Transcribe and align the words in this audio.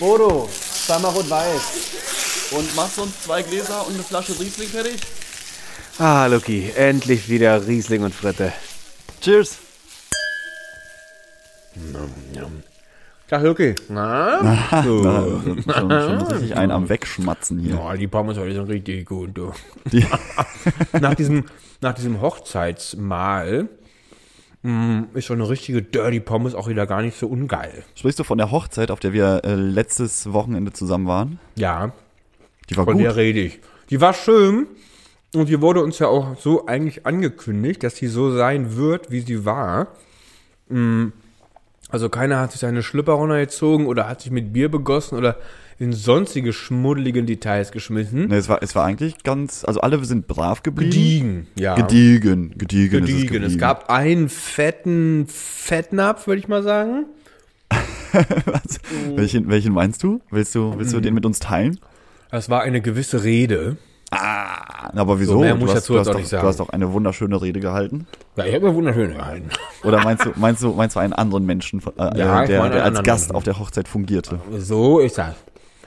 Bodo, 0.00 0.48
zweimal 0.50 1.12
rot-weiß. 1.12 2.52
Und 2.52 2.74
machst 2.74 2.96
du 2.96 3.02
uns 3.02 3.20
zwei 3.22 3.42
Gläser 3.42 3.86
und 3.86 3.92
eine 3.94 4.02
Flasche 4.02 4.32
Riesling 4.40 4.68
fertig? 4.68 4.98
Ah, 5.98 6.24
Lucky, 6.24 6.72
endlich 6.74 7.28
wieder 7.28 7.66
Riesling 7.66 8.02
und 8.02 8.14
Fritte. 8.14 8.50
Cheers. 9.20 9.58
Tag, 13.28 13.42
Lucky. 13.42 13.74
Na? 13.90 14.40
Na, 14.42 14.82
schon, 14.82 15.04
schon 15.90 16.22
richtig 16.28 16.56
ein 16.56 16.70
am 16.70 16.88
Wegschmatzen 16.88 17.58
hier. 17.58 17.78
Oh, 17.78 17.92
die 17.94 18.08
Pommes 18.08 18.38
heute 18.38 18.54
sind 18.54 18.70
richtig 18.70 19.04
gut, 19.06 19.36
du. 19.36 19.52
Die, 19.92 20.06
nach 20.98 21.14
diesem, 21.14 21.44
nach 21.82 21.92
diesem 21.92 22.22
Hochzeitsmahl 22.22 23.68
ist 25.14 25.26
so 25.28 25.32
eine 25.32 25.48
richtige 25.48 25.80
Dirty 25.82 26.20
Pommes 26.20 26.54
auch 26.54 26.68
wieder 26.68 26.86
gar 26.86 27.00
nicht 27.00 27.18
so 27.18 27.26
ungeil. 27.26 27.82
sprichst 27.94 28.18
du 28.18 28.24
von 28.24 28.36
der 28.36 28.50
Hochzeit, 28.50 28.90
auf 28.90 29.00
der 29.00 29.12
wir 29.14 29.40
äh, 29.44 29.54
letztes 29.54 30.32
Wochenende 30.34 30.72
zusammen 30.72 31.06
waren? 31.06 31.38
Ja, 31.56 31.92
Die 32.68 32.76
war 32.76 32.84
von 32.84 32.94
gut. 32.94 33.02
der 33.04 33.16
rede 33.16 33.40
ich. 33.40 33.58
Die 33.88 34.00
war 34.02 34.12
schön 34.12 34.66
und 35.34 35.48
die 35.48 35.60
wurde 35.62 35.82
uns 35.82 35.98
ja 35.98 36.08
auch 36.08 36.38
so 36.38 36.66
eigentlich 36.66 37.06
angekündigt, 37.06 37.82
dass 37.82 37.96
sie 37.96 38.06
so 38.08 38.36
sein 38.36 38.76
wird, 38.76 39.10
wie 39.10 39.20
sie 39.20 39.44
war. 39.46 39.88
Mm, 40.68 41.06
Also 41.88 42.08
keiner 42.10 42.38
hat 42.38 42.52
sich 42.52 42.60
seine 42.60 42.82
Schlüpper 42.82 43.14
runtergezogen 43.14 43.86
oder 43.86 44.08
hat 44.08 44.20
sich 44.20 44.30
mit 44.30 44.52
Bier 44.52 44.70
begossen 44.70 45.16
oder 45.16 45.36
in 45.80 45.92
sonstige 45.94 46.52
schmuddeligen 46.52 47.24
Details 47.26 47.72
geschmissen. 47.72 48.28
Nee, 48.28 48.36
es 48.36 48.48
war, 48.50 48.62
es 48.62 48.74
war 48.74 48.84
eigentlich 48.84 49.22
ganz, 49.24 49.64
also 49.64 49.80
alle 49.80 50.04
sind 50.04 50.28
brav 50.28 50.62
geblieben. 50.62 50.90
Gediegen, 50.92 51.46
ja. 51.58 51.74
Gediegen, 51.74 52.54
gediegen, 52.56 53.02
ist 53.04 53.10
es 53.10 53.20
Gediegen. 53.22 53.42
Es 53.42 53.56
gab 53.58 53.88
einen 53.90 54.28
fetten 54.28 55.26
Fettnapf, 55.26 56.26
würde 56.26 56.38
ich 56.40 56.48
mal 56.48 56.62
sagen. 56.62 57.06
welchen, 59.16 59.48
welchen 59.48 59.72
meinst 59.72 60.02
du? 60.02 60.20
Willst 60.30 60.54
du, 60.54 60.74
willst 60.76 60.92
Mhm. 60.92 60.96
du 60.96 61.00
den 61.02 61.14
mit 61.14 61.24
uns 61.26 61.38
teilen? 61.38 61.78
Das 62.30 62.50
war 62.50 62.60
eine 62.62 62.80
gewisse 62.80 63.24
Rede. 63.24 63.76
Ah, 64.12 64.90
aber 64.96 65.20
wieso? 65.20 65.38
mehr 65.38 65.54
du, 65.54 65.60
muss 65.60 65.70
hast, 65.70 65.84
dazu 65.84 65.92
du, 65.92 65.98
jetzt 65.98 66.00
hast 66.00 66.08
auch 66.08 66.12
doch, 66.14 66.20
nicht 66.20 66.28
sagen. 66.28 66.42
du 66.42 66.48
hast 66.48 66.60
doch 66.60 66.68
eine 66.70 66.92
wunderschöne 66.92 67.40
Rede 67.40 67.60
gehalten. 67.60 68.06
Ja, 68.36 68.44
ich 68.44 68.54
habe 68.54 68.66
mir 68.68 68.74
wunderschön 68.74 69.12
gehalten. 69.14 69.48
Oder 69.84 70.02
meinst 70.02 70.24
du, 70.26 70.30
meinst 70.34 70.62
du, 70.62 70.72
meinst 70.72 70.96
du 70.96 71.00
einen 71.00 71.12
anderen 71.12 71.46
Menschen, 71.46 71.80
äh, 71.96 72.18
Ja, 72.18 72.42
ich 72.42 72.48
der, 72.48 72.68
der 72.70 72.84
als 72.84 73.02
Gast 73.04 73.26
Menschen. 73.28 73.36
auf 73.36 73.44
der 73.44 73.58
Hochzeit 73.60 73.86
fungierte? 73.86 74.40
So 74.58 74.98
ist 74.98 75.16
das. 75.18 75.36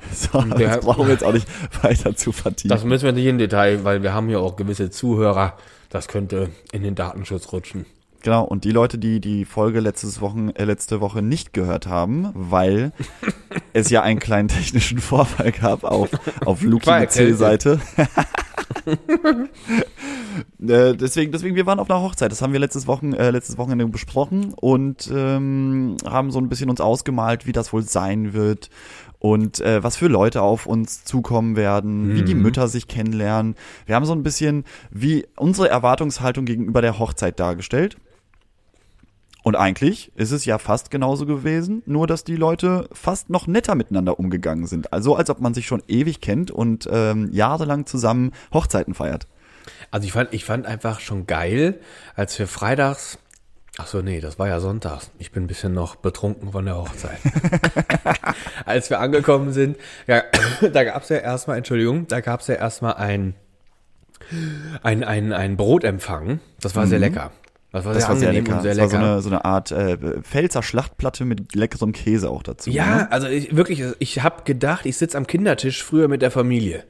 So, 0.13 0.41
das 0.41 0.79
brauchen 0.81 1.07
wir 1.07 1.13
jetzt 1.13 1.23
auch 1.23 1.33
nicht 1.33 1.47
weiter 1.81 2.15
zu 2.15 2.31
vertiefen. 2.31 2.69
Das 2.69 2.83
müssen 2.83 3.05
wir 3.05 3.11
nicht 3.13 3.25
in 3.25 3.37
Detail, 3.37 3.83
weil 3.83 4.03
wir 4.03 4.13
haben 4.13 4.27
hier 4.27 4.39
auch 4.39 4.55
gewisse 4.55 4.89
Zuhörer. 4.89 5.57
Das 5.89 6.07
könnte 6.07 6.49
in 6.71 6.83
den 6.83 6.95
Datenschutz 6.95 7.51
rutschen. 7.51 7.85
Genau, 8.23 8.45
und 8.45 8.63
die 8.63 8.71
Leute, 8.71 8.97
die 8.97 9.19
die 9.19 9.43
Folge 9.43 9.81
letztes 9.81 10.21
Wochen, 10.21 10.49
äh, 10.51 10.63
letzte 10.63 11.01
Woche 11.01 11.21
nicht 11.21 11.51
gehört 11.51 11.87
haben, 11.87 12.29
weil 12.33 12.93
es 13.73 13.89
ja 13.89 14.01
einen 14.01 14.19
kleinen 14.19 14.47
technischen 14.47 14.99
Vorfall 14.99 15.51
gab 15.51 15.83
auf, 15.83 16.09
auf 16.45 16.61
Luki. 16.61 16.89
C-Seite. 17.09 17.81
äh, 20.61 20.95
deswegen, 20.95 21.33
deswegen, 21.33 21.55
wir 21.55 21.65
waren 21.65 21.79
auf 21.79 21.89
einer 21.89 22.01
Hochzeit. 22.01 22.31
Das 22.31 22.41
haben 22.41 22.53
wir 22.53 22.61
letztes, 22.61 22.87
Wochen, 22.87 23.11
äh, 23.11 23.29
letztes 23.29 23.57
Wochenende 23.57 23.85
besprochen 23.87 24.53
und 24.53 25.11
ähm, 25.13 25.97
haben 26.05 26.31
so 26.31 26.39
ein 26.39 26.47
bisschen 26.47 26.69
uns 26.69 26.79
ausgemalt, 26.79 27.45
wie 27.45 27.51
das 27.51 27.73
wohl 27.73 27.83
sein 27.83 28.33
wird 28.33 28.69
und 29.23 29.61
äh, 29.61 29.81
was 29.81 29.95
für 29.95 30.09
Leute 30.09 30.41
auf 30.41 30.65
uns 30.65 31.05
zukommen 31.05 31.55
werden, 31.55 32.13
wie 32.13 32.23
die 32.23 32.35
Mütter 32.35 32.67
sich 32.67 32.89
kennenlernen. 32.89 33.55
Wir 33.85 33.95
haben 33.95 34.03
so 34.03 34.11
ein 34.11 34.21
bisschen 34.21 34.65
wie 34.91 35.25
unsere 35.37 35.69
Erwartungshaltung 35.69 36.43
gegenüber 36.43 36.81
der 36.81 36.99
Hochzeit 36.99 37.39
dargestellt. 37.39 37.95
Und 39.41 39.55
eigentlich 39.55 40.11
ist 40.17 40.31
es 40.31 40.43
ja 40.43 40.57
fast 40.57 40.91
genauso 40.91 41.25
gewesen, 41.25 41.83
nur 41.85 42.05
dass 42.05 42.25
die 42.25 42.35
Leute 42.35 42.89
fast 42.91 43.29
noch 43.29 43.47
netter 43.47 43.75
miteinander 43.75 44.19
umgegangen 44.19 44.67
sind. 44.67 44.91
Also 44.91 45.15
als 45.15 45.29
ob 45.29 45.39
man 45.39 45.53
sich 45.53 45.67
schon 45.67 45.83
ewig 45.87 46.19
kennt 46.19 46.51
und 46.51 46.89
ähm, 46.91 47.29
jahrelang 47.31 47.85
zusammen 47.85 48.33
Hochzeiten 48.53 48.93
feiert. 48.93 49.27
Also 49.89 50.05
ich 50.05 50.11
fand, 50.11 50.33
ich 50.33 50.43
fand 50.43 50.65
einfach 50.65 50.99
schon 50.99 51.27
geil, 51.27 51.79
als 52.17 52.37
wir 52.37 52.47
freitags, 52.47 53.19
ach 53.77 53.87
so, 53.87 54.01
nee, 54.01 54.19
das 54.19 54.37
war 54.39 54.47
ja 54.47 54.59
sonntags. 54.59 55.11
Ich 55.19 55.31
bin 55.31 55.43
ein 55.43 55.47
bisschen 55.47 55.73
noch 55.73 55.95
betrunken 55.95 56.51
von 56.51 56.65
der 56.65 56.77
Hochzeit. 56.77 57.17
als 58.65 58.89
wir 58.89 58.99
angekommen 58.99 59.51
sind, 59.51 59.77
ja, 60.07 60.23
da 60.73 60.83
gab's 60.83 61.09
ja 61.09 61.17
erstmal, 61.17 61.57
Entschuldigung, 61.57 62.07
da 62.07 62.21
gab's 62.21 62.47
ja 62.47 62.55
erstmal 62.55 62.93
ein, 62.95 63.35
ein, 64.83 65.03
ein, 65.03 65.33
ein 65.33 65.57
Brotempfang. 65.57 66.39
Das 66.61 66.75
war 66.75 66.87
sehr 66.87 66.99
lecker. 66.99 67.31
Das 67.71 67.85
war 67.85 67.93
Das 67.93 68.03
sehr 68.03 68.09
war 68.09 68.15
sehr 68.17 68.33
lecker. 68.33 68.61
sehr 68.61 68.75
das 68.75 68.91
war 68.93 68.99
lecker. 68.99 69.05
so 69.05 69.11
eine, 69.11 69.21
so 69.21 69.29
eine 69.29 69.45
Art 69.45 69.71
äh, 69.71 70.21
Pfälzer 70.21 70.61
Schlachtplatte 70.61 71.25
mit 71.25 71.55
leckerem 71.55 71.91
Käse 71.91 72.29
auch 72.29 72.43
dazu. 72.43 72.69
Ja, 72.69 72.95
Ne? 72.97 73.11
also 73.11 73.27
ich, 73.27 73.55
wirklich, 73.55 73.83
ich 73.97 74.21
habe 74.21 74.43
gedacht, 74.43 74.85
ich 74.85 74.97
sitze 74.97 75.17
am 75.17 75.25
Kindertisch 75.25 75.83
früher 75.83 76.07
mit 76.07 76.21
der 76.21 76.29
Familie. 76.29 76.83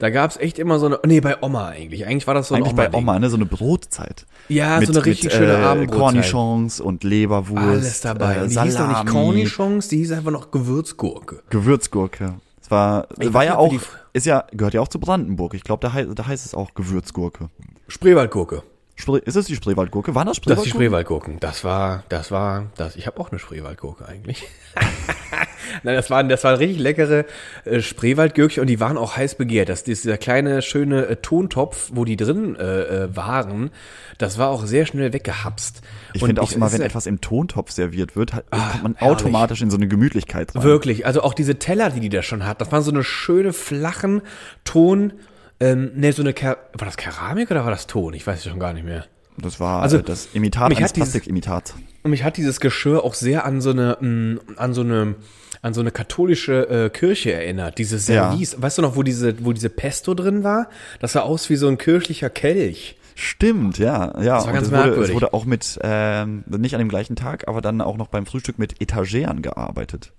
Da 0.00 0.10
gab's 0.10 0.36
echt 0.38 0.58
immer 0.58 0.78
so 0.78 0.86
eine, 0.86 0.98
nee, 1.06 1.20
bei 1.20 1.36
Oma 1.42 1.68
eigentlich. 1.68 2.06
Eigentlich 2.06 2.26
war 2.26 2.34
das 2.34 2.48
so 2.48 2.54
ein 2.54 2.62
Eigentlich 2.62 2.74
bei 2.74 2.84
Oma-Ding. 2.88 3.00
Oma, 3.00 3.18
ne? 3.18 3.30
So 3.30 3.36
eine 3.36 3.44
Brotzeit. 3.46 4.26
Ja, 4.48 4.80
so 4.82 4.92
eine 4.92 5.04
richtig 5.04 5.32
schöne 5.32 5.58
Abendbrotzeit. 5.58 6.00
Cornichons 6.32 6.80
und 6.80 7.04
Leberwurst. 7.04 7.62
Alles 7.62 8.00
dabei. 8.00 8.36
Äh, 8.36 8.48
die 8.48 8.58
hieß 8.60 8.76
doch 8.76 8.88
nicht 8.88 9.06
Cornichons, 9.06 9.88
die 9.88 9.98
hieß 9.98 10.12
einfach 10.12 10.30
noch 10.32 10.50
Gewürzgurke. 10.50 11.42
Gewürzgurke. 11.50 12.34
Es 12.62 12.70
war, 12.70 13.06
Ich 13.18 13.32
war 13.32 13.44
ja 13.44 13.56
auch, 13.58 13.74
ist 14.14 14.24
ja, 14.26 14.44
gehört 14.52 14.72
ja 14.74 14.80
auch 14.80 14.88
zu 14.88 14.98
Brandenburg. 14.98 15.52
Ich 15.54 15.64
glaube, 15.64 15.86
da, 15.86 15.92
hei- 15.92 16.06
da 16.06 16.26
heißt 16.26 16.46
es 16.46 16.54
auch 16.54 16.72
Gewürzgurke. 16.74 17.50
Spreewaldgurke. 17.86 18.62
Spre 18.96 19.18
ist 19.18 19.36
es 19.36 19.46
die 19.46 19.54
Spreewaldgurke? 19.56 20.14
War 20.14 20.24
das 20.24 20.40
Das 20.40 20.58
ist 20.58 20.64
die 20.64 20.70
Spreewaldgurke? 20.70 21.24
Spreewaldgurken. 21.32 21.40
Das 21.40 21.62
war, 21.64 22.04
das 22.08 22.30
war, 22.30 22.66
das. 22.76 22.96
Ich 22.96 23.06
habe 23.06 23.20
auch 23.20 23.30
eine 23.30 23.38
Spreewaldgurke 23.38 24.06
eigentlich. 24.08 24.44
Nein, 25.82 25.94
das 25.94 26.10
waren, 26.10 26.28
das 26.28 26.44
waren 26.44 26.56
richtig 26.56 26.78
leckere 26.78 27.24
äh, 27.64 27.80
Spreewaldgürkchen 27.80 28.60
und 28.60 28.66
die 28.66 28.80
waren 28.80 28.96
auch 28.96 29.16
heiß 29.16 29.34
begehrt. 29.36 29.68
Das, 29.68 29.84
dieser 29.84 30.18
kleine 30.18 30.62
schöne 30.62 31.06
äh, 31.06 31.16
Tontopf, 31.16 31.90
wo 31.94 32.04
die 32.04 32.16
drin 32.16 32.56
äh, 32.56 32.62
äh, 33.04 33.16
waren, 33.16 33.70
das 34.18 34.38
war 34.38 34.48
auch 34.48 34.66
sehr 34.66 34.86
schnell 34.86 35.12
weggehapst. 35.12 35.82
Ich 36.12 36.24
finde 36.24 36.42
auch 36.42 36.52
immer, 36.52 36.72
wenn 36.72 36.82
etwas 36.82 37.06
im 37.06 37.20
Tontopf 37.20 37.70
serviert 37.70 38.16
wird, 38.16 38.32
hat, 38.34 38.50
kommt 38.50 38.82
man 38.82 38.94
herrlich. 38.96 39.16
automatisch 39.18 39.62
in 39.62 39.70
so 39.70 39.76
eine 39.76 39.88
Gemütlichkeit 39.88 40.54
rein. 40.54 40.62
Wirklich, 40.62 41.06
also 41.06 41.22
auch 41.22 41.34
diese 41.34 41.58
Teller, 41.58 41.90
die 41.90 42.00
die 42.00 42.08
da 42.08 42.22
schon 42.22 42.46
hat, 42.46 42.60
das 42.60 42.70
waren 42.72 42.82
so 42.82 42.90
eine 42.90 43.04
schöne 43.04 43.52
flachen 43.52 44.22
Ton, 44.64 45.12
ähm, 45.60 45.92
ne, 45.94 46.12
so 46.12 46.22
eine, 46.22 46.32
Ker 46.32 46.56
war 46.78 46.86
das 46.86 46.96
Keramik 46.96 47.50
oder 47.50 47.64
war 47.64 47.70
das 47.70 47.86
Ton? 47.86 48.14
Ich 48.14 48.26
weiß 48.26 48.38
es 48.38 48.44
schon 48.50 48.58
gar 48.58 48.72
nicht 48.72 48.84
mehr. 48.84 49.04
Das 49.36 49.60
war 49.60 49.82
Also, 49.82 49.98
äh, 49.98 50.02
das 50.02 50.28
Imitat 50.34 50.64
eines 50.76 50.92
dieses- 50.92 51.10
Plastikimitats. 51.12 51.74
Und 52.02 52.10
mich 52.10 52.24
hat 52.24 52.36
dieses 52.36 52.60
Geschirr 52.60 53.04
auch 53.04 53.14
sehr 53.14 53.44
an 53.44 53.60
so 53.60 53.70
eine, 53.70 53.96
mh, 54.00 54.40
an 54.56 54.74
so 54.74 54.80
eine, 54.80 55.14
an 55.62 55.74
so 55.74 55.80
eine 55.80 55.90
katholische 55.90 56.68
äh, 56.68 56.90
Kirche 56.90 57.32
erinnert. 57.32 57.78
Dieses 57.78 58.08
Ja. 58.08 58.30
Service. 58.30 58.56
Weißt 58.60 58.78
du 58.78 58.82
noch, 58.82 58.96
wo 58.96 59.02
diese, 59.02 59.44
wo 59.44 59.52
diese 59.52 59.68
Pesto 59.68 60.14
drin 60.14 60.42
war? 60.44 60.68
Das 61.00 61.12
sah 61.12 61.20
aus 61.20 61.50
wie 61.50 61.56
so 61.56 61.68
ein 61.68 61.78
kirchlicher 61.78 62.30
Kelch. 62.30 62.96
Stimmt, 63.14 63.78
ja. 63.78 64.14
ja. 64.22 64.36
Das 64.36 64.46
war 64.46 64.48
und 64.48 64.54
ganz 64.54 64.66
es 64.68 64.72
wurde, 64.72 65.02
es 65.02 65.12
wurde 65.12 65.34
auch 65.34 65.44
mit, 65.44 65.78
ähm, 65.82 66.44
nicht 66.48 66.74
an 66.74 66.78
dem 66.78 66.88
gleichen 66.88 67.16
Tag, 67.16 67.48
aber 67.48 67.60
dann 67.60 67.82
auch 67.82 67.98
noch 67.98 68.08
beim 68.08 68.24
Frühstück 68.24 68.58
mit 68.58 68.80
Etageren 68.80 69.42
gearbeitet. 69.42 70.12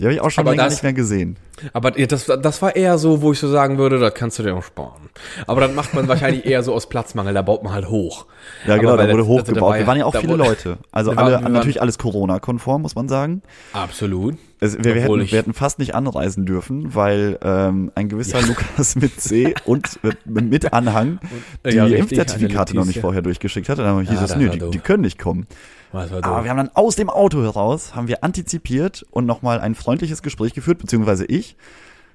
Die 0.00 0.04
habe 0.04 0.14
ich 0.14 0.20
auch 0.20 0.30
schon. 0.30 0.42
Aber 0.42 0.50
länger 0.52 0.64
das- 0.64 0.72
nicht 0.74 0.82
mehr 0.82 0.92
gesehen. 0.94 1.36
Aber 1.74 1.98
ja, 1.98 2.06
das, 2.06 2.24
das 2.24 2.62
war 2.62 2.74
eher 2.74 2.96
so, 2.96 3.20
wo 3.20 3.32
ich 3.32 3.38
so 3.38 3.46
sagen 3.46 3.76
würde, 3.76 3.98
das 3.98 4.14
kannst 4.14 4.38
du 4.38 4.42
dir 4.42 4.56
auch 4.56 4.62
sparen. 4.62 5.10
Aber 5.46 5.60
dann 5.60 5.74
macht 5.74 5.92
man 5.92 6.08
wahrscheinlich 6.08 6.46
eher 6.46 6.62
so 6.62 6.72
aus 6.72 6.88
Platzmangel, 6.88 7.34
da 7.34 7.42
baut 7.42 7.62
man 7.62 7.74
halt 7.74 7.90
hoch. 7.90 8.24
Ja, 8.66 8.78
genau, 8.78 8.96
da 8.96 9.10
wurde 9.12 9.26
hochgebaut. 9.26 9.76
wir 9.78 9.86
waren 9.86 9.98
ja 9.98 10.06
auch 10.06 10.14
viele 10.16 10.32
wurde- 10.38 10.44
Leute. 10.44 10.78
Also 10.90 11.10
alle, 11.16 11.34
waren- 11.42 11.52
natürlich 11.52 11.82
alles 11.82 11.98
Corona-konform, 11.98 12.80
muss 12.80 12.94
man 12.94 13.08
sagen. 13.08 13.42
Absolut. 13.74 14.36
Es, 14.58 14.78
wir, 14.78 14.94
wir, 14.94 15.02
hätten, 15.02 15.18
wir 15.30 15.38
hätten 15.38 15.52
fast 15.52 15.78
nicht 15.78 15.94
anreisen 15.94 16.46
dürfen, 16.46 16.94
weil 16.94 17.38
ähm, 17.42 17.92
ein 17.94 18.08
gewisser 18.08 18.40
Lukas 18.40 18.96
mit 18.96 19.20
C 19.20 19.54
und 19.66 20.00
mit, 20.02 20.50
mit 20.50 20.72
Anhang 20.72 21.20
die 21.66 21.76
ja, 21.76 21.86
Impfzertifikate 21.86 22.74
noch 22.74 22.86
nicht 22.86 23.00
vorher 23.00 23.20
durchgeschickt 23.20 23.68
hat. 23.68 23.78
Und 23.78 23.84
dann 23.84 24.00
hieß 24.00 24.10
Ja, 24.18 24.24
es, 24.24 24.36
nö, 24.36 24.48
die, 24.48 24.70
die 24.70 24.78
können 24.78 25.02
nicht 25.02 25.18
kommen. 25.18 25.46
Aber 25.92 26.44
wir 26.44 26.50
haben 26.50 26.56
dann 26.56 26.70
aus 26.74 26.96
dem 26.96 27.10
Auto 27.10 27.42
heraus, 27.42 27.94
haben 27.94 28.08
wir 28.08 28.22
antizipiert 28.22 29.04
und 29.10 29.26
nochmal 29.26 29.60
ein 29.60 29.74
freundliches 29.74 30.22
Gespräch 30.22 30.54
geführt, 30.54 30.78
beziehungsweise 30.78 31.24
ich. 31.26 31.56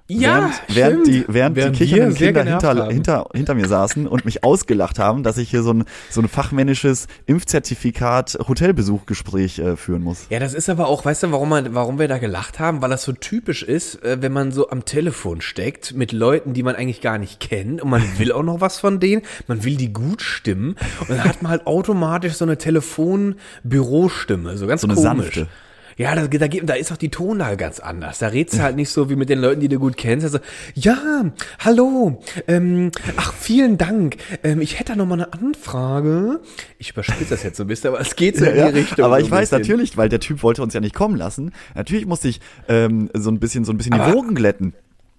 Ja, 0.08 0.52
während, 0.68 0.76
während 0.76 1.08
die, 1.08 1.26
während 1.28 1.56
Während 1.56 1.80
die 1.80 1.84
kichernden 1.86 2.14
Kinder 2.16 2.44
hinter, 2.44 2.90
hinter, 2.90 3.28
hinter 3.34 3.56
mir 3.56 3.68
saßen 3.68 4.06
und 4.08 4.24
mich 4.24 4.44
ausgelacht 4.44 5.00
haben, 5.00 5.24
dass 5.24 5.38
ich 5.38 5.50
hier 5.50 5.64
so 5.64 5.74
ein, 5.74 5.86
so 6.12 6.22
ein 6.22 6.28
fachmännisches 6.28 7.08
Impfzertifikat 7.26 8.38
Hotelbesuchgespräch 8.48 9.58
äh, 9.58 9.76
führen 9.76 10.04
muss. 10.04 10.28
Ja, 10.30 10.38
das 10.40 10.54
ist 10.54 10.70
aber 10.70 10.90
auch, 10.90 11.06
weißt 11.06 11.24
du, 11.24 11.32
warum, 11.32 11.50
man, 11.50 11.74
warum 11.74 11.98
wir 11.98 12.08
da 12.08 12.20
gelacht 12.20 12.60
haben? 12.60 12.84
Weil 12.84 12.92
das 12.92 13.02
so 13.02 13.14
typisch 13.14 13.64
ist, 13.64 14.04
äh, 14.04 14.22
wenn 14.22 14.32
man 14.32 14.52
so 14.52 14.70
am 14.70 14.86
Telefon 14.86 15.42
steckt 15.42 15.96
mit 15.96 16.12
Leuten, 16.12 16.54
die 16.54 16.62
man 16.62 16.76
eigentlich 16.76 17.02
gar 17.02 17.18
nicht 17.18 17.40
kennt 17.40 17.82
und 17.82 17.90
man 17.90 18.04
will 18.20 18.32
auch 18.32 18.44
noch 18.44 18.62
was 18.62 18.80
von 18.80 19.00
denen, 19.00 19.24
man 19.48 19.64
will 19.64 19.76
die 19.76 19.92
gut 19.92 20.22
stimmen 20.22 20.76
und 21.00 21.10
dann 21.10 21.24
hat 21.24 21.42
man 21.42 21.50
halt 21.52 21.66
automatisch 21.66 22.34
so 22.34 22.46
eine 22.46 22.60
Telefonbürostimme, 22.60 24.56
so 24.58 24.68
ganz 24.68 24.82
So 24.82 24.88
eine 24.88 24.96
komisch. 24.96 25.34
sanfte. 25.34 25.48
Ja, 25.98 26.14
da, 26.14 26.28
da, 26.28 26.48
da 26.48 26.74
ist 26.74 26.92
auch 26.92 26.98
die 26.98 27.10
Tonlage 27.10 27.56
ganz 27.56 27.80
anders. 27.80 28.20
Da 28.20 28.28
redst 28.28 28.56
du 28.56 28.62
halt 28.62 28.76
nicht 28.76 28.90
so 28.90 29.10
wie 29.10 29.16
mit 29.16 29.30
den 29.30 29.40
Leuten, 29.40 29.62
die 29.62 29.70
du 29.70 29.80
gut 29.80 29.96
kennst. 29.96 30.26
Also, 30.26 30.40
ja, 30.74 31.32
hallo, 31.60 32.22
ähm, 32.48 32.92
ach, 33.16 33.34
vielen 33.34 33.78
Dank. 33.78 34.18
Ähm, 34.44 34.60
ich 34.60 34.78
hätte 34.80 34.92
da 34.94 34.96
noch 34.98 35.06
mal 35.06 35.14
eine 35.16 35.32
Anfrage. 35.34 36.42
Ich 36.80 36.92
überspitze 36.92 37.30
das 37.30 37.44
jetzt 37.44 37.58
so 37.58 37.64
ein 37.64 37.68
bisschen, 37.68 37.90
aber 37.92 38.02
es 38.02 38.16
geht 38.16 38.38
so 38.38 38.46
in 38.46 38.54
die 38.54 38.60
Ja, 38.60 38.68
Richtung. 38.68 39.06
aber 39.06 39.20
ich 39.22 39.32
weiß 39.32 39.50
bisschen. 39.52 39.62
natürlich, 39.62 39.96
weil 39.98 40.10
der 40.10 40.20
Typ 40.20 40.44
wollte 40.44 40.62
uns 40.64 40.74
ja 40.74 40.82
nicht 40.82 40.96
kommen 40.96 41.16
lassen. 41.16 41.52
Natürlich 41.76 42.06
musste 42.06 42.28
ich 42.28 42.42
ähm, 42.68 43.10
so 43.14 43.32
ein 43.32 43.40
bisschen 43.40 43.64
so 43.64 43.72
ein 43.72 43.78
bisschen 43.78 43.94
die 43.94 44.00
Aber- 44.00 44.14
Wogen 44.14 44.36
glätten. 44.36 44.74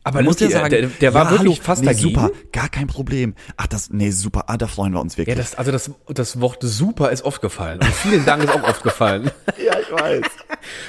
Aber 0.07 0.23
Luki, 0.23 0.45
ja 0.45 0.51
sagen, 0.51 0.71
der- 0.71 0.87
der 0.87 1.15
war 1.15 1.25
ja, 1.25 1.31
wirklich 1.33 1.57
hallo, 1.57 1.63
fast 1.65 1.81
nee, 1.83 1.89
dagegen? 1.89 2.09
super, 2.15 2.31
gar 2.53 2.69
kein 2.69 2.87
Problem. 2.87 3.35
Ach, 3.57 3.67
das, 3.67 3.91
nee, 3.91 4.11
super, 4.11 4.45
ah, 4.47 4.57
da 4.57 4.67
freuen 4.69 4.93
wir 4.93 5.01
uns 5.01 5.15
Ja, 5.15 5.19
wirklich. 5.19 5.37
das, 5.37 5.55
also 5.57 5.73
das, 5.73 5.91
das 6.09 6.41
Wort 6.41 6.59
super 6.63 7.11
ist 7.11 7.25
oft 7.25 7.43
gefallen. 7.43 7.81
Und 7.81 7.89
vielen 7.93 8.25
Dank 8.25 8.45
ist 8.45 8.51
auch 8.51 8.63
oft 8.63 8.83
gefallen. 8.83 9.31
ja 9.65 9.75
ich 9.81 9.91
weiß. 9.93 10.23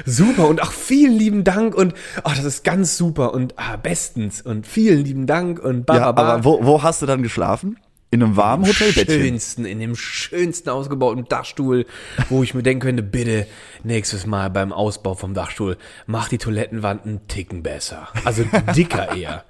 Super 0.06 0.48
und 0.48 0.62
ach, 0.62 0.72
vielen 0.72 1.18
lieben 1.18 1.44
Dank 1.44 1.76
und 1.76 1.94
ach, 2.24 2.36
das 2.36 2.46
ist 2.46 2.64
ganz 2.64 2.98
super 2.98 3.34
und 3.34 3.56
ah, 3.58 3.76
bestens 3.78 4.42
und 4.42 4.68
vielen 4.68 5.04
lieben 5.04 5.26
Dank 5.28 5.60
und 5.60 5.86
ba, 5.86 5.96
Ja, 5.96 6.12
ba, 6.12 6.12
ba. 6.12 6.34
aber 6.34 6.44
wo, 6.46 6.64
wo 6.66 6.84
hast 6.84 7.02
du 7.02 7.06
dann 7.06 7.24
geschlafen? 7.24 7.78
In 8.10 8.24
einem 8.24 8.38
warmen 8.38 8.66
Hotelbettchen. 8.66 9.22
schönsten, 9.22 9.66
in 9.66 9.80
dem 9.80 9.96
schönsten 9.96 10.70
ausgebauten 10.70 11.26
Dachstuhl, 11.26 11.86
wo 12.30 12.42
ich 12.42 12.54
mir 12.54 12.64
denken 12.64 12.82
könnte, 12.82 13.04
bitte 13.04 13.48
nächstes 13.84 14.26
Mal 14.26 14.50
beim 14.50 14.72
Ausbau 14.72 15.14
vom 15.14 15.34
Dachstuhl, 15.34 15.78
mach 16.06 16.30
die 16.30 16.38
Toilettenwand 16.38 17.06
einen 17.06 17.28
Ticken 17.28 17.64
besser. 17.64 18.08
Also 18.24 18.46
dicker 18.76 19.12
eher. 19.16 19.44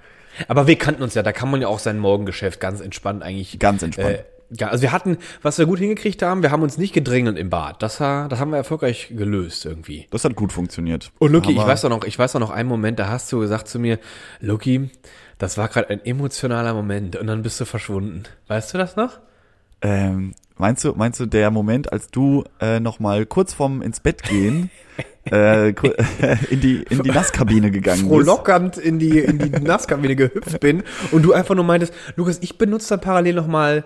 Aber 0.48 0.66
wir 0.66 0.76
kannten 0.76 1.02
uns 1.02 1.14
ja, 1.14 1.22
da 1.22 1.32
kann 1.32 1.50
man 1.50 1.60
ja 1.60 1.68
auch 1.68 1.78
sein 1.78 1.98
Morgengeschäft 1.98 2.58
ganz 2.58 2.80
entspannt 2.80 3.22
eigentlich. 3.22 3.58
Ganz 3.60 3.82
entspannt. 3.82 4.18
Äh, 4.18 4.24
ja, 4.50 4.68
also 4.68 4.82
wir 4.82 4.92
hatten, 4.92 5.18
was 5.42 5.58
wir 5.58 5.66
gut 5.66 5.78
hingekriegt 5.78 6.22
haben, 6.22 6.42
wir 6.42 6.50
haben 6.50 6.62
uns 6.62 6.78
nicht 6.78 6.94
gedrängelt 6.94 7.38
im 7.38 7.50
Bad. 7.50 7.82
Das, 7.82 8.00
war, 8.00 8.28
das 8.28 8.40
haben 8.40 8.50
wir 8.50 8.56
erfolgreich 8.56 9.12
gelöst 9.14 9.66
irgendwie. 9.66 10.06
Das 10.10 10.24
hat 10.24 10.36
gut 10.36 10.52
funktioniert. 10.52 11.12
Und 11.18 11.32
Luki, 11.32 11.52
ich 11.52 11.58
weiß 11.58 11.82
doch 11.82 11.90
noch, 11.90 12.04
ich 12.04 12.18
weiß 12.18 12.32
doch 12.32 12.40
noch 12.40 12.50
einen 12.50 12.68
Moment, 12.68 12.98
da 12.98 13.08
hast 13.08 13.30
du 13.30 13.40
gesagt 13.40 13.68
zu 13.68 13.78
mir, 13.78 13.98
Luki, 14.40 14.90
das 15.38 15.56
war 15.56 15.68
gerade 15.68 15.90
ein 15.90 16.04
emotionaler 16.04 16.74
Moment 16.74 17.16
und 17.16 17.26
dann 17.26 17.42
bist 17.42 17.60
du 17.60 17.64
verschwunden. 17.64 18.24
Weißt 18.48 18.74
du 18.74 18.78
das 18.78 18.96
noch? 18.96 19.18
Ähm, 19.80 20.34
meinst 20.56 20.84
du, 20.84 20.92
meinst 20.94 21.20
du 21.20 21.26
der 21.26 21.50
Moment, 21.50 21.92
als 21.92 22.10
du 22.10 22.44
äh, 22.60 22.80
noch 22.80 22.98
mal 22.98 23.24
kurz 23.26 23.54
vorm 23.54 23.80
ins 23.80 24.00
Bett 24.00 24.24
gehen 24.24 24.70
äh, 25.30 25.68
in 26.50 26.60
die 26.60 26.82
in 26.90 27.02
die 27.02 27.10
Nasskabine 27.10 27.70
gegangen 27.70 28.00
bist? 28.00 28.10
frohlockernd 28.10 28.78
in 28.78 28.98
die, 28.98 29.18
in 29.20 29.38
die 29.38 29.50
Nasskabine 29.50 30.16
gehüpft 30.16 30.58
bin 30.60 30.82
und 31.12 31.22
du 31.22 31.32
einfach 31.32 31.54
nur 31.54 31.64
meintest, 31.64 31.94
Lukas, 32.16 32.38
ich 32.40 32.58
benutze 32.58 32.90
dann 32.90 33.00
parallel 33.00 33.34
nochmal 33.34 33.84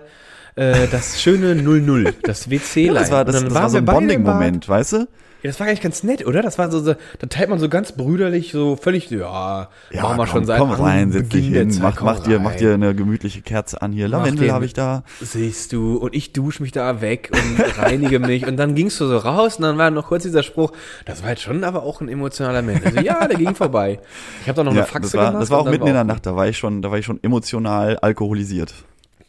äh, 0.55 0.87
das 0.87 1.21
schöne 1.21 1.55
00, 1.55 2.13
das 2.23 2.49
WC-Line. 2.49 2.93
Ja, 2.93 2.99
das 2.99 3.11
war, 3.11 3.25
das, 3.25 3.43
das 3.43 3.53
war 3.53 3.69
so 3.69 3.77
ein. 3.77 3.85
Bonding-Moment, 3.85 4.67
weißt 4.69 4.93
du? 4.93 5.07
Ja, 5.43 5.49
das 5.49 5.59
war 5.59 5.67
eigentlich 5.67 5.81
ganz 5.81 6.03
nett, 6.03 6.25
oder? 6.25 6.41
Das 6.41 6.57
war 6.57 6.71
so, 6.71 6.79
so 6.79 6.95
da 7.19 7.27
teilt 7.27 7.49
man 7.49 7.59
so 7.59 7.67
ganz 7.67 7.91
brüderlich, 7.91 8.53
so 8.53 8.77
völlig, 8.77 9.11
ja, 9.11 9.67
machen 9.93 10.01
wir 10.01 10.15
komm, 10.15 10.27
schon 10.27 10.45
seit 10.45 10.59
komm 10.59 10.71
rein, 10.71 11.11
setz 11.11 11.27
dich 11.27 11.47
hin, 11.47 11.69
Zeit, 11.69 11.83
mach, 11.83 12.01
mach 12.01 12.19
dir, 12.19 12.39
mach 12.39 12.55
dir 12.55 12.75
eine 12.75 12.95
gemütliche 12.95 13.41
Kerze 13.41 13.81
an 13.81 13.91
hier. 13.91 14.07
Lavendel 14.07 14.53
habe 14.53 14.63
ich 14.63 14.71
da. 14.71 15.03
Siehst 15.19 15.73
du, 15.73 15.97
und 15.97 16.15
ich 16.15 16.31
dusche 16.31 16.63
mich 16.63 16.71
da 16.71 17.01
weg 17.01 17.29
und 17.33 17.77
reinige 17.77 18.19
mich 18.19 18.47
und 18.47 18.55
dann 18.55 18.73
gingst 18.73 19.01
du 19.01 19.05
so 19.05 19.17
raus 19.17 19.57
und 19.57 19.63
dann 19.63 19.77
war 19.77 19.91
noch 19.91 20.07
kurz 20.07 20.23
dieser 20.23 20.43
Spruch, 20.43 20.71
das 21.05 21.23
war 21.23 21.31
jetzt 21.31 21.41
schon 21.41 21.65
aber 21.65 21.83
auch 21.83 21.99
ein 21.99 22.07
emotionaler 22.07 22.61
Moment. 22.61 22.85
Also 22.85 23.01
ja, 23.01 23.27
der 23.27 23.37
ging 23.37 23.53
vorbei. 23.53 23.99
Ich 24.43 24.47
habe 24.47 24.55
da 24.55 24.63
noch 24.63 24.73
Ja, 24.75 24.83
eine 24.83 24.87
Faxe 24.87 25.11
das 25.11 25.13
war, 25.15 25.25
gemacht. 25.25 25.41
das 25.41 25.49
war 25.49 25.59
auch 25.59 25.69
mitten 25.69 25.87
in 25.87 25.93
der 25.93 26.05
Nacht, 26.05 26.25
da 26.25 26.37
war 26.37 26.47
ich 26.47 26.57
schon, 26.57 26.81
da 26.81 26.89
war 26.89 26.99
ich 26.99 27.05
schon 27.05 27.21
emotional 27.21 27.97
alkoholisiert. 27.97 28.73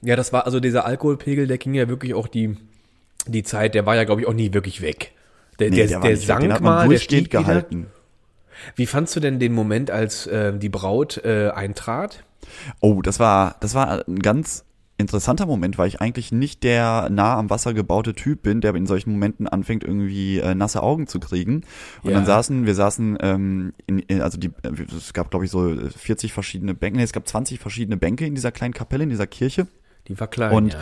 Ja, 0.01 0.15
das 0.15 0.33
war 0.33 0.47
also 0.47 0.61
dieser 0.61 0.87
Alkoholpegel, 0.87 1.49
der 1.49 1.59
ging 1.59 1.75
ja 1.75 1.89
wirklich 1.89 2.15
auch 2.15 2.29
die, 2.29 2.57
die 3.27 3.43
Zeit, 3.43 3.75
der 3.75 3.85
war 3.85 3.97
ja 3.97 4.05
glaube 4.05 4.21
ich 4.21 4.29
auch 4.29 4.33
nie 4.33 4.55
wirklich 4.55 4.81
weg. 4.81 5.11
Der, 5.59 5.71
Nee, 5.71 5.77
der, 5.77 5.87
der 5.87 6.01
der, 6.01 6.11
weg, 6.11 6.19
sank 6.23 6.49
man 6.49 6.63
mal, 6.63 6.89
der 6.89 7.01
wieder. 7.01 7.29
gehalten. 7.29 7.87
Wie 8.77 8.87
fandst 8.87 9.15
du 9.17 9.21
denn 9.21 9.39
den 9.39 9.53
Moment, 9.53 9.91
als 9.91 10.27
äh, 10.27 10.57
die 10.57 10.69
Braut 10.69 11.19
äh, 11.25 11.51
eintrat? 11.51 12.25
Oh, 12.81 13.03
das 13.03 13.19
war, 13.21 13.57
das 13.61 13.75
war 13.75 14.07
ein 14.07 14.19
ganz 14.21 14.65
interessanter 14.97 15.47
Moment, 15.47 15.77
weil 15.77 15.89
ich 15.89 16.01
eigentlich 16.01 16.31
nicht 16.31 16.63
der 16.63 17.09
nah 17.11 17.37
am 17.37 17.51
Wasser 17.51 17.75
gebaute 17.75 18.15
Typ 18.15 18.43
bin, 18.43 18.61
der 18.61 18.75
in 18.77 18.87
solchen 18.87 19.11
Momenten 19.13 19.49
anfängt, 19.49 19.83
irgendwie 19.83 20.39
äh, 20.39 20.55
nasse 20.55 20.83
Augen 20.83 21.09
zu 21.09 21.19
kriegen. 21.19 21.63
Und 22.03 22.11
Ja. 22.11 22.17
dann 22.17 22.27
saßen, 22.27 22.65
wir 22.65 22.75
saßen, 22.77 23.19
ähm, 23.21 23.73
in, 23.87 23.99
in, 23.99 24.21
also 24.23 24.39
die, 24.39 24.51
äh, 24.63 24.71
es 24.97 25.13
gab 25.13 25.31
glaube 25.31 25.47
ich 25.47 25.51
so 25.51 25.75
40 25.97 26.33
verschiedene 26.33 26.75
Bänke, 26.75 26.99
nee, 26.99 27.03
es 27.03 27.13
gab 27.13 27.27
20 27.27 27.59
verschiedene 27.59 27.97
Bänke 27.97 28.25
in 28.25 28.35
dieser 28.37 28.53
kleinen 28.53 28.73
Kapelle, 28.73 29.03
in 29.03 29.11
dieser 29.11 29.27
Kirche. 29.27 29.67
Die 30.07 30.19
war 30.21 30.29
klein, 30.29 30.53
Und 30.53 30.75
ja. 30.75 30.79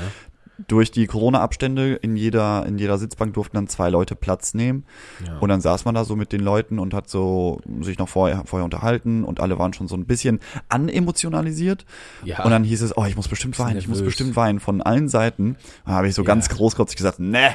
Durch 0.69 0.91
die 0.91 1.07
Corona-Abstände 1.07 1.95
in 1.95 2.17
jeder, 2.17 2.65
in 2.67 2.79
jeder 2.79 2.99
Sitzbank 2.99 3.35
durften 3.35 3.57
dann 3.57 3.69
zwei 3.69 3.91
Leute 3.91 4.15
Platz 4.17 4.55
nehmen. 4.55 4.85
Ja. 5.27 5.39
Und 5.39 5.49
dann 5.49 5.61
saß 5.61 5.85
man 5.85 5.95
da 5.95 6.05
so 6.05 6.17
mit 6.17 6.33
den 6.33 6.41
Leuten 6.41 6.79
und 6.79 6.95
hat 6.95 7.09
so 7.09 7.61
sich 7.81 7.99
noch 7.99 8.09
vorher, 8.09 8.43
vorher 8.47 8.65
unterhalten 8.65 9.25
und 9.25 9.41
alle 9.41 9.59
waren 9.59 9.73
schon 9.73 9.89
so 9.89 9.97
ein 9.97 10.07
bisschen 10.07 10.41
anemotionalisiert. 10.69 11.85
Ja. 12.25 12.45
Und 12.45 12.51
dann 12.51 12.65
hieß 12.65 12.83
es, 12.83 12.97
oh, 12.97 13.05
ich 13.05 13.17
muss 13.17 13.29
bestimmt 13.29 13.59
weinen, 13.59 13.79
ich 13.79 13.89
muss 13.89 14.03
bestimmt 14.03 14.37
weinen 14.37 14.61
von 14.61 14.81
allen 14.83 15.09
Seiten. 15.09 15.57
Da 15.87 15.93
habe 15.93 16.09
ich 16.09 16.15
so 16.15 16.25
ganz 16.25 16.49
großkotzig 16.49 16.97
gesagt, 16.97 17.19
ne, 17.19 17.51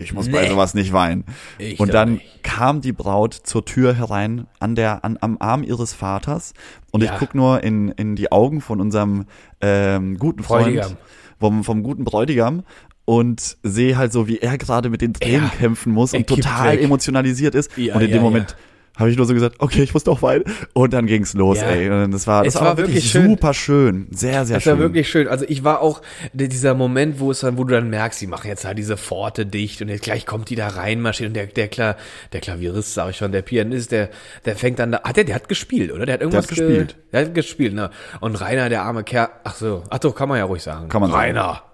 ich 0.00 0.12
muss 0.12 0.30
bei 0.30 0.42
Nee. 0.42 0.48
sowas 0.48 0.74
nicht 0.74 0.92
weinen. 0.92 1.24
Ich 1.58 1.80
und 1.80 1.92
dann 1.92 2.14
nicht. 2.14 2.44
kam 2.44 2.80
die 2.80 2.92
Braut 2.92 3.34
zur 3.34 3.64
Tür 3.64 3.94
herein 3.94 4.46
an 4.60 4.76
der, 4.76 5.04
an, 5.04 5.18
am 5.20 5.36
Arm 5.40 5.64
ihres 5.64 5.92
Vaters. 5.92 6.54
Und 6.92 7.02
Ja. 7.02 7.12
ich 7.12 7.18
guck 7.18 7.34
nur 7.34 7.64
in, 7.64 7.88
in 7.90 8.14
die 8.14 8.30
Augen 8.30 8.60
von 8.60 8.80
unserem 8.80 9.26
ähm, 9.60 10.16
guten 10.16 10.44
Freund, 10.44 10.66
Bräutigam. 10.76 10.96
Vom, 11.38 11.64
vom 11.64 11.82
guten 11.82 12.04
Bräutigam 12.04 12.62
und 13.04 13.56
sehe 13.62 13.96
halt 13.96 14.12
so, 14.12 14.28
wie 14.28 14.38
er 14.38 14.58
gerade 14.58 14.90
mit 14.90 15.00
den 15.00 15.14
Tränen 15.14 15.44
Ja. 15.44 15.58
kämpfen 15.58 15.92
muss 15.92 16.12
und 16.12 16.26
total 16.26 16.72
weg. 16.74 16.82
emotionalisiert 16.82 17.54
ist. 17.54 17.76
Ja, 17.76 17.94
und 17.94 18.02
in 18.02 18.08
ja, 18.10 18.16
dem 18.16 18.22
Moment. 18.22 18.56
Habe 18.98 19.10
ich 19.10 19.16
nur 19.16 19.26
so 19.26 19.32
gesagt, 19.34 19.56
okay, 19.58 19.82
ich 19.82 19.94
muss 19.94 20.04
doch 20.04 20.20
weinen. 20.22 20.44
Und 20.74 20.92
dann 20.92 21.06
ging's 21.06 21.34
los, 21.34 21.58
Ja. 21.60 21.68
ey. 21.68 21.88
Und 21.88 22.10
das 22.10 22.26
war, 22.26 22.44
das 22.44 22.54
Es 22.54 22.60
war, 22.60 22.68
war 22.68 22.76
wirklich, 22.78 23.10
schön. 23.10 23.30
super 23.30 23.54
schön. 23.54 24.06
Sehr, 24.10 24.44
sehr 24.44 24.56
Das 24.56 24.64
schön. 24.64 24.72
war 24.74 24.78
wirklich 24.80 25.08
schön. 25.08 25.28
Also 25.28 25.44
ich 25.48 25.64
war 25.64 25.80
auch 25.80 26.02
dieser 26.32 26.74
Moment, 26.74 27.20
wo 27.20 27.30
es 27.30 27.40
dann, 27.40 27.56
wo 27.58 27.64
du 27.64 27.74
dann 27.74 27.88
merkst, 27.90 28.20
die 28.20 28.26
machen 28.26 28.48
jetzt 28.48 28.64
halt 28.64 28.76
diese 28.78 28.96
Pforte 28.96 29.46
dicht 29.46 29.80
und 29.82 29.88
jetzt 29.88 30.02
gleich 30.02 30.26
kommt 30.26 30.50
die 30.50 30.56
da 30.56 30.68
rein 30.68 31.00
marschiert 31.00 31.28
und 31.28 31.34
der, 31.34 31.46
der, 31.46 31.68
Kla 31.68 31.96
der 32.32 32.40
Klavierist, 32.40 32.94
sag 32.94 33.10
ich 33.10 33.16
schon, 33.16 33.32
der 33.32 33.42
Pianist, 33.42 33.92
der, 33.92 34.10
der 34.44 34.56
fängt 34.56 34.78
dann 34.78 34.92
da, 34.92 35.02
hat 35.02 35.16
der, 35.16 35.24
der 35.24 35.34
hat 35.36 35.48
gespielt, 35.48 35.92
oder? 35.92 36.04
Der 36.06 36.14
hat 36.14 36.20
irgendwas 36.20 36.44
hat 36.44 36.48
gespielt. 36.50 36.88
Ge, 36.88 36.96
der 37.12 37.20
hat 37.26 37.34
gespielt, 37.34 37.74
ne? 37.74 37.90
Und 38.20 38.34
Rainer, 38.40 38.68
der 38.68 38.82
arme 38.82 39.04
Kerl, 39.04 39.28
ach 39.44 39.54
so, 39.54 39.84
ach 39.90 39.98
doch, 39.98 40.14
kann 40.14 40.28
man 40.28 40.38
ja 40.38 40.44
ruhig 40.44 40.62
sagen. 40.62 40.88
Kann 40.88 41.00
man 41.00 41.10
sagen. 41.10 41.67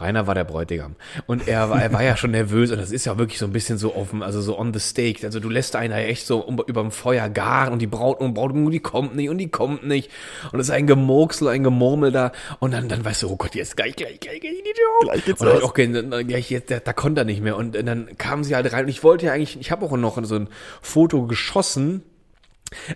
Rainer. 0.00 0.26
War 0.26 0.34
der 0.34 0.44
Bräutigam. 0.44 0.96
Und 1.26 1.48
er 1.48 1.70
war, 1.70 1.82
er 1.82 1.92
war 1.92 2.02
ja 2.02 2.16
schon 2.16 2.32
nervös 2.32 2.70
und 2.70 2.78
das 2.78 2.90
ist 2.90 3.04
ja 3.04 3.18
wirklich 3.18 3.38
so 3.38 3.46
ein 3.46 3.52
bisschen 3.52 3.78
so 3.78 3.94
offen, 3.94 4.22
also 4.22 4.40
so 4.40 4.58
on 4.58 4.72
the 4.72 4.80
stake. 4.80 5.24
Also 5.24 5.40
du 5.40 5.48
lässt 5.48 5.76
einer 5.76 5.96
echt 5.96 6.26
so 6.26 6.38
um, 6.40 6.60
überm 6.66 6.90
Feuer 6.90 7.28
garen 7.28 7.72
und 7.72 7.80
die 7.80 7.86
Braut 7.86 8.20
und 8.20 8.34
Braut, 8.34 8.52
und 8.52 8.70
die 8.70 8.80
kommt 8.80 9.14
nicht 9.14 9.28
und 9.28 9.38
die 9.38 9.48
kommt 9.48 9.86
nicht. 9.86 10.10
Und 10.52 10.60
es 10.60 10.68
ist 10.68 10.74
ein 10.74 10.86
Gemurksel, 10.86 11.48
ein 11.48 11.62
Gemurmel 11.62 12.12
da. 12.12 12.32
Und 12.60 12.72
dann, 12.72 12.88
dann 12.88 13.04
weißt 13.04 13.22
du, 13.22 13.30
oh 13.30 13.36
Gott, 13.36 13.54
jetzt 13.54 13.76
gleich, 13.76 13.96
gleich, 13.96 14.20
gleich, 14.20 14.40
gleich, 14.40 14.54
Gleich 15.00 15.24
geht's 15.24 15.40
und 15.40 15.46
dann 15.46 15.56
los. 15.56 15.64
okay, 15.64 15.92
dann, 15.92 16.26
gleich 16.26 16.50
jetzt, 16.50 16.70
da, 16.70 16.80
da 16.80 16.92
konnte 16.92 17.22
er 17.22 17.24
nicht 17.24 17.42
mehr. 17.42 17.56
Und 17.56 17.74
dann 17.74 18.16
kamen 18.18 18.44
sie 18.44 18.54
halt 18.54 18.72
rein. 18.72 18.84
Und 18.84 18.90
ich 18.90 19.02
wollte 19.04 19.26
ja 19.26 19.32
eigentlich, 19.32 19.58
ich 19.60 19.70
habe 19.70 19.84
auch 19.84 19.96
noch 19.96 20.22
so 20.24 20.34
ein 20.34 20.48
Foto 20.82 21.26
geschossen, 21.26 22.02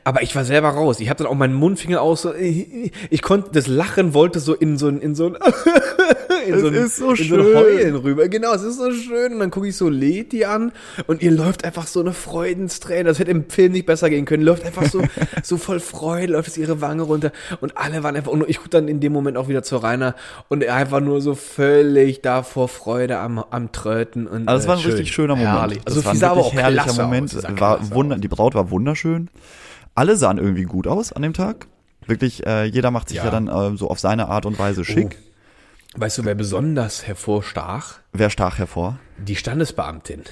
aber 0.05 0.23
ich 0.23 0.35
war 0.37 0.45
selber 0.45 0.71
raus. 0.71 1.01
Ich 1.01 1.09
habe 1.09 1.19
dann 1.19 1.27
auch 1.27 1.35
meinen 1.35 1.55
Mundfinger 1.55 2.01
aus. 2.01 2.23
So, 2.23 2.35
ich, 2.35 3.23
konnte 3.23 3.51
das 3.53 3.67
Lachen 3.67 4.15
wollte 4.15 4.41
so 4.41 4.55
in 4.55 4.79
so 4.79 4.89
ein 4.89 5.01
in 5.01 5.15
so 5.15 5.27
ein 5.27 5.37
in 6.47 6.59
so 6.59 6.67
ein, 6.69 6.75
ist 6.75 6.97
so 6.97 7.11
in 7.11 7.17
so 7.17 7.35
ein 7.37 7.43
schön. 7.43 7.57
Heulen 7.57 7.97
rüber. 7.97 8.29
Genau, 8.29 8.53
es 8.53 8.63
ist 8.63 8.79
so 8.79 8.93
schön. 8.93 9.35
Und 9.35 9.41
dann 9.41 9.51
gucke 9.51 9.69
ich 9.69 9.77
so 9.77 9.89
Leti 9.89 10.45
an 10.45 10.73
und 11.07 11.23
ihr 11.23 11.31
läuft 11.31 11.65
einfach 11.65 11.87
so 11.87 12.01
eine 12.01 12.13
Freudensträne. 12.13 13.05
Das 13.05 13.19
hätte 13.19 13.31
im 13.31 13.49
Film 13.49 13.73
nicht 13.73 13.87
besser 13.87 14.11
gehen 14.11 14.25
können. 14.25 14.43
Läuft 14.43 14.65
einfach 14.65 14.87
so 14.87 15.03
so 15.43 15.57
voll 15.57 15.81
Freude, 15.81 16.33
läuft 16.33 16.49
es 16.49 16.59
ihre 16.59 16.81
Wange 16.81 17.03
runter 17.03 17.33
und 17.61 17.77
alle 17.77 18.03
waren 18.03 18.17
einfach. 18.17 18.33
Und 18.33 18.49
ich 18.49 18.59
gucke 18.59 18.71
dann 18.71 18.89
in 18.89 19.01
dem 19.01 19.13
Moment 19.13 19.37
auch 19.37 19.49
wieder 19.49 19.63
zu 19.63 19.77
Rainer 19.77 20.15
und 20.49 20.63
er 20.63 20.75
einfach 20.75 21.01
nur 21.01 21.21
so 21.21 21.35
völlig 21.35 22.23
da 22.23 22.43
vor 22.43 22.69
Freude 22.69 23.19
am 23.19 23.39
am 23.39 23.73
Tröten 23.73 24.27
und. 24.27 24.49
Also 24.49 24.63
es 24.63 24.69
war 24.69 24.77
ein 24.77 24.81
äh, 24.81 24.83
schön. 24.83 24.93
richtig 24.93 25.15
schöner 25.15 25.37
Moment. 25.37 25.59
Herrlich. 25.59 25.81
Also 25.85 26.01
das 26.01 26.05
war 26.07 26.13
ein 26.13 26.37
wirklich 26.37 26.47
auch 26.47 26.55
herrlicher 26.55 27.03
Moment. 27.03 27.37
Aus. 27.37 27.61
War 27.61 27.91
wunder, 27.91 28.17
die 28.19 28.29
Braut 28.29 28.55
war 28.55 28.71
wunderschön. 28.71 29.29
Alle 29.95 30.17
sahen 30.17 30.39
irgendwie 30.39 30.65
gut 30.65 30.87
aus 30.87 31.13
an 31.13 31.23
dem 31.23 31.35
Tag. 31.35 31.67
Wirklich, 32.07 32.47
äh, 32.47 32.65
jeder 32.65 32.91
macht 32.91 33.09
sich 33.09 33.19
ja, 33.19 33.25
Ja. 33.27 33.31
dann 33.31 33.49
äh, 33.49 33.77
so 33.77 33.89
auf 33.89 34.01
seine 34.01 34.29
Art 34.29 34.47
und 34.47 34.59
Weise 34.59 34.85
schick. 34.85 35.19
Weißt 35.95 36.17
du, 36.17 36.25
wer 36.25 36.35
besonders 36.35 37.07
hervorstach? 37.07 37.99
Wer 38.15 38.31
stach 38.31 38.57
hervor? 38.59 38.99
Die 39.19 39.37
Standesbeamtin. 39.37 40.23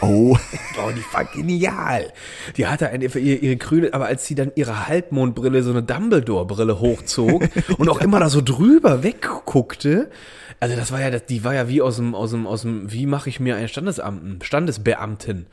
Oh, 0.00 0.34
Oh, 0.82 0.90
die 0.96 1.04
war 1.14 1.26
genial. 1.26 2.10
Die 2.56 2.66
hatte 2.66 2.88
eine, 2.88 3.04
ihre, 3.04 3.18
ihre 3.18 3.56
grüne, 3.56 3.92
aber 3.92 4.06
als 4.06 4.26
sie 4.26 4.34
dann 4.34 4.50
ihre 4.54 4.88
Halbmondbrille, 4.88 5.62
so 5.62 5.70
eine 5.72 5.82
Dumbledore-Brille 5.82 6.80
hochzog 6.80 7.42
und 7.78 7.88
auch 7.90 8.00
immer 8.00 8.18
da 8.18 8.30
so 8.30 8.40
drüber 8.40 9.02
wegguckte, 9.02 10.10
also 10.58 10.74
das 10.74 10.90
war 10.90 11.00
ja, 11.00 11.10
die 11.18 11.44
war 11.44 11.54
ja 11.54 11.68
wie 11.68 11.82
aus 11.82 11.96
dem, 11.96 12.14
aus 12.14 12.30
dem, 12.30 12.46
aus 12.46 12.62
dem, 12.62 12.90
wie 12.90 13.04
mache 13.04 13.28
ich 13.28 13.40
mir 13.40 13.56
einen 13.56 13.68
Standesamten, 13.68 14.40
Standesbeamten 14.42 15.46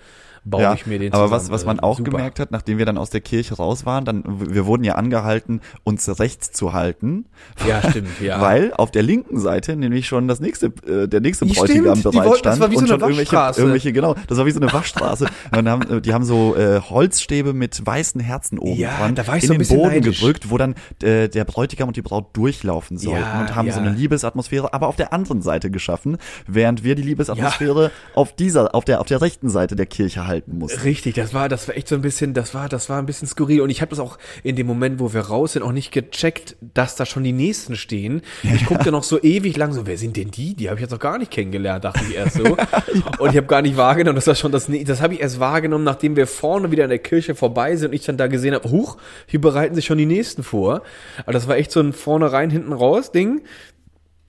baue 0.50 0.62
Ja, 0.62 0.74
ich 0.74 0.86
mir 0.88 1.00
den 1.00 1.14
aber 1.14 1.32
was, 1.32 1.44
zusammen. 1.44 1.54
was 1.56 1.66
man 1.66 1.80
Also 1.80 1.88
auch 1.92 1.98
super. 1.98 2.12
gemerkt 2.12 2.40
hat, 2.40 2.52
nachdem 2.52 2.78
wir 2.78 2.86
dann 2.86 2.98
aus 2.98 3.10
der 3.10 3.22
Kirche 3.22 3.56
raus 3.56 3.86
waren, 3.86 4.06
dann, 4.06 4.24
wir 4.54 4.66
wurden 4.66 4.84
ja 4.84 4.96
angehalten, 4.96 5.62
uns 5.84 6.08
rechts 6.20 6.52
zu 6.52 6.74
halten. 6.74 7.26
Ja, 7.68 7.82
stimmt, 7.90 8.20
ja. 8.22 8.40
Weil 8.42 8.74
auf 8.74 8.92
der 8.92 9.04
linken 9.04 9.40
Seite 9.40 9.76
nämlich 9.76 10.08
schon 10.08 10.28
das 10.28 10.40
nächste, 10.40 10.68
äh, 10.88 11.08
der 11.08 11.22
nächste 11.22 11.46
Bräutigam 11.46 11.98
stimmt, 11.98 12.14
bereit 12.16 12.28
wollten- 12.28 12.44
das 12.44 12.56
stand 12.58 12.60
war 12.62 12.72
wie 12.72 12.76
so 12.76 12.80
und 12.82 12.84
eine 12.86 12.92
schon 12.94 13.00
irgendwelche, 13.02 13.32
Waschstraße. 13.34 13.60
irgendwelche, 13.62 13.94
genau, 13.94 14.16
das 14.28 14.38
war 14.38 14.46
wie 14.46 14.52
so 14.52 14.60
eine 14.60 14.72
Waschstraße. 14.74 15.28
und 15.58 15.70
haben, 15.70 15.82
äh, 15.98 16.02
die 16.02 16.14
haben 16.14 16.24
so 16.26 16.56
äh, 16.56 16.80
Holzstäbe 16.82 17.54
mit 17.54 17.86
weißen 17.86 18.22
Herzen 18.22 18.60
oben 18.60 18.80
Ja, 18.80 18.98
dran 18.98 19.16
da 19.16 19.28
war 19.28 19.38
ich 19.38 19.44
in 19.44 19.48
so 19.48 19.54
ein 19.54 19.60
den 19.60 19.68
Boden 19.68 19.88
neidisch. 19.90 20.20
gedrückt, 20.20 20.50
wo 20.50 20.58
dann 20.58 20.76
äh, 21.04 21.28
der 21.30 21.46
Bräutigam 21.46 21.88
und 21.90 21.98
die 21.98 22.02
Braut 22.02 22.36
durchlaufen 22.38 22.98
sollten 22.98 23.20
Ja, 23.22 23.40
und 23.42 23.56
haben 23.56 23.72
so 23.72 23.80
ja. 23.80 23.86
eine 23.86 23.96
Liebesatmosphäre, 23.96 24.74
aber 24.74 24.88
auf 24.88 24.96
der 24.96 25.14
anderen 25.14 25.42
Seite 25.42 25.70
geschaffen, 25.72 26.18
während 26.48 26.84
wir 26.84 26.96
die 26.96 27.02
Liebesatmosphäre 27.04 27.92
auf 28.16 28.34
dieser, 28.36 28.74
auf 28.76 28.86
der, 28.86 29.02
auf 29.02 29.08
der 29.08 29.22
rechten 29.22 29.50
Seite 29.50 29.76
der 29.76 29.86
Kirche 29.86 30.28
halten 30.28 30.37
mussten. 30.46 30.82
Richtig, 30.82 31.16
das 31.16 31.34
war, 31.34 31.50
das 31.50 31.68
war 31.68 31.76
echt 31.76 31.88
so 31.88 31.96
ein 31.96 32.02
bisschen, 32.02 32.34
das 32.34 32.54
war, 32.54 32.70
das 32.70 32.90
war 32.90 33.00
ein 33.00 33.06
bisschen 33.06 33.28
skurril. 33.28 33.62
Und 33.62 33.70
ich 33.70 33.82
habe 33.82 33.90
das 33.90 34.00
auch 34.00 34.18
in 34.44 34.56
dem 34.56 34.68
Moment, 34.68 35.00
wo 35.00 35.14
wir 35.14 35.22
raus 35.22 35.54
sind, 35.54 35.64
auch 35.64 35.72
nicht 35.72 35.92
gecheckt, 35.92 36.56
dass 36.62 36.96
da 36.96 37.06
schon 37.06 37.24
die 37.24 37.32
nächsten 37.32 37.76
stehen. 37.76 38.22
Ich 38.44 38.66
guckte 38.66 38.92
noch 38.92 39.04
so 39.04 39.22
ewig 39.22 39.58
lang, 39.58 39.74
so, 39.74 39.88
wer 39.88 39.98
sind 39.98 40.18
denn 40.18 40.32
die? 40.32 40.54
Die 40.56 40.70
habe 40.70 40.78
ich 40.78 40.82
jetzt 40.82 40.92
noch 40.92 41.00
gar 41.00 41.18
nicht 41.18 41.32
kennengelernt, 41.32 41.84
dachte 41.84 42.02
ich 42.08 42.16
erst 42.16 42.36
so. 42.36 42.44
Und 43.20 43.32
ich 43.32 43.38
habe 43.38 43.48
gar 43.48 43.62
nicht 43.62 43.78
wahrgenommen, 43.78 44.16
dass 44.16 44.26
das 44.26 44.40
schon 44.40 44.52
das, 44.52 44.70
das 44.86 45.02
habe 45.02 45.14
ich 45.14 45.22
erst 45.22 45.40
wahrgenommen, 45.40 45.84
nachdem 45.84 46.16
wir 46.16 46.28
vorne 46.28 46.72
wieder 46.72 46.84
an 46.84 46.90
der 46.90 47.00
Kirche 47.00 47.36
vorbei 47.36 47.76
sind 47.76 47.90
und 47.90 47.94
ich 47.94 48.06
dann 48.06 48.18
da 48.18 48.28
gesehen 48.28 48.54
habe, 48.54 48.70
huch, 48.70 48.98
hier 49.26 49.42
bereiten 49.42 49.76
sich 49.76 49.86
schon 49.86 49.98
die 49.98 50.06
nächsten 50.06 50.44
vor. 50.44 50.82
Aber 51.24 51.34
das 51.34 51.48
war 51.48 51.58
echt 51.58 51.72
so 51.72 51.80
ein 51.80 51.94
vorne 51.94 52.32
rein, 52.32 52.50
hinten 52.50 52.74
raus 52.74 53.12
Ding. 53.12 53.42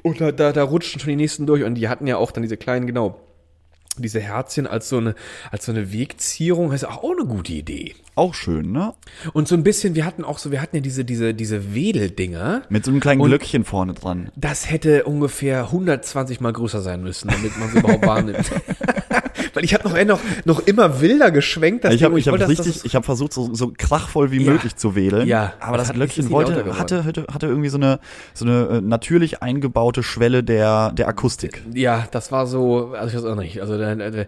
Und 0.03 0.21
da, 0.21 0.33
da, 0.33 0.53
da 0.53 0.63
rutschten 0.63 1.01
schon 1.01 1.11
die 1.11 1.17
nächsten 1.17 1.47
durch. 1.47 1.65
Und 1.65 1.75
die 1.75 1.89
hatten 1.89 2.07
ja 2.07 2.17
auch 2.17 2.31
dann 2.31 2.43
diese 2.43 2.57
kleinen, 2.57 2.87
genau, 2.87 3.21
diese 4.03 4.21
Herzchen 4.21 4.67
als 4.67 4.89
so 4.89 4.99
eine, 4.99 5.15
als 5.51 5.67
so 5.67 5.73
eine 5.73 5.93
Wegzierung. 5.93 6.71
Das 6.71 6.83
ist 6.83 6.89
auch 6.89 7.05
eine 7.05 7.27
gute 7.27 7.53
Idee. 7.53 7.95
Auch 8.15 8.35
schön, 8.35 8.73
ne? 8.73 8.95
Und 9.33 9.47
so 9.49 9.55
ein 9.55 9.63
bisschen, 9.63 9.95
wir 9.95 10.05
hatten 10.05 10.25
auch 10.25 10.39
so, 10.39 10.51
wir 10.51 10.61
hatten 10.61 10.77
ja 10.77 10.83
diese, 10.83 11.05
diese, 11.05 11.35
diese 11.35 11.75
Wedeldinger. 11.75 12.63
Mit 12.69 12.85
so 12.85 12.91
einem 12.91 13.01
kleinen 13.01 13.21
Und- 13.21 13.29
Glöckchen 13.29 13.65
vorne 13.65 13.95
dran. 13.95 14.31
Das 14.37 14.71
hätte 14.71 15.05
ungefähr 15.05 15.65
120 15.65 16.41
mal 16.41 16.53
größer 16.53 16.81
sein 16.81 17.03
müssen, 17.03 17.29
damit 17.29 17.57
man 17.59 17.69
es 17.69 17.75
überhaupt 17.77 18.07
wahrnimmt. 18.07 18.51
Weil 19.55 19.65
ich 19.65 19.75
habe 19.75 19.89
noch, 19.89 20.05
noch, 20.05 20.21
noch 20.45 20.67
immer 20.67 21.01
wilder 21.01 21.31
geschwenkt. 21.31 21.85
Das 21.85 21.95
Ich 21.95 22.03
habe 22.03 22.19
ich 22.19 22.29
hab 22.29 22.35
richtig, 22.49 22.75
das- 22.75 22.85
ich 22.85 22.95
habe 22.95 23.05
versucht, 23.05 23.33
so, 23.33 23.55
so 23.55 23.73
krachvoll 23.77 24.31
wie 24.31 24.43
Ja. 24.43 24.53
möglich 24.53 24.77
zu 24.77 24.95
wählen. 24.95 25.27
Ja, 25.27 25.55
aber 25.61 25.77
das 25.79 25.89
das, 25.89 25.97
nicht 25.97 26.31
wollte, 26.31 26.79
hatte, 26.79 27.05
hatte, 27.05 27.27
hatte 27.33 27.47
irgendwie 27.47 27.69
so 27.69 27.77
eine, 27.79 28.01
so 28.35 28.45
eine 28.45 28.79
äh, 28.79 28.81
natürlich 28.81 29.43
eingebaute 29.43 30.03
Schwelle 30.03 30.43
der, 30.45 30.93
der 30.93 31.09
Akustik. 31.09 31.63
ja, 31.75 32.07
das 32.11 32.33
war 32.33 32.47
so, 32.47 32.93
also 32.95 33.09
ich 33.09 33.15
weiß 33.23 33.31
auch 33.31 33.37
nicht, 33.37 33.61
also 33.61 33.79
da, 33.79 33.95
da, 33.95 34.25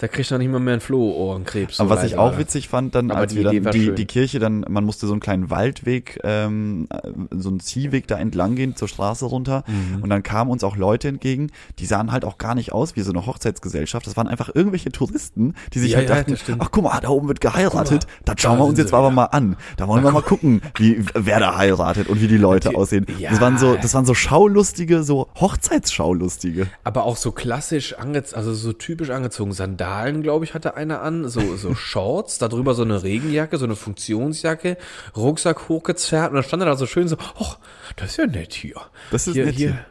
da 0.00 0.08
kriegt 0.08 0.30
man 0.30 0.40
nicht 0.40 0.50
mal 0.50 0.58
mehr 0.60 0.72
einen 0.74 0.80
Floh-Ohrenkrebs. 0.80 1.76
so 1.76 1.82
Aber 1.82 1.96
was 1.96 2.04
ich 2.04 2.16
auch 2.16 2.32
war. 2.32 2.38
witzig 2.38 2.68
fand, 2.68 2.94
dann, 2.94 3.10
Aber 3.10 3.20
als 3.20 3.32
die 3.32 3.38
wir 3.38 3.44
dann 3.44 3.54
Idee 3.56 3.70
die, 3.70 3.84
schön. 3.84 3.96
die 3.96 4.06
Kirche 4.06 4.38
dann, 4.38 4.64
man 4.68 4.84
musste 4.84 5.06
so 5.06 5.12
einen 5.12 5.20
kleinen 5.20 5.50
Waldweg, 5.50 6.18
ähm, 6.24 6.88
äh, 6.90 7.00
so 7.36 7.50
einen 7.50 7.60
Ziehweg 7.60 8.06
da 8.08 8.16
entlang 8.18 8.54
gehen, 8.54 8.76
zur 8.76 8.88
Straße 8.88 9.26
runter. 9.26 9.62
Mhm. 9.66 10.02
Und 10.02 10.08
dann 10.10 10.22
kamen 10.22 10.50
uns 10.50 10.64
auch 10.64 10.76
Leute 10.76 11.08
entgegen, 11.08 11.50
die 11.78 11.86
sahen 11.86 12.12
halt 12.12 12.24
auch 12.24 12.38
gar 12.38 12.54
nicht 12.54 12.72
aus 12.72 12.96
wie 12.96 13.02
so 13.02 13.12
eine 13.12 13.26
Hochzeitsgesellschaft. 13.26 14.06
Das 14.06 14.16
waren 14.16 14.26
einfach 14.26 14.50
irgendwelche 14.54 14.90
Touristen, 14.90 15.54
die 15.74 15.78
sich 15.80 15.92
Ja, 15.92 15.98
halt 15.98 16.08
ja, 16.08 16.14
dachten, 16.16 16.30
das 16.32 16.42
ach 16.58 16.70
guck 16.70 16.84
mal, 16.84 16.98
da 17.00 17.08
oben 17.10 17.28
wird 17.28 17.40
geheiratet. 17.42 18.06
Das 18.24 18.36
da 18.36 18.42
schauen 18.42 18.58
wir 18.58 18.62
sind 18.64 18.70
uns 18.70 18.78
jetzt 18.78 18.88
sie 18.90 18.96
aber 18.96 19.08
wieder. 19.08 19.14
mal 19.16 19.24
an. 19.26 19.56
Da 19.76 19.86
wollen 19.86 20.02
wir 20.02 20.12
mal 20.12 20.22
gucken, 20.22 20.62
wie, 20.76 21.04
wer 21.14 21.40
da 21.40 21.56
heiratet 21.58 22.08
und 22.08 22.22
wie 22.22 22.28
die 22.28 22.38
Leute 22.38 22.74
aussehen. 22.74 23.06
Ja. 23.18 23.30
Das 23.30 23.40
waren 23.40 23.58
so, 23.58 23.74
das 23.76 23.92
waren 23.94 24.06
so 24.06 24.14
schaulustige, 24.14 25.02
so 25.02 25.28
Hochzeitsschaulustige. 25.38 26.66
Aber 26.84 27.04
auch 27.04 27.16
so 27.16 27.32
klassisch 27.32 27.94
angezogen, 27.94 28.36
also 28.38 28.54
so 28.54 28.72
typisch 28.72 29.10
angezogen. 29.10 29.52
Sandalen, 29.52 29.89
glaube 30.22 30.44
ich, 30.44 30.54
hatte 30.54 30.74
einer 30.76 31.02
an, 31.02 31.28
so, 31.28 31.56
so 31.56 31.74
Shorts, 31.90 32.38
darüber 32.38 32.74
so 32.74 32.82
eine 32.82 33.02
Regenjacke, 33.02 33.58
so 33.58 33.64
eine 33.64 33.76
Funktionsjacke, 33.76 34.76
Rucksack 35.16 35.68
hochgezerrt 35.68 36.30
und 36.30 36.36
dann 36.36 36.44
stand 36.44 36.62
er 36.62 36.66
da 36.66 36.76
so 36.76 36.86
schön 36.86 37.08
so, 37.08 37.16
ach, 37.38 37.58
das 37.96 38.10
ist 38.10 38.16
ja 38.18 38.26
nett 38.26 38.54
hier. 38.54 38.76
Das 39.10 39.26
ist 39.26 39.34
hier, 39.34 39.46
nett 39.46 39.54
hier. 39.56 39.72
hier. 39.72 39.86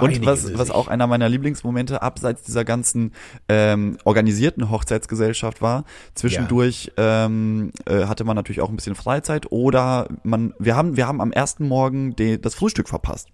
Und 0.00 0.26
was, 0.26 0.56
was 0.58 0.70
auch 0.70 0.88
einer 0.88 1.06
meiner 1.06 1.28
Lieblingsmomente 1.28 2.02
abseits 2.02 2.42
dieser 2.42 2.64
ganzen 2.64 3.12
ähm, 3.48 3.98
organisierten 4.04 4.70
Hochzeitsgesellschaft 4.70 5.62
war, 5.62 5.84
zwischendurch 6.14 6.92
ähm, 6.96 7.72
äh, 7.86 8.04
hatte 8.06 8.24
man 8.24 8.36
natürlich 8.36 8.60
auch 8.60 8.68
ein 8.68 8.76
bisschen 8.76 8.94
Freizeit 8.94 9.50
oder 9.50 10.08
man, 10.22 10.54
wir 10.58 10.76
haben, 10.76 10.96
wir 10.96 11.06
haben 11.06 11.20
am 11.20 11.32
ersten 11.32 11.66
Morgen 11.68 12.16
de, 12.16 12.38
das 12.38 12.54
Frühstück 12.54 12.88
verpasst, 12.88 13.28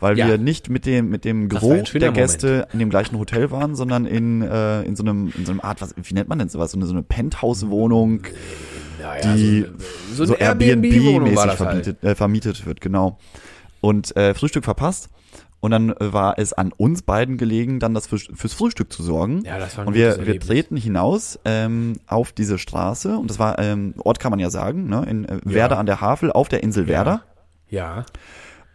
weil 0.00 0.18
Ja. 0.18 0.26
wir 0.28 0.38
nicht 0.38 0.68
mit 0.70 0.86
dem 0.86 1.08
mit 1.10 1.24
dem 1.24 1.48
Gros 1.48 1.92
der 1.92 2.12
Gäste 2.12 2.68
in 2.72 2.78
dem 2.78 2.90
gleichen 2.90 3.18
Hotel 3.18 3.50
waren, 3.50 3.74
sondern 3.74 4.06
in 4.06 4.42
äh, 4.42 4.82
in 4.82 4.96
so 4.96 5.02
einem 5.02 5.32
in 5.36 5.46
so 5.46 5.52
einem 5.52 5.60
Art, 5.60 5.80
was 5.80 5.94
wie 5.96 6.14
nennt 6.14 6.28
man 6.28 6.38
denn 6.38 6.48
sowas, 6.48 6.70
so 6.72 6.78
eine, 6.78 6.86
so 6.86 6.92
eine 6.92 7.02
Penthouse-Wohnung, 7.02 8.22
Naja, 9.00 9.34
die 9.34 9.66
so, 10.14 10.24
so, 10.24 10.34
eine 10.36 10.42
Airbnb-Wohnung 10.42 11.34
war 11.36 11.46
Airbnb-mäßig 11.46 11.46
das 11.46 11.46
halt. 11.46 11.56
vermietet, 11.56 12.04
äh, 12.04 12.14
vermietet 12.14 12.66
wird, 12.66 12.80
genau. 12.80 13.18
Und 13.80 14.16
äh, 14.16 14.34
Frühstück 14.34 14.64
verpasst. 14.64 15.08
Und 15.60 15.72
dann 15.72 15.90
äh, 15.90 16.12
war 16.12 16.38
es 16.38 16.52
an 16.52 16.72
uns 16.76 17.02
beiden 17.02 17.36
gelegen, 17.36 17.80
dann 17.80 17.94
das 17.94 18.06
für, 18.06 18.18
fürs 18.18 18.52
Frühstück 18.52 18.92
zu 18.92 19.02
sorgen. 19.02 19.42
Ja, 19.44 19.58
das 19.58 19.76
war 19.76 19.84
ein 19.84 19.88
Und 19.88 19.94
wir, 19.94 20.24
wir 20.24 20.38
treten 20.38 20.76
hinaus 20.76 21.38
ähm, 21.44 21.94
auf 22.06 22.32
diese 22.32 22.58
Straße. 22.58 23.16
Und 23.16 23.28
das 23.28 23.38
war, 23.38 23.58
ähm, 23.58 23.94
Ort 23.98 24.20
kann 24.20 24.30
man 24.30 24.38
ja 24.38 24.50
sagen, 24.50 24.88
ne, 24.88 25.04
in 25.08 25.24
äh, 25.24 25.38
Werder 25.44 25.78
an 25.78 25.86
der 25.86 26.00
Havel, 26.00 26.30
auf 26.30 26.48
der 26.48 26.62
Insel 26.62 26.86
Werder. 26.86 27.22
Ja. 27.68 28.06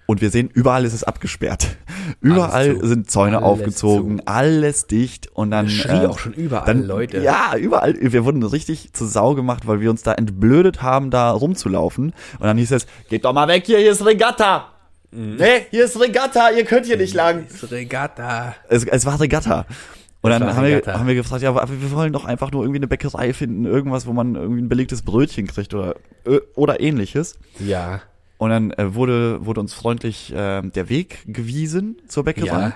Und 0.05 0.19
wir 0.19 0.29
sehen, 0.29 0.49
überall 0.53 0.83
ist 0.83 0.93
es 0.93 1.05
abgesperrt. 1.05 1.77
Überall 2.21 2.77
zu. 2.77 2.87
sind 2.87 3.09
Zäune 3.09 3.37
Alles 3.37 3.47
aufgezogen, 3.47 4.21
alles 4.25 4.87
dicht. 4.87 5.29
Und 5.33 5.51
dann 5.51 5.67
Das 5.67 5.73
schrie 5.73 6.05
auch 6.05 6.19
schon 6.19 6.33
überall, 6.33 6.65
dann, 6.65 6.83
Leute. 6.85 7.19
Ja, 7.21 7.55
überall. 7.57 7.95
Wir 7.97 8.25
wurden 8.25 8.43
richtig 8.43 8.91
zur 8.91 9.07
Sau 9.07 9.35
gemacht, 9.35 9.65
weil 9.65 9.79
wir 9.79 9.89
uns 9.89 10.03
da 10.03 10.13
entblödet 10.13 10.81
haben, 10.81 11.09
da 11.09 11.31
rumzulaufen. 11.31 12.13
Und 12.39 12.45
dann 12.45 12.57
hieß 12.57 12.71
es, 12.71 12.85
geht 13.09 13.23
doch 13.23 13.31
mal 13.31 13.47
weg 13.47 13.65
hier, 13.65 13.79
hier 13.79 13.91
ist 13.91 14.05
Regatta. 14.05 14.72
Mhm. 15.13 15.35
Nee, 15.37 15.65
hier 15.69 15.85
ist 15.85 15.99
Regatta, 15.99 16.49
ihr 16.51 16.65
könnt 16.65 16.85
hier 16.85 16.97
nicht 16.97 17.13
lang. 17.13 17.45
Das 17.49 17.71
Regatta. 17.71 18.55
Es, 18.69 18.83
es 18.85 19.05
war 19.05 19.19
Regatta. 19.19 19.65
Und 20.21 20.31
Es 20.31 20.39
dann 20.39 20.55
haben 20.55 20.65
wir, 20.65 20.81
haben 20.87 21.07
wir 21.07 21.15
gefragt, 21.15 21.41
ja, 21.43 21.49
aber 21.49 21.67
wir 21.69 21.91
wollen 21.91 22.13
doch 22.13 22.23
einfach 22.25 22.51
nur 22.51 22.63
irgendwie 22.63 22.79
eine 22.79 22.87
Bäckerei 22.87 23.33
finden, 23.33 23.65
irgendwas, 23.65 24.05
wo 24.07 24.13
man 24.13 24.35
irgendwie 24.35 24.61
ein 24.61 24.69
belegtes 24.69 25.01
Brötchen 25.01 25.47
kriegt 25.47 25.73
oder, 25.73 25.95
oder 26.55 26.79
ähnliches. 26.79 27.37
Ja. 27.59 28.01
Und 28.37 28.49
dann 28.49 28.71
äh, 28.71 28.95
wurde, 28.95 29.45
wurde 29.45 29.59
uns 29.59 29.73
freundlich 29.73 30.33
äh, 30.33 30.61
der 30.61 30.89
Weg 30.89 31.23
gewiesen 31.27 31.97
zur 32.07 32.23
Bäckerei. 32.23 32.47
Ja. 32.47 32.73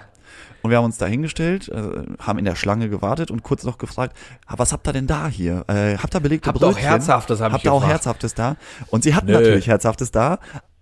Und 0.61 0.71
wir 0.71 0.77
haben 0.77 0.85
uns 0.85 0.97
da 0.97 1.05
hingestellt, 1.05 1.69
äh, 1.69 1.81
haben 2.19 2.39
in 2.39 2.43
der 2.45 2.55
Schlange 2.55 2.89
gewartet 2.89 3.31
und 3.31 3.43
kurz 3.43 3.63
noch 3.63 3.77
gefragt, 3.77 4.17
"Ah, 4.47 4.55
was 4.57 4.73
habt 4.73 4.85
ihr 4.87 4.91
denn 4.93 5.07
da 5.07 5.27
hier? 5.27 5.63
Äh, 5.67 5.97
habt 5.97 6.13
ihr 6.15 6.19
belegte 6.19 6.49
Habt 6.49 6.59
ihr 6.59 6.67
auch 6.67 6.71
Brötchen? 6.73 6.89
Herzhaftes, 6.89 7.39
hab 7.39 7.53
Habt 7.53 7.63
ihr 7.63 7.71
auch. 7.71 7.85
Herzhaftes 7.85 8.33
da? 8.33 8.57
Und 8.89 9.03
sie 9.03 9.15
hatten 9.15 9.27
Nö. 9.27 9.33
natürlich 9.33 9.67
Herzhaftes 9.67 10.11
da. 10.11 10.39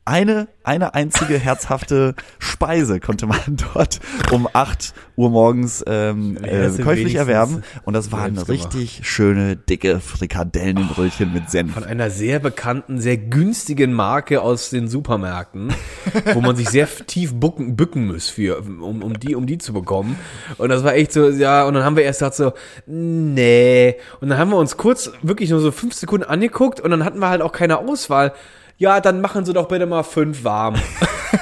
Eine, 0.07 0.47
eine 0.63 0.93
einzige 0.93 1.39
herzhafte 1.39 2.13
Speise 2.37 2.99
konnte 2.99 3.25
man 3.25 3.39
dort 3.73 3.99
um 4.31 4.47
8 4.53 4.93
Uhr 5.15 5.31
morgens 5.31 5.83
ähm, 5.87 6.37
äh, 6.43 6.69
käuflich 6.79 7.15
erwerben. 7.15 7.63
Und 7.85 7.95
das 7.95 8.11
waren 8.11 8.35
selbst 8.35 8.45
gemacht. 8.45 8.75
richtig 8.75 9.01
schöne, 9.01 9.55
dicke 9.55 9.99
Frikadellenbrötchen 9.99 11.33
mit 11.33 11.49
Senf. 11.49 11.73
Von 11.73 11.83
einer 11.83 12.11
sehr 12.11 12.37
bekannten, 12.37 13.01
sehr 13.01 13.17
günstigen 13.17 13.93
Marke 13.93 14.43
aus 14.43 14.69
den 14.69 14.87
Supermärkten, 14.87 15.73
wo 16.35 16.39
man 16.39 16.55
sich 16.55 16.69
sehr 16.69 16.87
tief 17.07 17.33
bucken, 17.33 17.75
bücken 17.75 18.05
muss 18.05 18.29
für, 18.29 18.59
um, 18.59 19.01
um 19.01 19.19
die, 19.19 19.33
um 19.33 19.47
die 19.47 19.57
zu 19.57 19.73
bekommen. 19.73 20.19
Und 20.59 20.69
das 20.69 20.83
war 20.83 20.93
echt 20.93 21.13
so, 21.13 21.29
ja, 21.29 21.65
und 21.65 21.73
dann 21.73 21.83
haben 21.83 21.95
wir 21.95 22.03
erst 22.03 22.19
gesagt 22.19 22.35
so, 22.35 22.53
nee. 22.85 23.95
Und 24.21 24.29
dann 24.29 24.37
haben 24.37 24.51
wir 24.51 24.57
uns 24.57 24.77
kurz 24.77 25.11
wirklich 25.23 25.49
nur 25.49 25.61
so 25.61 25.71
fünf 25.71 25.95
Sekunden 25.95 26.27
angeguckt 26.27 26.79
und 26.79 26.91
dann 26.91 27.03
hatten 27.03 27.17
wir 27.17 27.29
halt 27.29 27.41
auch 27.41 27.51
keine 27.51 27.79
Auswahl. 27.79 28.33
Ja, 28.77 28.99
dann 28.99 29.21
machen 29.21 29.45
Sie 29.45 29.53
doch 29.53 29.67
bitte 29.67 29.85
mal 29.85 30.03
fünf 30.03 30.43
warm. 30.43 30.75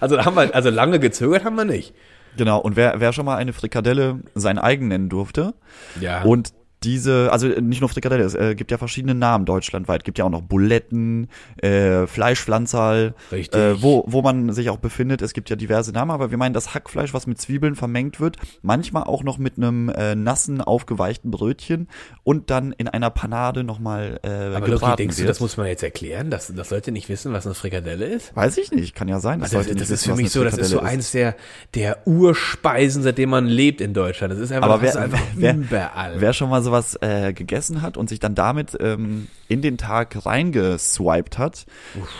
also 0.00 0.16
da 0.16 0.24
haben 0.24 0.36
wir, 0.36 0.54
also 0.54 0.70
lange 0.70 1.00
gezögert 1.00 1.44
haben 1.44 1.56
wir 1.56 1.64
nicht. 1.64 1.94
Genau, 2.36 2.58
und 2.60 2.76
wer, 2.76 3.00
wer 3.00 3.12
schon 3.12 3.24
mal 3.24 3.36
eine 3.36 3.52
Frikadelle 3.52 4.20
sein 4.34 4.58
eigen 4.58 4.88
nennen 4.88 5.08
durfte, 5.08 5.54
Ja. 6.00 6.22
und 6.22 6.52
diese, 6.82 7.30
also 7.30 7.46
nicht 7.46 7.80
nur 7.80 7.90
Frikadelle, 7.90 8.24
es 8.24 8.34
äh, 8.34 8.54
gibt 8.54 8.70
ja 8.70 8.78
verschiedene 8.78 9.14
Namen 9.14 9.44
deutschlandweit. 9.44 10.04
Gibt 10.04 10.18
ja 10.18 10.24
auch 10.24 10.30
noch 10.30 10.40
Buletten, 10.40 11.28
äh, 11.60 12.06
Fleischpflanzerl, 12.06 13.14
äh, 13.30 13.74
wo, 13.80 14.04
wo 14.06 14.22
man 14.22 14.52
sich 14.52 14.70
auch 14.70 14.78
befindet. 14.78 15.20
Es 15.20 15.34
gibt 15.34 15.50
ja 15.50 15.56
diverse 15.56 15.92
Namen, 15.92 16.10
aber 16.10 16.30
wir 16.30 16.38
meinen 16.38 16.54
das 16.54 16.74
Hackfleisch, 16.74 17.12
was 17.12 17.26
mit 17.26 17.40
Zwiebeln 17.40 17.74
vermengt 17.74 18.18
wird, 18.20 18.36
manchmal 18.62 19.04
auch 19.04 19.22
noch 19.24 19.36
mit 19.36 19.58
einem 19.58 19.90
äh, 19.90 20.14
nassen, 20.14 20.62
aufgeweichten 20.62 21.30
Brötchen 21.30 21.88
und 22.24 22.50
dann 22.50 22.72
in 22.72 22.88
einer 22.88 23.10
Panade 23.10 23.62
nochmal 23.62 24.18
äh, 24.22 24.28
Aber 24.28 24.60
gebraten 24.60 24.70
Loki, 24.70 24.96
denkst 24.96 25.16
du, 25.16 25.22
wird. 25.22 25.30
das 25.30 25.40
muss 25.40 25.56
man 25.58 25.66
jetzt 25.66 25.82
erklären, 25.82 26.30
dass, 26.30 26.46
dass 26.54 26.70
Leute 26.70 26.92
nicht 26.92 27.08
wissen, 27.10 27.32
was 27.32 27.44
eine 27.44 27.54
Frikadelle 27.54 28.06
ist? 28.06 28.34
Weiß 28.34 28.56
ich 28.56 28.72
nicht, 28.72 28.94
kann 28.94 29.08
ja 29.08 29.20
sein. 29.20 29.40
dass 29.40 29.54
Also 29.54 29.68
das, 29.68 29.78
das 29.78 29.90
ist 29.90 30.06
wissen, 30.06 30.16
für 30.16 30.22
mich 30.22 30.30
so, 30.30 30.44
das 30.44 30.56
ist 30.56 30.70
so 30.70 30.80
eins 30.80 31.12
der, 31.12 31.36
der 31.74 32.06
Urspeisen, 32.06 33.02
seitdem 33.02 33.30
man 33.30 33.46
lebt 33.46 33.82
in 33.82 33.92
Deutschland. 33.92 34.32
Das 34.32 34.40
ist 34.40 34.50
einfach, 34.50 34.70
Aber 34.70 34.74
das 34.82 34.82
wer, 34.82 34.88
ist 34.90 34.96
einfach 34.96 35.26
wer, 35.34 35.54
überall. 35.54 36.14
wer 36.20 36.32
schon 36.32 36.48
mal 36.48 36.62
sowas 36.70 36.96
äh, 37.00 37.32
gegessen 37.32 37.82
hat 37.82 37.96
und 37.96 38.08
sich 38.08 38.20
dann 38.20 38.34
damit 38.34 38.76
ähm, 38.80 39.28
in 39.48 39.62
den 39.62 39.78
Tag 39.78 40.24
reingeswiped 40.24 41.38
hat, 41.38 41.66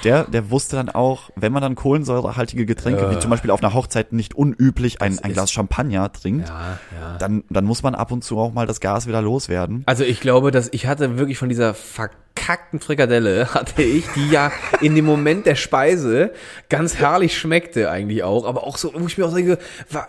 der, 0.05 0.25
der 0.25 0.51
wusste 0.51 0.77
dann 0.77 0.89
auch, 0.89 1.31
wenn 1.37 1.53
man 1.53 1.63
dann 1.63 1.77
kohlensäurehaltige 1.77 2.67
Getränke, 2.67 3.11
wie 3.11 3.19
zum 3.19 3.31
Beispiel 3.31 3.51
auf 3.51 3.63
einer 3.63 3.73
Hochzeit 3.73 4.13
nicht 4.13 4.35
unüblich 4.35 5.01
ein, 5.01 5.19
ein 5.21 5.33
Glas 5.33 5.53
Champagner 5.53 6.13
trinkt, 6.13 6.49
Ja, 6.49 6.79
ja. 7.01 7.19
dann, 7.19 7.45
dann 7.51 7.65
muss 7.65 7.83
man 7.83 7.95
ab 7.95 8.11
und 8.11 8.25
zu 8.25 8.39
auch 8.39 8.53
mal 8.53 8.67
das 8.67 8.81
Gas 8.81 9.07
wieder 9.07 9.23
loswerden. 9.23 9.85
Also 9.87 10.05
ich 10.05 10.21
glaube, 10.21 10.51
dass 10.51 10.69
ich 10.73 10.87
hatte 10.87 11.19
wirklich 11.19 11.39
von 11.39 11.49
dieser 11.49 11.75
verkackten 11.75 12.81
Frikadelle, 12.81 13.49
hatte 13.55 13.83
ich, 13.83 14.07
die 14.17 14.29
ja 14.31 14.51
in 14.81 14.95
dem 14.97 15.05
Moment 15.05 15.47
der 15.47 15.55
Speise 15.55 16.33
ganz 16.69 16.97
herrlich 16.97 17.39
schmeckte 17.39 17.91
eigentlich 17.91 18.25
auch, 18.25 18.45
aber 18.45 18.65
auch 18.67 18.77
so, 18.77 18.93
wo 18.95 19.07
ich 19.07 19.19
mir 19.19 19.27
auch 19.27 19.35
denke, 19.35 19.59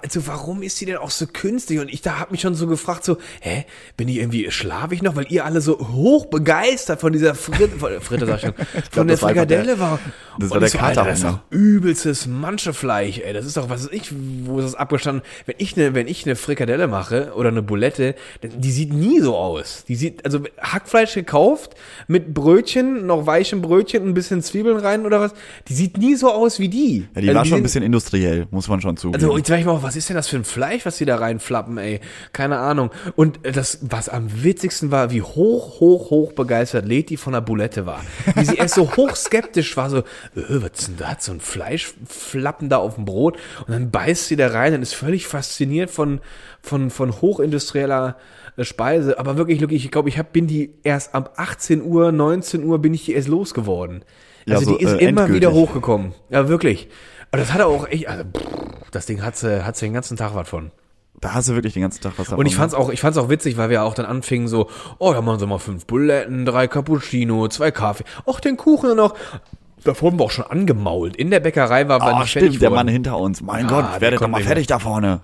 also 0.02 0.26
warum 0.26 0.64
ist 0.64 0.82
die 0.82 0.86
denn 0.86 0.98
auch 0.98 1.12
so 1.12 1.28
künstlich? 1.28 1.80
Und 1.80 1.90
ich 1.90 2.02
da 2.02 2.18
habe 2.20 2.32
mich 2.32 2.42
schon 2.42 2.56
so 2.56 2.66
gefragt, 2.66 3.04
so, 3.04 3.18
hä, 3.42 3.66
bin 3.98 4.08
ich 4.08 4.18
irgendwie, 4.18 4.31
schlafe 4.50 4.94
ich 4.96 5.02
noch? 5.02 5.16
Weil 5.16 5.26
ihr 5.30 5.46
alle 5.46 5.62
so 5.62 5.78
hoch 5.80 6.26
begeistert 6.28 7.00
von 7.02 7.14
dieser 7.14 7.36
Fritte, 7.36 7.78
von, 7.78 7.92
Fritte 8.02 8.26
sag 8.26 8.36
ich 8.38 8.42
schon, 8.42 8.54
von 8.92 9.08
der 9.08 9.16
einfach 9.16 9.28
der- 9.34 9.36
Frikadelle 9.48 9.80
war. 9.80 10.00
das 10.40 10.50
war 10.50 10.56
Und 10.58 10.62
der 10.62 10.68
ich 10.68 10.72
so, 10.74 11.04
das 11.04 11.18
ist 11.20 11.24
doch 11.26 11.40
übelstes 11.50 12.28
Manchefleisch, 12.28 13.20
ey. 13.20 13.34
Das 13.34 13.46
ist 13.46 13.58
doch, 13.58 13.70
was 13.70 13.84
weiß 13.86 13.90
ich, 13.94 14.12
wo 14.46 14.60
ist 14.60 14.66
das 14.66 14.76
abgestanden? 14.76 15.24
Wenn 15.46 15.56
ich 15.58 15.78
eine, 15.78 15.94
wenn 15.96 16.08
ich 16.08 16.26
eine 16.26 16.36
Frikadelle 16.36 16.88
mache 16.88 17.34
oder 17.36 17.50
eine 17.50 17.62
Boulette, 17.62 18.16
dann- 18.42 18.60
die 18.60 18.72
sieht 18.72 18.94
nie 18.94 19.20
so 19.20 19.36
aus. 19.36 19.84
Die 19.88 19.96
sieht, 19.96 20.26
also 20.26 20.40
Hackfleisch 20.60 21.14
gekauft 21.14 21.76
mit 22.08 22.34
Brötchen, 22.34 23.06
noch 23.06 23.26
weichem 23.26 23.62
Brötchen, 23.62 24.08
ein 24.08 24.14
bisschen 24.14 24.42
Zwiebeln 24.42 24.78
rein 24.78 25.06
oder 25.06 25.20
was. 25.22 25.34
Die 25.68 25.74
sieht 25.74 25.98
nie 25.98 26.16
so 26.16 26.32
aus 26.32 26.60
wie 26.60 26.70
die. 26.70 27.08
Ja, 27.16 27.22
die 27.22 27.28
also 27.30 27.38
war 27.40 27.46
schon 27.46 27.58
ein 27.58 27.64
bisschen 27.64 27.84
industriell, 27.84 28.48
muss 28.52 28.68
man 28.68 28.82
schon 28.82 28.98
zugeben. 28.98 29.16
also, 29.24 29.38
jetzt 29.38 29.48
sag 29.48 29.60
ich 29.60 29.66
mal, 29.66 29.82
was 29.84 29.96
ist 29.96 30.10
denn 30.10 30.16
das 30.16 30.28
für 30.28 30.38
ein 30.38 30.44
Fleisch, 30.44 30.86
was 30.86 30.98
die 30.98 31.06
da 31.06 31.18
reinflappen, 31.18 31.78
ey? 31.78 32.00
Keine 32.34 32.58
Ahnung. 32.60 32.92
Und 33.16 33.46
äh, 33.46 33.52
das, 33.52 33.80
was 33.82 34.10
am 34.10 34.21
witzigsten 34.44 34.92
war, 34.92 35.12
wie 35.12 35.22
hoch, 35.22 35.80
hoch, 35.80 36.10
hoch 36.10 36.34
begeistert 36.34 36.86
Leti 36.86 37.18
von 37.18 37.34
der 37.34 37.42
Boulette 37.42 37.86
war. 37.86 38.02
Wie 38.36 38.46
sie 38.46 38.56
erst 38.56 38.76
so 38.76 38.96
hoch 38.96 39.16
skeptisch 39.16 39.76
war, 39.78 39.90
so, 39.90 40.00
äh, 40.00 40.04
was 40.36 40.72
ist 40.80 40.88
denn 40.88 40.98
da? 40.98 41.08
Hat 41.10 41.22
so 41.22 41.32
ein 41.32 41.40
Fleischflappen 41.40 42.70
da 42.70 42.78
auf 42.78 42.96
dem 42.96 43.06
Brot? 43.06 43.38
Und 43.68 43.70
dann 43.74 43.92
beißt 43.92 44.28
sie 44.28 44.36
da 44.36 44.48
rein 44.48 44.74
und 44.74 44.82
ist 44.82 44.94
völlig 44.94 45.28
fasziniert 45.28 45.90
von, 45.90 46.20
von, 46.62 46.90
von 46.90 47.22
hochindustrieller 47.22 48.18
äh, 48.58 48.64
Speise. 48.64 49.20
Aber 49.20 49.38
wirklich, 49.38 49.62
wirklich, 49.62 49.86
ich 49.86 49.92
glaube, 49.92 50.10
ich 50.10 50.18
hab, 50.18 50.34
bin 50.34 50.48
die 50.48 50.74
erst 50.84 51.16
ab 51.16 51.34
18 51.38 51.82
Uhr, 51.82 52.12
19 52.12 52.64
Uhr 52.64 52.80
bin 52.80 52.94
ich 52.94 53.06
die 53.06 53.14
erst 53.14 53.28
losgeworden. 53.28 54.04
Ja, 54.46 54.56
Also 54.56 54.72
so, 54.72 54.78
die 54.78 54.84
ist 54.84 54.94
äh, 54.94 55.08
immer 55.08 55.32
wieder 55.32 55.54
hochgekommen. 55.54 56.14
Ja, 56.30 56.48
wirklich. 56.48 56.90
Aber 57.32 57.40
das 57.42 57.54
hat 57.54 57.60
er 57.60 57.68
auch 57.68 57.88
echt, 57.88 58.08
also, 58.08 58.24
pff, 58.26 58.90
das 58.92 59.06
Ding 59.06 59.24
hat 59.24 59.38
sie, 59.38 59.66
hat 59.66 59.78
sie 59.78 59.86
den 59.86 59.94
ganzen 59.94 60.18
Tag 60.18 60.36
was 60.36 60.50
von. 60.50 60.72
Da 61.22 61.34
hast 61.36 61.50
du 61.50 61.54
wirklich 61.54 61.74
den 61.74 61.84
ganzen 61.84 62.02
Tag 62.02 62.14
was 62.18 62.26
davon. 62.28 62.40
Und 62.40 62.46
ich 62.48 62.56
fand's 62.56 62.74
auch, 62.74 62.90
ich 62.90 63.00
fand's 63.00 63.18
auch 63.18 63.30
witzig, 63.30 63.58
weil 63.58 63.70
wir 63.70 63.84
auch 63.84 63.94
dann 63.94 64.06
anfingen 64.06 64.48
so, 64.48 64.70
oh, 65.00 65.14
da 65.14 65.22
machen 65.22 65.40
sie 65.40 65.48
mal 65.48 65.60
fünf 65.60 65.86
Buletten, 65.86 66.46
drei 66.46 66.68
Cappuccino, 66.68 67.48
zwei 67.48 67.72
Kaffee, 67.72 68.04
ach, 68.28 68.40
den 68.40 68.58
Kuchen 68.58 68.96
noch. 68.96 69.16
Da 69.84 70.00
wurden 70.02 70.20
wir 70.20 70.26
auch 70.26 70.32
schon 70.32 70.46
angemault. 70.46 71.16
In 71.16 71.32
der 71.32 71.40
Bäckerei 71.40 71.88
war, 71.88 72.02
war 72.02 72.16
Oh, 72.16 72.20
nicht 72.20 72.32
fertig 72.34 72.50
stimmt, 72.50 72.62
der 72.64 72.70
worden. 72.72 72.86
Mann 72.86 72.88
hinter 72.88 73.18
uns. 73.18 73.42
Mein 73.42 73.66
Ah, 73.66 73.70
Gott, 73.70 74.02
werdet 74.02 74.22
doch 74.22 74.28
mal 74.28 74.38
nicht 74.38 74.48
fertig 74.48 74.68
da 74.68 74.78
vorne. 74.80 75.22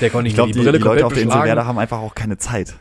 Der 0.00 0.10
konnte 0.10 0.24
nicht 0.24 0.32
Ich 0.32 0.34
glaube, 0.34 0.48
mehr 0.48 0.54
die, 0.54 0.58
die 0.58 0.64
Brille 0.64 0.78
die 0.78 0.84
Leute 0.84 1.06
auf 1.06 1.12
der 1.14 1.22
Insel. 1.22 1.44
Werder 1.44 1.64
haben 1.66 1.78
einfach 1.78 1.98
auch 1.98 2.14
keine 2.14 2.36
Zeit. 2.36 2.74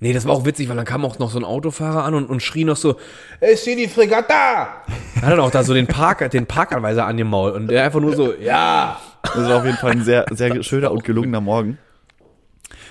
Nee, 0.00 0.12
das 0.12 0.26
war 0.26 0.34
auch 0.34 0.44
witzig, 0.44 0.68
weil 0.68 0.76
dann 0.76 0.84
kam 0.84 1.04
auch 1.04 1.18
noch 1.20 1.30
so 1.30 1.38
ein 1.38 1.44
Autofahrer 1.44 2.02
an 2.04 2.14
und, 2.14 2.26
und 2.28 2.42
schrie 2.42 2.64
noch 2.64 2.76
so, 2.76 2.96
ist 3.40 3.64
hier 3.64 3.76
die 3.76 3.86
Fregatta? 3.88 4.82
Hat 5.20 5.30
dann 5.30 5.38
auch 5.40 5.50
da 5.52 5.62
so 5.62 5.74
den 5.74 5.86
Park, 5.86 6.28
den 6.30 6.46
Parkanweiser 6.46 7.06
angemault 7.06 7.54
und 7.54 7.68
der 7.68 7.84
einfach 7.84 8.00
nur 8.00 8.14
so, 8.16 8.32
ja. 8.34 9.00
Das 9.22 9.48
war 9.48 9.58
auf 9.58 9.64
jeden 9.64 9.76
Fall 9.76 9.92
ein 9.92 10.04
sehr, 10.04 10.26
sehr 10.30 10.62
schöner 10.62 10.90
und 10.90 11.04
gelungener 11.04 11.40
Morgen. 11.40 11.78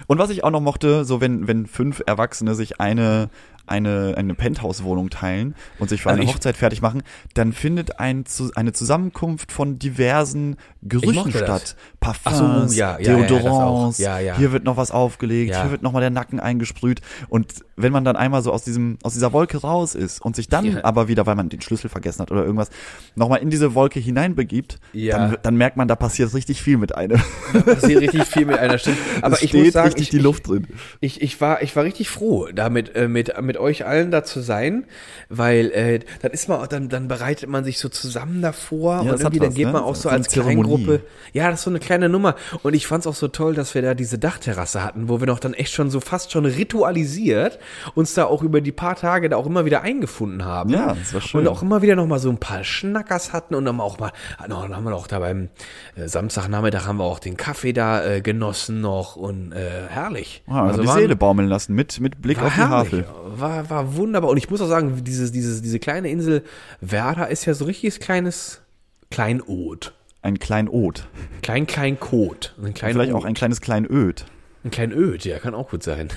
Und 0.08 0.18
was 0.18 0.30
ich 0.30 0.44
auch 0.44 0.52
noch 0.52 0.62
mochte, 0.62 1.06
so 1.06 1.22
wenn, 1.22 1.48
wenn 1.48 1.66
fünf 1.66 2.02
Erwachsene 2.06 2.56
sich 2.56 2.80
eine, 2.80 3.30
eine, 3.72 4.14
eine 4.18 4.36
Penthouse-Wohnung 4.36 5.10
teilen 5.10 5.56
und 5.80 5.90
sich 5.90 6.04
für 6.04 6.10
Also 6.10 6.22
eine 6.22 6.30
ich- 6.30 6.36
Hochzeit 6.36 6.56
fertig 6.58 6.82
machen, 6.84 7.02
dann 7.34 7.54
findet 7.54 8.00
ein, 8.00 8.26
eine 8.56 8.74
Zusammenkunft 8.74 9.52
von 9.52 9.80
diversen 9.80 10.58
Gerüchen 10.84 11.32
statt. 11.32 11.76
Parfums, 12.00 12.72
so, 12.74 12.78
ja, 12.78 13.00
ja, 13.00 13.16
Deodorants. 13.16 13.98
Ja, 13.98 14.18
hier 14.18 14.52
wird 14.52 14.64
noch 14.64 14.78
was 14.78 14.92
aufgelegt, 14.92 15.56
hier 15.56 15.72
wird 15.72 15.82
noch 15.82 15.92
mal 15.92 16.00
der 16.02 16.10
Nacken 16.10 16.40
eingesprüht. 16.40 17.02
Und 17.30 17.54
wenn 17.76 17.92
man 17.92 18.04
dann 18.06 18.16
einmal 18.16 18.44
so 18.44 18.52
aus 18.52 18.64
diesem, 18.64 18.98
aus 19.04 19.14
dieser 19.14 19.34
Wolke 19.34 19.58
raus 19.60 19.96
ist 19.96 20.22
und 20.22 20.36
sich 20.36 20.48
dann 20.50 20.80
aber 20.80 21.08
wieder, 21.08 21.26
weil 21.26 21.36
man 21.36 21.50
den 21.50 21.62
Schlüssel 21.62 21.90
vergessen 21.90 22.22
hat 22.22 22.32
oder 22.32 22.44
irgendwas, 22.44 22.70
nochmal 23.16 23.40
in 23.40 23.50
diese 23.50 23.74
Wolke 23.76 24.00
hineinbegibt, 24.00 24.80
dann, 24.94 25.38
dann 25.42 25.56
merkt 25.56 25.78
man, 25.78 25.88
da 25.88 25.96
passiert 25.96 26.34
richtig 26.34 26.62
viel 26.62 26.78
mit 26.78 26.96
einem. 26.96 27.22
passiert 27.66 28.02
richtig 28.02 28.26
viel 28.26 28.46
mit 28.46 28.58
einer 28.58 28.78
Stimme. 28.80 28.98
Aber 29.22 29.36
Es 29.36 29.42
ich 29.44 29.50
steht 29.50 29.66
muss 29.66 29.74
sagen, 29.74 29.88
richtig 29.88 30.04
ich, 30.04 30.10
die 30.10 30.20
Luft 30.20 30.48
drin. 30.48 30.68
Ich, 31.00 31.22
ich, 31.22 31.40
war, 31.42 31.62
ich 31.62 31.76
war 31.76 31.84
richtig 31.84 32.10
froh, 32.10 32.48
damit 32.54 32.96
äh, 32.96 33.08
mit, 33.08 33.40
mit 33.42 33.58
euch 33.62 33.86
allen 33.86 34.12
da 34.12 34.24
zu 34.24 34.42
sein, 34.42 34.86
weil 35.30 35.72
äh, 35.72 36.00
dann 36.22 36.32
ist 36.32 36.50
man 36.50 36.60
auch, 36.60 36.68
dann, 36.68 36.90
dann 36.90 37.08
bereitet 37.08 37.48
man 37.50 37.64
sich 37.64 37.80
so 37.80 37.88
zusammen 37.90 38.42
davor 38.42 38.96
Ja, 39.06 39.14
und 39.14 39.22
irgendwie 39.22 39.40
dann 39.40 39.50
was, 39.50 39.56
geht 39.56 39.68
ne? 39.68 39.74
man 39.74 39.84
auch 39.84 39.96
So 39.96 40.10
als. 40.10 40.28
Kleingruppe. 40.28 41.02
Ja, 41.34 41.50
das 41.50 41.60
ist 41.60 41.64
so 41.66 41.70
eine 41.70 41.80
kleine 41.80 42.10
Nummer. 42.10 42.36
Und 42.64 42.74
ich 42.74 42.88
fand's 42.88 43.08
auch 43.08 43.16
so 43.16 43.28
toll, 43.28 43.54
dass 43.54 43.74
wir 43.76 43.82
da 43.82 43.94
diese 43.94 44.18
Dachterrasse 44.18 44.84
hatten, 44.84 45.08
wo 45.10 45.20
wir 45.20 45.28
doch 45.28 45.40
dann 45.40 45.54
echt 45.54 45.72
schon 45.74 45.90
so 45.90 46.00
fast 46.00 46.32
schon 46.32 46.46
ritualisiert 46.46 47.60
uns 47.96 48.14
da 48.14 48.26
auch 48.26 48.42
über 48.44 48.62
die 48.62 48.72
paar 48.72 48.96
Tage 48.96 49.30
da 49.30 49.38
auch 49.38 49.46
immer 49.46 49.66
wieder 49.66 49.82
eingefunden 49.82 50.46
haben. 50.46 50.72
Ja, 50.72 50.94
das 50.96 51.14
war 51.14 51.22
schön. 51.22 51.42
Und 51.42 51.48
auch 51.48 51.62
immer 51.62 51.82
wieder 51.82 51.96
noch 51.96 52.08
mal 52.08 52.20
so 52.20 52.30
ein 52.30 52.38
paar 52.38 52.64
Schnackers 52.64 53.34
hatten 53.34 53.56
und 53.56 53.66
dann 53.66 53.80
auch 53.80 54.00
mal, 54.00 54.12
noch, 54.48 54.64
dann 54.66 54.76
haben 54.76 54.84
wir 54.84 54.96
auch 54.96 55.08
da 55.08 55.20
beim 55.20 55.50
äh, 55.96 56.08
Samstagnachmittag 56.08 56.86
haben 56.88 56.98
wir 56.98 57.04
auch 57.06 57.20
den 57.20 57.38
Kaffee 57.38 57.74
da 57.74 58.04
äh, 58.06 58.22
genossen 58.22 58.82
noch 58.82 59.16
und 59.16 59.52
äh, 59.52 59.58
herrlich. 59.90 60.44
Ja, 60.48 60.64
also 60.64 60.82
die 60.82 60.88
waren- 60.88 61.00
Seele 61.00 61.16
baumeln 61.16 61.48
lassen 61.48 61.74
mit, 61.76 62.00
mit 62.00 62.22
Blick 62.22 62.42
auf 62.42 62.54
die 62.54 62.60
herrlich. 62.62 62.92
Havel. 62.94 63.06
War, 63.38 63.51
war 63.70 63.96
wunderbar. 63.96 64.30
Und 64.32 64.38
ich 64.38 64.50
muss 64.50 64.62
auch 64.62 64.68
sagen, 64.68 65.04
dieses, 65.04 65.32
dieses, 65.32 65.62
diese 65.62 65.80
kleine 65.80 66.10
Insel 66.10 66.44
Werder 66.82 67.30
ist 67.30 67.46
ja 67.46 67.54
so 67.54 67.66
richtiges 67.66 68.00
kleines 68.00 68.62
Kleinod. 69.10 69.94
Ein 70.22 70.40
Kleinod. 70.40 71.08
Klein, 71.42 71.66
klein 71.68 72.00
Kot. 72.00 72.56
Ein 72.64 72.74
klein 72.74 72.94
Vielleicht 72.94 73.14
Od. 73.14 73.22
auch 73.22 73.26
ein 73.26 73.34
kleines 73.34 73.60
Kleinöd. 73.62 74.26
ein 74.64 74.72
klein 74.72 74.92
Öd, 74.92 75.26
ja, 75.26 75.40
kann 75.40 75.56
auch 75.56 75.70
gut 75.70 75.84
sein. 75.84 76.10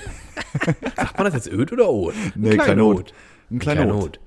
sagt 0.95 1.17
man 1.17 1.25
das 1.25 1.33
jetzt 1.33 1.51
Öd 1.51 1.71
oder 1.73 1.89
Od? 1.89 2.13
Ein 2.13 2.31
Nee, 2.35 2.57
Kleinod. 2.57 3.11
Ein 3.49 3.55
Ein 3.55 3.59
Kleinod. 3.59 3.85
Kleinod. 3.87 4.19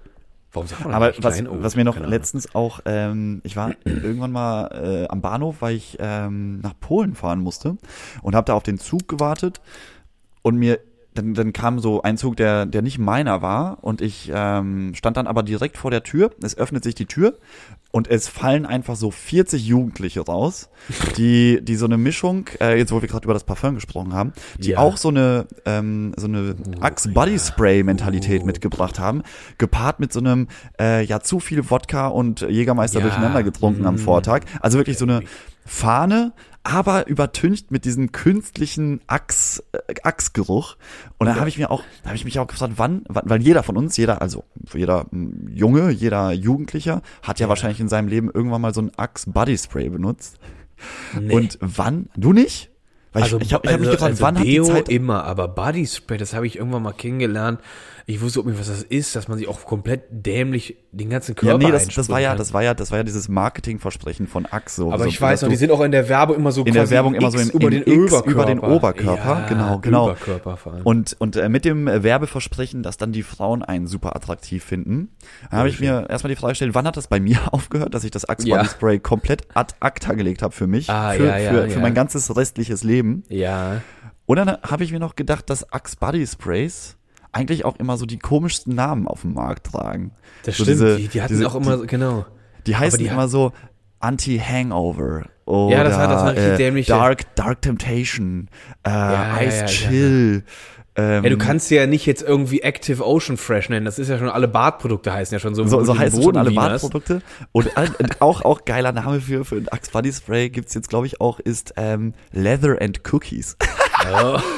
Warum 0.53 0.67
sagt 0.67 0.85
man 0.85 0.95
Aber 0.95 1.07
eigentlich 1.07 1.23
was, 1.25 1.43
was 1.63 1.77
mir 1.77 1.85
noch 1.85 1.99
letztens 2.01 2.55
auch, 2.55 2.81
ähm, 2.87 3.41
ich 3.45 3.55
war 3.55 3.73
irgendwann 3.85 4.33
mal 4.33 5.05
äh, 5.05 5.09
am 5.09 5.21
Bahnhof, 5.21 5.57
weil 5.61 5.77
ich 5.77 5.97
ähm, 6.01 6.61
nach 6.61 6.73
Polen 6.81 7.15
fahren 7.15 7.41
musste 7.41 7.77
und 8.23 8.35
habe 8.35 8.47
da 8.47 8.55
auf 8.55 8.63
den 8.63 8.79
Zug 8.79 9.09
gewartet 9.09 9.61
und 10.43 10.57
mir 10.57 10.81
dann, 11.19 11.35
dann 11.35 11.53
kam 11.53 11.79
so 11.81 12.03
ein 12.03 12.17
Zug, 12.17 12.37
der, 12.37 12.65
der 12.67 12.83
nicht 12.83 12.99
meiner 12.99 13.43
war 13.43 13.79
und 13.83 14.01
ich 14.01 14.31
ähm, 14.35 14.93
stand 14.95 15.17
dann 15.17 15.27
aber 15.27 15.43
direkt 15.43 15.77
vor 15.77 15.91
der 15.91 16.03
Tür. 16.03 16.31
Es 16.43 16.57
öffnet 16.57 16.85
sich 16.85 16.95
die 16.95 17.07
Tür 17.07 17.37
und 17.91 18.09
es 18.09 18.29
fallen 18.29 18.67
einfach 18.67 18.97
so 18.97 19.11
40 19.11 19.67
Jugendliche 19.67 20.21
raus, 20.21 20.69
die, 21.17 21.61
die 21.63 21.75
so 21.77 21.87
eine 21.87 21.97
Mischung, 21.97 22.47
äh, 22.61 22.79
jetzt 22.79 22.93
wo 22.93 23.01
wir 23.01 23.09
gerade 23.09 23.25
über 23.25 23.33
das 23.35 23.45
Parfum 23.45 23.75
gesprochen 23.75 24.13
haben, 24.13 24.33
die 24.59 24.71
Ja. 24.71 24.79
auch 24.79 24.97
so 24.97 25.09
eine, 25.09 25.47
ähm, 25.65 26.13
so 26.17 26.27
eine 26.27 26.55
Axe 26.81 27.09
Body 27.11 27.39
Spray 27.39 27.83
Mentalität 27.83 28.43
Uh. 28.43 28.47
mitgebracht 28.47 28.99
haben, 28.99 29.23
gepaart 29.57 30.01
mit 30.01 30.13
so 30.13 30.21
einem, 30.21 30.49
äh, 30.81 31.03
ja, 31.05 31.21
zu 31.21 31.41
viel 31.41 31.69
Wodka 31.71 32.09
und 32.09 32.43
Jägermeister 32.43 32.99
Ja. 33.01 33.07
durcheinander 33.07 33.43
getrunken 33.43 33.87
am 33.87 33.95
Mm. 33.95 33.99
Vortag. 33.99 34.43
Also 34.61 34.79
wirklich 34.79 34.99
so 34.99 35.05
eine 35.07 35.23
Fahne, 35.69 36.33
aber 36.65 37.07
übertüncht 37.09 37.71
mit 37.71 37.85
diesem 37.85 38.11
künstlichen 38.11 39.03
Axt, 39.07 39.65
äh, 39.73 39.95
Axtgeruch. 40.03 40.77
Und 41.19 41.27
da 41.27 41.37
habe 41.37 41.51
ich 41.51 41.59
mir 41.59 41.71
auch, 41.71 41.83
da 42.03 42.09
habe 42.09 42.17
ich 42.17 42.25
mich 42.25 42.39
auch 42.39 42.47
gefragt, 42.47 42.75
wann, 42.77 43.03
wann, 43.09 43.29
weil 43.29 43.43
jeder 43.43 43.63
von 43.63 43.77
uns, 43.77 43.97
jeder, 43.99 44.23
also 44.23 44.45
jeder 44.73 45.07
mm, 45.11 45.49
Junge, 45.49 45.91
jeder 45.91 46.33
Jugendlicher 46.33 47.03
hat 47.23 47.39
ja, 47.39 47.51
wahrscheinlich 47.51 47.81
in 47.81 47.89
seinem 47.89 48.09
Leben 48.09 48.31
irgendwann 48.33 48.63
mal 48.63 48.73
so 48.73 48.81
ein 48.81 48.93
Axe 48.97 49.31
Body 49.31 49.59
Spray 49.59 49.91
benutzt. 49.91 50.39
Nee. 51.21 51.35
Und 51.35 51.59
wann? 51.61 52.09
Du 52.17 52.33
nicht? 52.33 52.71
Weil 53.13 53.25
ich, 53.25 53.33
ich 53.33 53.33
habe 53.35 53.67
ich 53.67 53.73
hab 53.73 53.81
mich 53.81 53.89
also- 53.89 53.91
gefragt, 53.91 54.03
also 54.11 54.23
wann 54.23 54.39
hat 54.39 54.45
die 54.45 54.53
Deo 54.53 54.65
Zeit 54.65 54.89
immer, 54.89 55.25
aber 55.25 55.49
Body 55.49 55.87
Spray, 55.87 56.17
das 56.17 56.33
habe 56.33 56.47
ich 56.47 56.57
irgendwann 56.57 56.83
mal 56.83 56.93
kennengelernt. 56.93 57.61
Ich 58.11 58.23
wusste 58.23 58.39
überhaupt 58.41 58.59
nicht, 58.59 58.59
was 58.67 58.75
das 58.75 58.83
ist, 58.85 59.15
dass 59.17 59.29
man 59.29 59.37
sich 59.37 59.47
auch 59.49 59.67
komplett 59.67 60.05
dämlich 60.11 60.79
den 60.93 61.11
ganzen 61.11 61.35
Körper 61.35 61.61
Ja, 61.61 61.67
nee, 61.69 61.71
das, 61.71 61.89
das 61.89 62.09
war 62.09 62.19
ja, 62.19 62.35
das 62.35 62.55
war 62.55 62.63
ja, 62.63 62.73
das 62.73 62.91
war 62.91 62.97
ja 62.97 63.05
dieses 63.05 63.29
Marketingversprechen 63.29 64.27
von 64.27 64.47
Axe. 64.47 64.77
So, 64.77 64.91
Aber 64.91 65.03
so, 65.03 65.09
ich 65.11 65.21
weiß 65.21 65.43
noch, 65.43 65.51
die 65.51 65.57
sind 65.57 65.71
auch 65.71 65.83
in 65.83 65.93
der 65.93 66.09
Werbung 66.09 66.37
immer 66.37 66.51
so 66.51 66.65
in 66.65 66.73
der 66.73 66.89
Werbung 66.89 67.15
immer 67.15 67.31
so 67.31 67.37
in, 67.39 67.51
über 67.51 67.69
den 67.69 67.83
Oberkörper. 67.85 68.31
über 68.31 68.47
den 68.47 68.61
Oberkörper, 68.61 69.41
Ja, 69.43 69.47
genau, 69.47 69.79
genau. 69.81 70.05
Oberkörper 70.05 70.57
vor 70.57 70.73
allem. 70.73 70.83
Und, 70.87 71.17
und 71.19 71.37
äh, 71.37 71.51
mit 71.51 71.67
dem 71.67 71.85
Werbeversprechen, 71.85 72.83
dass 72.83 72.97
dann 72.97 73.13
die 73.13 73.23
Frauen 73.23 73.63
einen 73.63 73.87
super 73.87 74.17
attraktiv 74.17 74.65
finden, 74.65 75.11
da 75.51 75.59
habe 75.59 75.69
ich 75.69 75.79
mir 75.79 76.07
erstmal 76.09 76.31
die 76.31 76.37
Frage 76.37 76.53
gestellt, 76.53 76.75
wann 76.75 76.87
hat 76.87 76.97
das 76.97 77.09
bei 77.09 77.21
mir 77.21 77.53
aufgehört, 77.53 77.93
dass 77.93 78.05
ich 78.05 78.11
das 78.11 78.25
Axe 78.25 78.49
Ja. 78.49 78.57
Body 78.57 78.69
Spray 78.71 78.99
komplett 79.01 79.43
ad 79.53 79.75
acta 79.81 80.15
gelegt 80.15 80.41
habe 80.41 80.55
für 80.55 80.67
mich, 80.67 80.89
Ah, 80.89 81.13
für, 81.13 81.27
ja, 81.27 81.37
ja, 81.37 81.51
für, 81.53 81.63
für 81.69 81.75
ja. 81.77 81.81
mein 81.81 81.93
ganzes 81.93 82.35
restliches 82.35 82.85
Leben. 82.85 83.25
ja, 83.29 83.83
Und 84.25 84.37
dann 84.37 84.49
habe 84.63 84.83
ich 84.85 84.93
mir 84.93 84.99
noch 85.01 85.15
gedacht, 85.15 85.51
dass 85.51 85.71
Axe 85.73 85.97
Body 86.01 86.27
Sprays 86.27 86.95
eigentlich 87.39 87.65
auch 87.65 87.77
immer 87.77 87.97
so 87.97 88.07
die 88.07 88.19
komischsten 88.19 88.75
Namen 88.75 89.07
auf 89.09 89.23
dem 89.23 89.35
Markt 89.35 89.69
tragen. 89.73 90.13
das 90.45 90.57
so 90.57 90.65
stimmt. 90.65 90.81
diese- 90.81 90.97
die, 90.97 91.09
die 91.09 91.23
hatten 91.23 91.33
diese- 91.35 91.47
auch 91.47 91.55
immer, 91.55 91.79
so- 91.79 91.87
genau. 91.87 92.27
Die 92.67 92.77
heißen 92.77 92.99
die 92.99 93.07
immer 93.07 93.29
so 93.29 93.53
Anti-Hangover 94.01 95.27
Oder, 95.47 95.77
Ja, 95.79 95.85
das 95.85 95.97
war- 95.97 96.09
das 96.09 96.23
war 96.23 96.37
äh, 96.37 96.83
Dark, 96.83 97.35
Dark 97.35 97.63
Temptation, 97.63 98.49
äh, 98.85 98.91
ja, 98.91 99.41
Ice 99.41 99.61
ja, 99.61 99.67
Chill. 99.67 100.45
Ähm, 100.95 101.25
Ja, 101.25 101.31
du 101.31 101.39
kannst 101.39 101.71
ja 101.71 101.87
nicht 101.87 102.05
jetzt 102.07 102.23
irgendwie 102.23 102.61
Active 102.63 103.07
Ocean 103.07 103.37
Fresh 103.37 103.69
nennen. 103.71 103.87
Das 103.87 103.99
ist 104.01 104.09
ja 104.09 104.19
schon 104.19 104.29
alle 104.29 104.49
Badprodukte 104.49 105.13
heißen 105.13 105.33
ja 105.35 105.39
schon 105.39 105.55
so. 105.55 105.65
so, 105.67 105.83
so 105.85 105.97
heißen 105.97 106.21
schon 106.23 106.37
alle. 106.37 106.51
Badprodukte. 106.51 107.23
Und 107.53 107.69
äh, 107.77 107.89
auch, 108.19 108.43
auch 108.43 108.65
geiler 108.65 108.91
Name 108.93 109.21
für, 109.21 109.45
für 109.45 109.57
ein 109.57 109.69
Axe 109.69 109.91
Body 109.93 110.13
Spray 110.13 110.51
gibt's 110.51 110.75
jetzt, 110.75 110.89
glaube 110.91 111.07
ich, 111.07 111.21
auch, 111.21 111.39
ist 111.41 111.73
ähm, 111.77 112.15
Leather 112.33 112.77
and 112.83 113.01
Cookies. 113.13 113.57
Oh. 114.07 114.39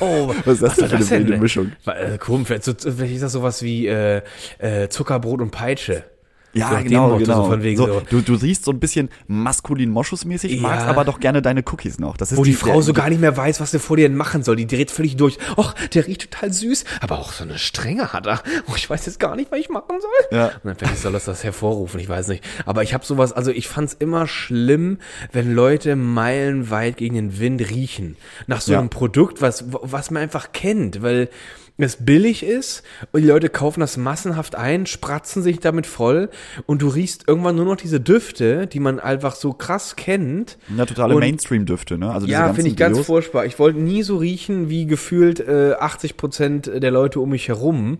Oh. 0.00 0.32
Was 0.44 0.54
ist 0.54 0.62
das 0.62 0.76
denn 0.76 0.88
für 0.88 0.96
eine 0.96 1.10
wilde 1.10 1.36
Mischung? 1.38 1.72
Äh, 1.86 2.18
Komisch, 2.18 2.46
vielleicht, 2.46 2.64
so, 2.64 2.72
vielleicht 2.74 3.14
ist 3.14 3.22
das 3.22 3.32
sowas 3.32 3.62
wie 3.62 3.86
äh, 3.88 4.22
äh, 4.58 4.88
Zuckerbrot 4.88 5.40
und 5.40 5.50
Peitsche. 5.50 6.04
Ja, 6.56 6.70
So 6.78 6.84
genau, 6.84 7.08
Motto, 7.08 7.18
genau. 7.18 7.42
so 7.44 7.50
von 7.50 7.62
wegen 7.62 7.76
so, 7.76 7.86
so. 7.86 8.02
Du, 8.08 8.20
du 8.20 8.34
riechst 8.34 8.64
so 8.64 8.70
ein 8.72 8.80
bisschen 8.80 9.08
maskulin 9.26 9.90
moschusmäßig, 9.90 10.52
Ja. 10.56 10.62
magst 10.62 10.86
aber 10.86 11.04
doch 11.04 11.20
gerne 11.20 11.42
deine 11.42 11.62
Cookies 11.70 11.98
noch. 11.98 12.16
Das 12.16 12.32
ist 12.32 12.38
Wo 12.38 12.44
die 12.44 12.54
Frau 12.54 12.72
der- 12.74 12.82
so 12.82 12.92
gar 12.92 13.08
nicht 13.10 13.20
mehr 13.20 13.36
weiß, 13.36 13.60
was 13.60 13.70
sie 13.70 13.78
vor 13.78 13.96
dir 13.96 14.08
machen 14.10 14.42
soll. 14.42 14.56
Die 14.56 14.66
dreht 14.66 14.90
völlig 14.90 15.16
durch. 15.16 15.38
Och, 15.56 15.74
der 15.94 16.06
riecht 16.06 16.30
total 16.30 16.52
süß, 16.52 16.84
aber 17.00 17.18
auch 17.18 17.32
so 17.32 17.44
eine 17.44 17.58
Strenge 17.58 18.12
hat 18.12 18.26
er. 18.26 18.42
Oh, 18.68 18.72
ich 18.76 18.88
weiß 18.88 19.06
jetzt 19.06 19.20
gar 19.20 19.36
nicht, 19.36 19.50
was 19.52 19.58
ich 19.60 19.68
machen 19.68 19.96
soll. 20.00 20.38
Ja. 20.38 20.46
Und 20.46 20.64
dann 20.64 20.76
vielleicht 20.76 20.98
soll 21.02 21.12
das 21.12 21.24
das 21.26 21.44
hervorrufen, 21.44 22.00
ich 22.00 22.08
weiß 22.08 22.28
nicht. 22.28 22.42
Aber 22.64 22.82
ich 22.82 22.94
habe 22.94 23.04
sowas, 23.04 23.32
also 23.32 23.50
ich 23.50 23.68
fand's 23.68 23.94
immer 23.98 24.26
schlimm, 24.26 24.98
wenn 25.32 25.54
Leute 25.54 25.96
meilenweit 25.96 26.96
gegen 26.96 27.14
den 27.14 27.38
Wind 27.38 27.60
riechen. 27.70 28.16
Nach 28.46 28.60
so 28.60 28.72
Ja. 28.72 28.78
einem 28.80 28.88
Produkt, 28.90 29.42
was, 29.42 29.64
was 29.68 30.10
man 30.10 30.22
einfach 30.22 30.52
kennt, 30.52 31.02
weil 31.02 31.28
es 31.78 31.96
billig 32.04 32.42
ist 32.42 32.82
und 33.12 33.20
die 33.20 33.26
Leute 33.26 33.48
kaufen 33.48 33.80
das 33.80 33.96
massenhaft 33.96 34.54
ein, 34.54 34.86
spratzen 34.86 35.42
sich 35.42 35.60
damit 35.60 35.86
voll 35.86 36.30
und 36.66 36.82
du 36.82 36.88
riechst 36.88 37.24
irgendwann 37.28 37.56
nur 37.56 37.66
noch 37.66 37.76
diese 37.76 38.00
Düfte, 38.00 38.66
die 38.66 38.80
man 38.80 38.98
einfach 38.98 39.34
so 39.34 39.52
krass 39.52 39.96
kennt. 39.96 40.56
Ja, 40.76 40.86
totale 40.86 41.14
Mainstream-Düfte, 41.14 41.98
ne? 41.98 42.10
Also 42.10 42.26
diese 42.26 42.38
Ja, 42.38 42.52
finde 42.54 42.70
ich 42.70 42.76
ganz 42.76 42.96
Deos. 42.96 43.06
furchtbar. 43.06 43.44
Ich 43.46 43.58
wollte 43.58 43.78
nie 43.78 44.02
so 44.02 44.16
riechen 44.16 44.70
wie 44.70 44.86
gefühlt 44.86 45.40
äh, 45.40 45.74
80 45.78 46.16
Prozent 46.16 46.70
der 46.74 46.90
Leute 46.90 47.20
um 47.20 47.30
mich 47.30 47.48
herum. 47.48 47.98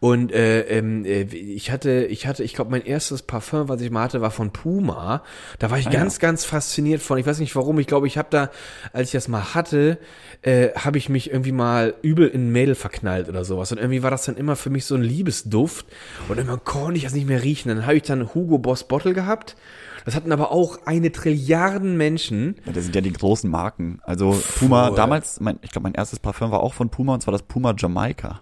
Und 0.00 0.32
äh, 0.32 0.60
ähm, 0.62 1.04
äh, 1.04 1.22
ich 1.22 1.70
hatte, 1.70 2.04
ich 2.04 2.26
hatte, 2.26 2.44
ich 2.44 2.54
glaube, 2.54 2.70
mein 2.70 2.84
erstes 2.84 3.22
Parfum, 3.22 3.68
was 3.68 3.80
ich 3.80 3.90
mal 3.90 4.04
hatte, 4.04 4.20
war 4.20 4.30
von 4.30 4.52
Puma. 4.52 5.22
Da 5.58 5.70
war 5.70 5.78
ich 5.78 5.90
ganz, 5.90 6.20
ganz 6.20 6.44
fasziniert 6.44 7.02
von. 7.02 7.18
Ich 7.18 7.26
weiß 7.26 7.40
nicht 7.40 7.56
warum. 7.56 7.78
Ich 7.80 7.88
glaube, 7.88 8.06
ich 8.06 8.16
habe 8.16 8.28
da, 8.30 8.50
als 8.92 9.08
ich 9.08 9.12
das 9.12 9.26
mal 9.26 9.54
hatte, 9.54 9.98
äh, 10.42 10.68
habe 10.74 10.98
ich 10.98 11.08
mich 11.08 11.30
irgendwie 11.30 11.52
mal 11.52 11.94
übel 12.02 12.28
in 12.28 12.48
ein 12.48 12.52
Mädel 12.52 12.76
verknallt 12.76 13.28
oder 13.28 13.44
sowas. 13.44 13.72
Und 13.72 13.78
irgendwie 13.78 14.02
war 14.02 14.10
das 14.10 14.24
dann 14.24 14.36
immer 14.36 14.54
für 14.54 14.70
mich 14.70 14.84
so 14.84 14.94
ein 14.94 15.02
Liebesduft. 15.02 15.86
Und 16.28 16.38
irgendwann 16.38 16.64
konnte 16.64 16.98
ich 16.98 17.04
das 17.04 17.14
nicht 17.14 17.26
mehr 17.26 17.42
riechen. 17.42 17.68
Dann 17.68 17.84
habe 17.84 17.96
ich 17.96 18.04
dann 18.04 18.34
Hugo 18.34 18.58
Boss 18.58 18.84
Bottle 18.84 19.14
gehabt. 19.14 19.56
Das 20.04 20.14
hatten 20.14 20.32
aber 20.32 20.52
auch 20.52 20.78
eine 20.86 21.10
Trilliarden 21.10 21.96
Menschen. 21.96 22.56
Ja, 22.64 22.72
das 22.72 22.84
sind 22.84 22.94
ja 22.94 23.00
die 23.00 23.12
großen 23.12 23.50
Marken. 23.50 23.98
Also 24.04 24.40
Puma, 24.58 24.86
Voll. 24.86 24.96
damals, 24.96 25.40
mein, 25.40 25.58
ich 25.62 25.72
glaube, 25.72 25.82
mein 25.82 25.94
erstes 25.94 26.20
Parfum 26.20 26.50
war 26.52 26.60
auch 26.60 26.72
von 26.72 26.88
Puma 26.88 27.14
und 27.14 27.20
zwar 27.20 27.32
das 27.32 27.42
Puma 27.42 27.74
Jamaika. 27.76 28.40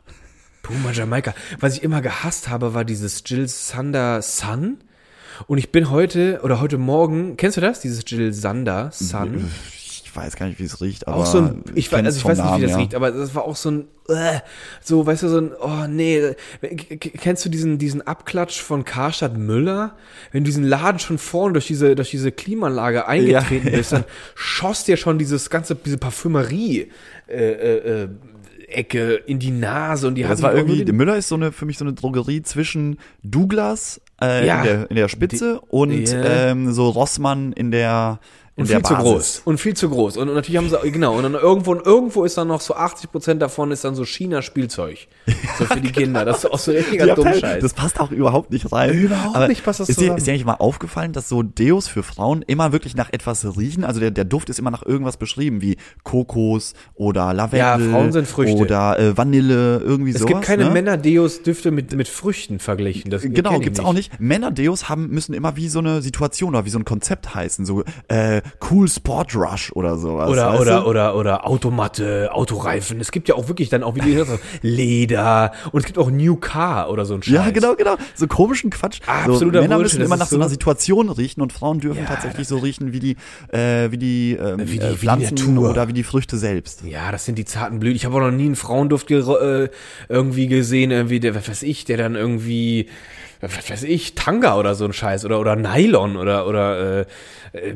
Puma 0.66 0.90
Jamaika. 0.90 1.32
Was 1.60 1.76
ich 1.76 1.84
immer 1.84 2.00
gehasst 2.00 2.48
habe, 2.48 2.74
war 2.74 2.84
dieses 2.84 3.22
Jill 3.24 3.46
Sander 3.46 4.20
Sun. 4.20 4.78
Und 5.46 5.58
ich 5.58 5.70
bin 5.70 5.90
heute 5.90 6.40
oder 6.42 6.60
heute 6.60 6.76
Morgen, 6.76 7.36
kennst 7.36 7.56
du 7.56 7.60
das? 7.60 7.78
Dieses 7.78 8.02
Jill 8.04 8.32
Sander 8.32 8.90
Sun. 8.92 9.48
Ich 9.72 10.10
weiß 10.12 10.34
gar 10.34 10.46
nicht, 10.46 10.58
wie 10.58 10.64
es 10.64 10.80
riecht, 10.80 11.06
aber 11.06 11.18
Auch 11.18 11.26
so 11.26 11.38
ein, 11.38 11.62
ich, 11.76 11.92
weiß, 11.92 12.04
also 12.04 12.18
ich 12.18 12.24
weiß 12.24 12.38
nicht, 12.38 12.46
wie 12.46 12.50
Namen, 12.50 12.62
das 12.62 12.70
ja. 12.72 12.76
riecht, 12.78 12.94
aber 12.96 13.12
das 13.12 13.34
war 13.36 13.44
auch 13.44 13.54
so 13.54 13.70
ein, 13.70 13.84
äh, 14.08 14.40
so, 14.82 15.06
weißt 15.06 15.22
du, 15.22 15.28
so 15.28 15.38
ein, 15.38 15.52
oh 15.60 15.86
nee, 15.88 16.34
kennst 16.98 17.44
du 17.44 17.48
diesen, 17.48 17.78
diesen 17.78 18.04
Abklatsch 18.04 18.60
von 18.60 18.84
Karstadt 18.84 19.36
Müller? 19.36 19.94
Wenn 20.32 20.42
du 20.42 20.48
diesen 20.48 20.64
Laden 20.64 20.98
schon 20.98 21.18
vorne 21.18 21.52
durch 21.52 21.66
diese, 21.68 21.94
durch 21.94 22.10
diese 22.10 22.32
Klimaanlage 22.32 23.06
eingetreten 23.06 23.68
Ja, 23.68 23.76
bist, 23.76 23.92
dann 23.92 24.04
schoss 24.34 24.82
dir 24.82 24.96
schon 24.96 25.18
dieses 25.18 25.48
ganze, 25.48 25.76
diese 25.76 25.98
Parfümerie, 25.98 26.90
äh, 27.28 27.52
äh, 27.52 28.02
äh, 28.04 28.08
Ecke 28.68 29.14
in 29.14 29.38
die 29.38 29.50
Nase 29.50 30.06
und 30.08 30.14
die 30.16 30.22
Das 30.22 30.30
hat 30.32 30.42
war 30.42 30.54
irgendwie, 30.54 30.84
den- 30.84 30.96
Müller 30.96 31.16
ist 31.16 31.28
so 31.28 31.34
eine, 31.36 31.52
für 31.52 31.66
mich 31.66 31.78
so 31.78 31.84
eine 31.84 31.94
Drogerie 31.94 32.42
zwischen 32.42 32.98
Douglas 33.22 34.00
äh, 34.20 34.46
Ja. 34.46 34.58
in, 34.58 34.64
der, 34.64 34.90
in 34.90 34.96
der 34.96 35.08
Spitze 35.08 35.60
und 35.60 36.08
Ja. 36.10 36.50
ähm, 36.50 36.72
so 36.72 36.88
Rossmann 36.88 37.52
in 37.52 37.70
der 37.70 38.18
Und 38.56 38.66
viel 38.68 38.76
zu 38.82 38.94
Basis. 38.94 39.02
groß. 39.04 39.42
Und 39.44 39.58
viel 39.60 39.74
zu 39.74 39.90
groß. 39.90 40.16
Und, 40.16 40.28
und 40.30 40.34
natürlich 40.34 40.56
haben 40.56 40.70
sie, 40.70 40.90
genau, 40.90 41.16
und 41.16 41.24
dann 41.24 41.34
irgendwo, 41.34 41.72
und 41.72 41.84
irgendwo 41.84 42.24
ist 42.24 42.38
dann 42.38 42.48
noch 42.48 42.62
so 42.62 42.74
80 42.74 43.10
Prozent 43.12 43.42
davon 43.42 43.70
ist 43.70 43.84
dann 43.84 43.94
so 43.94 44.04
China-Spielzeug. 44.06 45.08
So 45.58 45.66
für 45.66 45.80
die 45.80 45.92
Kinder. 45.92 46.24
Das 46.24 46.38
ist 46.38 46.50
auch 46.50 46.58
so 46.58 46.70
richtiger 46.72 47.04
Die 47.04 47.10
Abteilung, 47.10 47.32
Dummscheiß. 47.32 47.62
das 47.62 47.74
passt 47.74 48.00
auch 48.00 48.10
überhaupt 48.10 48.50
nicht 48.50 48.72
rein. 48.72 48.94
Überhaupt 48.94 49.48
nicht 49.48 49.62
passt 49.62 49.80
das 49.80 49.90
ist 49.90 50.00
dir, 50.00 50.16
ist 50.16 50.26
dir 50.26 50.32
eigentlich 50.32 50.46
mal 50.46 50.54
aufgefallen, 50.54 51.12
dass 51.12 51.28
so 51.28 51.42
Deos 51.42 51.86
für 51.86 52.02
Frauen 52.02 52.40
immer 52.46 52.72
wirklich 52.72 52.96
nach 52.96 53.12
etwas 53.12 53.44
riechen? 53.58 53.84
Also 53.84 54.00
der, 54.00 54.10
der 54.10 54.24
Duft 54.24 54.48
ist 54.48 54.58
immer 54.58 54.70
nach 54.70 54.86
irgendwas 54.86 55.18
beschrieben, 55.18 55.60
wie 55.60 55.76
Kokos 56.02 56.72
oder 56.94 57.34
Lavendel 57.34 57.58
Ja, 57.58 57.78
Frauen 57.92 58.12
sind 58.12 58.26
Früchte. 58.26 58.56
oder 58.56 58.98
äh, 58.98 59.16
Vanille, 59.18 59.80
irgendwie 59.84 60.12
es 60.12 60.18
sowas. 60.20 60.32
gibt 60.32 60.42
keine 60.46 60.64
ne? 60.64 60.70
Männer-Deos-Düfte 60.70 61.70
mit, 61.70 61.92
mit 61.94 62.08
Früchten 62.08 62.58
verglichen. 62.58 63.10
Das 63.10 63.20
Genau, 63.22 63.58
gibt's 63.58 63.80
auch 63.80 63.92
nicht. 63.92 64.18
Männer-Deos 64.18 64.88
haben, 64.88 65.08
müssen 65.10 65.34
immer 65.34 65.56
wie 65.56 65.68
so 65.68 65.80
eine 65.80 66.00
Situation 66.00 66.54
oder 66.54 66.64
wie 66.64 66.70
so 66.70 66.78
ein 66.78 66.84
Konzept 66.86 67.34
heißen. 67.34 67.66
So, 67.66 67.84
äh, 68.08 68.40
Cool 68.70 68.88
Sport 68.88 69.34
Rush 69.34 69.72
oder 69.72 69.96
sowas. 69.96 70.30
Oder, 70.30 70.60
oder, 70.60 70.80
du? 70.80 70.86
oder, 70.88 71.16
oder 71.16 71.46
Automatte, 71.46 72.30
Autoreifen. 72.32 73.00
Es 73.00 73.10
gibt 73.12 73.28
ja 73.28 73.34
auch 73.34 73.48
wirklich 73.48 73.68
dann 73.68 73.82
auch, 73.82 73.94
wie 73.94 74.00
du 74.00 74.06
gesagt 74.10 74.30
hast, 74.30 74.40
Leder. 74.62 75.52
Und 75.72 75.80
es 75.80 75.86
gibt 75.86 75.98
auch 75.98 76.10
New 76.10 76.36
Car 76.36 76.90
oder 76.90 77.04
so 77.04 77.14
ein 77.14 77.22
Scheiß. 77.22 77.34
Ja, 77.34 77.50
genau, 77.50 77.74
genau. 77.74 77.96
So 78.14 78.26
komischen 78.26 78.70
Quatsch. 78.70 79.00
Absoluter 79.06 79.58
so, 79.58 79.62
Männer 79.62 79.76
Bullshit, 79.76 79.98
müssen 79.98 80.06
immer 80.06 80.16
nach 80.16 80.26
so 80.26 80.36
einer 80.36 80.48
Situation 80.48 81.08
riechen 81.10 81.40
und 81.42 81.52
Frauen 81.52 81.80
dürfen 81.80 82.00
Ja, 82.02 82.06
tatsächlich 82.06 82.46
so 82.48 82.58
riechen 82.58 82.92
wie 82.92 83.00
die, 83.00 83.16
äh, 83.52 83.90
wie 83.90 83.98
die, 83.98 84.32
ähm, 84.32 84.58
Wie 84.60 84.64
die- 84.64 84.78
äh, 84.78 84.86
wie 84.86 84.90
die 84.92 84.96
Pflanzen 84.96 85.34
Natur. 85.34 85.70
oder 85.70 85.88
wie 85.88 85.92
die 85.92 86.02
Früchte 86.04 86.36
selbst. 86.36 86.82
Ja, 86.84 87.12
das 87.12 87.24
sind 87.24 87.36
die 87.38 87.44
zarten 87.44 87.78
Blüten. 87.80 87.96
Ich 87.96 88.04
habe 88.04 88.16
auch 88.16 88.20
noch 88.20 88.30
nie 88.30 88.46
einen 88.46 88.56
Frauenduft 88.56 89.10
äh, 89.10 89.68
irgendwie 90.08 90.46
gesehen, 90.46 90.90
irgendwie 90.90 91.20
der, 91.20 91.34
was 91.34 91.48
weiß 91.48 91.62
ich, 91.62 91.84
der 91.84 91.96
dann 91.96 92.14
irgendwie, 92.14 92.88
was 93.40 93.70
weiß 93.70 93.82
ich, 93.84 94.14
Tanga 94.14 94.56
oder 94.56 94.74
so 94.74 94.84
ein 94.84 94.92
Scheiß 94.92 95.24
oder 95.24 95.40
oder 95.40 95.56
Nylon 95.56 96.16
oder 96.16 96.46
oder 96.46 97.00
äh, 97.00 97.06
äh, 97.52 97.74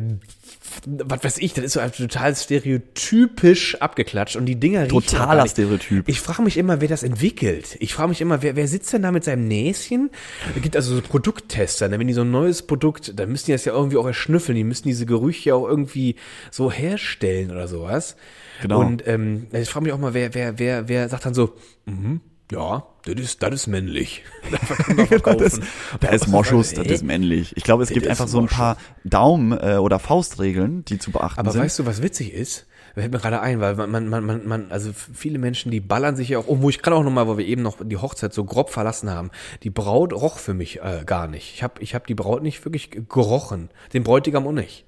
was 0.84 1.24
weiß 1.24 1.38
ich, 1.38 1.52
das 1.54 1.64
ist 1.64 1.72
so 1.74 1.80
ein 1.80 1.92
total 1.92 2.34
stereotypisch 2.34 3.80
abgeklatscht 3.80 4.36
und 4.36 4.46
die 4.46 4.58
Dinger 4.58 4.82
riechen 4.82 4.90
Totaler. 4.90 5.46
Stereotyp. 5.46 6.08
Ich 6.08 6.20
frage 6.20 6.42
mich 6.42 6.56
immer, 6.56 6.80
wer 6.80 6.88
das 6.88 7.02
entwickelt. 7.02 7.76
Ich 7.80 7.94
frage 7.94 8.10
mich 8.10 8.20
immer, 8.20 8.42
wer, 8.42 8.56
wer 8.56 8.68
sitzt 8.68 8.92
denn 8.92 9.02
da 9.02 9.12
mit 9.12 9.24
seinem 9.24 9.48
Näschen? 9.48 10.10
Es 10.54 10.62
gibt 10.62 10.76
also 10.76 10.94
so 10.94 11.02
Produkttester, 11.02 11.88
ne? 11.88 11.98
wenn 11.98 12.06
die 12.06 12.14
so 12.14 12.22
ein 12.22 12.30
neues 12.30 12.62
Produkt, 12.62 13.18
dann 13.18 13.30
müssen 13.30 13.46
die 13.46 13.52
das 13.52 13.64
ja 13.64 13.72
irgendwie 13.72 13.96
auch 13.96 14.06
erschnüffeln, 14.06 14.56
die 14.56 14.64
müssen 14.64 14.88
diese 14.88 15.06
Gerüche 15.06 15.54
auch 15.54 15.66
irgendwie 15.66 16.16
so 16.50 16.70
herstellen 16.70 17.50
oder 17.50 17.68
sowas. 17.68 18.16
Genau. 18.62 18.80
Und 18.80 19.06
ähm, 19.06 19.46
ich 19.52 19.68
frage 19.68 19.84
mich 19.84 19.92
auch 19.92 19.98
mal, 19.98 20.14
wer, 20.14 20.34
wer, 20.34 20.58
wer, 20.58 20.88
wer 20.88 21.08
sagt 21.08 21.26
dann 21.26 21.34
so, 21.34 21.54
mhm, 21.86 22.20
ja, 22.50 22.84
das 23.04 23.14
ist, 23.14 23.42
das 23.42 23.54
ist 23.54 23.66
männlich. 23.66 24.22
Das 24.50 24.60
kann 24.78 24.96
man 24.96 25.06
verkaufen. 25.06 25.62
Da 26.00 26.08
ist 26.08 26.28
Moschus, 26.28 26.72
das 26.74 26.86
ist 26.86 27.04
männlich. 27.04 27.56
Ich 27.56 27.64
glaube, 27.64 27.82
es 27.82 27.90
gibt 27.90 28.06
ist 28.06 28.10
einfach 28.10 28.28
so 28.28 28.40
ein 28.40 28.46
paar 28.48 28.76
Daumen- 29.04 29.52
äh, 29.58 29.76
oder 29.76 29.98
Faustregeln, 29.98 30.84
die 30.84 30.98
zu 30.98 31.10
beachten 31.12 31.38
Aber 31.40 31.52
sind. 31.52 31.62
weißt 31.62 31.78
du, 31.78 31.86
was 31.86 32.02
witzig 32.02 32.32
ist? 32.32 32.66
Fällt 32.94 33.12
mir 33.12 33.20
gerade 33.20 33.40
ein, 33.40 33.60
weil 33.60 33.76
man, 33.76 34.08
man, 34.08 34.24
man, 34.24 34.48
man, 34.48 34.66
also 34.72 34.90
viele 34.92 35.38
Menschen, 35.38 35.70
die 35.70 35.78
ballern 35.78 36.16
sich 36.16 36.30
ja 36.30 36.38
auch, 36.40 36.44
oh, 36.48 36.58
wo 36.60 36.70
ich 36.70 36.82
gerade 36.82 36.96
auch 36.96 37.04
nochmal, 37.04 37.28
wo 37.28 37.38
wir 37.38 37.46
eben 37.46 37.62
noch 37.62 37.76
die 37.82 37.96
Hochzeit 37.96 38.34
so 38.34 38.42
grob 38.44 38.70
verlassen 38.70 39.08
haben, 39.10 39.30
die 39.62 39.70
Braut 39.70 40.12
roch 40.12 40.38
für 40.38 40.54
mich 40.54 40.80
äh, 40.82 41.04
gar 41.06 41.28
nicht. 41.28 41.54
Ich 41.54 41.62
habe 41.62 41.80
ich 41.80 41.94
hab 41.94 42.06
die 42.08 42.14
Braut 42.16 42.42
nicht 42.42 42.64
wirklich 42.64 42.90
ge- 42.90 43.04
gerochen, 43.08 43.70
den 43.92 44.02
Bräutigam 44.02 44.44
auch 44.46 44.52
nicht. 44.52 44.86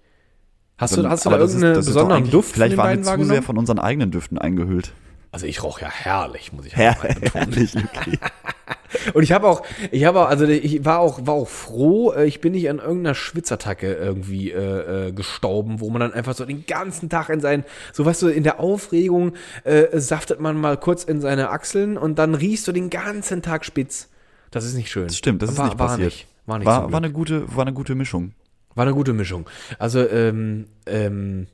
Hast 0.78 0.96
du, 0.96 1.08
hast 1.08 1.24
du 1.24 1.28
da 1.30 1.36
Aber 1.36 1.44
das 1.44 1.50
ist- 1.54 1.56
irgendeinen 1.62 1.74
das 1.76 1.86
ist 1.86 1.94
doch 1.94 2.02
besonderen 2.02 2.30
Duft 2.30 2.52
Vielleicht 2.54 2.76
waren 2.76 3.04
wir 3.04 3.18
zu 3.18 3.24
sehr 3.24 3.42
von 3.42 3.56
unseren 3.56 3.78
eigenen 3.78 4.10
Düften 4.10 4.36
eingehüllt. 4.36 4.92
Also 5.32 5.46
ich 5.46 5.62
roch 5.62 5.80
ja 5.80 5.88
herrlich, 5.90 6.52
muss 6.52 6.66
ich 6.66 6.76
Her 6.76 6.96
betonen. 7.00 7.30
herrlich, 7.32 7.74
Luki. 7.74 8.18
Und 9.14 9.22
ich 9.22 9.32
habe 9.32 9.48
auch, 9.48 9.62
ich 9.90 10.04
habe 10.04 10.20
auch, 10.20 10.28
also 10.28 10.44
ich 10.44 10.84
war 10.84 10.98
auch, 10.98 11.26
war 11.26 11.34
auch 11.34 11.48
froh, 11.48 12.12
äh, 12.12 12.26
ich 12.26 12.42
bin 12.42 12.52
nicht 12.52 12.68
an 12.68 12.78
irgendeiner 12.78 13.14
Schwitzattacke 13.14 13.94
irgendwie 13.94 14.50
äh, 14.50 15.08
äh, 15.08 15.12
gestorben, 15.12 15.80
wo 15.80 15.88
man 15.88 16.00
dann 16.00 16.12
einfach 16.12 16.34
so 16.34 16.44
den 16.44 16.66
ganzen 16.66 17.08
Tag 17.08 17.30
in 17.30 17.40
seinen, 17.40 17.64
so 17.94 18.04
weißt 18.04 18.20
du, 18.22 18.28
in 18.28 18.42
der 18.42 18.60
Aufregung 18.60 19.32
äh, 19.64 19.98
saftet 19.98 20.40
man 20.40 20.60
mal 20.60 20.76
kurz 20.76 21.04
in 21.04 21.22
seine 21.22 21.48
Achseln 21.48 21.96
und 21.96 22.18
dann 22.18 22.34
riechst 22.34 22.68
du 22.68 22.72
den 22.72 22.90
ganzen 22.90 23.40
Tag 23.40 23.64
spitz. 23.64 24.10
Das 24.50 24.64
ist 24.66 24.74
nicht 24.74 24.90
schön. 24.90 25.06
Das 25.06 25.16
stimmt, 25.16 25.40
das 25.40 25.50
ist 25.50 25.58
war, 25.58 25.64
nicht 25.66 25.78
war 25.78 25.86
passiert. 25.88 26.12
Nicht, 26.12 26.26
war 26.44 26.58
nicht 26.58 26.66
War, 26.66 26.92
war, 26.92 26.98
eine 26.98 27.10
gute, 27.10 27.56
war 27.56 27.62
eine 27.62 27.72
gute 27.72 27.94
Mischung. 27.94 28.34
war 28.74 28.84
eine 28.84 28.94
gute 28.94 29.14
Mischung. 29.14 29.48
Also, 29.78 30.06
ähm, 30.06 30.66
ähm, 30.84 31.46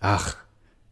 ach. 0.00 0.36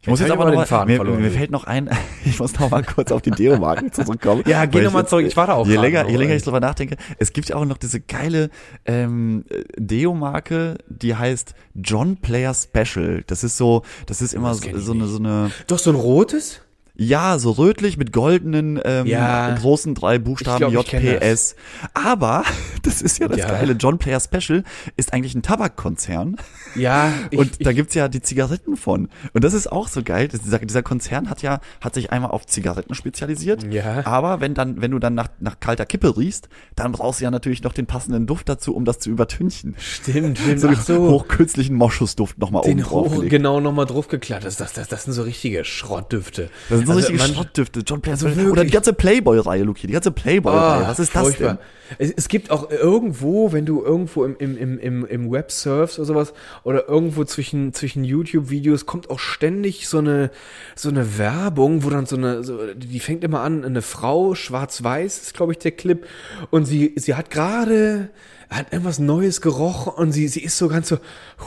Ich 0.05 0.09
muss 0.11 0.19
jetzt 0.19 0.29
aber 0.31 0.45
den 0.45 0.51
noch 0.51 0.57
mal, 0.59 0.65
Faden 0.67 0.87
mir, 0.91 0.97
verloren. 0.97 1.21
mir 1.21 1.31
fällt 1.31 1.49
noch 1.49 1.63
ein, 1.63 1.89
ich 2.25 2.39
muss 2.39 2.59
noch 2.59 2.69
mal 2.69 2.83
kurz 2.83 3.11
auf 3.11 3.21
die 3.23 3.31
Deo-Marken 3.31 3.91
zurückkommen. 3.91 4.43
Ja, 4.47 4.65
geh 4.65 4.81
noch 4.83 4.93
mal 4.93 5.07
zurück, 5.07 5.25
ich 5.25 5.35
warte 5.35 5.53
auch 5.55 5.67
Je 5.67 5.77
länger, 5.77 6.07
je 6.07 6.15
länger 6.17 6.35
ich 6.35 6.43
drüber 6.43 6.59
nachdenke, 6.59 6.95
es 7.17 7.33
gibt 7.33 7.49
ja 7.49 7.55
auch 7.55 7.65
noch 7.65 7.77
diese 7.77 7.99
geile 7.99 8.49
ähm, 8.85 9.45
Deo-Marke, 9.77 10.77
die 10.87 11.15
heißt 11.15 11.55
John 11.73 12.17
Player 12.17 12.53
Special. 12.53 13.23
Das 13.27 13.43
ist 13.43 13.57
so, 13.57 13.81
das 14.05 14.21
ist 14.21 14.33
immer 14.33 14.49
Das 14.49 14.59
so, 14.59 14.77
so 14.79 14.93
eine, 14.93 15.07
so 15.07 15.17
eine, 15.17 15.51
Doch 15.67 15.79
so 15.79 15.89
ein 15.89 15.95
rotes? 15.95 16.61
ja, 16.97 17.39
so 17.39 17.51
rötlich 17.51 17.97
mit 17.97 18.13
goldenen 18.13 18.79
ähm, 18.85 19.05
Ja. 19.05 19.53
großen 19.55 19.95
drei 19.95 20.17
Buchstaben 20.17 20.71
JPS. 20.71 21.55
Aber 21.93 22.45
Das 22.85 23.01
ist 23.01 23.19
ja 23.19 23.27
das 23.27 23.37
Ja. 23.39 23.47
geile. 23.49 23.73
John 23.73 23.97
Player 23.97 24.19
Special 24.19 24.63
ist 24.95 25.11
eigentlich 25.13 25.35
ein 25.35 25.41
Tabakkonzern. 25.41 26.35
Ja, 26.75 27.11
ich, 27.31 27.39
und 27.39 27.65
da 27.65 27.73
gibt's 27.73 27.93
ja 27.95 28.07
die 28.07 28.21
Zigaretten 28.21 28.77
von. 28.77 29.09
Und 29.33 29.43
das 29.43 29.53
ist 29.53 29.71
auch 29.71 29.87
so 29.87 30.03
geil. 30.03 30.27
Das- 30.27 30.41
Dieser, 30.41 30.59
dieser 30.59 30.83
Konzern 30.83 31.29
hat 31.29 31.41
ja, 31.41 31.59
hat 31.81 31.93
sich 31.95 32.11
einmal 32.11 32.31
auf 32.31 32.45
Zigaretten 32.45 32.93
spezialisiert. 32.95 33.63
Ja. 33.71 34.05
Aber 34.05 34.39
wenn 34.41 34.53
dann, 34.53 34.81
wenn 34.81 34.91
du 34.91 34.99
dann 34.99 35.15
nach, 35.15 35.29
nach 35.39 35.59
kalter 35.59 35.85
Kippe 35.85 36.15
riechst, 36.17 36.47
dann 36.75 36.91
brauchst 36.91 37.19
du 37.19 37.23
ja 37.25 37.31
natürlich 37.31 37.63
noch 37.63 37.73
den 37.73 37.85
passenden 37.87 38.27
Duft 38.27 38.47
dazu, 38.49 38.75
um 38.75 38.85
das 38.85 38.99
zu 38.99 39.09
übertünchen. 39.09 39.75
stimmt, 39.79 40.37
stimmt. 40.37 40.59
So, 40.59 40.69
Ach 40.69 40.81
so. 40.81 41.09
hochkünstlichen 41.09 41.75
Moschusduft 41.75 42.37
nochmal 42.37 42.61
oben 42.61 42.77
den 42.77 42.85
drauf. 42.85 43.15
hoch, 43.15 43.23
genau 43.27 43.59
nochmal 43.59 43.85
draufgeklatscht. 43.85 44.45
Das, 44.45 44.57
das, 44.57 44.73
das, 44.73 44.87
das 44.87 45.03
sind 45.05 45.13
so 45.13 45.23
richtige 45.23 45.63
Schrottdüfte. 45.65 46.49
Das 46.69 46.77
sind 46.79 46.87
so 46.87 46.93
Also 46.93 47.07
richtige 47.07 47.17
man- 47.27 47.33
Schrottdüfte. 47.35 47.79
John 47.85 48.01
Player 48.01 48.13
Also. 48.13 48.27
Oder 48.27 48.63
die 48.65 48.71
ganze 48.71 48.93
Playboy-Reihe, 48.93 49.63
Luki. 49.63 49.87
Die 49.87 49.93
ganze 49.93 50.11
Playboy-Reihe. 50.11 50.85
Ah, 50.85 50.89
Was 50.89 50.99
ist 50.99 51.15
das 51.15 51.21
furchtbar. 51.23 51.47
denn? 51.55 51.57
Es, 51.97 52.11
es 52.11 52.27
gibt 52.27 52.51
auch 52.51 52.69
irgendwo, 52.69 53.51
wenn 53.51 53.65
du 53.65 53.83
irgendwo 53.83 54.25
im, 54.25 54.35
im, 54.37 54.57
im, 54.57 54.79
im, 54.79 55.05
im 55.05 55.31
Web 55.31 55.51
surfst 55.51 55.99
oder 55.99 56.05
sowas, 56.05 56.33
oder 56.63 56.87
irgendwo 56.87 57.23
zwischen, 57.23 57.73
zwischen 57.73 58.03
YouTube-Videos 58.03 58.85
kommt 58.85 59.09
auch 59.09 59.19
ständig 59.19 59.87
so 59.87 59.99
eine, 59.99 60.31
so 60.75 60.89
eine 60.89 61.17
Werbung, 61.17 61.83
wo 61.83 61.89
dann 61.89 62.05
so 62.05 62.15
eine, 62.15 62.43
so, 62.43 62.73
die 62.73 62.99
fängt 62.99 63.23
immer 63.23 63.41
an, 63.41 63.63
eine 63.63 63.81
Frau, 63.81 64.35
schwarz-weiß 64.35 65.21
ist, 65.21 65.33
glaube 65.33 65.51
ich, 65.51 65.59
der 65.59 65.71
Clip, 65.71 66.05
und 66.51 66.65
sie, 66.65 66.93
sie 66.95 67.15
hat 67.15 67.29
gerade, 67.29 68.09
hat 68.49 68.71
irgendwas 68.71 68.99
Neues 68.99 69.41
gerochen 69.41 69.93
und 69.93 70.11
sie, 70.11 70.27
sie 70.27 70.43
ist 70.43 70.57
so 70.57 70.67
ganz 70.67 70.89
so, 70.89 70.97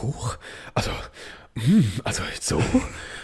huch, 0.03 0.37
also, 0.75 0.91
hm, 1.55 1.85
also 2.05 2.23
so, 2.41 2.63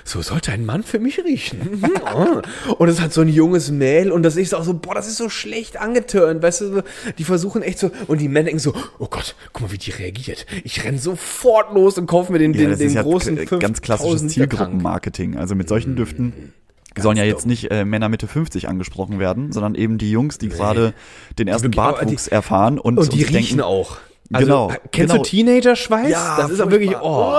so 0.04 0.20
sollte 0.22 0.52
ein 0.52 0.66
Mann 0.66 0.82
für 0.82 0.98
mich 0.98 1.18
riechen. 1.24 1.82
Und 2.78 2.88
es 2.88 3.00
hat 3.00 3.12
so 3.12 3.22
ein 3.22 3.28
junges 3.28 3.70
Mädel 3.70 4.12
und 4.12 4.22
das 4.22 4.36
ist 4.36 4.54
auch 4.54 4.62
so, 4.64 4.74
boah, 4.74 4.94
das 4.94 5.06
ist 5.08 5.16
so 5.16 5.28
schlecht 5.30 5.78
angeturnt, 5.80 6.42
weißt 6.42 6.60
du, 6.60 6.82
die 7.18 7.24
versuchen 7.24 7.62
echt 7.62 7.78
so, 7.78 7.90
und 8.06 8.20
die 8.20 8.28
Männer 8.28 8.44
denken 8.46 8.58
so, 8.58 8.74
oh 8.98 9.06
Gott, 9.08 9.34
guck 9.52 9.62
mal, 9.62 9.72
wie 9.72 9.78
die 9.78 9.90
reagiert. 9.92 10.44
Ich 10.62 10.84
renn 10.84 10.98
sofort 10.98 11.72
los 11.74 11.96
und 11.98 12.06
kaufe 12.06 12.32
mir 12.32 12.38
den, 12.38 12.52
Ja, 12.52 12.60
den, 12.60 12.70
das 12.70 12.78
den 12.80 12.88
ist 12.88 12.94
ja 12.94 13.02
großen 13.02 13.36
k- 13.36 13.58
ganz 13.58 13.78
5000 13.78 13.82
klassisches. 13.82 14.32
Zielgruppenmarketing. 14.32 15.36
Also 15.38 15.54
mit 15.54 15.68
solchen 15.68 15.96
Düften 15.96 16.52
sollen 16.98 17.16
ja 17.16 17.24
jetzt 17.24 17.44
dumm. 17.44 17.50
nicht 17.50 17.70
äh, 17.70 17.84
Männer 17.84 18.08
Mitte 18.08 18.26
50 18.28 18.68
angesprochen 18.68 19.18
werden, 19.18 19.52
sondern 19.52 19.74
eben 19.74 19.96
die 19.98 20.10
Jungs, 20.10 20.38
die 20.38 20.48
gerade 20.50 20.92
den 21.38 21.48
ersten 21.48 21.64
wirklich- 21.68 21.80
aber 21.80 21.98
Bartwuchs 21.98 22.24
die- 22.26 22.32
erfahren 22.32 22.78
und, 22.78 22.98
Und 22.98 23.12
die 23.12 23.18
sich 23.20 23.28
riechen 23.30 23.56
denken, 23.56 23.60
auch. 23.62 23.96
Also, 24.32 24.46
Genau, 24.46 24.70
äh, 24.70 24.76
Kennst 24.92 25.12
genau. 25.12 25.22
du 25.22 25.28
Teenager-Schweiß? 25.30 26.10
Ja, 26.10 26.36
das 26.38 26.50
ist 26.50 26.60
aber 26.60 26.72
wirklich, 26.72 26.94
oh. 27.00 27.32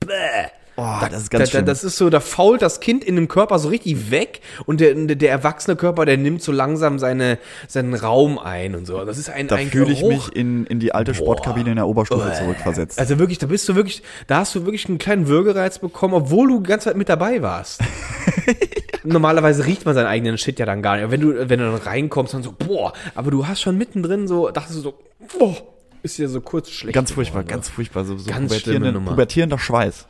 furchtbar. 0.00 0.50
Oh, 0.76 0.82
das 1.08 1.22
ist 1.22 1.32
Da, 1.32 1.38
ganz 1.38 1.50
da, 1.50 1.56
schlimm. 1.58 1.66
das 1.66 1.84
ist 1.84 1.96
so, 1.96 2.10
da 2.10 2.18
fault 2.20 2.60
das 2.60 2.80
Kind 2.80 3.04
in 3.04 3.14
dem 3.14 3.28
Körper 3.28 3.58
so 3.60 3.68
richtig 3.68 4.10
weg 4.10 4.40
und 4.66 4.80
der, 4.80 4.94
der, 4.94 5.30
erwachsene 5.30 5.76
Körper, 5.76 6.04
der 6.04 6.16
nimmt 6.16 6.42
so 6.42 6.50
langsam 6.50 6.98
seine, 6.98 7.38
seinen 7.68 7.94
Raum 7.94 8.38
ein 8.38 8.74
und 8.74 8.84
so. 8.86 9.04
Das 9.04 9.16
ist 9.18 9.30
ein, 9.30 9.46
da 9.46 9.56
ein 9.56 9.68
fühle 9.68 9.92
ich 9.92 10.02
mich 10.02 10.34
in, 10.34 10.66
in 10.66 10.80
die 10.80 10.92
alte 10.92 11.14
Sportkabine 11.14 11.70
in 11.70 11.76
der 11.76 11.86
Oberstufe 11.86 12.32
zurückversetzt. 12.32 12.98
Also 12.98 13.18
wirklich, 13.20 13.38
da 13.38 13.46
bist 13.46 13.68
du 13.68 13.76
wirklich, 13.76 14.02
da 14.26 14.38
hast 14.38 14.54
du 14.56 14.64
wirklich 14.64 14.88
einen 14.88 14.98
kleinen 14.98 15.28
Würgereiz 15.28 15.78
bekommen, 15.78 16.14
obwohl 16.14 16.48
du 16.48 16.60
die 16.60 16.68
ganze 16.68 16.88
Zeit 16.88 16.96
mit 16.96 17.08
dabei 17.08 17.40
warst. 17.42 17.80
Normalerweise 19.04 19.66
riecht 19.66 19.84
man 19.84 19.94
seinen 19.94 20.06
eigenen 20.06 20.38
Shit 20.38 20.58
ja 20.58 20.66
dann 20.66 20.82
gar 20.82 20.96
nicht. 20.96 21.04
Aber 21.04 21.12
wenn 21.12 21.20
du, 21.20 21.48
wenn 21.48 21.58
du 21.60 21.66
dann 21.70 21.74
reinkommst, 21.76 22.34
dann 22.34 22.42
so, 22.42 22.52
boah, 22.52 22.92
aber 23.14 23.30
du 23.30 23.46
hast 23.46 23.60
schon 23.60 23.76
mittendrin 23.76 24.26
so, 24.26 24.50
dachtest 24.50 24.78
du 24.78 24.82
so, 24.82 24.94
boah, 25.38 25.56
ist 26.02 26.18
dir 26.18 26.28
so 26.28 26.40
kurz 26.40 26.70
schlecht. 26.70 26.94
ganz 26.94 27.12
furchtbar, 27.12 27.42
geworden, 27.42 27.52
ganz 27.54 27.68
furchtbar. 27.68 28.04
So, 28.04 28.16
so 28.18 28.30
Ganz 28.30 28.66
Nummer. 28.66 29.10
pubertierender 29.12 29.58
Schweiß. 29.58 30.06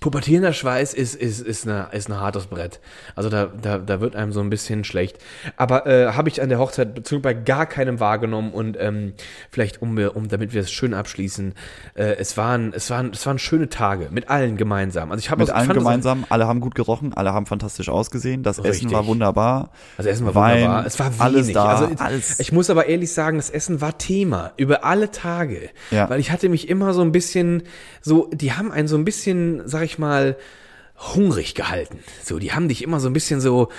Pubertierender 0.00 0.52
Schweiß 0.52 0.94
ist, 0.94 1.14
ist, 1.14 1.40
ist, 1.40 1.66
eine, 1.66 1.88
ist 1.92 2.08
ein 2.08 2.18
hartes 2.18 2.46
Brett. 2.46 2.80
Also 3.14 3.28
da, 3.28 3.46
da, 3.46 3.78
da 3.78 4.00
wird 4.00 4.16
einem 4.16 4.32
so 4.32 4.40
ein 4.40 4.50
bisschen 4.50 4.84
schlecht. 4.84 5.18
Aber 5.56 5.86
äh, 5.86 6.12
habe 6.12 6.28
ich 6.28 6.42
an 6.42 6.48
der 6.48 6.58
Hochzeit 6.58 6.94
beziehungsweise 6.94 7.34
bei 7.34 7.40
gar 7.42 7.66
keinem 7.66 8.00
wahrgenommen 8.00 8.52
und 8.52 8.76
ähm, 8.80 9.12
vielleicht, 9.50 9.82
um, 9.82 9.96
wir- 9.96 10.16
um 10.16 10.28
damit 10.28 10.52
wir 10.54 10.60
es 10.62 10.70
schön 10.72 10.94
abschließen, 10.94 11.54
äh, 11.94 12.16
es, 12.16 12.36
waren, 12.36 12.72
es, 12.74 12.90
waren, 12.90 13.10
es 13.12 13.24
waren 13.26 13.38
schöne 13.38 13.68
Tage 13.68 14.08
mit 14.10 14.28
allen 14.30 14.56
gemeinsam. 14.56 15.10
Also 15.10 15.20
ich 15.20 15.30
habe 15.30 15.42
Mit 15.42 15.50
allen 15.50 15.68
gemeinsam, 15.72 16.24
alle 16.30 16.46
haben 16.46 16.60
gut 16.60 16.74
gerochen, 16.74 17.12
alle 17.14 17.32
haben 17.32 17.46
fantastisch 17.46 17.88
ausgesehen, 17.88 18.42
das 18.42 18.58
Essen 18.58 18.66
Richtig. 18.70 18.92
war 18.92 19.06
wunderbar. 19.06 19.70
Also 19.98 20.10
Essen 20.10 20.26
war 20.26 20.34
Wein, 20.34 20.62
wunderbar. 20.62 20.86
Es 20.86 20.98
war 20.98 21.06
wenig. 21.08 21.20
alles 21.20 21.52
da, 21.52 21.64
also, 21.64 21.88
alles. 21.98 22.40
Ich 22.40 22.52
muss 22.52 22.70
aber 22.70 22.86
ehrlich 22.86 23.12
sagen, 23.12 23.36
das 23.36 23.50
Essen 23.50 23.80
war 23.80 23.98
Thema 23.98 24.52
über 24.56 24.84
alle 24.84 25.10
Tage. 25.10 25.70
Ja. 25.90 26.08
Weil 26.10 26.20
ich 26.20 26.30
hatte 26.32 26.48
mich 26.48 26.68
immer 26.68 26.94
so 26.94 27.02
ein 27.02 27.12
bisschen, 27.12 27.62
so, 28.00 28.28
die 28.32 28.52
haben 28.52 28.72
einen 28.72 28.88
so 28.88 28.96
ein 28.96 29.04
bisschen, 29.04 29.62
sag 29.66 29.81
ich 29.84 29.98
mal, 29.98 30.36
hungrig 31.14 31.54
gehalten. 31.56 31.98
So, 32.22 32.38
die 32.38 32.52
haben 32.52 32.68
dich 32.68 32.82
immer 32.82 33.00
so 33.00 33.08
ein 33.08 33.12
bisschen 33.12 33.40
so, 33.40 33.70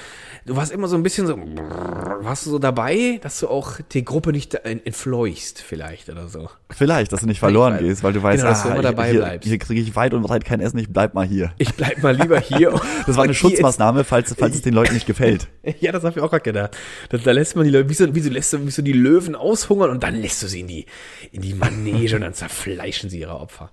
du 0.46 0.58
warst 0.58 0.74
immer 0.74 0.90
so 0.90 0.98
ein 0.98 1.04
bisschen 1.04 1.26
so, 1.26 1.38
warst 1.38 2.46
du 2.46 2.50
so 2.50 2.60
dabei, 2.60 3.18
dass 3.24 3.40
du 3.40 3.48
auch 3.48 3.80
die 3.94 4.04
Gruppe 4.04 4.32
nicht 4.34 4.56
en- 4.56 4.86
entfleuchst 4.86 5.62
vielleicht 5.62 6.10
oder 6.10 6.28
so. 6.28 6.50
Vielleicht, 6.70 7.14
dass 7.14 7.22
du 7.22 7.28
nicht 7.28 7.40
verloren 7.40 7.78
gehst, 7.80 8.04
weil 8.04 8.12
du 8.12 8.22
weißt, 8.22 8.40
Genau, 8.42 8.50
dass 8.52 8.64
du 8.64 8.70
ah, 8.70 8.74
immer 8.74 8.82
dabei 8.82 9.12
hier, 9.12 9.20
bleibst. 9.22 9.48
hier 9.48 9.58
kriege 9.58 9.80
ich 9.80 9.96
weit 9.96 10.14
und 10.14 10.24
breit 10.24 10.44
kein 10.44 10.60
Essen, 10.60 10.78
ich 10.80 10.90
bleib 10.92 11.14
mal 11.14 11.26
hier. 11.26 11.54
Ich 11.60 11.74
bleib 11.76 12.04
mal 12.04 12.14
lieber 12.16 12.40
hier. 12.42 12.74
Das 13.08 13.16
war 13.16 13.24
eine 13.24 13.34
Schutzmaßnahme, 13.34 14.04
falls, 14.04 14.36
falls 14.38 14.56
es 14.56 14.62
den 14.62 14.74
Leuten 14.74 14.94
nicht 14.94 15.08
gefällt. 15.08 15.48
Ja, 15.80 15.94
das 15.94 16.04
habe 16.04 16.18
ich 16.20 16.22
auch 16.24 16.30
gerade 16.30 16.44
gedacht. 16.44 16.76
Da, 17.08 17.18
da 17.20 17.32
lässt 17.32 17.56
man 17.56 17.64
die 17.64 17.72
Leute, 17.72 17.88
wie 17.88 17.94
so, 17.94 18.14
wie 18.14 18.20
so 18.20 18.30
lässt 18.30 18.52
du, 18.52 18.66
wie 18.66 18.72
so 18.72 18.82
die 18.82 18.92
Löwen 18.92 19.34
aushungern 19.36 19.92
und 19.92 20.04
dann 20.04 20.16
lässt 20.16 20.44
du 20.44 20.48
sie 20.48 20.60
in 20.60 20.68
die, 20.68 20.86
in 21.32 21.42
die 21.42 21.54
Manege 21.54 22.16
und 22.16 22.22
dann 22.22 22.34
zerfleischen 22.34 23.10
sie 23.10 23.20
ihre 23.22 23.40
Opfer. 23.40 23.72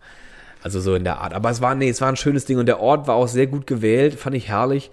Also 0.63 0.81
so 0.81 0.95
in 0.95 1.05
der 1.05 1.19
Art. 1.21 1.33
Aber 1.33 1.51
es 1.51 1.61
war, 1.61 1.75
nee, 1.75 1.89
es 1.89 2.01
war 2.01 2.09
ein 2.09 2.17
schönes 2.17 2.45
Ding 2.45 2.59
und 2.59 2.67
der 2.67 2.81
Ort 2.81 3.07
war 3.07 3.15
auch 3.15 3.29
sehr 3.29 3.47
gut 3.47 3.67
gewählt, 3.67 4.15
fand 4.15 4.37
ich 4.37 4.49
herrlich. 4.49 4.91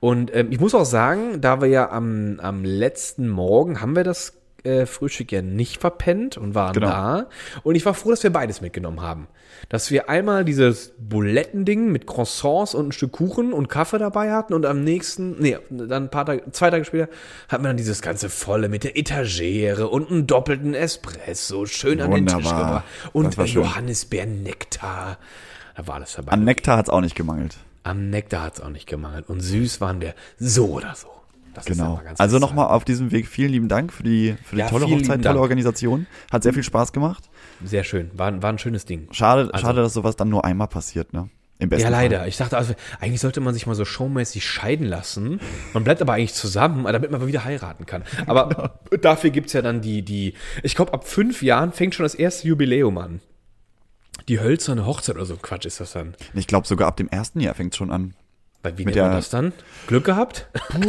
Und 0.00 0.34
ähm, 0.34 0.48
ich 0.50 0.60
muss 0.60 0.74
auch 0.74 0.86
sagen, 0.86 1.40
da 1.40 1.60
wir 1.60 1.68
ja 1.68 1.90
am, 1.90 2.40
am 2.40 2.64
letzten 2.64 3.28
Morgen 3.28 3.80
haben 3.82 3.94
wir 3.96 4.04
das 4.04 4.32
äh, 4.64 4.86
Frühstück 4.86 5.30
ja 5.32 5.42
nicht 5.42 5.78
verpennt 5.80 6.36
und 6.38 6.54
waren 6.54 6.72
Genau. 6.72 6.86
da. 6.88 7.26
Und 7.62 7.74
ich 7.74 7.84
war 7.84 7.94
froh, 7.94 8.10
dass 8.10 8.22
wir 8.22 8.30
beides 8.30 8.60
mitgenommen 8.60 9.02
haben. 9.02 9.26
Dass 9.68 9.90
wir 9.90 10.08
einmal 10.08 10.44
dieses 10.44 10.92
Bulettending 10.98 11.92
mit 11.92 12.06
Croissants 12.06 12.74
und 12.74 12.88
ein 12.88 12.92
Stück 12.92 13.12
Kuchen 13.12 13.52
und 13.52 13.68
Kaffee 13.68 13.98
dabei 13.98 14.32
hatten 14.32 14.54
und 14.54 14.66
am 14.66 14.82
nächsten, 14.82 15.40
nee, 15.40 15.58
dann 15.70 16.04
ein 16.04 16.10
paar 16.10 16.26
Tage, 16.26 16.50
zwei 16.52 16.70
Tage 16.70 16.84
später 16.84 17.08
hatten 17.48 17.64
wir 17.64 17.68
dann 17.68 17.76
dieses 17.76 18.00
ganze 18.02 18.28
volle 18.28 18.68
mit 18.68 18.84
der 18.84 18.96
Etagere 18.96 19.88
und 19.88 20.10
einen 20.10 20.26
doppelten 20.26 20.74
Espresso 20.74 21.66
schön 21.66 22.00
an 22.00 22.10
den 22.10 22.26
Tisch 22.26 22.36
gebracht. 22.36 22.84
Und. 23.12 23.36
Johannisbeeren-Nektar. 23.36 25.18
Da 25.76 25.86
war 25.86 25.94
alles 25.96 26.14
dabei. 26.14 26.32
An 26.32 26.44
Nektar 26.44 26.76
hat's 26.76 26.90
auch 26.90 27.00
nicht 27.00 27.14
gemangelt. 27.14 27.56
Am 27.82 28.10
Nektar 28.10 28.42
hat 28.42 28.54
es 28.54 28.60
auch 28.60 28.68
nicht 28.68 28.86
gemangelt. 28.86 29.28
Und 29.28 29.40
süß 29.40 29.80
waren 29.80 30.00
wir 30.00 30.14
so 30.38 30.66
oder 30.66 30.94
so. 30.94 31.08
Das 31.54 31.64
Genau. 31.64 32.00
Also 32.18 32.38
nochmal 32.38 32.68
auf 32.68 32.84
diesem 32.84 33.10
Weg 33.10 33.26
vielen 33.26 33.50
lieben 33.50 33.68
Dank 33.68 33.92
für 33.92 34.02
die, 34.02 34.36
für 34.44 34.56
die 34.56 34.60
Ja, 34.60 34.68
tolle 34.68 34.86
Hochzeit, 34.86 35.22
tolle. 35.22 35.40
Organisation. 35.40 36.06
Hat 36.30 36.42
sehr 36.42 36.52
viel 36.52 36.62
Spaß 36.62 36.92
gemacht. 36.92 37.29
Sehr 37.64 37.84
schön. 37.84 38.10
War, 38.14 38.42
war 38.42 38.50
ein 38.52 38.58
schönes 38.58 38.84
Ding. 38.86 39.08
Schade, 39.12 39.50
Also- 39.52 39.66
schade, 39.66 39.82
dass 39.82 39.92
sowas 39.94 40.16
dann 40.16 40.28
nur 40.28 40.44
einmal 40.44 40.68
passiert, 40.68 41.12
ne? 41.12 41.28
Im 41.58 41.68
besten 41.68 41.82
Ja, 41.82 41.90
Fall. 41.90 42.02
leider. 42.04 42.26
Ich 42.26 42.38
dachte, 42.38 42.56
also, 42.56 42.72
eigentlich 43.00 43.20
sollte 43.20 43.42
man 43.42 43.52
sich 43.52 43.66
mal 43.66 43.74
so 43.74 43.84
showmäßig 43.84 44.42
scheiden 44.46 44.86
lassen. 44.86 45.40
Man 45.74 45.84
bleibt 45.84 46.00
aber 46.00 46.14
eigentlich 46.14 46.32
zusammen, 46.32 46.84
damit 46.84 47.10
man 47.10 47.20
mal 47.20 47.26
wieder 47.26 47.44
heiraten 47.44 47.84
kann. 47.84 48.02
Aber 48.26 48.80
dafür 49.02 49.28
gibt's 49.28 49.52
ja 49.52 49.60
dann 49.60 49.82
die, 49.82 50.00
die, 50.00 50.32
ich 50.62 50.74
glaube, 50.74 50.94
ab 50.94 51.06
fünf 51.06 51.42
Jahren 51.42 51.72
fängt 51.72 51.94
schon 51.94 52.04
das 52.04 52.14
erste 52.14 52.48
Jubiläum 52.48 52.96
an. 52.96 53.20
Die 54.28 54.40
hölzerne 54.40 54.86
Hochzeit 54.86 55.16
oder 55.16 55.26
so 55.26 55.36
Quatsch 55.36 55.66
ist 55.66 55.80
das 55.80 55.92
dann. 55.92 56.14
Ich 56.32 56.46
glaube, 56.46 56.66
sogar 56.66 56.88
ab 56.88 56.96
dem 56.96 57.08
ersten 57.08 57.40
Jahr 57.40 57.54
fängt's 57.54 57.76
schon 57.76 57.90
an. 57.90 58.14
Weil 58.62 58.76
wie 58.76 58.84
nennt 58.84 58.96
man 58.96 59.12
das 59.12 59.30
dann? 59.30 59.52
Glück 59.86 60.04
gehabt? 60.04 60.48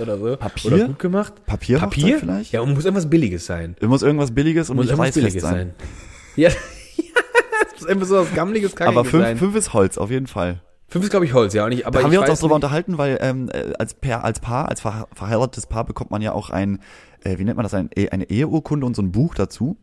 oder 0.00 0.18
so. 0.18 0.36
Papier? 0.36 0.72
Oder 0.72 0.86
gut 0.88 0.98
gemacht? 0.98 1.32
Papierhochzeit 1.46 1.90
Papier? 1.90 2.18
vielleicht? 2.18 2.52
Ja, 2.52 2.60
und 2.60 2.74
muss 2.74 2.84
irgendwas 2.84 3.08
Billiges 3.08 3.46
sein. 3.46 3.76
Muss 3.80 4.02
irgendwas 4.02 4.32
Billiges 4.34 4.68
und 4.70 4.76
Muss 4.76 4.86
nicht 4.86 4.92
irgendwas 4.92 5.14
Billiges 5.14 5.42
sein. 5.42 5.52
sein. 5.54 5.72
Ja, 6.36 6.48
es 6.48 6.56
muss 7.80 7.86
einfach 7.90 8.06
so 8.06 8.16
was 8.20 8.32
gammeliges, 8.34 8.72
Aber 8.78 8.84
Kackiges 9.04 9.10
fünf, 9.10 9.22
sein. 9.24 9.36
fünf 9.36 9.54
ist 9.56 9.72
Holz, 9.74 9.98
auf 9.98 10.10
jeden 10.10 10.26
Fall. 10.26 10.62
Fünf 10.88 11.04
ist, 11.04 11.10
glaube 11.10 11.24
ich, 11.26 11.32
Holz, 11.34 11.52
ja. 11.54 11.64
Und 11.66 11.72
ich, 11.72 11.86
aber 11.86 11.98
Da 11.98 12.04
haben 12.04 12.12
wir 12.12 12.20
uns 12.20 12.30
auch 12.30 12.38
drüber 12.38 12.54
unterhalten, 12.54 12.96
weil 12.98 13.18
ähm, 13.20 13.48
äh, 13.52 13.72
als, 13.78 13.94
Paar, 13.94 14.24
als 14.24 14.40
Paar, 14.40 14.68
als 14.68 14.82
verhe- 14.82 15.06
verheiratetes 15.14 15.66
Paar 15.66 15.84
bekommt 15.84 16.10
man 16.10 16.20
ja 16.22 16.32
auch 16.32 16.50
ein, 16.50 16.78
äh, 17.24 17.38
wie 17.38 17.44
nennt 17.44 17.56
man 17.56 17.64
das, 17.64 17.72
ein, 17.74 17.88
E- 17.96 18.08
eine 18.10 18.28
Eheurkunde 18.30 18.86
und 18.86 18.94
so 18.96 19.02
ein 19.02 19.12
Buch 19.12 19.34
dazu. 19.34 19.76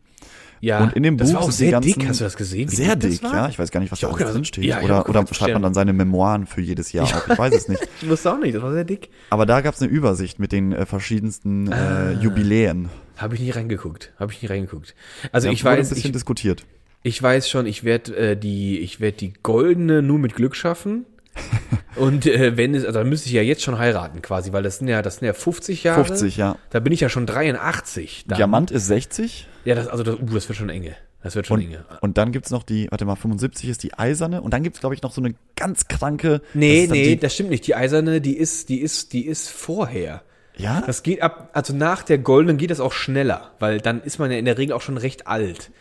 Ja, 0.62 0.84
und 0.84 0.94
in 0.94 1.04
dem 1.04 1.18
das 1.18 1.30
Buch 1.32 1.40
war 1.40 1.44
auch 1.46 1.52
sehr 1.52 1.72
ganzen- 1.72 1.94
dick. 2.00 2.08
Hast 2.08 2.20
du 2.20 2.24
das 2.26 2.36
gesehen? 2.38 2.68
Sehr 2.70 2.96
dick, 2.96 3.22
ja. 3.22 3.48
Ich 3.50 3.58
weiß 3.60 3.72
gar 3.72 3.80
nicht, 3.80 3.92
was 3.92 4.00
da 4.00 4.12
gedacht, 4.12 4.34
drin 4.34 4.46
steht. 4.46 4.66
ja, 4.66 4.82
oder 4.82 5.08
oder 5.10 5.26
schreibt 5.32 5.54
man 5.54 5.62
dann 5.62 5.74
seine 5.74 5.94
Memoiren 5.94 6.46
für 6.48 6.62
jedes 6.62 6.92
Jahr 6.92 7.06
auf. 7.06 7.28
Ich 7.32 7.38
weiß 7.38 7.54
es 7.56 7.68
nicht. 7.68 7.82
Ich 8.02 8.10
wusste 8.10 8.34
auch 8.34 8.40
nicht, 8.40 8.56
das 8.56 8.62
war 8.62 8.74
sehr 8.74 8.84
dick. 8.86 9.10
Aber 9.30 9.46
da 9.46 9.62
gab 9.62 9.74
es 9.76 9.82
eine 9.82 9.90
Übersicht 9.92 10.40
mit 10.40 10.52
den 10.52 10.72
äh, 10.74 10.86
verschiedensten 10.86 11.72
Ah. 11.72 12.12
äh, 12.12 12.14
Jubiläen. 12.14 12.90
Habe 13.18 13.36
ich 13.36 13.42
nie 13.42 13.52
reingeguckt. 13.52 14.14
Habe 14.20 14.32
ich 14.32 14.42
nie 14.42 14.48
reingeguckt. 14.48 14.96
Also 15.32 15.48
Ja, 15.48 15.54
ich 15.54 15.64
wurde 15.66 15.78
weiß, 15.80 15.88
ein 15.88 15.96
bisschen 15.96 16.08
ich, 16.10 16.14
diskutiert. 16.14 16.66
ich 17.04 17.22
weiß 17.22 17.50
schon, 17.50 17.66
ich 17.66 17.84
werde 17.84 18.16
äh, 18.16 18.38
die, 18.38 18.80
ich 18.80 19.00
werde 19.02 19.18
die 19.18 19.34
goldene 19.44 20.02
nur 20.02 20.20
mit 20.20 20.36
Glück 20.36 20.56
schaffen. 20.56 21.06
Und 21.96 22.26
äh, 22.26 22.56
wenn 22.56 22.74
es, 22.76 22.86
also 22.86 23.00
dann 23.00 23.10
müsste 23.10 23.28
ich 23.28 23.34
ja 23.34 23.42
jetzt 23.42 23.62
schon 23.62 23.78
heiraten 23.78 24.22
quasi, 24.22 24.54
weil 24.54 24.64
das 24.64 24.78
sind 24.78 24.88
ja, 24.88 25.02
das 25.02 25.18
sind 25.18 25.26
ja 25.26 25.34
50 25.34 25.84
Jahre. 25.84 26.06
50, 26.06 26.38
ja. 26.38 26.56
Da 26.70 26.80
bin 26.80 26.94
ich 26.94 27.02
ja 27.02 27.10
schon 27.10 27.26
83. 27.26 28.26
Dann. 28.28 28.38
Diamant 28.38 28.72
ist 28.72 28.88
60 28.88 29.48
Ja, 29.66 29.76
das, 29.76 29.88
also 29.88 30.04
das, 30.04 30.16
uh, 30.16 30.26
das 30.34 30.48
wird 30.48 30.58
schon 30.58 30.70
enge. 30.70 30.96
Das 31.22 31.36
wird 31.36 31.48
schon 31.48 31.60
und, 31.60 31.66
enge. 31.66 31.86
und 32.00 32.18
dann 32.18 32.32
gibt's 32.32 32.50
noch 32.52 32.64
die, 32.64 32.88
warte 32.90 33.04
mal, 33.04 33.18
75 33.18 33.70
ist 33.70 33.84
die 33.84 33.94
eiserne 33.94 34.42
und 34.42 34.54
dann 34.54 34.64
gibt's 34.64 34.80
glaube 34.80 34.96
ich, 34.96 35.02
noch 35.02 35.12
so 35.12 35.22
eine 35.22 35.36
ganz 35.58 35.90
kranke. 35.90 36.40
das 36.40 36.48
Nee, 36.54 36.88
dann 36.88 36.98
nee, 36.98 37.04
die, 37.04 37.20
das 37.20 37.34
stimmt 37.34 37.50
nicht. 37.50 37.68
Die 37.68 37.76
eiserne, 37.76 38.22
die 38.22 38.38
ist, 38.38 38.70
die 38.70 38.80
ist, 38.80 39.12
die 39.12 39.26
ist 39.26 39.50
vorher. 39.50 40.22
Ja? 40.60 40.84
Das 40.86 41.04
geht 41.04 41.22
ab, 41.22 41.50
also 41.54 41.74
nach 41.74 42.04
der 42.04 42.18
goldenen 42.18 42.58
geht 42.58 42.70
das 42.70 42.80
auch 42.80 42.92
schneller, 42.92 43.52
weil 43.60 43.80
dann 43.80 44.02
ist 44.02 44.20
man 44.20 44.30
ja 44.30 44.38
in 44.38 44.46
der 44.46 44.58
Regel 44.58 44.74
auch 44.74 44.82
schon 44.82 44.98
recht 44.98 45.28
alt. 45.28 45.72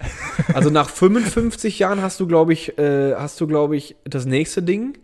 Also 0.54 0.70
nach 0.70 0.88
55 0.88 1.78
Jahren 1.78 2.00
hast 2.00 2.18
du, 2.20 2.26
glaube 2.26 2.54
ich, 2.54 2.78
äh, 2.78 3.14
hast 3.14 3.38
du, 3.40 3.46
glaube 3.46 3.76
ich, 3.76 3.96
das 4.04 4.24
nächste 4.24 4.62
Ding. 4.62 4.96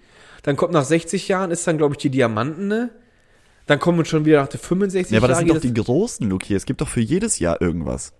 Dann 0.44 0.56
kommt 0.56 0.72
nach 0.72 0.84
60 0.84 1.26
Jahren 1.28 1.50
ist 1.50 1.66
dann, 1.66 1.76
glaube 1.78 1.94
ich, 1.94 1.98
die 1.98 2.10
Diamantene. 2.10 2.90
Dann 3.66 3.78
kommen 3.80 4.04
schon 4.04 4.24
wieder 4.26 4.42
nach 4.42 4.48
der 4.48 4.60
65 4.60 5.12
Ja, 5.12 5.18
aber 5.18 5.28
das 5.28 5.38
Jahre. 5.40 5.48
sind 5.48 5.56
doch 5.56 5.62
die 5.62 5.74
großen, 5.82 6.28
Luki. 6.28 6.54
Es 6.54 6.66
gibt 6.66 6.80
doch 6.80 6.88
für 6.88 7.00
jedes 7.00 7.38
Jahr 7.38 7.60
irgendwas. 7.62 8.12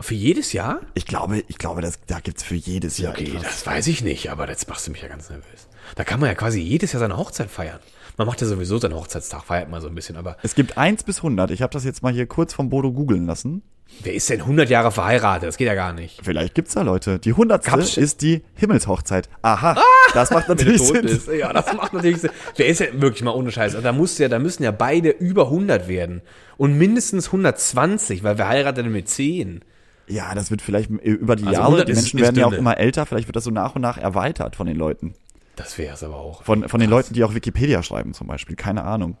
für 0.00 0.14
jedes 0.14 0.52
Jahr? 0.52 0.80
Ich 0.94 1.04
glaube, 1.06 1.42
ich 1.48 1.58
glaube, 1.58 1.80
das, 1.82 1.98
da 2.06 2.20
gibt's 2.20 2.42
für 2.44 2.54
jedes 2.54 2.98
Jahr 2.98 3.12
Okay, 3.12 3.28
etwas. 3.30 3.42
das 3.42 3.66
weiß 3.66 3.86
ich 3.88 4.02
nicht, 4.04 4.30
aber 4.30 4.48
jetzt 4.48 4.68
machst 4.68 4.86
du 4.86 4.92
mich 4.92 5.02
ja 5.02 5.08
ganz 5.08 5.28
nervös. 5.30 5.68
Da 5.96 6.04
kann 6.04 6.20
man 6.20 6.28
ja 6.28 6.34
quasi 6.34 6.60
jedes 6.60 6.92
Jahr 6.92 7.00
seine 7.00 7.16
Hochzeit 7.16 7.50
feiern. 7.50 7.80
Man 8.16 8.26
macht 8.26 8.40
ja 8.40 8.46
sowieso 8.46 8.78
seinen 8.78 8.94
Hochzeitstag, 8.94 9.44
feiert 9.44 9.68
mal 9.70 9.80
so 9.80 9.88
ein 9.88 9.94
bisschen, 9.94 10.16
aber 10.16 10.36
Es 10.42 10.54
gibt 10.54 10.78
1 10.78 11.02
bis 11.04 11.18
100. 11.18 11.50
Ich 11.50 11.60
habe 11.62 11.72
das 11.72 11.84
jetzt 11.84 12.02
mal 12.02 12.12
hier 12.12 12.26
kurz 12.26 12.54
vom 12.54 12.70
Bodo 12.70 12.92
googeln 12.92 13.26
lassen. 13.26 13.62
wer 14.02 14.14
ist 14.14 14.28
denn 14.30 14.40
100 14.40 14.68
Jahre 14.70 14.90
verheiratet? 14.90 15.46
Das 15.48 15.56
geht 15.58 15.66
ja 15.66 15.74
gar 15.74 15.92
nicht. 15.92 16.20
Vielleicht 16.24 16.54
gibt's 16.54 16.74
da 16.74 16.82
Leute. 16.82 17.18
Die 17.18 17.32
100. 17.32 17.64
Gab's- 17.64 17.96
ist 17.96 18.22
die 18.22 18.42
Himmelshochzeit. 18.54 19.28
Aha, 19.42 19.76
das 20.14 20.30
macht 20.30 20.48
natürlich 20.48 20.82
Sinn. 20.82 21.04
ist. 21.04 21.28
Ja, 21.28 21.52
das 21.52 21.72
macht 21.74 21.92
natürlich 21.92 22.20
Sinn. 22.22 22.30
Wer 22.56 22.66
ist 22.68 22.80
ja 22.80 22.86
wirklich 22.94 23.22
mal 23.22 23.32
ohne 23.32 23.52
Scheiß? 23.52 23.74
Also 23.74 23.84
da 23.84 23.92
muss 23.92 24.16
ja, 24.18 24.28
da 24.28 24.38
müssen 24.38 24.62
ja 24.62 24.70
beide 24.70 25.10
über 25.10 25.44
100 25.44 25.86
werden. 25.88 26.22
Und 26.56 26.78
mindestens 26.78 27.26
120, 27.26 28.22
weil 28.24 28.38
wer 28.38 28.48
heiratet 28.48 28.86
denn 28.86 28.92
mit 28.92 29.08
10? 29.08 29.60
Ja, 30.08 30.34
das 30.34 30.50
wird 30.50 30.62
vielleicht 30.62 30.88
über 30.88 31.36
die 31.36 31.42
Also 31.44 31.54
Jahre, 31.54 31.66
100 31.66 31.88
die 31.88 31.92
Menschen 31.94 32.20
werden 32.20 32.36
ja 32.38 32.46
auch 32.46 32.52
immer 32.52 32.78
älter, 32.78 33.04
vielleicht 33.06 33.26
wird 33.28 33.36
das 33.36 33.44
so 33.44 33.50
nach 33.50 33.74
und 33.74 33.82
nach 33.82 33.98
erweitert 33.98 34.54
von 34.56 34.66
den 34.66 34.76
Leuten. 34.76 35.14
Das 35.56 35.78
wäre 35.78 35.94
es 35.94 36.02
aber 36.02 36.16
auch. 36.16 36.42
Von, 36.44 36.68
von 36.68 36.80
den. 36.80 36.90
Leuten, 36.90 37.14
die 37.14 37.24
auch 37.24 37.34
Wikipedia 37.34 37.82
schreiben 37.82 38.14
zum 38.14 38.26
Beispiel. 38.26 38.56
Keine 38.56 38.84
Ahnung. 38.84 39.16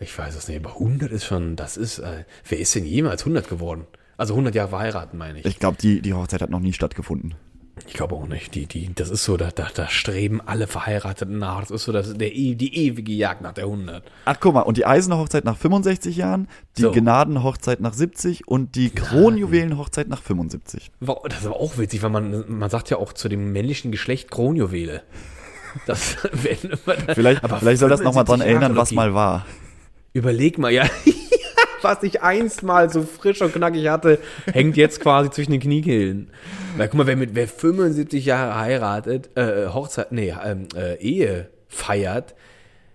Ich 0.00 0.16
weiß 0.16 0.34
es 0.36 0.46
nicht, 0.48 0.64
aber 0.64 0.74
100 0.74 1.10
ist 1.10 1.24
schon, 1.24 1.56
das 1.56 1.76
ist, 1.76 1.98
äh, 1.98 2.24
wer 2.48 2.58
ist 2.58 2.74
denn 2.74 2.84
jemals 2.84 3.22
100 3.22 3.48
geworden? 3.48 3.86
Also 4.16 4.34
100 4.34 4.54
Jahre 4.54 4.68
verheiratet, 4.70 5.14
meine 5.14 5.40
ich. 5.40 5.46
Ich 5.46 5.58
glaube, 5.58 5.76
die, 5.80 6.00
die 6.02 6.14
Hochzeit 6.14 6.42
hat 6.42 6.50
noch 6.50 6.60
nie 6.60 6.72
stattgefunden. 6.72 7.34
Ich 7.86 7.94
glaube 7.94 8.16
auch 8.16 8.26
nicht. 8.26 8.54
Die, 8.56 8.66
die, 8.66 8.92
das 8.92 9.08
ist 9.10 9.22
so, 9.24 9.36
da, 9.36 9.50
da, 9.52 9.68
da 9.72 9.88
streben 9.88 10.40
alle 10.44 10.66
Verheirateten 10.66 11.38
nach. 11.38 11.60
Das 11.60 11.70
ist 11.70 11.84
so 11.84 11.92
das, 11.92 12.12
der, 12.14 12.34
e- 12.34 12.56
die 12.56 12.74
ewige 12.76 13.12
Jagd 13.12 13.42
nach 13.42 13.52
der 13.52 13.64
100. 13.64 14.04
Ach, 14.24 14.36
guck 14.40 14.54
mal, 14.54 14.62
und 14.62 14.76
die 14.76 14.84
Eisenhochzeit 14.86 15.44
nach 15.44 15.56
65 15.56 16.16
Jahren, 16.16 16.48
die 16.76 16.82
So. 16.82 16.90
Gnadenhochzeit 16.90 17.80
nach 17.80 17.92
70 17.94 18.48
und 18.48 18.74
die 18.74 18.90
Kronjuwelenhochzeit 18.90 20.08
nach 20.08 20.22
75. 20.22 20.90
Wow, 21.00 21.22
Das 21.28 21.40
ist 21.40 21.46
aber 21.46 21.60
auch 21.60 21.78
witzig, 21.78 22.02
weil 22.02 22.10
man, 22.10 22.44
man 22.48 22.70
sagt 22.70 22.90
ja 22.90 22.96
auch 22.96 23.12
zu 23.12 23.28
dem 23.28 23.52
männlichen 23.52 23.92
Geschlecht 23.92 24.30
Kronjuwele. 24.32 25.02
Das, 25.86 26.16
wenn, 26.32 26.56
Vielleicht, 27.14 27.44
aber 27.44 27.58
vielleicht 27.58 27.80
soll 27.80 27.88
das 27.90 28.00
nochmal 28.00 28.24
dran 28.24 28.40
75 28.40 28.46
erinnern, 28.62 28.76
was 28.76 28.92
mal 28.92 29.14
war. 29.14 29.46
Überleg 30.12 30.58
mal, 30.58 30.70
ja, 30.72 30.86
was 31.82 32.02
ich 32.02 32.22
einst 32.22 32.62
mal 32.62 32.90
so 32.90 33.02
frisch 33.02 33.40
und 33.42 33.52
knackig 33.52 33.88
hatte, 33.88 34.18
hängt 34.52 34.76
jetzt 34.76 35.00
quasi 35.00 35.30
zwischen 35.30 35.52
den 35.52 35.60
Kniekehlen. 35.60 36.30
Na, 36.76 36.86
guck 36.86 36.94
mal, 36.96 37.06
wer 37.06 37.16
mit 37.16 37.34
wer 37.34 37.46
75 37.48 38.24
Jahre 38.24 38.56
heiratet, 38.58 39.36
äh, 39.36 39.68
Hochzeit, 39.68 40.12
nee, 40.12 40.34
ähm, 40.44 40.66
äh, 40.74 40.96
Ehe 40.96 41.50
feiert, 41.68 42.34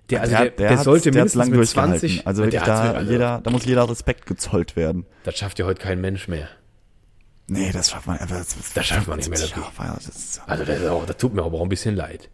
der, 0.09 0.21
also 0.21 0.36
der, 0.36 0.49
der, 0.49 0.69
hat's- 0.71 0.83
sollte 0.83 1.12
der 1.12 1.21
mindestens 1.21 1.39
lang 1.39 1.49
mit 1.49 1.57
durchgehalten. 1.59 1.99
20, 1.99 2.27
Also 2.27 2.43
wirklich, 2.43 2.62
der 2.63 2.93
da, 2.93 3.01
jeder, 3.01 3.41
da 3.41 3.51
muss 3.51 3.65
jeder 3.65 3.89
Respekt 3.89 4.25
gezollt 4.25 4.75
werden. 4.75 5.05
Das 5.23 5.38
schafft 5.38 5.59
ja 5.59 5.65
heute 5.65 5.81
kein 5.81 6.01
Mensch 6.01 6.27
mehr. 6.27 6.49
Nee, 7.47 7.71
das 7.71 7.89
schafft 7.91 8.07
man 8.07 8.17
einfach. 8.17 8.38
Das, 8.38 8.55
Das 8.73 8.86
schafft 8.86 9.07
man 9.07 9.17
nicht 9.17 9.29
mehr, 9.29 9.39
das 9.39 9.51
Also 10.47 10.65
das, 10.65 10.79
ist 10.79 10.88
auch, 10.88 11.05
das 11.05 11.17
tut 11.17 11.33
mir 11.33 11.43
aber 11.43 11.57
auch 11.57 11.63
ein 11.63 11.69
bisschen 11.69 11.95
leid. 11.95 12.29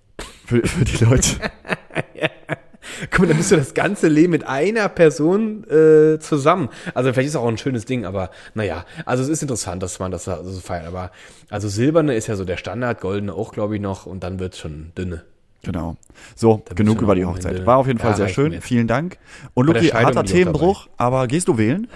Für, 0.45 0.65
für 0.65 0.85
die 0.85 1.03
Leute. 1.03 1.35
Guck 3.11 3.19
mal, 3.19 3.27
dann 3.27 3.37
bist 3.37 3.51
du 3.51 3.55
das 3.55 3.73
ganze 3.73 4.07
Leben 4.07 4.31
mit 4.31 4.45
einer 4.45 4.89
Person 4.89 5.63
äh, 5.69 6.19
zusammen. 6.19 6.69
Also 6.93 7.13
vielleicht 7.13 7.29
ist 7.29 7.35
auch 7.35 7.47
ein 7.47 7.57
schönes 7.57 7.85
Ding, 7.85 8.05
aber 8.05 8.31
naja, 8.53 8.85
also 9.05 9.23
es 9.23 9.29
ist 9.29 9.41
interessant, 9.41 9.83
dass 9.83 9.99
man 9.99 10.11
das 10.11 10.25
da 10.25 10.43
so 10.43 10.59
feiert. 10.59 10.85
Aber 10.85 11.11
also 11.49 11.67
silberne 11.67 12.15
ist 12.15 12.27
ja 12.27 12.35
so 12.35 12.45
der 12.45 12.57
Standard, 12.57 12.99
goldene 13.01 13.33
auch, 13.33 13.53
glaube 13.53 13.75
ich, 13.75 13.81
noch 13.81 14.05
und 14.05 14.23
dann 14.23 14.39
wird's 14.39 14.59
schon 14.59 14.91
dünne. 14.97 15.23
Genau. 15.63 15.97
So, 16.35 16.63
genug 16.73 16.99
wir 16.99 17.03
über 17.03 17.15
die 17.15 17.25
Hochzeit. 17.25 17.65
War 17.65 17.77
auf 17.77 17.87
jeden 17.87 17.99
Fall 17.99 18.11
Ja, 18.11 18.17
sehr 18.17 18.29
schön. 18.29 18.61
Vielen 18.61 18.87
Dank. 18.87 19.17
Und 19.53 19.67
Luki, 19.67 19.87
harter 19.89 20.23
Themenbruch, 20.23 20.87
aber 20.97 21.27
gehst 21.27 21.47
du 21.47 21.57
wählen? 21.57 21.87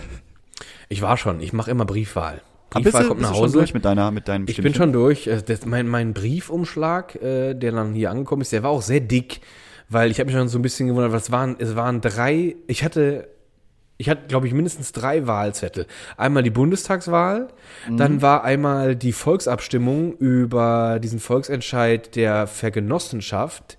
Ich 0.90 1.02
war 1.02 1.18
schon, 1.18 1.40
ich 1.40 1.54
mache 1.54 1.72
immer 1.72 1.86
Briefwahl. 1.86 2.42
Ah, 2.76 2.80
bist 2.84 3.08
kommt 3.08 3.22
nach 3.22 3.30
du 3.30 3.36
schon 3.36 3.44
Hause. 3.46 3.58
durch 3.58 3.74
mit 3.74 3.86
deiner, 3.86 4.12
mit 4.12 4.28
deinem 4.28 4.46
Ich 4.48 4.62
bin 4.62 4.74
schon 4.74 4.92
durch. 4.94 5.28
Äh, 5.28 5.42
Das, 5.46 5.66
mein, 5.66 5.88
mein 5.88 6.14
Briefumschlag, 6.14 7.16
äh, 7.22 7.54
der 7.54 7.72
dann 7.72 7.94
hier 7.94 8.12
angekommen 8.12 8.42
ist, 8.42 8.52
der 8.52 8.64
war 8.64 8.72
auch 8.72 8.82
sehr 8.82 9.00
dick, 9.00 9.42
weil 9.90 10.12
ich 10.12 10.20
habe 10.20 10.28
mich 10.28 10.36
schon 10.36 10.48
so 10.48 10.58
ein 10.60 10.62
bisschen 10.62 10.88
gewundert, 10.88 11.12
was 11.12 11.32
waren, 11.32 11.56
es 11.60 11.76
waren 11.76 12.02
drei, 12.02 12.56
ich 12.68 12.84
hatte, 12.84 13.28
ich 13.98 14.10
hatte, 14.10 14.24
glaube 14.28 14.48
ich, 14.48 14.54
mindestens 14.54 14.92
drei 14.92 15.28
Wahlzettel. 15.28 15.86
Einmal 16.18 16.42
die 16.44 16.50
Bundestagswahl, 16.50 17.50
Mhm. 17.88 17.98
dann 17.98 18.22
war 18.22 18.44
einmal 18.44 18.96
die 18.96 19.12
Volksabstimmung 19.14 20.14
über 20.18 21.00
diesen 21.02 21.20
Volksentscheid 21.20 22.16
der 22.16 22.48
Vergenossenschaft 22.48 23.78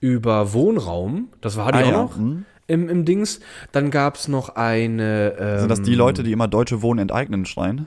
über 0.00 0.52
Wohnraum. 0.52 1.28
Das 1.40 1.56
war 1.56 1.72
die 1.72 1.78
Ah, 1.78 1.82
auch 1.82 1.90
ja. 1.90 2.02
noch. 2.02 2.18
Im, 2.66 2.88
Im 2.88 3.04
Dings. 3.04 3.40
Dann 3.72 3.90
gab's 3.90 4.28
noch 4.28 4.50
eine. 4.56 5.34
Ähm, 5.38 5.58
Sind 5.60 5.70
das 5.70 5.82
die 5.82 5.94
Leute, 5.94 6.22
die 6.22 6.32
immer 6.32 6.48
deutsche 6.48 6.80
Wohnen 6.82 6.98
enteignen 7.00 7.44
schreien? 7.46 7.86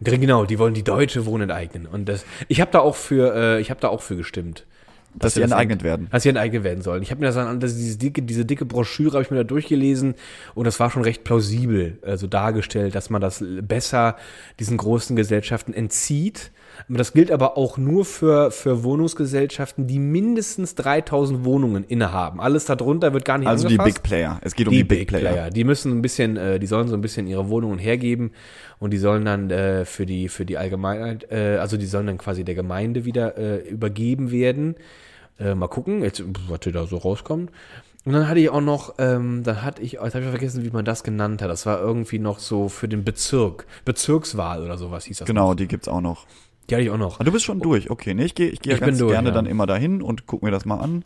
Genau, 0.00 0.44
die 0.46 0.58
wollen 0.58 0.74
die 0.74 0.82
deutsche 0.82 1.26
Wohnen 1.26 1.50
enteignen. 1.50 1.86
Und 1.86 2.08
das, 2.08 2.24
ich 2.48 2.60
habe 2.60 2.70
da 2.70 2.80
auch 2.80 2.96
für, 2.96 3.34
äh, 3.34 3.60
ich 3.60 3.70
habe 3.70 3.80
da 3.80 3.88
auch 3.88 4.00
für 4.02 4.16
gestimmt. 4.16 4.66
Dass 5.14 5.34
sie 5.34 5.40
wir 5.40 5.44
das 5.46 5.52
enteignet 5.52 5.80
ent- 5.80 5.84
werden. 5.84 6.08
Dass 6.10 6.22
sie 6.22 6.28
enteignet 6.28 6.62
werden 6.62 6.82
sollen. 6.82 7.02
Ich 7.02 7.10
habe 7.10 7.20
mir 7.20 7.26
das 7.32 7.58
das, 7.58 7.76
diese 7.76 7.98
dicke, 7.98 8.22
diese 8.22 8.44
dicke 8.44 8.64
Broschüre 8.64 9.14
habe 9.14 9.22
ich 9.24 9.30
mir 9.30 9.38
da 9.38 9.44
durchgelesen 9.44 10.14
und 10.54 10.64
das 10.66 10.78
war 10.78 10.88
schon 10.90 11.02
recht 11.02 11.24
plausibel, 11.24 11.98
also 12.02 12.28
dargestellt, 12.28 12.94
dass 12.94 13.10
man 13.10 13.20
das 13.20 13.44
besser 13.62 14.16
diesen 14.60 14.76
großen 14.76 15.16
Gesellschaften 15.16 15.74
entzieht. 15.74 16.52
Das 16.88 17.12
gilt 17.12 17.30
aber 17.30 17.56
auch 17.56 17.78
nur 17.78 18.04
für, 18.04 18.50
für 18.50 18.82
Wohnungsgesellschaften, 18.84 19.86
die 19.86 19.98
mindestens 19.98 20.74
3000 20.74 21.44
Wohnungen 21.44 21.84
innehaben. 21.84 22.40
Alles 22.40 22.64
darunter 22.64 23.12
wird 23.12 23.24
gar 23.24 23.38
nicht 23.38 23.48
Also 23.48 23.68
die 23.68 23.78
angefasst. 23.78 24.02
Big 24.02 24.08
Player. 24.08 24.40
Es 24.42 24.54
geht 24.54 24.68
um 24.68 24.72
die, 24.74 24.84
Big 24.84 25.08
Player. 25.08 25.50
Die 25.50 25.64
müssen 25.64 25.92
ein 25.92 26.02
bisschen, 26.02 26.36
äh, 26.36 26.58
die 26.58 26.66
sollen 26.66 26.88
so 26.88 26.94
ein 26.94 27.00
bisschen 27.00 27.26
ihre 27.26 27.48
Wohnungen 27.48 27.78
hergeben 27.78 28.32
und 28.78 28.92
die 28.92 28.98
sollen 28.98 29.24
dann 29.24 29.50
äh, 29.50 29.84
für 29.84 30.06
die 30.06 30.28
für 30.28 30.44
die 30.44 30.58
Allgemeinheit, 30.58 31.30
äh, 31.30 31.58
also 31.60 31.76
die 31.76 31.86
sollen 31.86 32.06
dann 32.06 32.18
quasi 32.18 32.44
der 32.44 32.54
Gemeinde 32.54 33.04
wieder 33.04 33.36
äh, 33.36 33.58
übergeben 33.68 34.30
werden. 34.30 34.76
Äh, 35.38 35.54
mal 35.54 35.68
gucken, 35.68 36.02
jetzt 36.02 36.22
was 36.48 36.60
da 36.60 36.86
so 36.86 36.98
rauskommt. 36.98 37.50
Und 38.04 38.14
dann 38.14 38.28
hatte 38.28 38.40
ich 38.40 38.48
auch 38.48 38.62
noch, 38.62 38.94
ähm, 38.98 39.42
dann 39.42 39.62
hatte 39.62 39.82
ich, 39.82 39.92
jetzt 39.92 40.14
habe 40.14 40.24
ich 40.24 40.30
vergessen, 40.30 40.64
wie 40.64 40.70
man 40.70 40.86
das 40.86 41.02
genannt 41.02 41.42
hat. 41.42 41.50
Das 41.50 41.66
war 41.66 41.80
irgendwie 41.80 42.18
noch 42.18 42.38
so 42.38 42.68
für 42.70 42.88
den 42.88 43.04
Bezirk, 43.04 43.66
Bezirkswahl 43.84 44.62
oder 44.62 44.78
sowas 44.78 45.04
hieß 45.04 45.18
das. 45.18 45.26
Genau, 45.26 45.52
die 45.54 45.68
gibt's 45.68 45.86
auch 45.86 46.00
noch. 46.00 46.26
Die 46.70 46.74
hatte 46.76 46.84
ich 46.84 46.90
auch 46.90 46.96
noch. 46.98 47.20
Ah, 47.20 47.24
du 47.24 47.32
bist 47.32 47.44
schon 47.44 47.60
durch. 47.60 47.90
Okay, 47.90 48.14
nee, 48.14 48.24
ich 48.24 48.34
gehe 48.34 48.48
ich 48.48 48.60
geh 48.60 48.70
ja 48.70 48.74
Ich 48.76 48.80
bin 48.80 48.90
ganz 48.90 48.98
durch, 48.98 49.12
gerne 49.12 49.28
ja. 49.28 49.34
dann 49.34 49.46
immer 49.46 49.66
dahin 49.66 50.00
und 50.02 50.26
guck 50.26 50.42
mir 50.42 50.50
das 50.50 50.64
mal 50.64 50.76
an. 50.76 51.04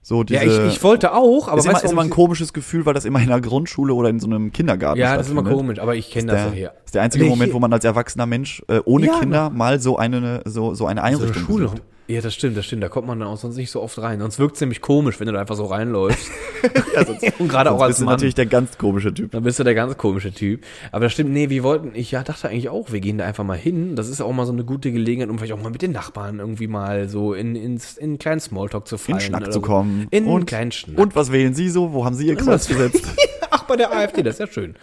So 0.00 0.22
diese, 0.22 0.44
Ja, 0.44 0.66
ich, 0.66 0.74
ich 0.74 0.82
wollte 0.84 1.12
auch, 1.12 1.48
aber 1.48 1.58
ist 1.58 1.66
immer, 1.66 1.82
ist 1.82 1.90
immer 1.92 2.02
ein 2.02 2.10
komisches 2.10 2.52
Gefühl, 2.52 2.86
weil 2.86 2.94
das 2.94 3.04
immer 3.04 3.18
in 3.20 3.26
einer 3.30 3.40
Grundschule 3.40 3.92
oder 3.94 4.08
in 4.08 4.20
so 4.20 4.26
einem 4.28 4.52
Kindergarten 4.52 5.00
Ja, 5.00 5.16
das 5.16 5.26
ist 5.26 5.32
immer 5.32 5.42
komisch, 5.42 5.80
aber 5.80 5.96
ich 5.96 6.10
kenne 6.10 6.32
das 6.32 6.44
ja 6.46 6.50
hier. 6.52 6.72
ist 6.84 6.94
der 6.94 7.02
einzige 7.02 7.24
Nee, 7.24 7.30
Moment, 7.30 7.52
wo 7.52 7.58
man 7.58 7.72
als 7.72 7.84
erwachsener 7.84 8.24
Mensch 8.26 8.62
äh, 8.68 8.80
ohne 8.84 9.06
Ja, 9.06 9.18
Kinder 9.18 9.50
mal 9.50 9.80
so 9.80 9.96
eine 9.98 10.42
so 10.44 10.52
so 10.52 10.68
eine 10.68 10.74
So 10.76 10.86
eine 10.86 11.02
Einrichtung 11.02 11.42
Schule. 11.42 11.64
besucht. 11.64 11.82
Ja, 12.10 12.22
das 12.22 12.32
stimmt, 12.32 12.56
das 12.56 12.64
stimmt. 12.64 12.82
Da 12.82 12.88
kommt 12.88 13.06
man 13.06 13.20
dann 13.20 13.28
auch 13.28 13.36
sonst 13.36 13.56
nicht 13.56 13.70
so 13.70 13.82
oft 13.82 13.98
rein. 13.98 14.20
Sonst 14.20 14.38
wirkt 14.38 14.54
es 14.54 14.62
nämlich 14.62 14.80
komisch, 14.80 15.20
wenn 15.20 15.26
du 15.26 15.34
da 15.34 15.40
einfach 15.40 15.56
so 15.56 15.66
reinläufst. 15.66 16.30
Und 17.38 17.48
gerade 17.48 17.70
auch 17.70 17.78
Sonst 17.78 17.82
als 17.82 17.88
bist 17.88 18.00
du 18.00 18.04
Mann. 18.06 18.14
natürlich 18.14 18.34
der 18.34 18.46
ganz 18.46 18.78
komische 18.78 19.12
Typ. 19.12 19.32
Dann 19.32 19.42
bist 19.42 19.58
du 19.58 19.64
der 19.64 19.74
ganz 19.74 19.98
komische 19.98 20.32
Typ. 20.32 20.64
Aber 20.90 21.04
das 21.04 21.12
stimmt, 21.12 21.32
nee, 21.32 21.50
wir 21.50 21.62
wollten, 21.62 21.90
ich 21.92 22.10
ja, 22.10 22.22
dachte 22.22 22.48
eigentlich 22.48 22.70
auch, 22.70 22.92
wir 22.92 23.00
gehen 23.00 23.18
da 23.18 23.26
einfach 23.26 23.44
mal 23.44 23.58
hin. 23.58 23.94
Das 23.94 24.08
ist 24.08 24.22
auch 24.22 24.32
mal 24.32 24.46
so 24.46 24.52
eine 24.52 24.64
gute 24.64 24.90
Gelegenheit, 24.90 25.28
um 25.28 25.36
vielleicht 25.36 25.52
auch 25.52 25.62
mal 25.62 25.70
mit 25.70 25.82
den 25.82 25.92
Nachbarn 25.92 26.38
irgendwie 26.38 26.66
mal 26.66 27.10
so 27.10 27.34
in, 27.34 27.54
ins, 27.54 27.98
in 27.98 28.04
einen 28.04 28.18
kleinen 28.18 28.40
Smalltalk 28.40 28.88
zu 28.88 28.96
fallen. 28.96 29.18
In 29.18 29.24
Schnack 29.24 29.42
oder 29.42 29.50
zu 29.50 29.60
kommen. 29.60 30.06
In 30.10 30.24
einen 30.24 30.32
und, 30.32 30.46
kleinen 30.46 30.72
Schnack. 30.72 30.98
und 30.98 31.14
was 31.14 31.30
wählen 31.30 31.52
Sie 31.52 31.68
so? 31.68 31.92
Wo 31.92 32.06
haben 32.06 32.14
Sie 32.14 32.26
Ihr 32.26 32.36
Kreuz 32.36 32.68
gesetzt? 32.68 33.04
Bei 33.68 33.76
der 33.76 33.92
AfD, 33.92 34.22
das 34.22 34.34
ist 34.34 34.40
ja 34.40 34.46
schön. 34.48 34.74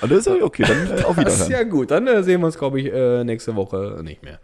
Und 0.00 0.12
das 0.12 0.18
ist 0.20 0.26
ja 0.26 0.34
okay, 0.44 0.64
dann 0.66 0.98
äh, 0.98 1.02
auf 1.02 1.16
Das 1.16 1.34
ist 1.34 1.48
Wiederhören. 1.48 1.50
ja 1.50 1.62
gut. 1.64 1.90
Dann 1.90 2.06
äh, 2.06 2.22
sehen 2.22 2.40
wir 2.40 2.46
uns, 2.46 2.58
glaube 2.58 2.80
ich, 2.80 2.92
äh, 2.92 3.24
nächste 3.24 3.56
Woche 3.56 4.00
nicht 4.04 4.22
mehr. 4.22 4.38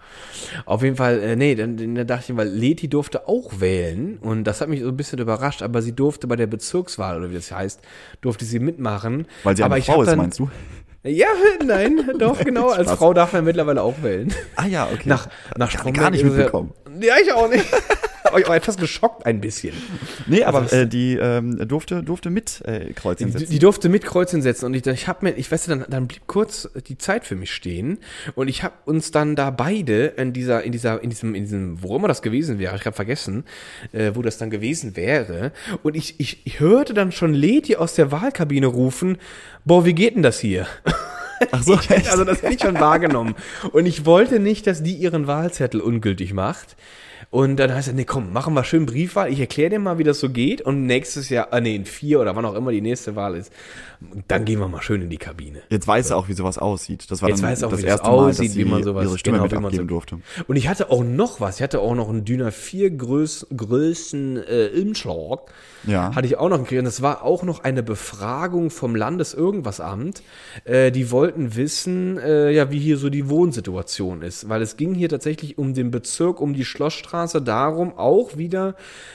Auf 0.66 0.82
jeden 0.82 0.96
Fall, 0.96 1.20
äh, 1.20 1.36
nee, 1.36 1.54
dann, 1.54 1.76
dann 1.76 2.06
dachte 2.06 2.32
ich, 2.32 2.36
weil 2.36 2.48
Leti 2.48 2.88
durfte 2.88 3.28
auch 3.28 3.60
wählen 3.60 4.18
und 4.20 4.44
das 4.44 4.60
hat 4.60 4.68
mich 4.68 4.80
so 4.80 4.88
ein 4.88 4.96
bisschen 4.96 5.18
überrascht, 5.20 5.62
aber 5.62 5.82
sie 5.82 5.92
durfte 5.92 6.26
bei 6.26 6.36
der 6.36 6.46
Bezirkswahl, 6.48 7.18
oder 7.18 7.30
wie 7.30 7.34
das 7.34 7.52
heißt, 7.52 7.80
durfte 8.20 8.44
sie 8.44 8.58
mitmachen. 8.58 9.26
Weil 9.44 9.56
sie 9.56 9.62
aber 9.62 9.74
eine 9.74 9.80
ich 9.80 9.86
Frau 9.86 10.02
ist, 10.02 10.08
dann, 10.08 10.18
meinst 10.18 10.38
du? 10.38 10.50
Ja, 11.02 11.28
nein, 11.64 12.10
doch, 12.18 12.38
genau. 12.44 12.68
Als. 12.70 12.90
Frau 12.92 13.14
darf 13.14 13.32
man 13.32 13.44
mittlerweile 13.44 13.82
auch 13.82 14.02
wählen. 14.02 14.32
Ah 14.56 14.66
ja, 14.66 14.86
okay. 14.92 15.08
Nach, 15.08 15.28
nach 15.56 15.70
Gar- 15.70 15.78
Stromberg 15.78 16.02
gar 16.04 16.10
nicht 16.10 16.24
mitbekommen. 16.24 16.72
Ja, 17.00 17.14
ich 17.22 17.32
auch 17.32 17.48
nicht. 17.48 17.64
Hab 18.24 18.32
euch 18.34 18.46
auch 18.46 18.54
etwas 18.54 18.76
geschockt 18.76 19.26
ein 19.26 19.40
bisschen. 19.40 19.74
Nee, 20.26 20.42
aber 20.44 20.60
Also 20.60 20.76
äh, 20.76 20.86
die 20.86 21.16
ähm, 21.16 21.66
durfte, 21.68 22.02
durfte 22.02 22.30
mit 22.30 22.62
äh, 22.64 22.92
Kreuzchen 22.94 23.28
Die, 23.28 23.32
setzen. 23.38 23.50
die 23.52 23.58
durfte 23.58 23.88
mit 23.88 24.04
Kreuzchen 24.04 24.42
setzen 24.42 24.64
und 24.66 24.74
ich, 24.74 24.86
ich 24.86 25.06
habe 25.08 25.26
mir, 25.26 25.32
ich 25.36 25.50
weiß 25.50 25.68
nicht, 25.68 25.80
dann, 25.80 25.90
dann 25.90 26.06
blieb 26.08 26.22
kurz 26.26 26.68
die 26.88 26.98
Zeit 26.98 27.24
für 27.24 27.36
mich 27.36 27.52
stehen 27.52 27.98
und 28.34 28.48
ich 28.48 28.62
habe 28.62 28.74
uns 28.86 29.10
dann 29.10 29.36
da 29.36 29.50
beide 29.50 30.06
in 30.06 30.32
dieser, 30.32 30.62
in 30.62 30.72
dieser, 30.72 31.02
in 31.02 31.10
diesem, 31.10 31.34
in 31.34 31.44
diesem, 31.44 31.82
wo 31.82 31.96
immer 31.96 32.08
das 32.08 32.22
gewesen 32.22 32.58
wäre, 32.58 32.76
ich 32.76 32.84
habe 32.86 32.96
vergessen, 32.96 33.44
äh, 33.92 34.12
wo 34.14 34.22
das 34.22 34.38
dann 34.38 34.50
gewesen 34.50 34.96
wäre 34.96 35.52
und 35.82 35.96
ich, 35.96 36.18
ich, 36.18 36.42
ich 36.44 36.60
hörte 36.60 36.94
dann 36.94 37.12
schon 37.12 37.34
Leti 37.34 37.76
aus 37.76 37.94
der 37.94 38.10
Wahlkabine 38.12 38.66
rufen, 38.66 39.18
boah, 39.64 39.84
wie 39.84 39.94
geht 39.94 40.14
denn 40.16 40.22
das 40.22 40.40
hier? 40.40 40.66
Ach 41.52 41.62
so, 41.62 41.74
Ich, 41.74 42.10
also 42.10 42.24
das 42.24 42.42
hätte 42.42 42.54
ich 42.54 42.60
schon 42.60 42.78
wahrgenommen. 42.80 43.34
Und 43.72 43.86
ich 43.86 44.04
wollte 44.06 44.38
nicht, 44.40 44.66
dass 44.66 44.82
die 44.82 44.94
ihren 44.94 45.26
Wahlzettel 45.26 45.80
ungültig 45.80 46.32
macht. 46.32 46.76
Und 47.30 47.58
dann 47.58 47.72
heißt 47.72 47.86
er, 47.86 47.94
nee, 47.94 48.04
komm, 48.04 48.32
machen 48.32 48.54
wir 48.54 48.64
schön 48.64 48.86
Briefwahl. 48.86 49.32
Ich 49.32 49.38
erkläre 49.38 49.70
dir 49.70 49.78
mal, 49.78 49.98
wie 49.98 50.04
das 50.04 50.18
so 50.18 50.30
geht. 50.30 50.62
Und 50.62 50.86
nächstes 50.86 51.28
Jahr, 51.28 51.48
ah, 51.52 51.60
nee, 51.60 51.76
in 51.76 51.84
vier 51.84 52.18
oder 52.20 52.34
wann 52.34 52.44
auch 52.44 52.54
immer 52.54 52.72
die 52.72 52.80
nächste 52.80 53.14
Wahl 53.14 53.36
ist, 53.36 53.52
dann 54.26 54.44
gehen 54.46 54.58
wir 54.58 54.66
mal 54.66 54.82
schön 54.82 55.00
in 55.02 55.10
die 55.10 55.18
Kabine. 55.18 55.60
Jetzt 55.68 55.86
weiß 55.86 56.10
er 56.10 56.16
auch, 56.16 56.26
wie 56.28 56.32
sowas 56.32 56.58
aussieht. 56.58 57.08
Das 57.08 57.22
war 57.22 57.28
Jetzt 57.28 57.42
dann 57.42 57.50
weiß 57.50 57.62
er 57.62 57.68
auch, 57.68 57.70
das 57.70 57.80
wie 57.80 57.84
das 57.84 57.90
erste 57.92 58.10
Mal, 58.10 58.26
dass 58.26 58.40
aussieht, 58.40 58.56
wie 58.56 58.64
man 58.64 58.82
sowas- 58.82 59.04
ihre 59.06 59.18
Stimme 59.18 59.38
genau, 59.38 59.50
wie 59.52 59.62
man 59.62 59.72
so- 59.72 59.84
durfte. 59.84 60.18
Und 60.48 60.56
ich 60.56 60.66
hatte 60.68 60.90
auch 60.90 61.04
noch 61.04 61.40
was. 61.40 61.56
Ich 61.58 61.62
hatte 61.62 61.78
auch 61.80 61.94
noch 61.94 62.08
einen 62.08 62.24
DIN 62.24 62.42
A4 62.42 62.96
Größ, 62.96 63.46
Größen 63.56 64.38
äh, 64.38 64.70
Umschlag. 64.82 65.52
Ja. 65.86 66.12
Hatte 66.16 66.26
ich 66.26 66.36
auch 66.36 66.48
noch 66.48 66.58
gekriegt. 66.58 66.80
Und 66.80 66.84
das 66.86 67.00
war 67.00 67.22
auch 67.22 67.44
noch 67.44 67.62
eine 67.62 67.84
Befragung 67.84 68.70
vom 68.70 68.96
Landes-Irgendwas-Amt. 68.96 70.22
Äh, 70.64 70.90
die 70.90 71.10
wollten 71.12 71.29
wissen, 71.36 72.18
äh, 72.18 72.50
ja, 72.50 72.70
wie 72.70 72.78
hier 72.78 72.96
so 72.96 73.10
die 73.10 73.28
Wohnsituation 73.28 74.22
ist. 74.22 74.48
Weil 74.48 74.62
es 74.62 74.76
ging 74.76 74.94
hier 74.94 75.08
tatsächlich 75.08 75.58
um 75.58 75.74
den 75.74 75.90
Bezirk, 75.90 76.40
um 76.40 76.54
die 76.54 76.64
Schlossstraße, 76.64 77.42
darum 77.42 77.96
auch 77.96 78.36
wieder, 78.36 78.74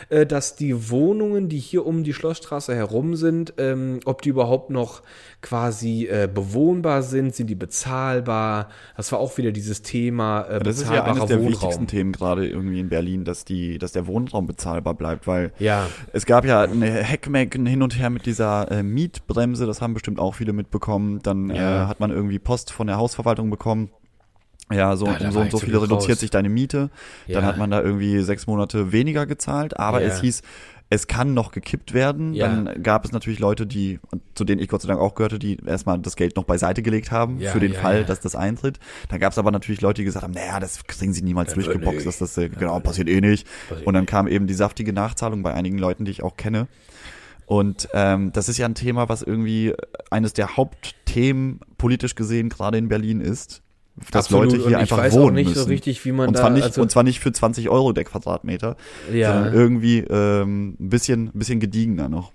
äh, 0.09 0.25
dass 0.25 0.55
die 0.55 0.89
Wohnungen, 0.89 1.49
die 1.49 1.59
hier 1.59 1.85
um 1.85 2.03
die 2.03 2.13
Schlossstraße 2.13 2.75
herum 2.75 3.15
sind, 3.15 3.53
ähm, 3.57 3.99
ob 4.05 4.21
die 4.21 4.29
überhaupt 4.29 4.69
noch 4.69 5.01
quasi 5.45 6.07
äh, 6.07 6.27
bewohnbar 6.33 7.03
sind, 7.03 7.35
sind 7.35 7.47
die 7.51 7.55
bezahlbar. 7.55 8.69
Das 8.97 9.11
war 9.11 9.19
auch 9.19 9.37
wieder 9.37 9.51
dieses 9.51 9.83
Thema 9.83 10.41
äh, 10.49 10.59
Das 10.59 10.79
ist 10.79 10.91
ja 10.91 11.03
eines 11.03 11.25
der 11.25 11.37
Wohnraum. 11.37 11.51
wichtigsten 11.51 11.87
Themen 11.87 12.11
gerade 12.11 12.47
irgendwie 12.47 12.79
in 12.79 12.89
Berlin, 12.89 13.23
dass 13.25 13.45
die, 13.45 13.77
dass 13.77 13.91
der 13.91 14.07
Wohnraum 14.07 14.47
bezahlbar 14.47 14.95
bleibt, 14.95 15.27
weil 15.27 15.51
Ja. 15.59 15.87
es 16.13 16.25
gab 16.25 16.45
ja 16.45 16.61
eine 16.63 16.87
Heckmecken 16.91 17.65
hin 17.67 17.83
und 17.83 17.97
her 17.97 18.09
mit 18.09 18.25
dieser 18.25 18.71
äh, 18.71 18.81
Mietbremse, 18.83 19.65
das 19.67 19.81
haben 19.81 19.93
bestimmt 19.93 20.19
auch 20.19 20.33
viele 20.35 20.51
mitbekommen. 20.51 21.19
Dann 21.21 21.49
Ja. 21.51 21.83
äh, 21.83 21.87
hat 21.87 21.99
man 21.99 22.09
irgendwie 22.11 22.39
Post 22.39 22.71
von 22.73 22.87
der 22.87 22.97
Hausverwaltung 22.97 23.49
bekommen. 23.51 23.89
Ja, 24.73 24.95
so, 24.95 25.05
Ja, 25.05 25.19
so 25.19 25.35
war 25.35 25.43
und 25.43 25.51
so 25.51 25.59
zum 25.59 25.65
viel 25.67 25.69
Glück 25.77 25.83
reduziert 25.83 26.15
raus. 26.17 26.19
sich 26.21 26.31
deine 26.31 26.49
Miete. 26.49 26.89
Dann 27.27 27.43
Ja. 27.43 27.47
hat 27.49 27.57
man 27.57 27.69
da 27.69 27.83
irgendwie 27.83 28.19
sechs 28.21 28.47
Monate 28.47 28.91
weniger 28.91 29.27
gezahlt, 29.27 29.79
aber 29.79 30.01
Ja. 30.01 30.07
es 30.07 30.21
hieß, 30.21 30.41
es 30.89 31.07
kann 31.07 31.33
noch 31.33 31.51
gekippt 31.51 31.93
werden. 31.93 32.33
Ja. 32.33 32.47
Dann 32.47 32.83
gab 32.83 33.05
es 33.05 33.11
natürlich 33.11 33.39
Leute, 33.39 33.65
die, 33.65 33.99
zu 34.35 34.43
denen 34.43 34.61
ich 34.61 34.67
Gott 34.67 34.81
sei 34.81 34.87
Dank 34.87 34.99
auch 34.99 35.15
gehörte, 35.15 35.39
die 35.39 35.57
erstmal 35.65 35.97
das 35.99 36.15
Geld 36.15 36.35
noch 36.35 36.43
beiseite 36.43 36.83
gelegt 36.83 37.11
haben 37.11 37.39
Ja, 37.39 37.51
für 37.51 37.59
den 37.59 37.73
ja, 37.73 37.79
Fall, 37.79 38.05
dass 38.05 38.19
das 38.19 38.35
eintritt. 38.35 38.79
Dann 39.09 39.19
gab 39.19 39.31
es 39.31 39.37
aber 39.37 39.51
natürlich 39.51 39.81
Leute, 39.81 40.01
die 40.01 40.05
gesagt 40.05 40.23
haben, 40.23 40.33
naja, 40.33 40.59
das 40.59 40.83
kriegen 40.85 41.13
sie 41.13 41.23
niemals 41.23 41.53
durchgeboxt, 41.53 42.05
dass 42.05 42.19
das 42.19 42.37
äh, 42.37 42.49
genau 42.49 42.79
passiert 42.79 43.09
eh 43.09 43.19
nicht. 43.19 43.47
Passiert 43.67 43.87
Und 43.87 43.93
dann 43.95 44.03
nicht. 44.03 44.11
kam 44.11 44.27
eben 44.27 44.45
die 44.45 44.53
saftige 44.53 44.93
Nachzahlung 44.93 45.41
bei 45.41 45.53
einigen 45.53 45.79
Leuten, 45.79 46.05
die 46.05 46.11
ich 46.11 46.23
auch 46.23 46.37
kenne. 46.37 46.67
Und 47.47 47.89
ähm, 47.93 48.31
das 48.31 48.49
ist 48.49 48.57
ja 48.57 48.65
ein 48.65 48.75
Thema, 48.75 49.09
was 49.09 49.21
irgendwie 49.21 49.73
eines 50.09 50.33
der 50.33 50.55
Hauptthemen 50.57 51.59
politisch 51.77 52.15
gesehen 52.15 52.49
gerade 52.49 52.77
in 52.77 52.89
Berlin 52.89 53.21
ist. 53.21 53.61
Dass 54.11 54.25
Absolut. 54.25 54.51
Leute 54.51 54.63
Und 54.63 54.67
hier 54.69 54.77
einfach 54.79 55.11
wohnen 55.13 55.35
nicht 55.35 55.49
müssen. 55.49 55.59
so 55.63 55.65
richtig, 55.69 56.03
wie 56.03 56.11
man 56.11 56.27
und 56.27 56.33
da- 56.35 56.41
zwar 56.41 56.49
nicht 56.49 56.63
also- 56.63 56.81
und 56.81 56.91
zwar 56.91 57.03
nicht 57.03 57.19
für 57.21 57.31
20 57.31 57.69
Euro 57.69 57.93
der 57.93 58.03
Quadratmeter, 58.03 58.75
Ja. 59.13 59.33
sondern 59.33 59.53
irgendwie 59.53 59.99
ähm, 59.99 60.75
ein 60.79 60.89
bisschen 60.89 61.27
ein 61.27 61.39
bisschen 61.39 61.59
gediegener 61.61 62.09
noch. 62.09 62.31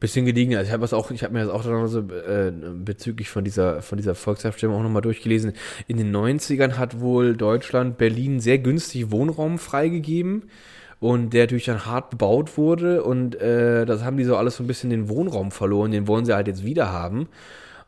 Bisschen 0.00 0.26
gediegener. 0.26 0.58
Also 0.58 0.68
ich 0.68 0.72
habe 0.72 0.96
auch, 0.96 1.10
ich 1.12 1.22
habe 1.22 1.32
mir 1.32 1.40
das 1.44 1.50
auch 1.50 1.62
dann 1.62 1.86
so 1.86 2.00
äh, 2.00 2.52
bezüglich 2.84 3.30
von 3.30 3.44
dieser 3.44 3.80
von 3.80 3.96
dieser 3.96 4.16
Volksabstimmung 4.16 4.76
auch 4.78 4.82
nochmal 4.82 5.02
durchgelesen. 5.02 5.52
In 5.86 5.96
den 5.98 6.10
90ern 6.14 6.72
hat 6.78 7.00
wohl 7.00 7.36
Deutschland 7.36 7.96
Berlin 7.96 8.40
sehr 8.40 8.58
günstig 8.58 9.12
Wohnraum 9.12 9.58
freigegeben 9.58 10.50
und 10.98 11.32
der 11.32 11.44
natürlich 11.44 11.66
dann 11.66 11.86
hart 11.86 12.10
bebaut 12.10 12.58
wurde 12.58 13.04
und 13.04 13.36
äh, 13.40 13.86
das 13.86 14.02
haben 14.02 14.16
die 14.16 14.24
so 14.24 14.36
alles 14.36 14.56
so 14.56 14.64
ein 14.64 14.66
bisschen 14.66 14.90
den 14.90 15.08
Wohnraum 15.08 15.52
verloren. 15.52 15.92
Den 15.92 16.08
wollen 16.08 16.24
sie 16.24 16.34
halt 16.34 16.48
jetzt 16.48 16.64
wieder 16.64 16.90
haben. 16.90 17.28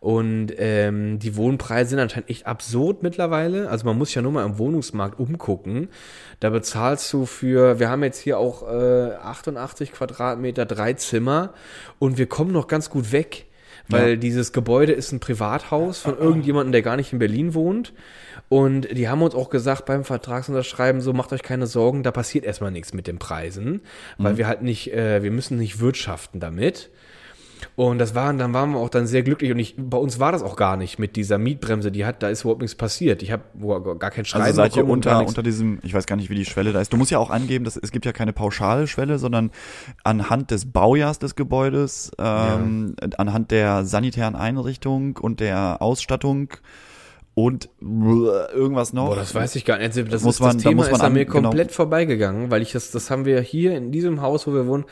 Und 0.07 0.52
ähm, 0.59 1.18
die 1.18 1.34
Wohnpreise 1.34 1.90
sind 1.90 1.98
anscheinend 1.98 2.30
echt 2.30 2.46
absurd 2.46 3.02
mittlerweile. 3.02 3.68
Also 3.68 3.86
man 3.86 3.98
muss 3.98 4.14
ja 4.14 4.22
nur 4.22 4.30
mal 4.30 4.44
im 4.46 4.57
Wohnungsmarkt 4.57 5.18
umgucken. 5.18 5.88
Da 6.38 6.50
bezahlst 6.50 7.12
du 7.12 7.26
für, 7.26 7.80
wir 7.80 7.90
haben 7.90 8.04
jetzt 8.04 8.20
hier 8.20 8.38
auch 8.38 8.62
äh, 8.72 9.14
88 9.16 9.90
Quadratmeter, 9.90 10.64
drei 10.64 10.92
Zimmer 10.92 11.54
und 11.98 12.18
wir 12.18 12.26
kommen 12.28 12.52
noch 12.52 12.68
ganz 12.68 12.88
gut 12.88 13.11
weg. 13.11 13.46
Weil 13.88 14.11
Ja. 14.11 14.16
dieses 14.16 14.52
Gebäude 14.52 14.92
ist 14.92 15.11
ein 15.11 15.18
Privathaus 15.18 15.98
von 15.98 16.16
irgendjemandem, 16.16 16.70
der 16.70 16.82
gar 16.82 16.94
nicht 16.94 17.12
in 17.12 17.18
Berlin 17.18 17.52
wohnt. 17.54 17.92
Und 18.48 18.96
die 18.96 19.09
haben 19.09 19.22
uns 19.22 19.34
auch 19.34 19.50
gesagt 19.50 19.86
beim 19.86 20.04
Vertragsunterschreiben, 20.04 21.00
so 21.00 21.14
macht 21.14 21.32
euch 21.32 21.42
keine 21.42 21.66
Sorgen, 21.66 22.04
da 22.04 22.12
passiert 22.12 22.44
erstmal 22.44 22.70
nichts 22.70 22.94
mit 22.94 23.09
den 23.09 23.18
Preisen, 23.18 23.80
weil 24.18 24.36
wir 24.38 24.46
halt 24.46 24.62
nicht, 24.62 24.92
äh, 24.92 25.24
wir 25.24 25.32
müssen 25.32 25.59
nicht 25.59 25.80
wirtschaften 25.80 26.38
damit. 26.38 26.90
Und 27.74 27.98
das 27.98 28.14
waren, 28.14 28.38
dann 28.38 28.52
waren 28.52 28.72
wir 28.72 28.78
auch 28.78 28.88
dann 28.88 29.07
sehr 29.07 29.22
glücklich 29.22 29.50
und 29.50 29.59
ich, 29.59 29.74
bei 29.78 29.96
uns 29.98 30.18
war 30.18 30.32
das 30.32 30.42
auch 30.42 30.57
gar 30.57 30.76
nicht 30.76 30.98
mit 30.98 31.16
dieser 31.16 31.38
Mietbremse, 31.38 31.90
die 31.90 32.04
hat, 32.04 32.22
da 32.22 32.28
ist 32.28 32.42
überhaupt 32.42 32.61
nichts 32.61 32.74
passiert. 32.74 33.22
Ich 33.22 33.32
habe 33.32 33.44
gar 33.98 34.11
kein 34.11 34.24
Schreiben 34.24 34.44
Also 34.44 34.57
seid 34.57 34.76
ihr 34.76 34.86
unter, 34.86 35.26
unter 35.26 35.42
diesem, 35.42 35.78
ich 35.82 35.94
weiß 35.94 36.07
gar 36.07 36.16
nicht, 36.16 36.28
wie 36.30 36.34
die 36.34 36.44
Schwelle 36.44 36.72
da 36.72 36.80
ist. 36.80 36.92
Du 36.92 36.96
musst 36.96 37.11
ja 37.11 37.18
auch 37.18 37.30
angeben, 37.30 37.64
dass 37.64 37.76
es 37.76 37.92
gibt 37.92 38.04
ja 38.07 38.12
keine 38.12 38.32
Pauschalschwelle, 38.32 39.18
sondern 39.18 39.50
anhand 40.04 40.50
des 40.50 40.70
Baujahrs 40.70 41.18
des 41.18 41.34
Gebäudes, 41.34 42.12
ähm, 42.18 42.94
anhand 43.16 43.50
der 43.50 43.84
sanitären 43.84 44.36
Einrichtung 44.36 45.16
und 45.16 45.40
der 45.40 45.80
Ausstattung 45.80 46.48
und 47.34 47.68
irgendwas 47.80 48.92
noch. 48.94 49.09
Boah, 49.09 49.16
das 49.16 49.34
weiß 49.34 49.57
ich 49.57 49.64
gar 49.66 49.76
nicht. 49.78 49.86
Also, 49.88 50.02
Das, 50.04 50.22
Muss 50.22 50.36
ist, 50.36 50.40
man- 50.40 50.54
das 50.54 50.62
da 50.62 50.68
Thema 50.70 50.82
muss 50.82 50.90
man 50.90 51.00
ist 51.00 51.04
an 51.07 51.12
mir 51.12 51.24
genau. 51.26 51.42
komplett 51.42 51.72
vorbeigegangen, 51.72 52.50
weil 52.50 52.62
ich 52.62 52.72
das, 52.72 52.90
das 52.90 53.11
haben 53.11 53.24
wir 53.26 53.40
hier 53.42 53.76
in 53.76 53.92
diesem 53.92 54.22
Haus, 54.22 54.46
wo 54.46 54.54
wir 54.54 54.66
wohnen, 54.66 54.84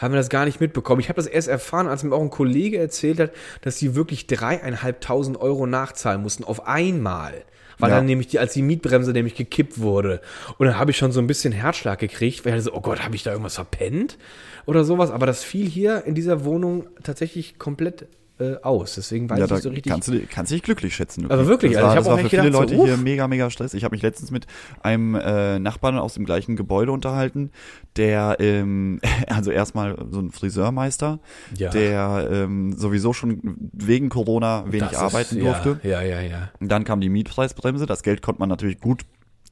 haben 0.00 0.12
wir 0.12 0.18
das 0.18 0.28
gar 0.28 0.44
nicht 0.44 0.60
mitbekommen. 0.60 1.00
Ich 1.00 1.08
habe 1.08 1.16
das 1.16 1.26
erst 1.26 1.48
erfahren, 1.48 1.86
als 1.88 2.02
mir 2.02 2.14
auch 2.14 2.20
ein 2.22 2.30
Kollege 2.30 2.78
erzählt 2.78 3.20
hat, 3.20 3.32
dass 3.62 3.76
die 3.76 3.94
wirklich 3.94 4.26
dreieinhalbtausend 4.26 5.40
Euro 5.40 5.66
nachzahlen 5.66 6.22
mussten 6.22 6.44
auf 6.44 6.66
einmal. 6.66 7.44
Weil 7.78 7.90
Ja. 7.90 7.96
dann 7.96 8.06
nämlich 8.06 8.26
die, 8.28 8.38
als 8.38 8.52
die 8.52 8.60
Mietbremse 8.62 9.12
nämlich 9.12 9.34
gekippt 9.34 9.80
wurde. 9.80 10.20
Und 10.58 10.66
dann 10.66 10.78
habe 10.78 10.90
ich 10.90 10.98
schon 10.98 11.12
so 11.12 11.20
ein 11.20 11.26
bisschen 11.26 11.52
Herzschlag 11.52 11.98
gekriegt, 11.98 12.44
weil 12.44 12.58
ich 12.58 12.64
so, 12.64 12.74
oh 12.74 12.80
Gott, 12.82 13.02
habe 13.04 13.16
ich 13.16 13.22
da 13.22 13.30
irgendwas 13.30 13.54
verpennt? 13.54 14.18
Oder 14.66 14.84
sowas. 14.84 15.10
Aber 15.10 15.24
das 15.24 15.42
fiel 15.44 15.66
hier 15.66 16.04
in 16.04 16.14
dieser 16.14 16.44
Wohnung 16.44 16.88
tatsächlich 17.02 17.58
komplett 17.58 18.06
äh, 18.40 18.56
aus. 18.62 18.94
Deswegen 18.94 19.28
weiß 19.28 19.38
ja, 19.38 19.44
ich 19.44 19.50
nicht 19.50 19.62
so 19.62 19.68
richtig. 19.68 19.90
kannst 19.92 20.08
du 20.08 20.20
kannst 20.26 20.52
dich 20.52 20.62
glücklich 20.62 20.94
schätzen. 20.94 21.30
Aber 21.30 21.46
wirklich, 21.46 21.72
das 21.72 21.82
also 21.84 21.86
war, 21.86 21.92
ich 21.92 21.96
hab 21.96 22.04
das 22.04 22.06
war 22.06 22.14
auch 22.14 22.18
für 22.20 22.28
viele 22.30 22.42
gedacht, 22.42 22.60
Leute 22.62 22.76
so, 22.76 22.86
hier 22.86 22.96
mega, 22.96 23.28
mega 23.28 23.50
Stress. 23.50 23.74
Ich 23.74 23.84
habe 23.84 23.94
mich 23.94 24.02
letztens 24.02 24.30
mit 24.30 24.46
einem 24.82 25.14
äh, 25.14 25.58
Nachbarn 25.58 25.98
aus 25.98 26.14
dem 26.14 26.24
gleichen 26.24 26.56
Gebäude 26.56 26.92
unterhalten, 26.92 27.50
der 27.96 28.36
ähm, 28.40 29.00
also 29.28 29.50
erstmal 29.50 29.96
so 30.10 30.20
ein 30.20 30.30
Friseurmeister, 30.30 31.20
Ja. 31.56 31.70
der 31.70 32.28
ähm, 32.30 32.72
sowieso 32.76 33.12
schon 33.12 33.70
wegen 33.72 34.08
Corona 34.08 34.64
wenig 34.66 34.80
Das 34.82 34.92
ist- 34.92 34.98
arbeiten 34.98 35.36
ja, 35.38 35.44
durfte. 35.44 35.80
Ja, 35.88 36.02
ja, 36.02 36.20
ja. 36.20 36.50
Und 36.60 36.68
Dann 36.70 36.84
kam 36.84 37.00
die 37.00 37.08
Mietpreisbremse, 37.08 37.86
das 37.86 38.02
Geld 38.02 38.22
konnte 38.22 38.40
man 38.40 38.48
natürlich 38.48 38.80
gut 38.80 39.02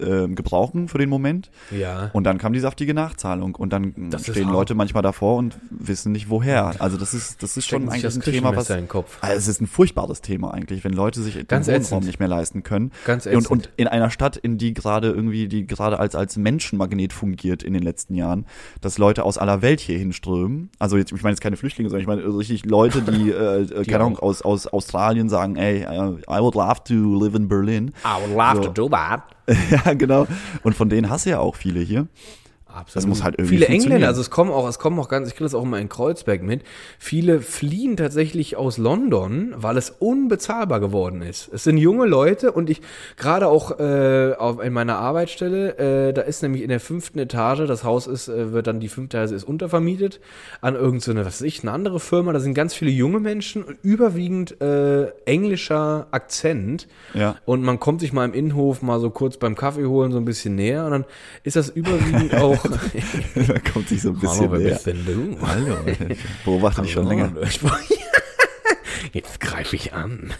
ähm, 0.01 0.35
gebrauchen 0.35 0.89
für 0.89 0.99
den 0.99 1.09
Moment. 1.09 1.51
Ja. 1.71 2.11
Und 2.13 2.25
dann 2.25 2.39
kam 2.39 2.53
die 2.53 2.61
saftige 2.61 2.95
Nachzahlung 2.95 3.55
und 3.55 3.73
dann 3.73 4.11
Das 4.11 4.23
stehen. 4.27 4.49
Leute 4.51 4.75
manchmal 4.75 5.03
davor 5.03 5.37
und 5.37 5.57
wissen 5.71 6.13
nicht 6.13 6.31
woher. 6.31 6.81
Also 6.81 6.97
das 6.97 7.15
ist 7.15 7.43
das 7.43 7.57
ist 7.57 7.67
schon 7.67 7.83
Stecken 7.83 7.91
eigentlich 7.93 8.03
das 8.03 8.17
ein 8.17 8.23
Thema, 8.23 8.55
was 8.57 8.73
Kopf. 8.89 9.19
also 9.21 9.37
es 9.37 9.49
ist 9.49 9.61
ein 9.61 9.67
furchtbares 9.67 10.21
Thema 10.21 10.53
eigentlich, 10.55 10.85
wenn 10.85 10.93
Leute 10.93 11.21
sich 11.23 11.47
Ganz 11.49 11.67
den 11.67 11.75
Wohnraum 11.75 11.83
ätzend. 11.99 12.05
nicht 12.07 12.19
mehr 12.21 12.29
leisten 12.29 12.63
können. 12.63 12.93
Ganz 13.05 13.27
und, 13.27 13.33
ätzend. 13.33 13.51
und 13.51 13.71
in 13.77 13.89
einer 13.89 14.11
Stadt, 14.11 14.37
in 14.37 14.59
die 14.59 14.75
gerade 14.75 15.09
irgendwie, 15.11 15.49
die 15.49 15.67
gerade 15.67 15.99
als, 15.99 16.15
als 16.15 16.37
Menschenmagnet 16.37 17.13
fungiert 17.13 17.63
in 17.63 17.73
den 17.75 17.83
letzten 17.83 18.15
Jahren, 18.15 18.47
dass 18.81 18.99
Leute 18.99 19.25
aus 19.25 19.39
aller 19.39 19.63
Welt 19.63 19.81
hier 19.81 19.99
hinströmen. 19.99 20.71
Also 20.79 20.97
jetzt, 20.97 21.13
ich 21.13 21.23
meine 21.23 21.33
jetzt 21.33 21.41
keine 21.41 21.57
Flüchtlinge, 21.57 21.91
sondern 21.91 22.03
ich 22.03 22.07
meine 22.09 22.39
richtig 22.39 22.65
Leute, 22.65 23.03
die, 23.03 23.31
äh, 23.33 23.63
äh, 23.63 23.85
keine 23.85 24.05
Ahnung, 24.05 24.19
aus, 24.19 24.43
aus 24.43 24.67
Australien 24.67 25.29
sagen, 25.29 25.57
ey, 25.57 25.83
I 25.83 26.41
would 26.41 26.55
love 26.55 26.85
to 26.85 26.95
live 27.23 27.35
in 27.35 27.49
Berlin. 27.49 27.93
I 28.05 28.21
would 28.23 28.37
love 28.37 28.57
So. 28.57 28.63
to 28.65 28.71
do 28.73 28.89
that. 28.89 29.23
ja, 29.71 29.95
genau. 29.95 30.27
Und 30.63 30.75
von 30.75 30.89
denen 30.89 31.09
hast 31.09 31.27
du 31.27 31.31
ja 31.31 31.39
auch 31.41 31.57
viele 31.57 31.81
hier. 31.81 32.07
Absolut. 32.69 32.97
Das 32.97 33.07
muss 33.07 33.25
halt 33.25 33.37
irgendwie 33.39 33.57
Viele. 33.57 33.67
Engländer, 33.67 34.09
also 34.09 34.21
es 34.21 34.29
kommen 34.29 34.51
auch, 34.51 34.69
es 34.69 34.79
kommen 34.79 34.99
auch 34.99 35.09
ganz, 35.09 35.29
ich 35.29 35.35
kriege 35.35 35.45
das 35.45 35.55
auch 35.55 35.63
immer 35.63 35.79
in 35.81 35.89
Kreuzberg 35.89 36.43
mit. 36.43 36.63
Viele 36.99 37.41
fliehen 37.41 37.97
tatsächlich 37.97 38.57
aus 38.57 38.77
London, 38.77 39.55
weil 39.57 39.79
es 39.79 39.89
unbezahlbar 39.91 40.79
geworden 40.79 41.23
ist. 41.23 41.51
Es 41.53 41.65
sind 41.65 41.79
junge 41.79 42.07
Leute 42.07 42.53
und 42.53 42.69
ich 42.69 42.83
gerade 43.17 43.49
auch 43.49 43.81
äh, 43.81 44.35
auf, 44.35 44.63
in 44.63 44.75
meiner 44.75 44.99
Arbeitsstelle, 44.99 46.09
äh, 46.09 46.13
da 46.13 46.23
ist 46.23 46.43
nämlich 46.43 46.63
in 46.63 46.69
der 46.69 46.81
fünften 46.81 47.19
Etage, 47.19 47.67
das 47.67 47.85
Haus 47.85 48.07
ist, 48.07 48.29
äh, 48.29 48.53
wird 48.53 48.67
dann 48.67 48.81
die 48.81 48.89
fünfte 48.89 49.17
Etage 49.17 49.33
ist 49.33 49.45
untervermietet 49.45 50.21
an 50.61 50.75
irgendeine, 50.75 51.21
so 51.21 51.27
was 51.27 51.27
weiß 51.27 51.43
ich, 51.43 51.63
eine 51.63 51.73
andere 51.73 52.01
Firma. 52.01 52.35
Da 52.35 52.41
sind 52.41 52.53
ganz 52.53 52.75
viele 52.75 52.91
junge 52.91 53.19
Menschen 53.19 53.65
überwiegend 53.83 54.61
äh, 54.61 55.07
englischer 55.25 56.07
Akzent. 56.11 56.87
Ja. 57.15 57.37
Und 57.47 57.63
man 57.63 57.81
kommt 57.81 58.01
sich 58.01 58.13
mal 58.13 58.27
im 58.27 58.35
Innenhof 58.35 58.83
mal 58.83 59.01
so 59.01 59.09
kurz 59.09 59.39
beim 59.39 59.55
Kaffee 59.55 59.87
holen 59.87 60.13
so 60.13 60.19
ein 60.19 60.27
bisschen 60.27 60.55
näher 60.55 60.85
und 60.85 60.91
dann 60.91 61.05
ist 61.45 61.57
das 61.57 61.71
überwiegend 61.71 62.35
auch 62.41 62.58
da 63.47 63.55
kommt 63.73 63.89
sich 63.89 64.03
so 64.03 64.11
ein 64.11 64.19
bisschen 64.19 64.41
Hallo, 64.41 64.53
wer 64.53 64.59
näher. 64.61 64.69
bist 64.71 64.87
denn 64.87 65.05
du? 65.07 65.39
Hallo, 65.47 65.77
ich 66.09 66.19
beobachte 66.45 66.83
dich 66.83 66.93
schon 66.93 67.07
länger. 67.07 67.33
Ich- 67.43 67.61
Jetzt 69.13 69.41
greife 69.41 69.75
ich 69.77 69.93
an. 69.95 70.33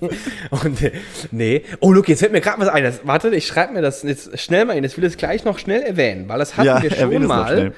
Und 0.50 0.82
äh, 0.82 0.92
nee. 1.32 1.62
Oh, 1.80 1.92
look, 1.92 2.08
jetzt 2.08 2.20
fällt 2.20 2.30
mir 2.32 2.40
gerade 2.40 2.60
was 2.60 2.68
ein. 2.68 2.84
Das, 2.84 3.00
warte, 3.04 3.34
ich 3.34 3.46
schreibe 3.46 3.72
mir 3.72 3.82
das 3.82 4.02
jetzt 4.02 4.38
schnell 4.38 4.64
mal 4.64 4.74
hin. 4.74 4.84
Ich 4.84 4.96
will 4.96 5.02
das 5.02 5.16
gleich 5.16 5.44
noch 5.44 5.58
schnell 5.58 5.82
erwähnen, 5.82 6.28
weil 6.28 6.38
das 6.38 6.56
hatten 6.56 6.66
Ja, 6.66 6.82
wir 6.82 6.90
schon 6.94 7.26
mal. 7.26 7.72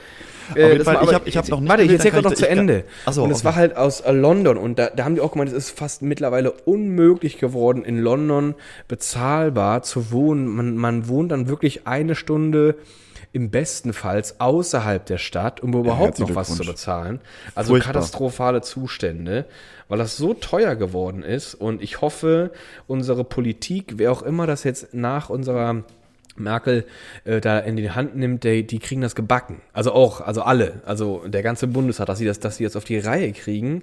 Äh, 0.54 0.76
das 0.76 0.84
Fall, 0.84 0.96
war 0.96 1.02
ich 1.02 1.08
aber- 1.08 1.14
hab- 1.14 1.26
ich 1.26 1.36
hab 1.38 1.48
noch 1.48 1.60
nicht 1.60 1.70
Warte, 1.70 1.82
ich 1.84 1.88
gewählt, 1.88 2.04
erzähl 2.04 2.22
dann 2.22 2.30
noch 2.30 2.36
zu 2.36 2.44
ich- 2.44 2.50
Ende. 2.50 2.84
Ach 3.06 3.12
so, 3.14 3.22
und 3.22 3.30
es 3.30 3.38
okay. 3.38 3.44
war 3.46 3.54
halt 3.54 3.76
aus 3.76 4.00
äh, 4.00 4.12
London 4.12 4.58
und 4.58 4.78
da, 4.78 4.90
da 4.94 5.04
haben 5.04 5.14
die 5.14 5.22
auch 5.22 5.32
gemeint, 5.32 5.50
es 5.50 5.56
ist 5.56 5.70
fast 5.78 6.02
mittlerweile 6.02 6.50
unmöglich 6.50 7.38
geworden, 7.38 7.82
in 7.84 7.98
London 7.98 8.54
bezahlbar 8.86 9.82
zu 9.82 10.10
wohnen. 10.12 10.46
Man, 10.48 10.76
man 10.76 11.08
wohnt 11.08 11.32
dann 11.32 11.48
wirklich 11.48 11.86
eine 11.86 12.14
Stunde 12.14 12.74
im 13.34 13.50
bestenfalls 13.50 14.40
außerhalb 14.40 15.04
der 15.04 15.18
Stadt, 15.18 15.60
um 15.60 15.74
überhaupt 15.74 16.00
herzlichen 16.00 16.30
noch 16.30 16.36
was 16.36 16.54
zu 16.54 16.64
bezahlen. 16.64 17.20
Also 17.56 17.72
Furchtbar. 17.72 17.94
katastrophale 17.94 18.62
Zustände, 18.62 19.46
weil 19.88 19.98
das 19.98 20.16
so 20.16 20.34
teuer 20.34 20.76
geworden 20.76 21.24
ist. 21.24 21.56
Und 21.56 21.82
ich 21.82 22.00
hoffe, 22.00 22.52
unsere 22.86 23.24
Politik, 23.24 23.94
wer 23.96 24.12
auch 24.12 24.22
immer 24.22 24.46
das 24.46 24.62
jetzt 24.62 24.94
nach 24.94 25.30
unserer 25.30 25.82
Merkel 26.36 26.86
äh, 27.24 27.40
da 27.40 27.58
in 27.58 27.76
die 27.76 27.90
Hand 27.90 28.14
nimmt, 28.14 28.44
die, 28.44 28.64
die 28.64 28.78
kriegen 28.78 29.00
das 29.00 29.16
gebacken. 29.16 29.62
Also 29.72 29.90
auch, 29.90 30.20
also 30.20 30.42
alle, 30.42 30.80
also 30.86 31.26
der 31.26 31.42
ganze 31.42 31.66
Bundesrat, 31.66 32.08
dass 32.08 32.18
sie 32.18 32.26
das, 32.26 32.38
dass 32.38 32.58
sie 32.58 32.64
das 32.64 32.76
auf 32.76 32.84
die 32.84 32.98
Reihe 32.98 33.32
kriegen, 33.32 33.82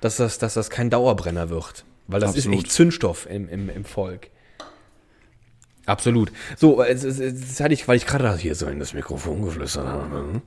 dass 0.00 0.16
das, 0.16 0.38
dass 0.38 0.54
das 0.54 0.70
kein 0.70 0.90
Dauerbrenner 0.90 1.50
wird. 1.50 1.84
Weil 2.08 2.18
das 2.18 2.30
Absolut. 2.30 2.58
ist 2.58 2.64
echt 2.64 2.72
Zündstoff 2.72 3.30
im, 3.30 3.48
im, 3.48 3.70
im 3.70 3.84
Volk. 3.84 4.30
Absolut. 5.88 6.30
So, 6.56 6.82
es, 6.82 7.02
es 7.02 7.60
hatte 7.60 7.72
ich, 7.72 7.88
weil 7.88 7.96
ich 7.96 8.06
gerade 8.06 8.36
hier 8.36 8.54
so 8.54 8.66
in 8.66 8.78
das 8.78 8.92
Mikrofon 8.92 9.42
geflüstert 9.42 9.86
habe, 9.86 10.42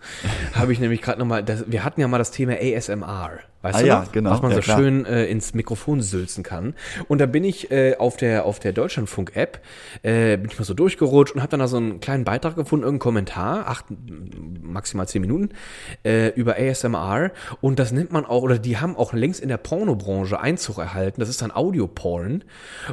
habe 0.53 0.71
ich 0.71 0.79
nämlich 0.79 1.01
gerade 1.01 1.19
nochmal, 1.19 1.43
wir 1.65 1.83
hatten 1.83 1.99
ja 1.99 2.07
mal 2.07 2.19
das 2.19 2.31
Thema 2.31 2.53
ASMR. 2.53 3.39
Weißt 3.62 3.78
Ah 3.78 3.82
du 3.82 3.88
ja, 3.88 4.05
genau, 4.12 4.32
Was 4.32 4.41
man 4.41 4.51
ja, 4.51 4.57
so 4.57 4.62
klar. 4.62 4.78
schön 4.80 5.05
äh, 5.05 5.26
ins 5.26 5.53
Mikrofon 5.53 6.01
sülzen 6.01 6.43
kann. 6.43 6.74
Und 7.07 7.22
da 7.22 7.26
bin 7.28 7.43
ich 7.43 7.72
äh, 7.72 7.95
auf 7.97 8.18
der 8.18 8.45
auf 8.45 8.59
der 8.59 8.74
Deutschlandfunk-App, 8.74 9.59
äh, 10.01 10.38
bin 10.38 10.49
ich 10.49 10.57
mal 10.57 10.66
so 10.66 10.74
durchgerutscht 10.74 11.36
und 11.36 11.41
habe 11.41 11.51
dann 11.51 11.59
da 11.59 11.68
so 11.68 11.78
einen 11.78 11.99
kleinen 11.99 12.24
Beitrag 12.24 12.55
gefunden, 12.55 12.84
irgendeinen 12.84 12.99
Kommentar, 12.99 13.68
acht, 13.68 13.86
maximal 14.62 15.07
zehn 15.07 15.22
Minuten, 15.22 15.49
äh, 16.03 16.30
über 16.30 16.55
ASMR. 16.57 17.32
Und 17.62 17.78
das 17.80 17.91
nennt 17.91 18.12
man 18.12 18.26
auch, 18.26 18.41
oder 18.41 18.57
die 18.57 18.78
haben 18.78 18.95
auch 18.95 19.14
längst 19.14 19.39
in 19.39 19.49
der 19.49 19.57
Pornobranche 19.57 20.39
Einzug 20.39 20.80
erhalten. 20.80 21.20
Das 21.20 21.30
ist 21.30 21.41
dann 21.41 21.51
Audio-Porn. 21.51 22.43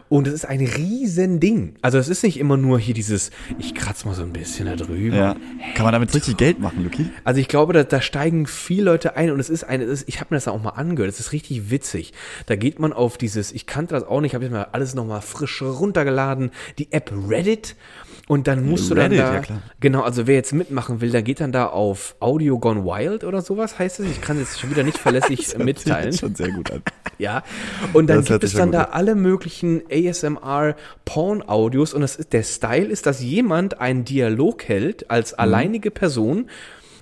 Und 0.09 0.27
das 0.27 0.35
ist 0.35 0.45
ein 0.45 0.61
riesen 0.61 1.41
Ding. 1.41 1.77
Also 1.81 1.99
es 1.99 2.09
ist 2.09 2.23
nicht 2.23 2.39
immer 2.39 2.57
nur 2.57 2.79
hier 2.79 2.95
dieses, 2.95 3.31
ich 3.59 3.75
kratz 3.75 4.05
mal 4.05 4.14
so 4.14 4.23
ein 4.23 4.33
bisschen 4.33 4.66
da 4.66 4.77
drüber. 4.77 5.16
Ja. 5.16 5.37
Kann 5.75 5.85
man 5.85 5.93
damit 5.93 6.14
richtig 6.14 6.37
Geld 6.37 6.61
machen, 6.61 6.85
Luki? 6.85 7.11
Also 7.25 7.41
ich 7.41 7.49
glaube, 7.49 7.73
da, 7.73 7.85
da 7.85 8.01
steigen 8.01 8.47
viele 8.47 8.83
Leute 8.83 9.16
ein 9.16 9.31
und 9.31 9.41
es 9.41 9.49
ist 9.49 9.64
eine, 9.64 9.85
ich 10.07 10.21
habe 10.21 10.29
mir 10.31 10.37
das 10.37 10.49
auch 10.49 10.58
mal 10.63 10.71
angehört, 10.71 11.11
es 11.11 11.21
ist 11.21 11.33
richtig 11.33 11.71
witzig. 11.71 12.13
Da 12.47 12.57
geht 12.57 12.79
man 12.79 12.93
auf 12.93 13.19
dieses, 13.19 13.53
ich 13.53 13.67
kannte 13.67 13.95
das 13.95 14.05
auch 14.05 14.21
nicht, 14.21 14.35
habe 14.35 14.45
jetzt 14.45 14.53
mal 14.53 14.69
alles 14.73 14.95
nochmal 14.95 15.23
frisch 15.23 15.63
runtergeladen, 15.63 16.51
die 16.79 16.93
App 16.93 17.13
Reddit 17.29 17.77
und 18.29 18.47
dann 18.47 18.67
musst 18.67 18.91
Reddit, 18.93 19.19
du 19.19 19.23
dann 19.23 19.33
da, 19.33 19.35
ja 19.55 19.63
genau, 19.81 20.03
also 20.03 20.27
wer 20.27 20.35
jetzt 20.35 20.53
mitmachen 20.53 21.01
will, 21.01 21.11
der 21.11 21.23
geht 21.23 21.41
dann 21.41 21.51
da 21.53 21.67
auf 21.67 22.15
Audio 22.21 22.59
Gone 22.59 22.85
Wild 22.85 23.25
oder 23.25 23.41
sowas 23.41 23.79
heißt 23.79 24.01
es. 24.01 24.07
Ich 24.11 24.21
kann 24.21 24.37
es 24.37 24.51
jetzt 24.51 24.61
schon 24.61 24.71
wieder 24.71 24.83
nicht 24.83 24.99
verlässlich 24.99 25.57
mitteilen. 25.59 26.13
Sieht 26.13 26.21
schon 26.21 26.35
sehr 26.35 26.51
gut 26.51 26.71
an. 26.71 26.83
Ja. 27.21 27.43
Und 27.95 28.07
dann 28.07 28.19
Das 28.19 28.27
gibt 28.29 28.45
es 28.45 28.53
dann 28.53 28.71
da 28.71 28.85
alle 28.93 29.17
möglichen 29.17 29.83
ASMR-Porn-Audios 29.91 31.93
und 31.95 32.01
das 32.03 32.15
ist, 32.17 32.33
der 32.33 32.43
Style 32.45 32.87
ist, 32.87 33.07
dass 33.07 33.21
jemand 33.23 33.81
einen 33.81 34.05
Dialog 34.05 34.65
hält 34.69 35.11
als 35.11 35.33
Mhm. 35.33 35.39
alleinige 35.39 35.91
Person 35.91 36.49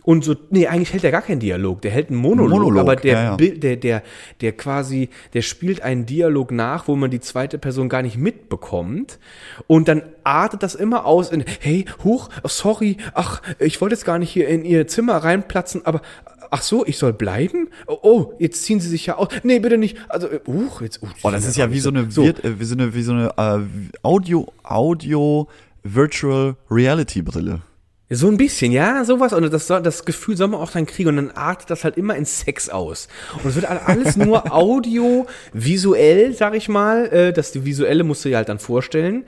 und 0.06 0.24
so, 0.24 0.34
nee, 0.50 0.66
eigentlich 0.66 0.94
hält 0.94 1.04
er 1.04 1.10
gar 1.10 1.20
keinen 1.20 1.40
Dialog, 1.40 1.82
der 1.82 1.90
hält 1.90 2.08
einen 2.08 2.16
Monolog, 2.18 2.60
Monolog, 2.60 2.80
aber 2.80 2.96
der, 2.96 3.12
ja, 3.12 3.22
ja. 3.22 3.36
Der, 3.36 3.76
der, 3.76 4.02
der 4.40 4.52
quasi, 4.52 5.10
der 5.34 5.42
spielt 5.42 5.82
einen 5.82 6.06
Dialog 6.06 6.52
nach, 6.52 6.88
wo 6.88 6.96
man 6.96 7.10
die 7.10 7.20
zweite 7.20 7.58
Person 7.58 7.90
gar 7.90 8.00
nicht 8.02 8.16
mitbekommt 8.16 9.18
und 9.66 9.88
dann 9.88 10.02
artet 10.24 10.62
das 10.62 10.74
immer 10.74 11.04
aus 11.04 11.30
in, 11.30 11.44
hey, 11.60 11.84
huch, 12.04 12.30
sorry, 12.44 12.96
ach, 13.12 13.42
ich 13.58 13.80
wollte 13.82 13.94
jetzt 13.96 14.04
gar 14.06 14.18
nicht 14.18 14.30
hier 14.30 14.48
in 14.48 14.64
ihr 14.64 14.86
Zimmer 14.86 15.16
reinplatzen, 15.18 15.84
aber 15.84 16.00
Ach 16.48 16.62
so, 16.62 16.86
ich 16.86 16.96
soll 16.96 17.12
bleiben? 17.12 17.70
Oh, 17.88 17.98
oh, 18.02 18.32
jetzt 18.38 18.62
ziehen 18.62 18.78
sie 18.78 18.88
sich 18.88 19.04
ja 19.06 19.16
aus. 19.16 19.26
Nee, 19.42 19.58
bitte 19.58 19.78
nicht. 19.78 19.96
Also, 20.08 20.28
uh, 20.46 20.68
jetzt. 20.80 21.02
Uh, 21.02 21.08
Oh, 21.24 21.30
das 21.32 21.44
ist 21.44 21.56
ja 21.56 21.72
wie 21.72 21.80
so 21.80 21.88
eine, 21.88 22.08
so. 22.08 22.22
Virt- 22.22 22.44
äh, 22.44 22.60
wie 22.60 22.64
so 22.64 22.76
eine, 22.76 22.94
wie 22.94 23.02
so 23.02 23.10
eine 23.12 23.32
äh, 23.36 23.88
Audio, 24.04 24.46
Audio 24.62 25.48
Virtual 25.82 26.54
Reality 26.70 27.22
Brille. 27.22 27.62
So 28.08 28.28
ein 28.28 28.36
bisschen, 28.36 28.70
ja, 28.70 29.04
sowas. 29.04 29.32
Und 29.32 29.52
das, 29.52 29.66
das 29.66 30.04
Gefühl 30.04 30.36
soll 30.36 30.46
man 30.46 30.60
auch 30.60 30.70
dann 30.70 30.86
kriegen. 30.86 31.08
Und 31.08 31.16
dann 31.16 31.30
artet 31.32 31.70
das 31.70 31.82
halt 31.82 31.96
immer 31.96 32.14
in 32.14 32.24
Sex 32.24 32.68
aus. 32.68 33.08
Und 33.42 33.46
es 33.46 33.56
wird 33.56 33.68
halt 33.68 33.80
alles 33.84 34.16
nur 34.16 34.52
audio, 34.54 35.26
visuell, 35.52 36.32
sag 36.32 36.54
ich 36.54 36.68
mal. 36.68 37.06
Äh, 37.06 37.32
Das 37.32 37.50
die 37.50 37.64
visuelle 37.64 38.04
musst 38.04 38.24
du 38.24 38.28
dir 38.28 38.36
halt 38.36 38.48
dann 38.48 38.60
vorstellen. 38.60 39.24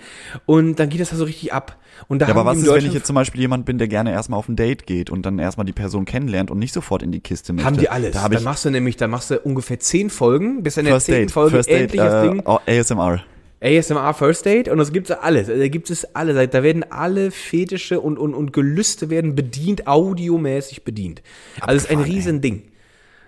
Und 0.47 0.77
dann 0.79 0.91
geht 0.91 1.01
das 1.01 1.11
da 1.11 1.17
so 1.17 1.25
richtig 1.25 1.53
ab. 1.53 1.77
Und 2.07 2.21
da 2.21 2.27
Ja, 2.27 2.35
aber 2.35 2.45
was 2.45 2.59
ist, 2.59 2.73
wenn 2.73 2.87
ich 2.87 2.93
jetzt 2.93 3.07
zum 3.07 3.15
Beispiel 3.15 3.41
jemand 3.41 3.67
bin, 3.67 3.79
der 3.79 3.89
gerne 3.89 4.13
erstmal 4.13 4.39
auf 4.39 4.49
ein 4.49 4.55
Date 4.55 4.87
geht 4.87 5.11
und 5.11 5.23
dann 5.27 5.41
erstmal 5.41 5.67
die 5.67 5.73
Person 5.73 6.05
kennenlernt 6.05 6.53
und 6.53 6.61
nicht 6.61 6.73
sofort 6.73 7.03
in 7.03 7.11
die 7.11 7.19
Kiste 7.19 7.53
möchte? 7.53 7.67
haben 7.67 7.79
die 7.79 7.89
alles. 7.89 8.13
Da 8.13 8.23
habe 8.23 8.37
dann 8.37 8.45
machst 8.45 8.65
du 8.65 8.71
nämlich, 8.71 8.97
da 8.97 9.09
machst 9.09 9.33
du 9.33 9.41
ungefähr 9.41 9.81
zehn 9.81 10.09
Folgen, 10.09 10.63
bis 10.63 10.77
in 10.77 10.85
der 10.85 11.01
zehnten 11.01 11.23
Date, 11.23 11.31
Folge 11.33 11.51
First 11.57 11.69
Date, 11.69 11.81
endlich 11.95 12.01
das 12.01 12.25
äh, 12.25 12.29
Ding. 12.29 12.43
ASMR. 12.47 13.25
ASMR 13.61 14.15
First 14.15 14.47
Date 14.47 14.69
und 14.69 14.79
das 14.79 14.93
gibt 14.93 15.11
es 15.11 15.17
alles. 15.17 15.49
Also 15.49 15.61
Da 15.61 15.69
gibt 15.69 15.91
es 15.91 16.15
alles. 16.15 16.51
Da 16.51 16.63
werden 16.63 16.85
alle 16.91 17.31
Fetische 17.31 18.01
und, 18.01 18.19
und, 18.19 18.35
und 18.35 18.53
Gelüste 18.53 19.11
werden 19.11 19.35
bedient, 19.35 19.87
audiomäßig 19.87 20.85
bedient. 20.85 21.23
Also 21.61 21.77
es 21.77 21.85
ist 21.85 21.91
ein 21.91 21.97
Abgefahren, 21.99 22.11
ey. 22.11 22.17
Riesending. 22.17 22.63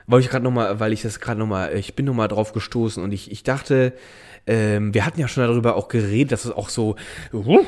Wollte 0.07 0.25
ich 0.25 0.31
gerade 0.31 0.45
nochmal, 0.45 0.81
weil 0.81 0.93
ich 0.93 1.03
das 1.03 1.21
gerade 1.21 1.39
nochmal, 1.39 1.77
ich 1.77 1.95
bin 1.95 2.07
nochmal 2.07 2.29
drauf 2.29 2.53
gestoßen 2.53 3.03
und 3.03 3.13
ich, 3.13 3.31
ich 3.31 3.43
dachte, 3.45 3.93
ähm, 4.47 4.93
wir 4.95 5.05
hatten 5.07 5.21
ja 5.21 5.29
schon 5.29 5.45
darüber 5.45 5.77
auch 5.77 5.87
geredet, 5.89 6.33
dass 6.33 6.45
es 6.45 6.51
auch 6.51 6.69
so, 6.69 6.97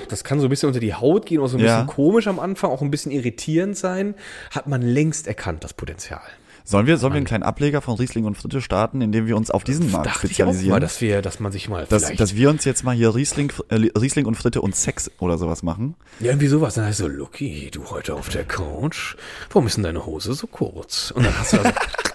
das 0.08 0.24
kann 0.24 0.40
so 0.40 0.46
ein 0.46 0.50
bisschen 0.50 0.66
unter 0.68 0.80
die 0.80 0.94
Haut 0.94 1.26
gehen, 1.26 1.40
auch 1.40 1.46
so 1.48 1.56
ein 1.58 1.62
Ja. 1.64 1.82
bisschen 1.82 1.86
komisch 1.94 2.26
am 2.26 2.40
Anfang, 2.40 2.70
auch 2.70 2.82
ein 2.82 2.90
bisschen 2.90 3.12
irritierend 3.12 3.76
sein, 3.76 4.14
hat 4.50 4.66
man 4.66 4.82
längst 4.82 5.28
erkannt, 5.28 5.62
das 5.62 5.74
Potenzial. 5.74 6.22
Sollen 6.64 6.86
wir, 6.86 6.96
sollen 6.96 7.12
wir 7.12 7.16
einen 7.18 7.26
kleinen 7.26 7.42
Ableger 7.42 7.80
von 7.80 7.96
Riesling 7.96 8.24
und 8.24 8.36
Fritte 8.36 8.60
starten, 8.60 9.00
indem 9.00 9.26
wir 9.26 9.36
uns 9.36 9.50
auf 9.50 9.64
diesen 9.64 9.90
Markt 9.90 10.06
Dachte 10.06 10.26
ich 10.26 10.32
auch 10.32 10.36
spezialisieren? 10.36 10.70
mal, 10.70 10.80
dass 10.80 11.00
wir, 11.00 11.22
dass 11.22 11.40
man 11.40 11.52
sich 11.52 11.68
mal 11.68 11.86
dass, 11.88 12.04
vielleicht, 12.04 12.20
dass 12.20 12.36
wir 12.36 12.50
uns 12.50 12.64
jetzt 12.64 12.84
mal 12.84 12.94
hier 12.94 13.14
Riesling, 13.14 13.52
äh, 13.68 13.74
Riesling 13.98 14.26
und 14.26 14.36
Fritte 14.36 14.60
und 14.60 14.76
Sex 14.76 15.10
oder 15.18 15.38
sowas 15.38 15.62
machen. 15.62 15.96
Ja, 16.20 16.28
irgendwie 16.28 16.46
sowas. 16.46 16.74
Dann 16.74 16.84
heißt 16.84 16.98
so, 16.98 17.08
Lucky, 17.08 17.70
du 17.72 17.90
heute 17.90 18.14
auf 18.14 18.28
der 18.28 18.44
Couch. 18.44 19.16
Warum 19.50 19.66
ist 19.66 19.76
denn 19.76 19.84
deine 19.84 20.06
Hose 20.06 20.34
so 20.34 20.46
kurz? 20.46 21.10
Und 21.10 21.24
dann 21.26 21.38
hast 21.38 21.52
du 21.52 21.56
da 21.58 21.64
so 21.64 21.70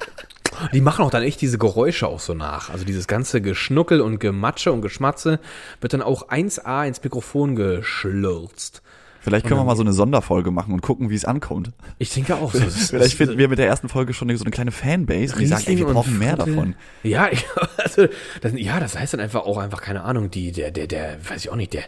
Die 0.73 0.81
machen 0.81 1.05
auch 1.05 1.11
dann 1.11 1.23
echt 1.23 1.41
diese 1.41 1.57
Geräusche 1.57 2.07
auch 2.07 2.19
so 2.19 2.33
nach. 2.33 2.69
Also 2.69 2.83
dieses 2.83 3.07
ganze 3.07 3.41
Geschnuckel 3.41 4.01
und 4.01 4.19
Gematsche 4.19 4.71
und 4.71 4.81
Geschmatze 4.81 5.39
wird 5.81 5.93
dann 5.93 6.01
auch 6.01 6.29
1A 6.29 6.87
ins 6.87 7.03
Mikrofon 7.03 7.55
geschlürzt. 7.55 8.81
Vielleicht 9.27 9.45
können 9.45 9.59
wir 9.59 9.65
mal 9.65 9.75
so 9.75 9.83
eine 9.83 9.91
Sonderfolge 9.91 10.51
machen 10.51 10.73
und 10.73 10.81
gucken, 10.81 11.09
wie 11.09 11.15
es 11.15 11.25
ankommt. 11.25 11.71
Ich 11.99 12.13
denke 12.13 12.35
auch 12.35 12.53
so. 12.53 12.59
Vielleicht 12.69 13.17
finden 13.17 13.37
wir 13.37 13.49
mit 13.49 13.59
der 13.59 13.67
ersten 13.67 13.89
Folge 13.89 14.13
schon 14.13 14.35
so 14.37 14.43
eine 14.43 14.51
kleine 14.51 14.71
Fanbase, 14.71 15.35
die 15.37 15.45
sagen, 15.45 15.63
ey, 15.67 15.77
wir 15.77 15.85
brauchen 15.85 16.17
mehr 16.17 16.37
davon. 16.37 16.75
Ja, 17.03 17.29
also, 17.77 18.07
das, 18.41 18.53
ja, 18.55 18.79
das 18.79 18.97
heißt 18.97 19.13
dann 19.13 19.19
einfach 19.19 19.41
auch 19.41 19.57
einfach, 19.57 19.81
keine 19.81 20.03
Ahnung, 20.03 20.31
die, 20.31 20.53
der, 20.53 20.71
der, 20.71 20.87
der, 20.87 21.17
weiß 21.29 21.43
ich 21.43 21.49
auch 21.49 21.57
nicht, 21.57 21.73
der, 21.73 21.83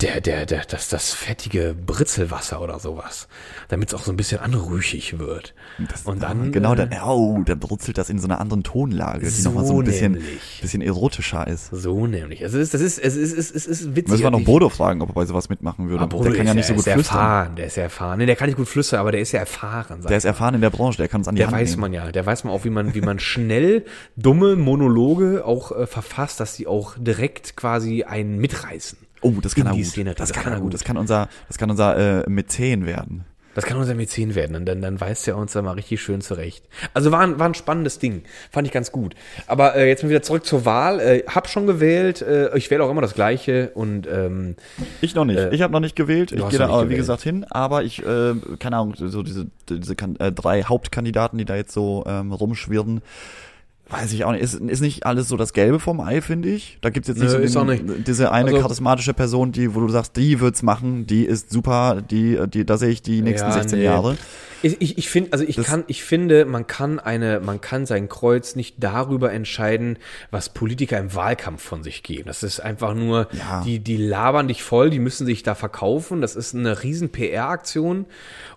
der, 0.00 0.20
der, 0.20 0.46
der, 0.46 0.64
das, 0.64 0.88
das 0.88 1.12
fettige 1.12 1.74
Britzelwasser 1.74 2.60
oder 2.60 2.78
sowas. 2.78 3.28
Damit 3.68 3.88
es 3.88 3.94
auch 3.94 4.02
so 4.02 4.12
ein 4.12 4.16
bisschen 4.16 4.40
anrüchig 4.40 5.18
wird. 5.18 5.54
Das, 5.90 6.02
und 6.02 6.22
dann. 6.22 6.52
genau, 6.52 6.72
äh, 6.72 6.76
dann, 6.76 6.90
oh, 7.04 7.42
dann 7.44 7.58
brutzelt 7.58 7.98
das 7.98 8.10
in 8.10 8.18
so 8.18 8.26
einer 8.26 8.40
anderen 8.40 8.62
Tonlage, 8.62 9.20
die 9.20 9.26
So 9.26 9.48
nochmal 9.50 9.66
so 9.66 9.80
ein 9.80 9.84
bisschen, 9.84 10.12
nämlich. 10.12 10.60
bisschen 10.60 10.82
erotischer 10.82 11.46
ist. 11.46 11.68
So 11.70 12.06
nämlich. 12.06 12.42
Also 12.42 12.58
es 12.58 12.64
ist, 12.64 12.74
das 12.74 12.80
ist, 12.80 12.98
es 12.98 13.16
ist, 13.16 13.32
es 13.32 13.50
ist, 13.50 13.66
es 13.66 13.80
ist 13.80 13.96
witzig. 13.96 14.10
Müssen 14.10 14.22
wir 14.24 14.30
noch 14.30 14.44
Bodo 14.44 14.68
fragen, 14.68 15.02
ob 15.02 15.10
er 15.10 15.14
bei 15.14 15.26
sowas 15.26 15.48
mitmachen 15.48 15.88
würde. 15.88 16.04
Ah, 16.04 16.06
Bodo 16.06 16.24
der 16.24 16.34
kann 16.34 16.46
ja 16.46 16.54
nicht 16.54 16.66
so 16.66 16.74
gut 16.74 16.86
ist 16.86 16.92
flüstern. 16.92 17.16
erfahren, 17.18 17.56
der 17.56 17.66
ist 17.66 17.76
ja 17.76 17.82
erfahren. 17.84 18.18
Nee, 18.18 18.26
der 18.26 18.36
kann 18.36 18.48
nicht 18.48 18.56
gut 18.56 18.68
flüstern, 18.68 19.00
aber 19.00 19.12
der 19.12 19.20
ist 19.20 19.32
ja 19.32 19.40
erfahren. 19.40 20.02
Der 20.08 20.16
ist 20.16 20.24
erfahren 20.24 20.54
in 20.54 20.60
der 20.60 20.70
Branche, 20.70 20.98
der 20.98 21.08
kann 21.08 21.20
uns 21.20 21.28
an 21.28 21.34
die 21.34 21.40
Der 21.40 21.48
Hand 21.48 21.56
weiß 21.56 21.70
nehmen. 21.70 21.80
man 21.80 21.92
ja, 21.92 22.10
der 22.10 22.24
weiß 22.26 22.44
man 22.44 22.52
auch, 22.52 22.64
wie 22.64 22.70
man, 22.70 22.94
wie 22.94 23.00
man 23.00 23.18
schnell 23.18 23.84
dumme 24.16 24.56
Monologe 24.56 25.44
auch 25.44 25.72
äh, 25.72 25.86
verfasst, 25.86 26.40
dass 26.40 26.56
die 26.56 26.66
auch 26.66 26.94
direkt 26.98 27.56
quasi 27.56 28.04
einen 28.04 28.38
mitreißen. 28.38 28.98
Oh, 29.20 29.34
das 29.42 29.54
kann 29.54 29.66
er 29.66 29.74
gut. 29.74 29.86
Szenerie. 29.86 30.16
Das 30.16 30.32
kann 30.32 30.52
er 30.52 30.60
gut. 30.60 30.74
Das 30.74 30.84
kann 30.84 30.96
unser, 30.96 31.28
das 31.48 31.58
kann 31.58 31.70
unser 31.70 32.24
äh, 32.24 32.30
Mäzen 32.30 32.86
werden. 32.86 33.24
Das 33.54 33.64
kann 33.64 33.76
unser 33.76 33.94
Mäzen 33.94 34.36
werden 34.36 34.54
und 34.54 34.64
dann, 34.64 34.80
dann 34.80 35.00
weist 35.00 35.26
er 35.26 35.36
uns 35.36 35.52
da 35.52 35.62
mal 35.62 35.72
richtig 35.72 36.00
schön 36.00 36.20
zurecht. 36.20 36.64
Also 36.94 37.10
war 37.10 37.20
ein, 37.20 37.38
war 37.40 37.46
ein 37.46 37.54
spannendes 37.54 37.98
Ding. 37.98 38.22
Fand 38.50 38.66
ich 38.66 38.72
ganz 38.72 38.92
gut. 38.92 39.16
Aber 39.48 39.74
äh, 39.74 39.88
jetzt 39.88 40.04
mal 40.04 40.08
wieder 40.08 40.22
zurück 40.22 40.46
zur 40.46 40.64
Wahl. 40.64 41.00
Äh, 41.00 41.24
hab 41.26 41.48
schon 41.48 41.66
gewählt. 41.66 42.22
Äh, 42.22 42.56
ich 42.56 42.70
wähle 42.70 42.84
auch 42.84 42.90
immer 42.90 43.00
das 43.00 43.14
Gleiche 43.14 43.72
und 43.74 44.06
ähm, 44.06 44.54
Ich 45.00 45.16
noch 45.16 45.24
nicht. 45.24 45.38
Äh, 45.38 45.52
ich 45.52 45.62
habe 45.62 45.72
noch 45.72 45.80
nicht 45.80 45.96
gewählt. 45.96 46.30
Ich 46.30 46.48
gehe 46.48 46.58
da 46.60 46.88
wie 46.88 46.94
gesagt, 46.94 47.22
hin. 47.22 47.44
Aber 47.50 47.82
ich, 47.82 48.04
äh, 48.06 48.34
keine 48.60 48.76
Ahnung, 48.76 48.94
so 48.96 49.22
diese, 49.24 49.46
diese 49.68 49.94
äh, 50.20 50.30
drei 50.30 50.62
Hauptkandidaten, 50.62 51.36
die 51.36 51.44
da 51.44 51.56
jetzt 51.56 51.72
so 51.72 52.04
ähm, 52.06 52.32
rumschwirren, 52.32 53.02
weiß 53.90 54.12
ich 54.12 54.24
auch 54.24 54.32
nicht, 54.32 54.42
ist, 54.42 54.54
ist 54.54 54.80
nicht 54.80 55.04
alles 55.06 55.28
so 55.28 55.36
das 55.36 55.52
Gelbe 55.52 55.80
vom 55.80 56.00
Ei, 56.00 56.20
finde 56.20 56.48
ich. 56.48 56.78
Da 56.80 56.90
gibt's 56.90 57.08
jetzt 57.08 57.18
nicht 57.18 57.26
Nö, 57.32 57.48
so 57.48 57.64
diesen, 57.64 57.86
nicht. 57.96 58.06
diese 58.08 58.30
eine 58.32 58.50
Also- 58.50 58.60
charismatische 58.62 59.14
Person, 59.14 59.52
die, 59.52 59.74
wo 59.74 59.80
du 59.80 59.88
sagst, 59.88 60.16
die 60.16 60.40
wird's 60.40 60.62
machen, 60.62 61.06
die 61.06 61.24
ist 61.24 61.50
super, 61.50 62.02
die, 62.08 62.38
die, 62.48 62.64
da 62.64 62.76
sehe 62.78 62.90
ich 62.90 63.02
die 63.02 63.22
nächsten 63.22 63.48
Ja, 63.48 63.54
16 63.54 63.78
nee. 63.78 63.84
Jahre. 63.84 64.16
Ich, 64.62 64.76
ich, 64.82 64.98
ich 64.98 65.08
finde, 65.08 65.32
also 65.32 65.42
ich 65.42 65.56
Das- 65.56 65.64
kann, 65.64 65.84
ich 65.86 66.04
finde, 66.04 66.44
man 66.44 66.66
kann 66.66 66.98
eine, 66.98 67.40
man 67.40 67.62
kann 67.62 67.86
sein 67.86 68.10
Kreuz 68.10 68.56
nicht 68.56 68.76
darüber 68.78 69.32
entscheiden, 69.32 69.96
was 70.30 70.50
Politiker 70.50 70.98
im 70.98 71.14
Wahlkampf 71.14 71.62
von 71.62 71.82
sich 71.82 72.02
geben. 72.02 72.24
Das 72.26 72.42
ist 72.42 72.60
einfach 72.60 72.92
nur, 72.94 73.28
Ja. 73.32 73.62
die, 73.64 73.78
die 73.78 73.96
labern 73.96 74.48
dich 74.48 74.62
voll, 74.62 74.90
die 74.90 74.98
müssen 74.98 75.24
sich 75.26 75.42
da 75.42 75.54
verkaufen. 75.54 76.20
Das 76.20 76.36
ist 76.36 76.54
eine 76.54 76.82
riesen 76.82 77.08
PR-Aktion. 77.08 78.04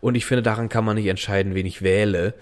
Und 0.02 0.16
ich 0.16 0.26
finde, 0.26 0.44
daran 0.44 0.68
kann 0.68 0.84
man 0.84 0.96
nicht 0.98 1.08
entscheiden, 1.08 1.56
wen 1.56 1.66
ich 1.66 1.82
wähle. 1.82 2.34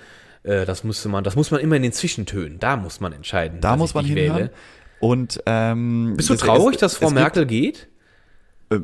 Äh, 0.43 0.65
Das 0.65 0.83
musste 0.83 1.09
man, 1.09 1.23
das 1.23 1.35
muss 1.35 1.51
man 1.51 1.59
immer 1.61 1.75
in 1.75 1.83
den 1.83 1.91
Zwischentönen. 1.93 2.59
Da 2.59 2.75
muss 2.77 2.99
man 2.99 3.13
entscheiden. 3.13 3.59
Da 3.61 3.71
dass 3.71 3.79
muss 3.79 3.93
man 3.93 4.07
wähle. 4.07 4.51
Und 4.99 5.41
ähm, 5.45 6.13
Bist 6.17 6.29
du 6.29 6.33
es- 6.35 6.39
traurig, 6.41 6.75
es- 6.75 6.81
dass 6.81 6.95
Frau 6.97 7.07
es 7.07 7.13
Merkel 7.13 7.45
geht? 7.45 7.87
Äh, 8.69 8.79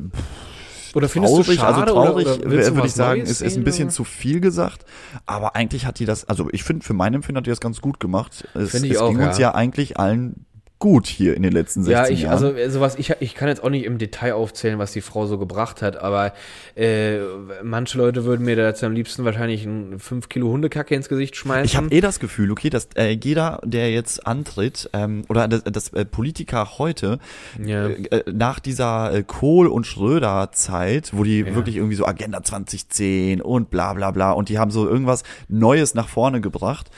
Oder 0.94 1.08
findest 1.08 1.36
du 1.36 1.42
traurig, 1.42 1.60
schade 1.60 1.82
also 1.82 1.94
traurig, 1.94 2.26
oder, 2.26 2.36
oder 2.46 2.74
würde 2.74 2.86
ich 2.86 2.92
sagen, 2.92 3.18
Neues 3.20 3.30
ist, 3.30 3.40
ist 3.42 3.56
ein 3.56 3.64
bisschen 3.64 3.90
zu 3.90 4.04
viel 4.04 4.40
gesagt. 4.40 4.84
Aber 5.26 5.54
eigentlich 5.54 5.84
hat 5.86 5.98
die 5.98 6.06
das, 6.06 6.24
also 6.24 6.48
ich 6.50 6.64
finde, 6.64 6.84
für 6.84 6.94
mein 6.94 7.14
Empfinden 7.14 7.38
hat 7.38 7.46
die 7.46 7.50
das 7.50 7.60
ganz 7.60 7.80
gut 7.80 8.00
gemacht. 8.00 8.48
Es, 8.54 8.74
es 8.74 8.96
auch, 8.98 9.10
ging 9.10 9.20
uns 9.20 9.38
ja. 9.38 9.50
ja 9.50 9.54
eigentlich 9.54 9.98
allen 9.98 10.46
gut 10.80 11.06
hier 11.08 11.34
in 11.36 11.42
den 11.42 11.52
letzten 11.52 11.82
16 11.82 11.92
Ja, 12.04 12.08
ich, 12.12 12.22
Jahren. 12.22 12.32
also 12.34 12.52
äh, 12.52 12.70
sowas, 12.70 12.94
ich, 12.98 13.12
ich 13.20 13.34
kann 13.34 13.48
jetzt 13.48 13.64
auch 13.64 13.70
nicht 13.70 13.84
im 13.84 13.98
Detail 13.98 14.34
aufzählen, 14.34 14.78
was 14.78 14.92
die 14.92 15.00
Frau 15.00 15.26
so 15.26 15.36
gebracht 15.36 15.82
hat, 15.82 15.96
aber 15.96 16.32
äh, 16.76 17.18
manche 17.64 17.98
Leute 17.98 18.24
würden 18.24 18.44
mir 18.44 18.54
da 18.54 18.66
jetzt 18.68 18.84
am 18.84 18.92
liebsten 18.92 19.24
wahrscheinlich 19.24 19.64
ein 19.64 19.98
5 19.98 20.28
Kilo 20.28 20.48
Hundekacke 20.48 20.94
ins 20.94 21.08
Gesicht 21.08 21.34
schmeißen. 21.34 21.64
Ich 21.64 21.76
habe 21.76 21.88
eh 21.90 22.00
das 22.00 22.20
Gefühl, 22.20 22.52
okay, 22.52 22.70
dass 22.70 22.88
äh, 22.96 23.10
jeder, 23.10 23.60
der 23.64 23.90
jetzt 23.90 24.24
antritt, 24.26 24.88
ähm, 24.92 25.24
oder 25.28 25.48
das, 25.48 25.64
das 25.64 25.92
äh, 25.94 26.04
Politiker 26.04 26.78
heute, 26.78 27.18
Ja. 27.64 27.88
äh, 27.88 28.02
äh, 28.10 28.32
nach 28.32 28.60
dieser 28.60 29.12
äh, 29.12 29.22
Kohl- 29.24 29.66
und 29.68 29.84
Schröder-Zeit, 29.86 31.10
wo 31.12 31.24
die 31.24 31.40
Ja. 31.40 31.54
wirklich 31.54 31.76
irgendwie 31.76 31.96
so 31.96 32.06
Agenda 32.06 32.42
2010 32.42 33.40
und 33.42 33.70
bla 33.70 33.94
bla 33.94 34.10
bla 34.10 34.32
und 34.32 34.48
die 34.48 34.58
haben 34.58 34.70
so 34.70 34.88
irgendwas 34.88 35.24
Neues 35.48 35.94
nach 35.94 36.08
vorne 36.08 36.40
gebracht. 36.40 36.90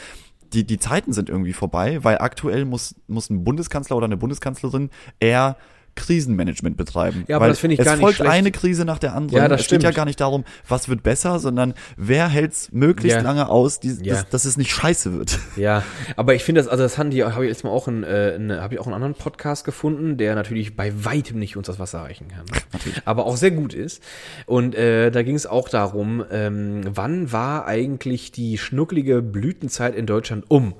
Die, 0.53 0.64
die 0.64 0.78
Zeiten 0.78 1.12
sind 1.12 1.28
irgendwie 1.28 1.53
vorbei, 1.53 2.03
weil 2.03 2.18
aktuell 2.18 2.64
muss, 2.64 2.94
muss 3.07 3.30
ein 3.30 3.44
Bundeskanzler 3.44 3.96
oder 3.96 4.07
eine 4.07 4.16
Bundeskanzlerin 4.16 4.90
eher 5.20 5.57
Krisenmanagement 5.97 6.76
betreiben. 6.76 7.24
Ja, 7.28 7.36
aber 7.36 7.45
weil 7.45 7.51
das 7.51 7.59
finde 7.59 7.74
ich 7.74 7.80
es 7.80 7.84
gar 7.86 7.93
nicht 7.95 8.01
folgt 8.03 8.16
schlecht. 8.16 8.30
eine 8.32 8.51
Krise 8.51 8.84
nach 8.84 8.99
der 8.99 9.14
anderen. 9.14 9.43
Ja, 9.43 9.49
das 9.49 9.62
es 9.62 9.66
geht 9.68 9.82
ja 9.82 9.88
stimmt. 9.91 9.97
gar 9.97 10.05
nicht 10.07 10.20
darum, 10.20 10.45
was 10.68 10.88
wird 10.88 11.03
besser, 11.03 11.38
sondern 11.38 11.74
wer 11.97 12.28
hält's 12.28 12.70
möglichst 12.72 13.16
Ja. 13.16 13.22
lange 13.22 13.49
aus, 13.49 13.80
die, 13.80 13.91
Ja. 14.03 14.14
dass, 14.14 14.28
dass 14.28 14.45
es 14.45 14.57
nicht 14.57 14.70
scheiße 14.72 15.12
wird. 15.12 15.38
Ja, 15.57 15.82
aber 16.16 16.34
ich 16.34 16.45
finde 16.45 16.61
das, 16.62 16.68
also 16.68 16.82
das 16.82 16.97
haben 16.97 17.11
die, 17.11 17.22
habe 17.24 17.45
ich 17.45 17.51
jetzt 17.51 17.64
mal 17.64 17.70
auch 17.70 17.86
in, 17.88 18.03
äh, 18.05 18.34
in 18.36 18.51
habe 18.53 18.74
ich 18.74 18.80
auch 18.80 18.86
einen 18.86 18.95
anderen 18.95 19.14
Podcast 19.14 19.64
gefunden, 19.64 20.16
der 20.16 20.34
natürlich 20.34 20.74
bei 20.76 20.93
weitem 21.05 21.38
nicht 21.38 21.57
uns 21.57 21.66
das 21.66 21.78
Wasser 21.78 22.01
reichen 22.01 22.28
kann, 22.28 22.45
aber 23.05 23.26
auch 23.26 23.36
sehr 23.36 23.51
gut 23.51 23.74
ist. 23.74 24.03
Und 24.47 24.74
äh, 24.74 25.11
da 25.11 25.22
ging 25.22 25.34
es 25.34 25.47
auch 25.47 25.68
darum, 25.68 26.24
ähm, 26.30 26.82
wann 26.86 27.32
war 27.32 27.66
eigentlich 27.66 28.32
die 28.32 28.57
schnucklige 28.59 29.22
Blütenzeit 29.22 29.95
in 29.95 30.07
Deutschland 30.07 30.45
um? 30.49 30.74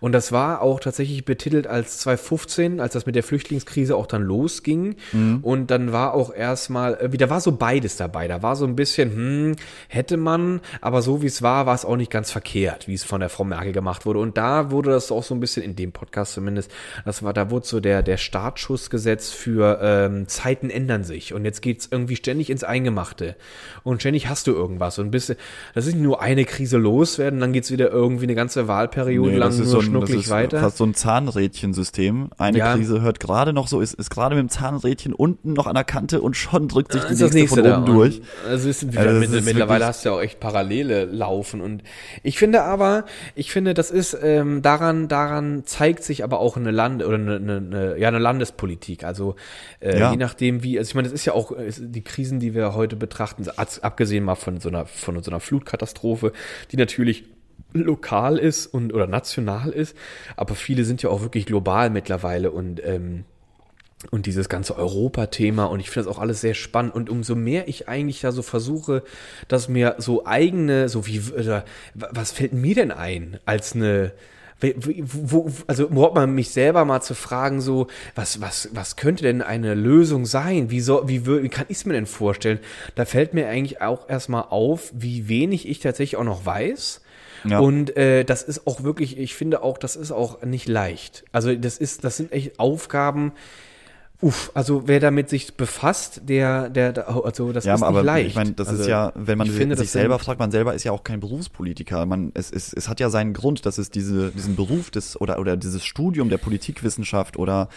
Und 0.00 0.12
das 0.12 0.32
war 0.32 0.62
auch 0.62 0.80
tatsächlich 0.80 1.24
betitelt 1.24 1.66
als 1.66 1.98
2015, 1.98 2.80
als 2.80 2.92
das 2.92 3.06
mit 3.06 3.14
der 3.14 3.22
Flüchtlingskrise 3.22 3.96
auch 3.96 4.06
dann 4.06 4.22
losging. 4.22 4.96
Und 5.42 5.70
dann 5.70 5.92
war 5.92 6.14
auch 6.14 6.34
erstmal, 6.34 6.94
äh, 6.94 7.12
wieder 7.12 7.30
war 7.30 7.40
so 7.40 7.52
beides 7.52 7.96
dabei. 7.96 8.28
Da 8.28 8.42
war 8.42 8.56
so 8.56 8.66
ein 8.66 8.76
bisschen, 8.76 9.10
hm, 9.10 9.56
hätte 9.88 10.16
man, 10.16 10.60
aber 10.80 11.02
so 11.02 11.22
wie 11.22 11.26
es 11.26 11.42
war, 11.42 11.66
war 11.66 11.74
es 11.74 11.84
auch 11.84 11.96
nicht 11.96 12.10
ganz 12.10 12.30
verkehrt, 12.30 12.88
wie 12.88 12.94
es 12.94 13.04
von 13.04 13.20
der 13.20 13.28
Frau 13.28 13.44
Merkel 13.44 13.72
gemacht 13.72 14.06
wurde. 14.06 14.18
Und 14.18 14.36
da 14.36 14.70
wurde 14.70 14.90
das 14.90 15.10
auch 15.10 15.22
so 15.22 15.34
ein 15.34 15.40
bisschen, 15.40 15.62
in 15.62 15.76
dem 15.76 15.92
Podcast 15.92 16.34
zumindest, 16.34 16.70
das 17.04 17.22
war, 17.22 17.32
da 17.32 17.50
wurde 17.50 17.66
so 17.66 17.80
der, 17.80 18.02
der 18.02 18.16
Startschuss 18.16 18.90
gesetzt 18.90 19.34
für 19.34 19.78
ähm, 19.82 20.28
Zeiten 20.28 20.70
ändern 20.70 21.04
sich. 21.04 21.32
Und 21.32 21.44
jetzt 21.44 21.62
geht's 21.62 21.88
irgendwie 21.90 22.16
ständig 22.16 22.50
ins 22.50 22.64
Eingemachte. 22.64 23.36
Und 23.82 24.00
ständig 24.00 24.28
hast 24.28 24.46
du 24.46 24.52
irgendwas. 24.52 24.98
Und 24.98 25.10
bist, 25.10 25.34
das 25.74 25.86
ist 25.86 25.94
nicht 25.94 26.02
nur 26.02 26.20
eine 26.20 26.44
Krise 26.44 26.78
loswerden, 26.78 27.40
dann 27.40 27.52
geht's 27.52 27.70
wieder 27.70 27.90
irgendwie 27.90 28.24
eine 28.24 28.34
ganze 28.34 28.68
Wahlperiode 28.68 29.30
Nee, 29.30 29.38
lang 29.38 29.48
das 29.48 29.58
ist 29.58 29.70
so 29.70 29.80
ein, 29.88 29.92
das 29.92 30.08
schnucklig 30.10 30.24
ist 30.26 30.30
weiter. 30.30 30.60
fast 30.60 30.76
so 30.78 30.84
ein 30.84 30.94
Zahnrädchensystem. 30.94 32.30
Eine 32.38 32.58
Ja. 32.58 32.74
Krise 32.74 33.00
hört 33.02 33.20
gerade 33.20 33.52
noch 33.52 33.68
so, 33.68 33.80
ist, 33.80 33.94
ist 33.94 34.10
gerade 34.10 34.34
mit 34.34 34.42
dem 34.42 34.48
Zahnrädchen 34.48 35.12
unten 35.12 35.52
noch 35.52 35.66
an 35.66 35.74
der 35.74 35.84
Kante 35.84 36.20
und 36.20 36.36
schon 36.36 36.68
drückt 36.68 36.92
sich 36.92 37.02
die 37.04 37.14
nächste, 37.14 37.34
nächste 37.38 37.62
von 37.64 37.72
oben 37.72 37.86
durch. 37.86 38.20
Also 38.48 38.68
ist, 38.68 38.84
Also 38.96 39.20
mit, 39.20 39.44
mittlerweile 39.44 39.86
hast 39.86 40.04
du 40.04 40.10
ja 40.10 40.14
auch 40.16 40.20
echt 40.20 40.40
Parallele 40.40 41.04
laufen 41.04 41.60
und 41.60 41.82
ich 42.22 42.38
finde 42.38 42.62
aber, 42.62 43.04
ich 43.34 43.50
finde, 43.52 43.74
das 43.74 43.90
ist 43.90 44.16
ähm, 44.22 44.62
daran, 44.62 45.08
daran 45.08 45.64
zeigt 45.64 46.02
sich 46.04 46.24
aber 46.24 46.40
auch 46.40 46.56
eine 46.56 46.70
Land 46.70 47.04
oder 47.04 47.16
eine, 47.16 47.36
eine, 47.36 47.56
eine 47.56 47.98
ja 47.98 48.08
eine 48.08 48.18
Landespolitik. 48.18 49.04
Also 49.04 49.36
äh, 49.80 49.98
Ja. 49.98 50.10
je 50.10 50.16
nachdem 50.16 50.62
wie, 50.62 50.78
also 50.78 50.88
ich 50.90 50.94
meine, 50.94 51.08
das 51.08 51.14
ist 51.14 51.24
ja 51.24 51.32
auch 51.32 51.52
die 51.78 52.02
Krisen, 52.02 52.40
die 52.40 52.54
wir 52.54 52.74
heute 52.74 52.96
betrachten, 52.96 53.44
ab- 53.56 53.68
abgesehen 53.82 54.24
mal 54.24 54.34
von 54.34 54.60
so 54.60 54.68
einer 54.68 54.86
von 54.86 55.22
so 55.22 55.30
einer 55.30 55.40
Flutkatastrophe, 55.40 56.32
die 56.72 56.76
natürlich 56.76 57.24
lokal 57.82 58.38
ist 58.38 58.66
und 58.66 58.92
oder 58.92 59.06
national 59.06 59.70
ist, 59.70 59.96
aber 60.36 60.54
viele 60.54 60.84
sind 60.84 61.02
ja 61.02 61.10
auch 61.10 61.22
wirklich 61.22 61.46
global 61.46 61.90
mittlerweile 61.90 62.50
und 62.50 62.82
ähm, 62.84 63.24
und 64.10 64.26
dieses 64.26 64.48
ganze 64.48 64.76
Europa-Thema 64.76 65.64
und 65.64 65.80
ich 65.80 65.90
finde 65.90 66.08
das 66.08 66.16
auch 66.16 66.20
alles 66.20 66.40
sehr 66.40 66.54
spannend 66.54 66.94
und 66.94 67.08
umso 67.08 67.34
mehr 67.34 67.66
ich 67.66 67.88
eigentlich 67.88 68.20
da 68.20 68.30
so 68.30 68.42
versuche, 68.42 69.02
dass 69.48 69.68
mir 69.68 69.96
so 69.98 70.26
eigene, 70.26 70.88
so 70.88 71.06
wie, 71.06 71.20
oder, 71.20 71.64
was 71.94 72.30
fällt 72.30 72.52
mir 72.52 72.74
denn 72.74 72.90
ein 72.90 73.38
als 73.46 73.74
eine, 73.74 74.12
wo, 74.60 75.50
also 75.66 75.86
überhaupt 75.88 76.14
mal 76.14 76.26
mich 76.26 76.50
selber 76.50 76.84
mal 76.84 77.00
zu 77.00 77.14
fragen, 77.14 77.60
so, 77.60 77.88
was, 78.14 78.40
was, 78.40 78.68
was 78.72 78.96
könnte 78.96 79.22
denn 79.22 79.42
eine 79.42 79.74
Lösung 79.74 80.24
sein? 80.24 80.70
Wie, 80.70 80.80
so, 80.80 81.08
wie, 81.08 81.26
wie 81.26 81.48
kann 81.48 81.66
ich 81.68 81.78
es 81.78 81.84
mir 81.84 81.94
denn 81.94 82.06
vorstellen? 82.06 82.60
Da 82.94 83.04
fällt 83.04 83.34
mir 83.34 83.48
eigentlich 83.48 83.82
auch 83.82 84.08
erstmal 84.08 84.44
auf, 84.50 84.92
wie 84.94 85.28
wenig 85.28 85.68
ich 85.68 85.80
tatsächlich 85.80 86.16
auch 86.16 86.24
noch 86.24 86.46
weiß. 86.46 87.02
Ja. 87.44 87.58
Und 87.60 87.96
äh, 87.96 88.24
das 88.24 88.42
ist 88.42 88.66
auch 88.66 88.82
wirklich, 88.82 89.18
ich 89.18 89.34
finde 89.34 89.62
auch, 89.62 89.78
das 89.78 89.96
ist 89.96 90.12
auch 90.12 90.42
nicht 90.42 90.68
leicht. 90.68 91.24
Also 91.32 91.54
das 91.54 91.78
ist, 91.78 92.04
das 92.04 92.16
sind 92.16 92.32
echt 92.32 92.58
Aufgaben. 92.58 93.32
Uff, 94.22 94.50
also 94.54 94.88
wer 94.88 94.98
damit 94.98 95.28
sich 95.28 95.54
befasst, 95.58 96.22
der, 96.24 96.70
der, 96.70 96.92
der 96.94 97.08
also 97.08 97.52
das 97.52 97.66
Ja, 97.66 97.74
ist 97.74 97.82
aber 97.82 97.98
nicht 97.98 98.06
leicht. 98.06 98.28
ich 98.30 98.34
meine, 98.34 98.52
das 98.52 98.68
also, 98.68 98.80
ist 98.80 98.88
ja, 98.88 99.12
wenn 99.14 99.36
man 99.36 99.46
finde, 99.46 99.76
sich 99.76 99.90
selber 99.90 100.18
fragt, 100.18 100.38
man 100.40 100.50
selber 100.50 100.72
ist 100.72 100.84
ja 100.84 100.92
auch 100.92 101.04
kein 101.04 101.20
Berufspolitiker. 101.20 102.06
Man, 102.06 102.30
es, 102.32 102.50
es, 102.50 102.72
es 102.72 102.88
hat 102.88 102.98
ja 102.98 103.10
seinen 103.10 103.34
Grund, 103.34 103.66
dass 103.66 103.76
es 103.76 103.90
diese, 103.90 104.30
diesen 104.30 104.56
Beruf 104.56 104.90
des 104.90 105.20
oder 105.20 105.38
oder 105.38 105.58
dieses 105.58 105.84
Studium 105.84 106.30
der 106.30 106.38
Politikwissenschaft 106.38 107.36
oder 107.36 107.68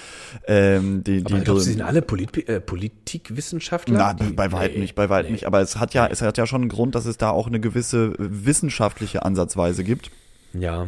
ähm, 0.47 1.03
die, 1.03 1.23
Aber 1.25 1.39
die 1.39 1.43
glaubst 1.43 1.49
du, 1.49 1.59
sie 1.59 1.71
sind 1.73 1.81
alle 1.81 2.01
Polit 2.01 2.47
äh, 2.47 2.61
Politikwissenschaftler? 2.61 3.97
Na, 3.97 4.13
Die- 4.13 4.31
bei 4.31 4.51
weitem 4.53 4.75
nee, 4.75 4.81
nicht, 4.83 4.95
bei 4.95 5.09
weitem 5.09 5.27
nee. 5.27 5.33
nicht. 5.33 5.45
Aber 5.45 5.59
es 5.59 5.75
hat 5.75 5.93
ja, 5.93 6.07
es 6.07 6.21
hat 6.21 6.37
ja 6.37 6.47
schon 6.47 6.61
einen 6.61 6.69
Grund, 6.69 6.95
dass 6.95 7.05
es 7.05 7.17
da 7.17 7.31
auch 7.31 7.47
eine 7.47 7.59
gewisse 7.59 8.13
wissenschaftliche 8.17 9.23
Ansatzweise 9.23 9.83
gibt 9.83 10.09
Ja. 10.53 10.85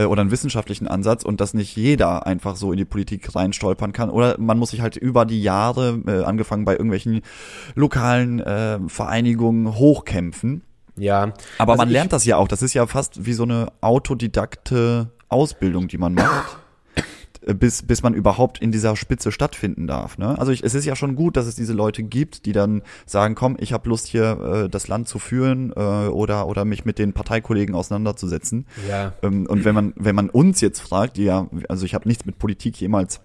Äh, 0.00 0.04
oder 0.04 0.22
einen 0.22 0.30
wissenschaftlichen 0.30 0.88
Ansatz 0.88 1.24
und 1.24 1.40
dass 1.40 1.54
nicht 1.54 1.76
jeder 1.76 2.26
einfach 2.26 2.56
so 2.56 2.72
in 2.72 2.78
die 2.78 2.84
Politik 2.84 3.34
reinstolpern 3.34 3.92
kann. 3.92 4.10
Oder 4.10 4.36
man 4.38 4.58
muss 4.58 4.70
sich 4.70 4.80
halt 4.80 4.96
über 4.96 5.24
die 5.24 5.42
Jahre, 5.42 6.00
äh, 6.06 6.24
angefangen 6.24 6.64
bei 6.64 6.72
irgendwelchen 6.72 7.20
lokalen 7.74 8.40
äh, 8.40 8.78
Vereinigungen, 8.88 9.76
hochkämpfen. 9.76 10.62
Ja. 10.96 11.32
Aber 11.58 11.72
Also 11.72 11.82
man 11.82 11.90
lernt 11.90 12.12
das 12.12 12.24
ja 12.24 12.36
auch. 12.36 12.48
Das 12.48 12.62
ist 12.62 12.74
ja 12.74 12.86
fast 12.86 13.26
wie 13.26 13.32
so 13.32 13.44
eine 13.44 13.68
autodidakte 13.80 15.10
Ausbildung, 15.28 15.88
die 15.88 15.98
man 15.98 16.14
macht. 16.14 16.58
Äh, 17.46 17.54
Bis, 17.54 17.82
bis 17.82 18.02
man 18.02 18.14
überhaupt 18.14 18.58
in 18.58 18.72
dieser 18.72 18.96
Spitze 18.96 19.32
stattfinden 19.32 19.86
darf. 19.86 20.18
Ne? 20.18 20.38
Also 20.38 20.52
ich, 20.52 20.62
es 20.62 20.74
ist 20.74 20.84
ja 20.84 20.96
schon 20.96 21.16
gut, 21.16 21.36
dass 21.36 21.46
es 21.46 21.54
diese 21.54 21.72
Leute 21.72 22.02
gibt, 22.02 22.46
die 22.46 22.52
dann 22.52 22.82
sagen, 23.06 23.34
komm, 23.34 23.56
ich 23.58 23.72
habe 23.72 23.88
Lust 23.88 24.06
hier 24.06 24.64
äh, 24.64 24.68
das 24.68 24.88
Land 24.88 25.08
zu 25.08 25.18
führen 25.18 25.72
äh, 25.74 26.08
oder 26.08 26.46
oder 26.46 26.64
mich 26.64 26.84
mit 26.84 26.98
den 26.98 27.12
Parteikollegen 27.12 27.74
auseinanderzusetzen. 27.74 28.66
Ja. 28.88 29.12
Ähm, 29.22 29.46
und 29.46 29.64
wenn 29.64 29.74
man 29.74 29.92
wenn 29.96 30.14
man 30.14 30.30
uns 30.30 30.60
jetzt 30.60 30.80
fragt, 30.80 31.16
die 31.16 31.24
ja, 31.24 31.48
also 31.68 31.84
ich 31.84 31.94
habe 31.94 32.08
nichts 32.08 32.24
mit 32.26 32.38
Politik 32.38 32.80
jemals 32.80 33.20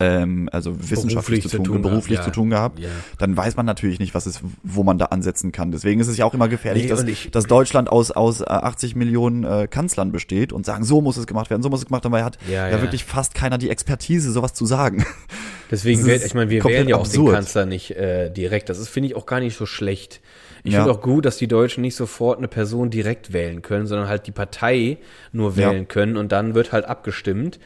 ähm, 0.00 0.48
also 0.50 0.74
wissenschaftlich 0.90 1.42
zu 1.42 1.48
zu 1.50 1.56
tun, 1.58 1.66
tun 1.66 1.82
beruflich 1.82 2.18
gehabt, 2.18 2.24
zu 2.24 2.30
ja. 2.30 2.34
tun 2.34 2.50
gehabt, 2.50 2.78
Ja. 2.80 2.88
dann 3.18 3.36
weiß 3.36 3.56
man 3.56 3.66
natürlich 3.66 3.98
nicht, 4.00 4.14
was 4.14 4.26
ist, 4.26 4.40
wo 4.62 4.82
man 4.82 4.98
da 4.98 5.06
ansetzen 5.06 5.52
kann. 5.52 5.70
Deswegen 5.72 6.00
ist 6.00 6.08
es 6.08 6.16
ja 6.16 6.24
auch 6.24 6.34
immer 6.34 6.48
gefährlich, 6.48 6.84
Nee, 6.84 6.88
dass, 6.88 7.04
ich- 7.04 7.30
dass 7.30 7.44
Deutschland 7.44 7.90
aus 7.90 8.10
aus 8.10 8.40
äh, 8.40 8.44
80 8.46 8.96
Millionen 8.96 9.44
äh, 9.44 9.68
Kanzlern 9.68 10.10
besteht 10.10 10.52
und 10.52 10.64
sagen, 10.66 10.84
so 10.84 11.00
muss 11.02 11.16
es 11.18 11.26
gemacht 11.26 11.50
werden, 11.50 11.62
so 11.62 11.68
muss 11.68 11.80
es 11.80 11.86
gemacht 11.86 12.02
werden, 12.04 12.12
weil 12.12 12.24
hat 12.24 12.38
Ja, 12.48 12.66
ja, 12.68 12.76
ja. 12.76 12.82
wirklich 12.82 13.04
fast 13.04 13.34
keiner 13.34 13.58
die 13.58 13.70
Expertise, 13.70 14.32
sowas 14.32 14.54
zu 14.54 14.66
sagen. 14.66 15.04
Deswegen, 15.70 16.04
ist 16.08 16.24
ich 16.26 16.34
meine, 16.34 16.50
wir 16.50 16.64
wählen 16.64 16.88
ja 16.88 16.96
auch 16.96 17.00
absurd. 17.02 17.28
den 17.28 17.34
Kanzler 17.34 17.64
nicht 17.66 17.92
äh, 17.92 18.28
direkt. 18.30 18.68
Das 18.70 18.78
ist, 18.78 18.88
finde 18.88 19.08
ich, 19.08 19.14
auch 19.16 19.26
gar 19.26 19.38
nicht 19.38 19.56
so 19.56 19.66
schlecht. 19.66 20.20
Ich 20.64 20.72
Ja. 20.72 20.80
finde 20.82 20.92
auch 20.98 21.00
gut, 21.00 21.24
dass 21.24 21.36
die 21.36 21.46
Deutschen 21.46 21.82
nicht 21.82 21.94
sofort 21.94 22.38
eine 22.38 22.48
Person 22.48 22.90
direkt 22.90 23.32
wählen 23.32 23.62
können, 23.62 23.86
sondern 23.86 24.08
halt 24.08 24.26
die 24.26 24.32
Partei 24.32 24.98
nur 25.32 25.50
Ja. 25.52 25.70
wählen 25.70 25.86
können 25.86 26.16
und 26.16 26.32
dann 26.32 26.54
wird 26.54 26.72
halt 26.72 26.86
abgestimmt. 26.86 27.60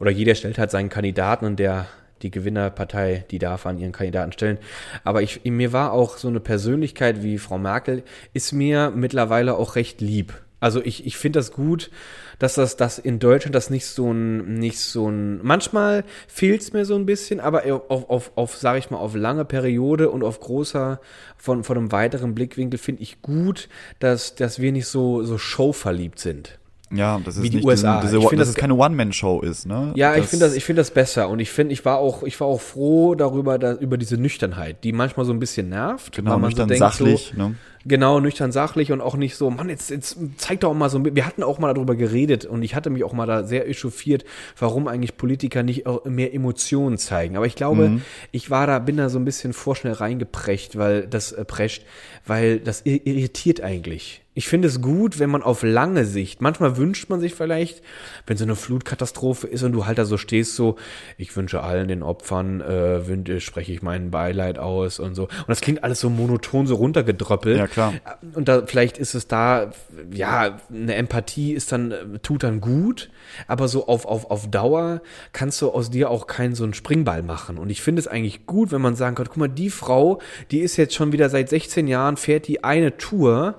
Oder 0.00 0.10
jeder 0.10 0.34
stellt 0.34 0.58
halt 0.58 0.70
seinen 0.70 0.88
Kandidaten 0.88 1.46
und 1.46 1.58
der 1.58 1.86
die 2.22 2.30
Gewinnerpartei, 2.30 3.24
die 3.30 3.38
darf 3.38 3.66
an 3.66 3.78
ihren 3.78 3.92
Kandidaten 3.92 4.32
stellen. 4.32 4.58
Aber 5.04 5.22
ich, 5.22 5.44
mir 5.44 5.72
war 5.72 5.92
auch 5.92 6.16
so 6.16 6.28
eine 6.28 6.40
Persönlichkeit 6.40 7.22
wie 7.22 7.38
Frau 7.38 7.58
Merkel, 7.58 8.02
ist 8.32 8.52
mir 8.52 8.90
mittlerweile 8.94 9.56
auch 9.56 9.76
recht 9.76 10.00
lieb. 10.00 10.32
Also 10.58 10.82
ich, 10.82 11.06
ich 11.06 11.18
finde 11.18 11.38
das 11.38 11.52
gut, 11.52 11.90
dass 12.38 12.54
das, 12.54 12.76
das 12.76 12.98
in 12.98 13.18
Deutschland 13.18 13.54
das 13.54 13.68
nicht 13.68 13.86
so 13.86 14.10
ein, 14.10 14.54
nicht 14.54 14.80
so 14.80 15.08
ein, 15.10 15.40
manchmal 15.42 16.04
fehlt 16.28 16.62
es 16.62 16.72
mir 16.72 16.86
so 16.86 16.94
ein 16.94 17.04
bisschen, 17.04 17.40
aber 17.40 17.64
auf, 17.88 18.08
auf, 18.08 18.32
auf 18.36 18.56
sage 18.56 18.78
ich 18.78 18.90
mal, 18.90 18.96
auf 18.96 19.14
lange 19.14 19.44
Periode 19.44 20.10
und 20.10 20.24
auf 20.24 20.40
großer, 20.40 21.00
von, 21.36 21.62
von 21.62 21.76
einem 21.76 21.92
weiteren 21.92 22.34
Blickwinkel 22.34 22.78
finde 22.78 23.02
ich 23.02 23.20
gut, 23.20 23.68
dass, 23.98 24.34
dass 24.34 24.58
wir 24.58 24.72
nicht 24.72 24.86
so, 24.86 25.22
so 25.24 25.36
showverliebt 25.36 26.18
sind. 26.18 26.58
Ja, 26.94 27.20
das 27.24 27.36
ist 27.36 27.42
Wie 27.42 27.50
die 27.50 27.56
nicht 27.56 27.66
USA. 27.66 28.00
Diese, 28.00 28.18
Ich 28.18 28.28
find 28.28 28.40
dass 28.40 28.46
das 28.48 28.54
es 28.56 28.60
keine 28.60 28.74
One-Man-Show 28.76 29.40
ist, 29.40 29.66
ne? 29.66 29.92
Ja, 29.96 30.14
ich 30.16 30.24
finde 30.26 30.46
das, 30.46 30.54
ich 30.54 30.64
finde 30.64 30.80
das 30.80 30.92
besser 30.92 31.28
und 31.28 31.40
ich 31.40 31.50
finde, 31.50 31.72
ich 31.72 31.84
war 31.84 31.98
auch, 31.98 32.22
ich 32.22 32.38
war 32.38 32.46
auch 32.46 32.60
froh 32.60 33.16
darüber, 33.16 33.58
da, 33.58 33.72
über 33.74 33.96
diese 33.98 34.16
Nüchternheit, 34.16 34.84
die 34.84 34.92
manchmal 34.92 35.26
so 35.26 35.32
ein 35.32 35.40
bisschen 35.40 35.68
nervt. 35.68 36.14
Genau, 36.14 36.38
nüchtern, 36.38 36.68
so 36.68 36.74
denkt, 36.74 36.78
sachlich, 36.78 37.32
So, 37.36 37.42
ne? 37.42 37.54
Genau, 37.84 38.18
nüchtern 38.20 38.50
sachlich 38.52 38.92
und 38.92 39.00
auch 39.00 39.16
nicht 39.16 39.34
so, 39.36 39.50
Mann, 39.50 39.68
jetzt, 39.68 39.90
jetzt 39.90 40.16
zeig 40.36 40.60
doch 40.60 40.74
mal 40.74 40.88
so, 40.88 40.98
ein 40.98 41.02
bi- 41.04 41.14
wir 41.14 41.26
hatten 41.26 41.42
auch 41.42 41.58
mal 41.58 41.72
darüber 41.74 41.96
geredet 41.96 42.44
und 42.44 42.62
ich 42.62 42.74
hatte 42.76 42.90
mich 42.90 43.02
auch 43.04 43.12
mal 43.12 43.26
da 43.26 43.42
sehr 43.44 43.68
echauffiert, 43.68 44.24
warum 44.58 44.86
eigentlich 44.88 45.16
Politiker 45.16 45.62
nicht 45.64 45.86
auch 45.86 46.04
mehr 46.04 46.34
Emotionen 46.34 46.98
zeigen. 46.98 47.36
Aber 47.36 47.46
ich 47.46 47.54
glaube, 47.56 47.88
Mhm. 47.88 48.02
ich 48.32 48.48
war 48.50 48.66
da, 48.68 48.78
bin 48.78 48.96
da 48.96 49.08
so 49.08 49.18
ein 49.18 49.24
bisschen 49.24 49.52
vorschnell 49.52 49.92
reingeprescht, 49.94 50.76
weil 50.76 51.06
das 51.06 51.32
äh, 51.32 51.44
prescht, 51.44 51.84
weil 52.26 52.58
das 52.60 52.84
ir- 52.86 53.04
irritiert 53.06 53.60
eigentlich. 53.60 54.22
Ich 54.36 54.48
finde 54.48 54.68
es 54.68 54.82
gut, 54.82 55.18
wenn 55.18 55.30
man 55.30 55.42
auf 55.42 55.62
lange 55.62 56.04
Sicht, 56.04 56.42
manchmal 56.42 56.76
wünscht 56.76 57.08
man 57.08 57.20
sich 57.20 57.34
vielleicht, 57.34 57.82
wenn 58.26 58.36
so 58.36 58.44
eine 58.44 58.54
Flutkatastrophe 58.54 59.46
ist 59.46 59.62
und 59.62 59.72
du 59.72 59.86
halt 59.86 59.96
da 59.96 60.04
so 60.04 60.18
stehst, 60.18 60.56
so, 60.56 60.76
ich 61.16 61.34
wünsche 61.34 61.62
allen 61.62 61.88
den 61.88 62.02
Opfern, 62.02 62.60
äh, 62.60 63.06
wünsche, 63.06 63.40
spreche 63.40 63.72
ich 63.72 63.80
mein 63.80 64.10
Beileid 64.10 64.58
aus 64.58 64.98
und 64.98 65.14
so. 65.14 65.22
Und 65.22 65.48
das 65.48 65.62
klingt 65.62 65.82
alles 65.82 66.00
so 66.00 66.10
monoton, 66.10 66.66
so 66.66 66.74
runtergedröppelt. 66.74 67.56
Ja, 67.56 67.66
klar. 67.66 67.94
Und 68.34 68.48
da, 68.48 68.66
vielleicht 68.66 68.98
ist 68.98 69.14
es 69.14 69.26
da, 69.26 69.72
ja, 70.12 70.58
eine 70.70 70.94
Empathie 70.96 71.54
ist 71.54 71.72
dann, 71.72 71.92
äh, 71.92 72.18
tut 72.18 72.42
dann 72.42 72.60
gut, 72.60 73.08
aber 73.48 73.68
so 73.68 73.86
auf, 73.86 74.04
auf, 74.04 74.30
auf 74.30 74.50
Dauer 74.50 75.00
kannst 75.32 75.62
du 75.62 75.70
aus 75.70 75.90
dir 75.90 76.10
auch 76.10 76.26
keinen 76.26 76.54
so 76.54 76.64
einen 76.64 76.74
Springball 76.74 77.22
machen. 77.22 77.56
Und 77.56 77.70
ich 77.70 77.80
finde 77.80 78.00
es 78.00 78.06
eigentlich 78.06 78.44
gut, 78.44 78.70
wenn 78.70 78.82
man 78.82 78.96
sagen 78.96 79.16
kann, 79.16 79.24
guck 79.24 79.38
mal, 79.38 79.48
die 79.48 79.70
Frau, 79.70 80.20
die 80.50 80.58
ist 80.58 80.76
jetzt 80.76 80.94
schon 80.94 81.12
wieder 81.12 81.30
seit 81.30 81.48
16 81.48 81.88
Jahren, 81.88 82.18
fährt 82.18 82.46
die 82.48 82.64
eine 82.64 82.98
Tour 82.98 83.56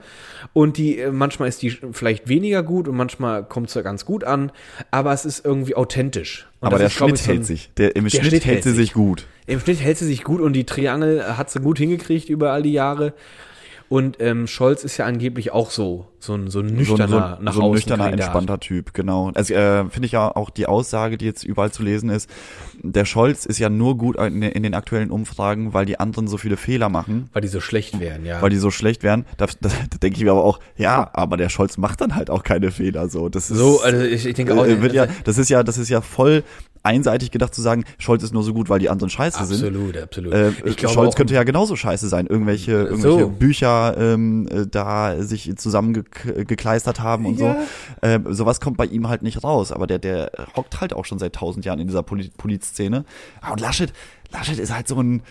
und 0.53 0.77
die, 0.77 0.99
äh, 0.99 1.11
manchmal 1.11 1.49
ist 1.49 1.61
die 1.61 1.71
vielleicht 1.91 2.27
weniger 2.27 2.63
gut 2.63 2.87
und 2.87 2.95
manchmal 2.95 3.43
kommt 3.43 3.69
sie 3.69 3.83
ganz 3.83 4.05
gut 4.05 4.23
an, 4.23 4.51
aber 4.91 5.13
es 5.13 5.25
ist 5.25 5.45
irgendwie 5.45 5.75
authentisch. 5.75 6.47
Und 6.59 6.67
Aber 6.67 6.77
der 6.77 6.87
ist, 6.87 6.93
Schnitt 6.93 7.25
hält 7.27 7.45
sich. 7.45 7.71
Der, 7.77 7.95
Im 7.95 8.05
der 8.05 8.09
Schnitt, 8.11 8.25
Schnitt 8.25 8.45
hält 8.45 8.63
sie 8.63 8.71
sich. 8.71 8.77
sich 8.87 8.93
gut. 8.93 9.27
im 9.45 9.59
Schnitt 9.59 9.79
hält 9.81 9.97
sie 9.97 10.05
sich 10.05 10.23
gut 10.23 10.41
und 10.41 10.53
die 10.53 10.65
Triangel 10.65 11.37
hat 11.37 11.49
sie 11.49 11.59
gut 11.59 11.77
hingekriegt 11.77 12.29
über 12.29 12.51
all 12.51 12.63
die 12.63 12.73
Jahre. 12.73 13.13
Und 13.89 14.17
ähm, 14.19 14.47
Scholz 14.47 14.83
ist 14.83 14.97
ja 14.97 15.05
angeblich 15.05 15.51
auch 15.53 15.71
so, 15.71 16.07
so 16.19 16.33
ein, 16.33 16.49
so 16.49 16.59
ein 16.59 16.65
nüchterner, 16.65 17.07
so, 17.07 17.17
ein- 17.17 17.43
nach 17.45 17.53
so 17.53 17.63
ein 17.63 17.71
nüchterner, 17.71 18.11
entspannter 18.11 18.59
Typ, 18.59 18.93
genau. 18.93 19.31
Also 19.33 19.53
äh, 19.53 19.89
finde 19.89 20.07
ich 20.07 20.11
ja 20.11 20.35
auch 20.35 20.49
die 20.49 20.65
Aussage, 20.65 21.17
die 21.17 21.23
jetzt 21.25 21.45
überall 21.45 21.71
zu 21.71 21.83
lesen 21.83 22.09
ist, 22.09 22.29
der 22.83 23.05
Scholz 23.05 23.45
ist 23.45 23.59
ja 23.59 23.69
nur 23.69 23.97
gut 23.97 24.17
in, 24.17 24.41
in 24.41 24.63
den 24.63 24.73
aktuellen 24.73 25.09
Umfragen, 25.09 25.73
weil 25.73 25.85
die 25.85 25.99
anderen 26.01 26.27
so 26.27 26.37
viele 26.37 26.57
Fehler 26.57 26.89
machen, 26.89 27.29
Weil 27.31 27.41
die 27.43 27.47
so 27.47 27.61
schlecht 27.61 27.99
wären, 28.01 28.25
ja. 28.25 28.41
weil 28.41 28.49
die 28.49 28.57
so 28.57 28.71
schlecht 28.71 29.03
wären. 29.03 29.25
Da, 29.37 29.45
da, 29.61 29.69
da 29.69 29.97
denke 30.01 30.17
ich 30.17 30.23
mir 30.25 30.31
aber 30.31 30.43
auch, 30.43 30.59
ja, 30.75 31.09
aber 31.13 31.37
der 31.37 31.47
Scholz 31.47 31.77
macht 31.77 32.01
dann 32.01 32.13
halt 32.15 32.29
auch 32.29 32.43
keine 32.43 32.71
Fehler. 32.71 33.07
So, 33.07 33.29
das 33.29 33.49
ist, 33.49 33.57
so, 33.57 33.81
also 33.81 34.01
ich, 34.03 34.25
ich 34.25 34.33
denke 34.35 34.53
auch, 34.53 34.65
äh, 34.65 34.81
wird 34.81 34.93
ja, 34.93 35.07
das 35.23 35.37
ist 35.37 35.49
ja, 35.49 35.63
das 35.63 35.77
ist 35.77 35.87
ja 35.87 36.01
voll 36.01 36.43
einseitig 36.87 37.31
gedacht 37.31 37.53
zu 37.53 37.61
sagen, 37.61 37.83
Scholz 37.99 38.23
ist 38.23 38.33
nur 38.33 38.43
so 38.43 38.53
gut, 38.53 38.69
weil 38.69 38.79
die 38.79 38.89
anderen 38.89 39.09
scheiße 39.09 39.43
sind. 39.45 39.63
absolut, 39.63 39.97
absolut. 39.97 40.33
Äh, 40.33 40.49
ich 40.65 40.77
glaube 40.77 40.93
Scholz 40.95 41.13
auch, 41.13 41.15
könnte 41.17 41.33
ja 41.33 41.43
genauso 41.43 41.75
scheiße 41.75 42.07
sein. 42.07 42.25
Irgendwelche, 42.27 42.71
irgendwelche 42.71 43.19
So. 43.19 43.29
Bücher 43.29 43.95
ähm, 43.97 44.47
äh, 44.49 44.65
da 44.65 45.21
sich 45.21 45.55
zusammengekleistert 45.57 46.99
haben 46.99 47.25
und 47.25 47.39
Ja. 47.39 47.53
so. 47.53 47.55
Ähm, 48.01 48.33
sowas 48.33 48.59
kommt 48.59 48.77
bei 48.77 48.85
ihm 48.85 49.07
halt 49.09 49.21
nicht 49.23 49.43
raus. 49.43 49.71
Aber 49.71 49.87
der, 49.87 49.99
der 49.99 50.31
hockt 50.55 50.81
halt 50.81 50.93
auch 50.93 51.05
schon 51.05 51.19
seit 51.19 51.33
tausend 51.33 51.65
Jahren 51.65 51.79
in 51.79 51.87
dieser 51.87 52.03
Polit 52.03 52.35
Polizszene. 52.37 53.05
Ah, 53.41 53.51
Und 53.51 53.59
Laschet, 53.61 53.91
Laschet 54.31 54.57
ist 54.59 54.73
halt 54.73 54.87
so 54.87 54.99
ein, 55.01 55.21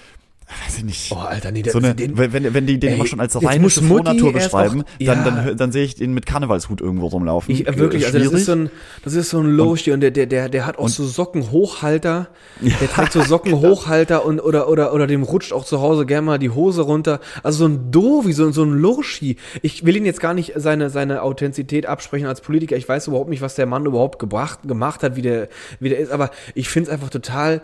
weiß 0.49 0.79
ich 0.79 0.85
nicht. 0.85 1.13
oh 1.13 1.17
Alter, 1.17 1.51
nee, 1.51 1.63
so 1.69 1.79
eine, 1.79 1.95
den, 1.95 2.17
wenn, 2.17 2.33
wenn 2.33 2.55
wenn 2.55 2.67
die 2.67 2.79
den 2.79 2.91
Ey, 2.91 2.95
immer 2.97 3.07
schon 3.07 3.19
als 3.21 3.35
rheinische 3.43 3.83
Frohnatur 3.83 4.33
beschreiben, 4.33 4.83
auch- 4.83 4.87
dann, 4.99 5.07
ja. 5.07 5.15
dann, 5.25 5.47
hö- 5.47 5.55
dann 5.55 5.73
sehe 5.73 5.85
ich 5.85 6.01
ihn 6.01 6.15
mit 6.15 6.25
Karnevalshut 6.27 6.81
irgendwo 6.81 7.07
rumlaufen. 7.09 7.53
Ich, 7.53 7.67
äh, 7.67 7.77
wirklich, 7.79 8.07
also 8.07 8.19
das 8.19 8.27
Schwierig. 8.29 8.41
ist 8.41 8.47
so 8.47 8.53
ein, 8.53 8.71
das 9.05 9.15
ist 9.15 9.31
so 9.31 9.41
ein 9.41 9.47
Loshi 9.51 9.91
und 9.93 10.01
der, 10.01 10.13
der, 10.13 10.27
der, 10.27 10.49
der 10.49 10.67
hat 10.67 10.79
auch 10.79 10.89
so 10.89 11.05
Sockenhochhalter. 11.05 12.29
Der 12.61 12.89
trägt 12.91 13.13
so 13.13 13.23
Sockenhochhalter 13.25 14.25
und, 14.25 14.41
oder, 14.41 14.69
oder, 14.69 14.93
oder 14.93 15.07
dem 15.07 15.23
rutscht 15.23 15.53
auch 15.53 15.65
zu 15.65 15.81
Hause 15.81 16.07
gerne 16.07 16.27
mal 16.27 16.39
die 16.39 16.51
Hose 16.51 16.83
runter. 16.83 17.21
Also 17.43 17.59
so 17.59 17.67
ein 17.67 17.91
Dovi, 17.91 18.33
so, 18.33 18.51
so 18.53 18.63
ein 18.65 18.73
Loshi. 18.73 19.37
Ich 19.63 19.85
will 19.85 19.97
ihn 19.97 20.05
jetzt 20.07 20.21
gar 20.21 20.35
nicht 20.35 20.53
seine, 20.57 20.91
seine 20.91 21.23
Authentizität 21.23 21.87
absprechen 21.87 22.27
als 22.27 22.41
Politiker. 22.41 22.77
Ich 22.77 22.89
weiß 22.89 23.09
überhaupt 23.09 23.31
nicht, 23.31 23.41
was 23.43 23.55
der 23.55 23.67
Mann 23.67 23.87
überhaupt 23.87 24.19
gebracht, 24.19 24.61
gemacht 24.67 25.03
hat, 25.03 25.17
wie 25.17 25.23
der, 25.23 25.49
wie 25.81 25.89
der 25.89 25.99
ist, 25.99 26.13
aber 26.13 26.31
ich 26.55 26.69
finde 26.69 26.89
es 26.89 26.93
einfach 26.95 27.11
total, 27.11 27.63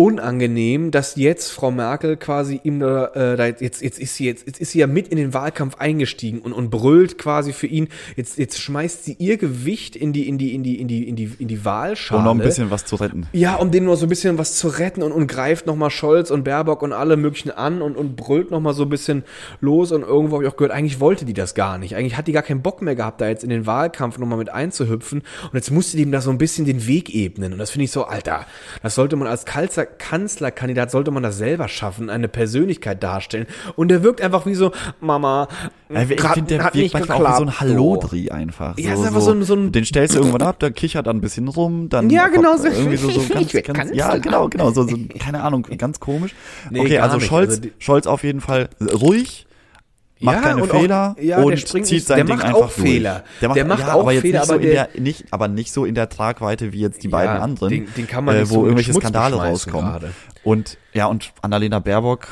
unangenehm, 0.00 0.90
dass 0.90 1.16
jetzt 1.16 1.50
Frau 1.50 1.70
Merkel 1.70 2.16
quasi 2.16 2.58
ihm 2.64 2.80
da, 2.80 3.08
äh, 3.08 3.36
da 3.36 3.46
jetzt, 3.48 3.82
jetzt 3.82 3.98
ist 3.98 4.14
sie 4.14 4.24
jetzt, 4.24 4.46
jetzt 4.46 4.58
ist 4.58 4.70
sie 4.70 4.78
ja 4.78 4.86
mit 4.86 5.08
in 5.08 5.18
den 5.18 5.34
Wahlkampf 5.34 5.74
eingestiegen 5.74 6.38
und, 6.38 6.54
und 6.54 6.70
brüllt 6.70 7.18
quasi 7.18 7.52
für 7.52 7.66
ihn. 7.66 7.88
Jetzt, 8.16 8.38
jetzt 8.38 8.58
schmeißt 8.58 9.04
sie 9.04 9.16
ihr 9.18 9.36
Gewicht 9.36 9.96
in 9.96 10.14
die, 10.14 10.26
in 10.26 10.38
die, 10.38 10.54
in 10.54 10.62
die, 10.62 10.80
in 10.80 10.88
die, 10.88 11.06
in 11.06 11.16
die, 11.16 11.30
in 11.38 11.48
die 11.48 11.66
Wahlschale. 11.66 12.20
um 12.20 12.24
noch 12.24 12.32
ein 12.32 12.38
bisschen 12.38 12.70
was 12.70 12.86
zu 12.86 12.96
retten. 12.96 13.26
Ja, 13.32 13.56
um 13.56 13.70
denen 13.70 13.84
nur 13.84 13.96
so 13.98 14.06
ein 14.06 14.08
bisschen 14.08 14.38
was 14.38 14.56
zu 14.56 14.68
retten 14.68 15.02
und, 15.02 15.12
und 15.12 15.26
greift 15.26 15.66
nochmal 15.66 15.90
Scholz 15.90 16.30
und 16.30 16.44
Baerbock 16.44 16.80
und 16.80 16.94
alle 16.94 17.18
möglichen 17.18 17.50
an 17.50 17.82
und, 17.82 17.94
und 17.94 18.16
brüllt 18.16 18.50
nochmal 18.50 18.72
so 18.72 18.84
ein 18.84 18.88
bisschen 18.88 19.22
los 19.60 19.92
und 19.92 20.00
irgendwo 20.00 20.36
habe 20.36 20.44
ich 20.44 20.50
auch 20.50 20.56
gehört, 20.56 20.72
eigentlich 20.72 21.00
wollte 21.00 21.26
die 21.26 21.34
das 21.34 21.54
gar 21.54 21.76
nicht. 21.76 21.94
Eigentlich 21.94 22.16
hat 22.16 22.26
die 22.26 22.32
gar 22.32 22.42
keinen 22.42 22.62
Bock 22.62 22.80
mehr 22.80 22.94
gehabt, 22.94 23.20
da 23.20 23.28
jetzt 23.28 23.44
in 23.44 23.50
den 23.50 23.66
Wahlkampf 23.66 24.16
nochmal 24.16 24.38
mit 24.38 24.48
einzuhüpfen 24.48 25.18
und 25.18 25.54
jetzt 25.54 25.70
musste 25.70 25.98
die 25.98 26.04
ihm 26.04 26.12
da 26.12 26.22
so 26.22 26.30
ein 26.30 26.38
bisschen 26.38 26.64
den 26.64 26.86
Weg 26.86 27.14
ebnen 27.14 27.52
und 27.52 27.58
das 27.58 27.68
finde 27.68 27.84
ich 27.84 27.90
so, 27.90 28.04
Alter, 28.04 28.46
das 28.82 28.94
sollte 28.94 29.16
man 29.16 29.28
als 29.28 29.44
Kanzler, 29.44 29.89
Kanzlerkandidat, 29.98 30.90
sollte 30.90 31.10
man 31.10 31.22
das 31.22 31.36
selber 31.38 31.68
schaffen, 31.68 32.08
eine 32.10 32.28
Persönlichkeit 32.28 33.02
darstellen 33.02 33.46
und 33.76 33.88
der 33.88 34.02
wirkt 34.02 34.20
einfach 34.20 34.46
wie 34.46 34.54
so, 34.54 34.72
Mama, 35.00 35.48
Ja, 35.88 36.02
ich 36.02 36.20
finde, 36.20 36.42
der 36.56 36.64
hat 36.64 36.74
wirkt 36.74 36.94
manchmal 36.94 37.16
auch 37.18 37.20
wie 37.32 37.36
so 37.36 37.42
ein 37.42 37.46
geklappt. 37.48 37.60
Hallodri 37.60 38.30
einfach. 38.30 38.78
Ja, 38.78 38.94
ist 38.94 39.04
einfach 39.04 39.20
so 39.20 39.32
ein- 39.32 39.42
so 39.42 39.54
ein- 39.54 39.72
den 39.72 39.84
stellst 39.84 40.14
du 40.14 40.18
irgendwann 40.20 40.42
ab, 40.42 40.58
der 40.60 40.70
kichert 40.70 41.06
dann 41.06 41.16
ein 41.16 41.20
bisschen 41.20 41.48
rum, 41.48 41.88
dann 41.88 42.08
Ja, 42.10 42.28
genau 42.28 42.56
so. 42.56 42.68
irgendwie 42.68 42.96
so, 42.96 43.10
so 43.10 43.20
ganz, 43.34 43.52
ganz 43.52 43.90
ja, 43.94 44.16
genau, 44.18 44.48
genau, 44.48 44.70
so, 44.70 44.84
so, 44.86 44.96
keine 45.18 45.42
Ahnung, 45.42 45.66
ganz 45.78 46.00
komisch. 46.00 46.34
Nee, 46.70 46.80
okay, 46.80 46.98
also. 46.98 47.20
Scholz, 47.20 47.56
Also 47.58 47.68
Scholz 47.78 48.06
auf 48.06 48.22
jeden 48.24 48.40
Fall 48.40 48.68
ruhig, 48.80 49.46
macht 50.20 50.42
keine 50.42 50.62
und 50.62 50.70
auch- 50.72 50.80
Fehler 50.80 51.16
ja, 51.20 51.38
und 51.38 51.50
der 51.74 51.82
zieht 51.84 52.06
sein 52.06 52.16
der 52.18 52.24
Ding 52.26 52.36
macht 52.36 52.44
einfach 52.46 52.58
auch 52.60 52.72
durch. 52.74 52.86
Fehler. 52.88 53.24
Der 53.40 53.48
macht, 53.48 53.56
Der 53.56 53.64
macht 53.64 53.80
ja, 53.80 53.94
auch 53.94 54.00
aber 54.00 54.12
jetzt 54.12 54.22
Fehler, 54.22 54.38
nicht 54.40 54.46
so 54.48 54.54
aber 54.54 54.62
in 54.62 54.70
der- 54.70 54.86
der, 54.88 55.00
nicht, 55.02 55.24
aber 55.30 55.48
nicht 55.48 55.72
so 55.72 55.84
in 55.84 55.94
der 55.94 56.08
Tragweite 56.08 56.72
wie 56.72 56.80
jetzt 56.80 57.02
die 57.02 57.08
beiden 57.08 57.36
Ja, 57.36 57.42
anderen, 57.42 57.70
den- 57.70 57.94
den 57.96 58.06
kann 58.06 58.24
man 58.24 58.36
äh, 58.36 58.40
wo 58.48 58.54
so 58.54 58.62
irgendwelche 58.64 58.92
Schmutz 58.92 59.02
Skandale 59.04 59.36
rauskommen. 59.36 59.90
gerade. 59.90 60.12
Und 60.44 60.78
ja, 60.92 61.06
und 61.06 61.32
Annalena 61.42 61.78
Baerbock, 61.78 62.28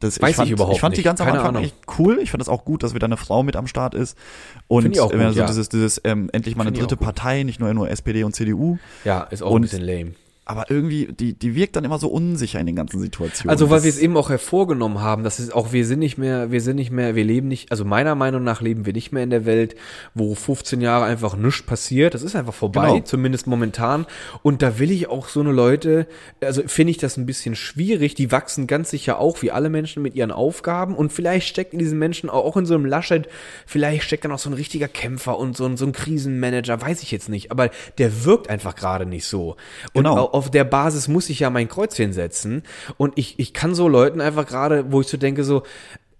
das, 0.00 0.20
Weiß 0.20 0.30
ich 0.30 0.36
fand, 0.36 0.46
ich 0.48 0.52
überhaupt 0.54 0.74
ich 0.74 0.80
fand 0.80 0.96
die 0.96 0.98
nicht. 0.98 1.04
ganz 1.04 1.20
am 1.20 1.26
Keine 1.28 1.38
Anfang 1.38 1.54
Ahnung. 1.56 1.64
echt 1.64 1.76
cool. 1.98 2.18
Ich 2.20 2.30
fand 2.32 2.40
das 2.40 2.48
auch 2.48 2.64
gut, 2.64 2.82
dass 2.82 2.92
wieder 2.92 3.04
eine 3.06 3.16
Frau 3.16 3.44
mit 3.44 3.54
am 3.54 3.68
Start 3.68 3.94
ist. 3.94 4.18
Und 4.66 4.82
Find 4.82 4.96
ich 4.96 5.00
auch 5.00 5.12
gut, 5.12 5.20
so 5.32 5.38
ja. 5.40 5.46
dieses, 5.46 5.68
dieses 5.68 6.00
ähm, 6.02 6.28
endlich 6.32 6.56
mal 6.56 6.62
eine 6.66 6.70
Find 6.72 6.82
dritte. 6.90 6.96
Partei, 6.96 7.44
nicht 7.44 7.60
nur 7.60 7.72
nur 7.72 7.88
SPD 7.88 8.24
und 8.24 8.34
CDU. 8.34 8.78
Ja, 9.04 9.20
ist 9.30 9.42
auch 9.44 9.50
Und- 9.52 9.60
ein 9.60 9.62
bisschen 9.62 9.82
lame. 9.82 10.14
Aber 10.44 10.70
irgendwie, 10.70 11.06
die, 11.06 11.34
die 11.34 11.54
wirkt 11.54 11.76
dann 11.76 11.84
immer 11.84 11.98
so 12.00 12.08
unsicher 12.08 12.58
in 12.58 12.66
den 12.66 12.74
ganzen 12.74 12.98
Situationen. 13.00 13.48
Also 13.50 13.70
weil 13.70 13.84
wir 13.84 13.88
es 13.90 13.98
eben 13.98 14.16
auch 14.16 14.28
hervorgenommen 14.28 15.00
haben, 15.00 15.22
das 15.22 15.38
ist 15.38 15.54
auch, 15.54 15.72
wir 15.72 15.86
sind 15.86 16.00
nicht 16.00 16.18
mehr, 16.18 16.50
wir 16.50 16.60
sind 16.60 16.74
nicht 16.76 16.90
mehr, 16.90 17.14
wir 17.14 17.22
leben 17.22 17.46
nicht, 17.46 17.70
also 17.70 17.84
meiner 17.84 18.16
Meinung 18.16 18.42
nach 18.42 18.60
leben 18.60 18.84
wir 18.84 18.92
nicht 18.92 19.12
mehr 19.12 19.22
in 19.22 19.30
der 19.30 19.46
Welt, 19.46 19.76
wo 20.14 20.34
15 20.34 20.80
Jahre 20.80 21.04
einfach 21.04 21.36
nichts 21.36 21.62
passiert. 21.62 22.14
Das 22.14 22.22
ist 22.22 22.34
einfach 22.34 22.54
vorbei, 22.54 22.88
Genau. 22.88 23.00
zumindest 23.04 23.46
momentan. 23.46 24.04
Und 24.42 24.62
da 24.62 24.80
will 24.80 24.90
ich 24.90 25.08
auch 25.08 25.28
so 25.28 25.38
eine 25.38 25.52
Leute, 25.52 26.08
also 26.40 26.62
finde 26.66 26.90
ich 26.90 26.98
das 26.98 27.16
ein 27.16 27.24
bisschen 27.24 27.54
schwierig. 27.54 28.14
Die 28.16 28.32
wachsen 28.32 28.66
ganz 28.66 28.90
sicher 28.90 29.20
auch 29.20 29.42
wie 29.42 29.52
alle 29.52 29.70
Menschen 29.70 30.02
mit 30.02 30.16
ihren 30.16 30.32
Aufgaben. 30.32 30.96
Und 30.96 31.12
vielleicht 31.12 31.46
steckt 31.46 31.72
in 31.72 31.78
diesen 31.78 32.00
Menschen 32.00 32.28
auch, 32.28 32.44
auch 32.44 32.56
in 32.56 32.66
so 32.66 32.74
einem 32.74 32.84
Laschet, 32.86 33.28
vielleicht 33.64 34.02
steckt 34.02 34.24
dann 34.24 34.32
auch 34.32 34.40
so 34.40 34.50
ein 34.50 34.54
richtiger 34.54 34.88
Kämpfer 34.88 35.38
und 35.38 35.56
so 35.56 35.66
ein, 35.66 35.76
so 35.76 35.86
ein 35.86 35.92
Krisenmanager, 35.92 36.80
weiß 36.82 37.04
ich 37.04 37.12
jetzt 37.12 37.28
nicht. 37.28 37.52
Aber 37.52 37.70
der 37.98 38.24
wirkt 38.24 38.50
einfach 38.50 38.74
gerade 38.74 39.06
nicht 39.06 39.24
so. 39.26 39.56
Und 39.92 40.02
Genau. 40.02 40.16
au- 40.18 40.31
auf 40.32 40.50
der 40.50 40.64
Basis 40.64 41.08
muss 41.08 41.30
ich 41.30 41.40
ja 41.40 41.50
mein 41.50 41.68
Kreuzchen 41.68 42.12
setzen. 42.12 42.62
Und 42.96 43.14
ich, 43.16 43.38
ich 43.38 43.52
kann 43.52 43.74
so 43.74 43.88
Leuten 43.88 44.20
einfach 44.20 44.46
gerade, 44.46 44.92
wo 44.92 45.00
ich 45.00 45.08
so 45.08 45.16
denke, 45.16 45.44
so, 45.44 45.62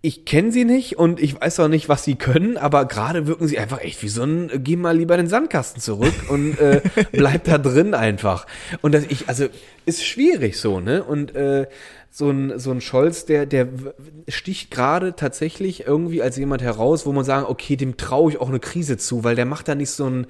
ich 0.04 0.24
kenne 0.24 0.50
sie 0.50 0.64
nicht 0.64 0.98
und 0.98 1.20
ich 1.22 1.40
weiß 1.40 1.60
auch 1.60 1.68
nicht, 1.68 1.88
was 1.88 2.02
sie 2.02 2.16
können, 2.16 2.56
aber 2.56 2.86
gerade 2.86 3.28
wirken 3.28 3.46
sie 3.46 3.58
einfach 3.58 3.80
echt 3.80 4.02
wie 4.02 4.08
so 4.08 4.24
ein, 4.24 4.50
äh, 4.50 4.58
geh 4.58 4.74
mal 4.74 4.96
lieber 4.96 5.14
in 5.14 5.22
den 5.22 5.28
Sandkasten 5.28 5.80
zurück 5.80 6.12
und 6.28 6.58
äh, 6.58 6.82
bleib 7.12 7.44
da 7.44 7.56
drin 7.56 7.94
einfach. 7.94 8.46
Und 8.80 8.92
das 8.92 9.04
ich, 9.08 9.28
also, 9.28 9.46
ist 9.86 10.04
schwierig 10.04 10.58
so, 10.58 10.80
ne? 10.80 11.04
Und 11.04 11.36
äh, 11.36 11.68
so 12.10 12.28
ein, 12.30 12.58
so 12.58 12.72
ein 12.72 12.80
Scholz, 12.80 13.26
der, 13.26 13.46
der 13.46 13.68
sticht 14.28 14.72
gerade 14.72 15.14
tatsächlich 15.14 15.86
irgendwie 15.86 16.20
als 16.20 16.36
jemand 16.36 16.62
heraus, 16.62 17.06
wo 17.06 17.12
man 17.12 17.24
sagen, 17.24 17.46
okay, 17.48 17.76
dem 17.76 17.96
traue 17.96 18.32
ich 18.32 18.40
auch 18.40 18.48
eine 18.48 18.60
Krise 18.60 18.98
zu, 18.98 19.24
weil 19.24 19.36
der 19.36 19.46
macht 19.46 19.68
da 19.68 19.74
nicht 19.76 19.90
so 19.90 20.06
ein, 20.06 20.26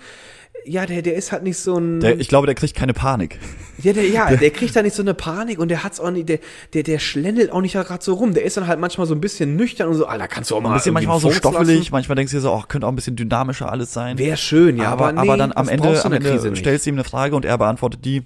ja, 0.64 0.86
der, 0.86 1.02
der 1.02 1.14
ist 1.14 1.32
halt 1.32 1.42
nicht 1.42 1.58
so 1.58 1.76
ein. 1.76 2.00
Der, 2.00 2.18
ich 2.18 2.28
glaube, 2.28 2.46
der 2.46 2.54
kriegt 2.54 2.74
keine 2.76 2.94
Panik. 2.94 3.38
Ja, 3.78 3.92
der, 3.92 4.08
ja, 4.08 4.36
der 4.36 4.50
kriegt 4.50 4.76
da 4.76 4.82
nicht 4.82 4.94
so 4.94 5.02
eine 5.02 5.14
Panik 5.14 5.58
und 5.58 5.68
der 5.68 5.82
hat's 5.82 5.98
auch 5.98 6.10
nicht, 6.10 6.28
der, 6.28 6.38
der, 6.72 6.84
der 6.84 6.98
schlendelt 7.00 7.50
auch 7.50 7.60
nicht 7.60 7.72
gerade 7.72 8.04
so 8.04 8.14
rum. 8.14 8.32
Der 8.32 8.44
ist 8.44 8.56
dann 8.56 8.68
halt 8.68 8.78
manchmal 8.78 9.06
so 9.06 9.14
ein 9.14 9.20
bisschen 9.20 9.56
nüchtern 9.56 9.88
und 9.88 9.94
so, 9.94 10.06
Alter, 10.06 10.28
kannst 10.28 10.50
du 10.50 10.56
auch 10.56 10.60
mal 10.60 10.70
Ein 10.70 10.74
bisschen 10.76 10.94
manchmal 10.94 11.18
so 11.18 11.28
einen 11.28 11.34
Furz 11.40 11.54
stoffelig, 11.54 11.78
lassen? 11.78 11.88
manchmal 11.92 12.16
denkst 12.16 12.30
du 12.30 12.36
dir 12.36 12.42
so, 12.42 12.52
oh, 12.52 12.62
könnte 12.68 12.86
auch 12.86 12.92
ein 12.92 12.96
bisschen 12.96 13.16
dynamischer 13.16 13.70
alles 13.72 13.92
sein. 13.92 14.18
Wäre 14.18 14.36
schön, 14.36 14.76
ja, 14.76 14.92
aber, 14.92 15.08
aber, 15.08 15.12
nee, 15.12 15.18
aber 15.28 15.36
dann 15.36 15.52
am 15.52 15.68
Ende, 15.68 16.04
am 16.04 16.10
der 16.12 16.32
Ende 16.32 16.56
stellst 16.56 16.86
du 16.86 16.90
ihm 16.90 16.96
eine 16.96 17.04
Frage 17.04 17.34
und 17.34 17.44
er 17.44 17.58
beantwortet 17.58 18.04
die 18.04 18.22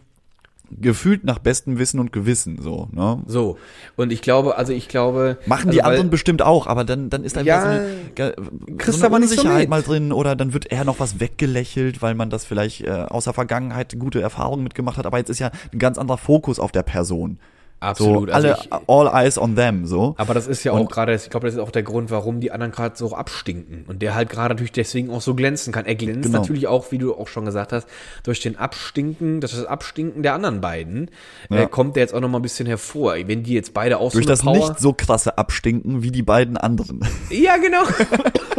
gefühlt 0.71 1.25
nach 1.25 1.39
bestem 1.39 1.79
Wissen 1.79 2.01
und 2.01 2.13
Gewissen, 2.13 2.61
so, 2.61 2.89
ne? 2.93 3.23
So. 3.27 3.57
Und 3.97 4.13
ich 4.13 4.21
glaube, 4.23 4.57
also 4.57 4.73
ich 4.73 4.89
glaube. 4.89 5.39
Machen 5.47 5.69
also 5.69 5.71
die 5.71 5.79
weil- 5.79 5.85
anderen 5.93 6.11
bestimmt 6.11 6.43
auch, 6.43 6.67
aber 6.67 6.85
dann, 6.85 7.09
dann 7.11 7.23
ist 7.25 7.37
da 7.37 7.41
Ja, 7.43 7.61
so 7.63 7.69
eine, 7.69 8.35
kriegst 8.77 8.99
so 9.01 9.07
eine 9.07 9.17
so 9.17 9.23
Unsicherheit 9.23 9.61
mit. 9.61 9.69
mal 9.71 9.83
drin 9.83 10.13
oder 10.13 10.35
dann 10.37 10.53
wird 10.53 10.71
eher 10.71 10.85
noch 10.85 10.99
was 11.01 11.21
weggelächelt, 11.21 12.03
weil 12.03 12.15
man 12.15 12.31
das 12.31 12.45
vielleicht 12.45 12.83
äh, 12.83 12.91
aus 12.91 13.25
der 13.25 13.33
Vergangenheit 13.33 13.97
gute 13.99 14.21
Erfahrungen 14.21 14.65
mitgemacht 14.65 14.99
hat, 14.99 15.07
aber 15.07 15.19
jetzt 15.19 15.31
ist 15.31 15.39
ja 15.39 15.51
ein 15.73 15.79
ganz 15.79 15.99
anderer 15.99 16.19
Fokus 16.19 16.59
auf 16.59 16.73
der 16.73 16.83
Person. 16.83 17.39
Absolut. 17.79 18.31
So, 18.31 18.35
also 18.35 18.49
alle, 18.49 18.59
ich- 18.61 18.71
all 18.89 19.07
eyes 19.09 19.39
on 19.39 19.55
them, 19.55 19.87
so. 19.87 20.15
Aber 20.19 20.33
das 20.35 20.47
ist 20.47 20.65
ja 20.65 20.73
auch 20.73 20.89
gerade, 20.89 21.15
ich 21.15 21.29
glaube, 21.29 21.47
das 21.47 21.55
ist 21.55 21.61
auch 21.61 21.71
der 21.71 21.83
Grund, 21.83 22.11
warum 22.11 22.41
die 22.41 22.51
anderen 22.51 22.73
gerade 22.73 22.97
so 22.97 23.15
abstinken. 23.15 23.85
Und 23.87 24.01
der 24.01 24.15
halt 24.15 24.31
gerade 24.31 24.55
natürlich 24.55 24.73
deswegen 24.73 25.11
auch 25.11 25.21
so 25.21 25.35
glänzen 25.35 25.73
kann. 25.73 25.85
Er 25.85 25.95
glänzt 25.95 26.23
Genau. 26.25 26.39
natürlich 26.39 26.67
auch, 26.69 26.91
wie 26.91 26.99
du 26.99 27.15
auch 27.15 27.29
schon 27.29 27.45
gesagt 27.45 27.73
hast, 27.73 27.87
durch 28.23 28.41
den 28.41 28.57
Abstinken, 28.59 29.41
durch 29.41 29.53
das 29.55 29.67
Abstinken 29.67 30.23
der 30.23 30.35
anderen 30.35 30.61
beiden, 30.63 31.11
Ja. 31.51 31.63
äh, 31.63 31.67
kommt 31.67 31.97
der 31.97 32.03
jetzt 32.03 32.15
auch 32.15 32.21
noch 32.21 32.29
mal 32.31 32.39
ein 32.39 32.43
bisschen 32.43 32.67
hervor. 32.67 33.15
Wenn 33.27 33.43
die 33.43 33.53
jetzt 33.53 33.75
beide 33.75 33.99
auch 33.99 34.11
Durch 34.13 34.25
so 34.25 34.29
das 34.31 34.41
Power... 34.43 34.55
nicht 34.55 34.81
so 34.81 34.93
krasse 34.95 35.37
Abstinken 35.37 36.03
wie 36.03 36.11
die 36.11 36.23
beiden 36.23 36.57
anderen. 36.57 37.01
Ja, 37.31 37.57
genau. 37.59 37.83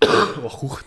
oh, 0.44 0.62
huch. 0.62 0.80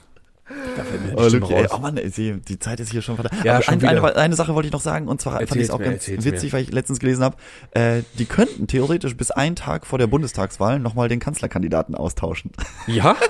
Da 0.79 0.85
fällt 0.85 1.01
mir 1.03 1.09
die 1.09 1.15
Oh, 1.15 1.27
Luki, 1.39 1.53
ey, 1.53 1.67
oh 1.71 1.77
Mann, 1.79 1.97
ey, 1.97 2.09
die, 2.39 2.59
Zeit 2.59 2.79
ist 2.79 2.91
hier 2.91 3.01
schon 3.01 3.15
verdammt. 3.15 3.43
Ja, 3.43 3.61
schon 3.61 3.75
ein, 3.75 3.85
eine, 3.85 4.15
eine 4.15 4.35
Sache 4.35 4.55
wollte 4.55 4.67
ich 4.67 4.73
noch 4.73 4.81
sagen, 4.81 5.07
und 5.07 5.19
zwar 5.21 5.33
fand 5.33 5.43
ich 5.43 5.49
Erzähl's 5.49 5.67
es 5.69 5.73
auch 5.73 5.79
mir, 5.79 5.85
ganz 5.85 5.95
erzähl's 6.07 6.25
witzig, 6.25 6.51
mir. 6.51 6.57
weil 6.57 6.63
ich 6.63 6.71
letztens 6.71 6.99
gelesen 6.99 7.23
habe, 7.23 7.37
äh, 7.71 8.01
die 8.17 8.25
könnten 8.25 8.67
theoretisch 8.67 9.15
bis 9.17 9.31
einen 9.31 9.55
Tag 9.55 9.85
vor 9.85 9.99
der 9.99 10.07
Bundestagswahl 10.07 10.79
nochmal 10.79 11.09
den 11.09 11.19
Kanzlerkandidaten 11.19 11.95
austauschen. 11.95 12.51
Ja? 12.87 13.15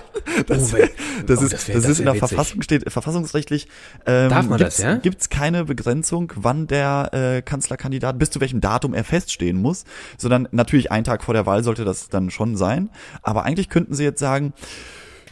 Das, 0.48 0.74
Oh, 0.74 0.78
das 1.26 1.40
oh, 1.40 1.44
ist, 1.46 1.54
das 1.54 1.68
wär- 1.68 1.76
das 1.76 1.86
ist 1.86 2.00
in 2.00 2.06
der 2.06 2.14
witzig. 2.16 2.30
Verfassung 2.30 2.62
steht, 2.62 2.92
verfassungsrechtlich 2.92 3.68
ähm, 4.06 4.30
Darf 4.30 4.48
man 4.48 4.58
gibt's, 4.58 4.78
das, 4.78 4.84
ja? 4.86 4.96
gibt's 4.96 5.30
keine 5.30 5.66
Begrenzung, 5.66 6.32
wann 6.36 6.68
der 6.68 7.10
äh, 7.14 7.42
Kanzlerkandidat, 7.42 8.20
bis 8.20 8.30
zu 8.30 8.40
welchem 8.40 8.62
Datum 8.62 8.94
er 8.94 9.04
feststehen 9.04 9.60
muss, 9.62 9.86
sondern 10.18 10.48
natürlich 10.52 10.92
einen 10.92 11.04
Tag 11.04 11.24
vor 11.24 11.34
der 11.34 11.46
Wahl 11.46 11.64
sollte 11.64 11.84
das 11.84 12.10
dann 12.10 12.30
schon 12.32 12.56
sein. 12.58 12.90
Aber 13.24 13.44
eigentlich 13.44 13.70
könnten 13.70 13.96
sie 13.96 14.04
jetzt 14.04 14.20
sagen, 14.20 14.54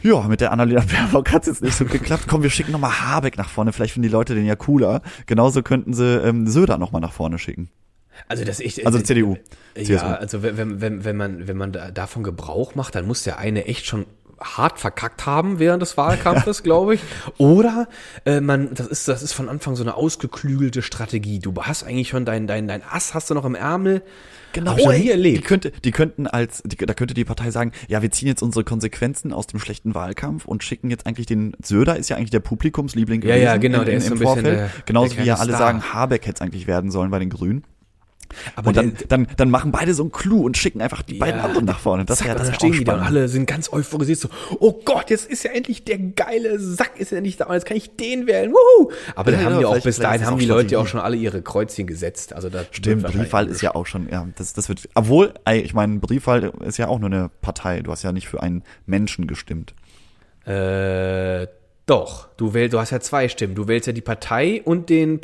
ja, 0.02 0.20
mit 0.22 0.40
der 0.40 0.52
Annalena 0.52 0.82
Baerbock 0.82 1.32
hat's 1.32 1.46
jetzt 1.46 1.62
nicht 1.62 1.74
so 1.74 1.84
geklappt. 1.84 2.24
Komm, 2.28 2.42
wir 2.42 2.50
schicken 2.50 2.72
nochmal 2.72 3.00
Habeck 3.00 3.36
nach 3.36 3.48
vorne. 3.48 3.72
Vielleicht 3.72 3.94
finden 3.94 4.08
die 4.08 4.12
Leute 4.12 4.34
den 4.34 4.46
ja 4.46 4.56
cooler. 4.56 5.02
Genauso 5.26 5.62
könnten 5.62 5.94
sie 5.94 6.16
ähm, 6.18 6.46
Söder 6.46 6.78
nochmal 6.78 7.00
nach 7.00 7.12
vorne 7.12 7.38
schicken. 7.38 7.70
Also 8.26 8.44
das 8.44 8.60
ich 8.60 8.84
Also 8.84 9.00
CDU. 9.00 9.36
CSU. 9.74 9.92
Ja, 9.92 10.14
also 10.14 10.42
wenn, 10.42 10.80
wenn, 10.80 11.04
wenn, 11.04 11.16
man 11.16 11.46
wenn 11.46 11.56
man 11.56 11.72
da, 11.72 11.90
davon 11.90 12.22
Gebrauch 12.22 12.74
macht, 12.74 12.94
dann 12.94 13.06
muss 13.06 13.22
der 13.22 13.38
eine 13.38 13.66
echt 13.66 13.86
schon 13.86 14.06
hart 14.40 14.78
verkackt 14.78 15.26
haben 15.26 15.58
während 15.58 15.82
des 15.82 15.96
Wahlkampfes, 15.96 16.62
glaube 16.62 16.94
ich. 16.94 17.00
Oder 17.38 17.88
äh, 18.24 18.40
man, 18.40 18.74
das 18.74 18.86
ist 18.86 19.08
das 19.08 19.22
ist 19.22 19.32
von 19.32 19.48
Anfang 19.48 19.76
so 19.76 19.82
eine 19.82 19.94
ausgeklügelte 19.94 20.82
Strategie. 20.82 21.38
Du 21.38 21.54
hast 21.60 21.84
eigentlich 21.84 22.08
schon 22.08 22.24
dein 22.24 22.46
dein 22.46 22.68
dein 22.68 22.82
Ass 22.82 23.14
hast 23.14 23.30
du 23.30 23.34
noch 23.34 23.44
im 23.44 23.54
Ärmel. 23.54 24.02
Genau, 24.52 24.70
Hab 24.72 24.78
ich 24.78 24.84
noch 24.86 24.92
ey, 24.92 25.00
nie 25.00 25.10
erlebt. 25.10 25.38
Die, 25.38 25.42
könnte, 25.42 25.72
die 25.84 25.90
könnten 25.90 26.26
als, 26.26 26.62
die, 26.64 26.76
da 26.76 26.94
könnte 26.94 27.14
die 27.14 27.24
Partei 27.24 27.50
sagen, 27.50 27.72
ja, 27.88 28.02
wir 28.02 28.10
ziehen 28.10 28.28
jetzt 28.28 28.42
unsere 28.42 28.64
Konsequenzen 28.64 29.32
aus 29.32 29.46
dem 29.46 29.60
schlechten 29.60 29.94
Wahlkampf 29.94 30.44
und 30.46 30.64
schicken 30.64 30.90
jetzt 30.90 31.06
eigentlich 31.06 31.26
den, 31.26 31.52
Söder 31.62 31.96
ist 31.96 32.08
ja 32.08 32.16
eigentlich 32.16 32.30
der 32.30 32.40
Publikumsliebling 32.40 33.22
Ja, 33.22 33.36
ja, 33.36 33.56
genau, 33.56 33.84
der 33.84 33.94
ist 33.94 34.06
so 34.06 34.14
ein 34.14 34.18
bisschen 34.18 34.44
der- 34.44 34.70
Genauso 34.86 35.14
der 35.14 35.24
wie 35.24 35.28
ja 35.28 35.34
alle 35.36 35.50
Star. 35.52 35.58
sagen, 35.58 35.82
Habeck 35.92 36.26
hätte 36.26 36.36
es 36.36 36.40
eigentlich 36.40 36.66
werden 36.66 36.90
sollen 36.90 37.10
bei 37.10 37.18
den 37.18 37.30
Grünen. 37.30 37.64
Aber 38.56 38.68
Und 38.68 38.76
dann, 38.76 38.94
der- 38.94 39.06
dann, 39.08 39.26
dann 39.36 39.50
machen 39.50 39.72
beide 39.72 39.94
so 39.94 40.02
einen 40.02 40.12
Clou 40.12 40.44
und 40.44 40.56
schicken 40.56 40.80
einfach 40.82 41.02
die 41.02 41.14
beiden 41.14 41.40
anderen 41.40 41.64
nach 41.64 41.78
vorne. 41.78 42.04
Das 42.04 42.20
wäre 42.22 42.32
und 42.32 42.38
das 42.40 42.46
dann 42.48 42.52
wär 42.52 42.58
stehen 42.58 42.72
die 42.72 42.84
da 42.84 42.92
spannend. 42.92 43.06
alle 43.08 43.28
sind 43.28 43.46
ganz 43.46 43.72
euphorisiert 43.72 44.18
so, 44.18 44.28
oh 44.60 44.80
Gott, 44.84 45.10
jetzt 45.10 45.26
ist 45.30 45.44
ja 45.44 45.50
endlich 45.52 45.84
der 45.84 45.98
geile 45.98 46.58
Sack 46.60 46.98
ist 46.98 47.10
ja 47.10 47.16
endlich 47.18 47.36
da 47.36 47.46
und 47.46 47.54
jetzt 47.54 47.66
kann 47.66 47.76
ich 47.76 47.96
den 47.96 48.26
wählen. 48.26 48.52
Wuhu! 48.52 48.90
Aber 49.14 49.30
Ja, 49.30 49.36
dann 49.38 49.46
haben 49.46 49.52
ja, 49.54 49.58
die 49.60 49.64
auch 49.66 49.80
bis 49.82 49.96
dahin 49.98 50.26
haben 50.26 50.38
die 50.38 50.46
Leute 50.46 50.74
ja 50.74 50.78
auch 50.78 50.86
schon 50.86 51.00
alle 51.00 51.16
ihre 51.16 51.42
Kreuzchen 51.42 51.86
gesetzt. 51.86 52.32
Also 52.32 52.48
das 52.48 52.66
Stimmt, 52.72 53.04
Briefwahl 53.04 53.46
ist 53.48 53.60
ja 53.62 53.74
auch 53.74 53.86
schon, 53.86 54.08
ja, 54.10 54.26
das, 54.36 54.52
das 54.52 54.68
wird, 54.68 54.88
obwohl, 54.94 55.32
ich 55.52 55.74
meine, 55.74 55.98
Briefwahl 55.98 56.52
ist 56.64 56.76
ja 56.78 56.88
auch 56.88 56.98
nur 56.98 57.10
eine 57.10 57.30
Partei. 57.40 57.80
Du 57.80 57.90
hast 57.90 58.02
ja 58.02 58.12
nicht 58.12 58.28
für 58.28 58.42
einen 58.42 58.62
Menschen 58.86 59.26
gestimmt. 59.26 59.74
Äh, 60.44 61.46
doch. 61.86 62.28
Du 62.36 62.54
wählst, 62.54 62.72
du 62.74 62.78
hast 62.78 62.90
ja 62.90 63.00
zwei 63.00 63.28
Stimmen. 63.28 63.54
Du 63.54 63.68
wählst 63.68 63.86
ja 63.86 63.92
die 63.92 64.00
Partei 64.00 64.62
und 64.64 64.88
den 64.90 65.20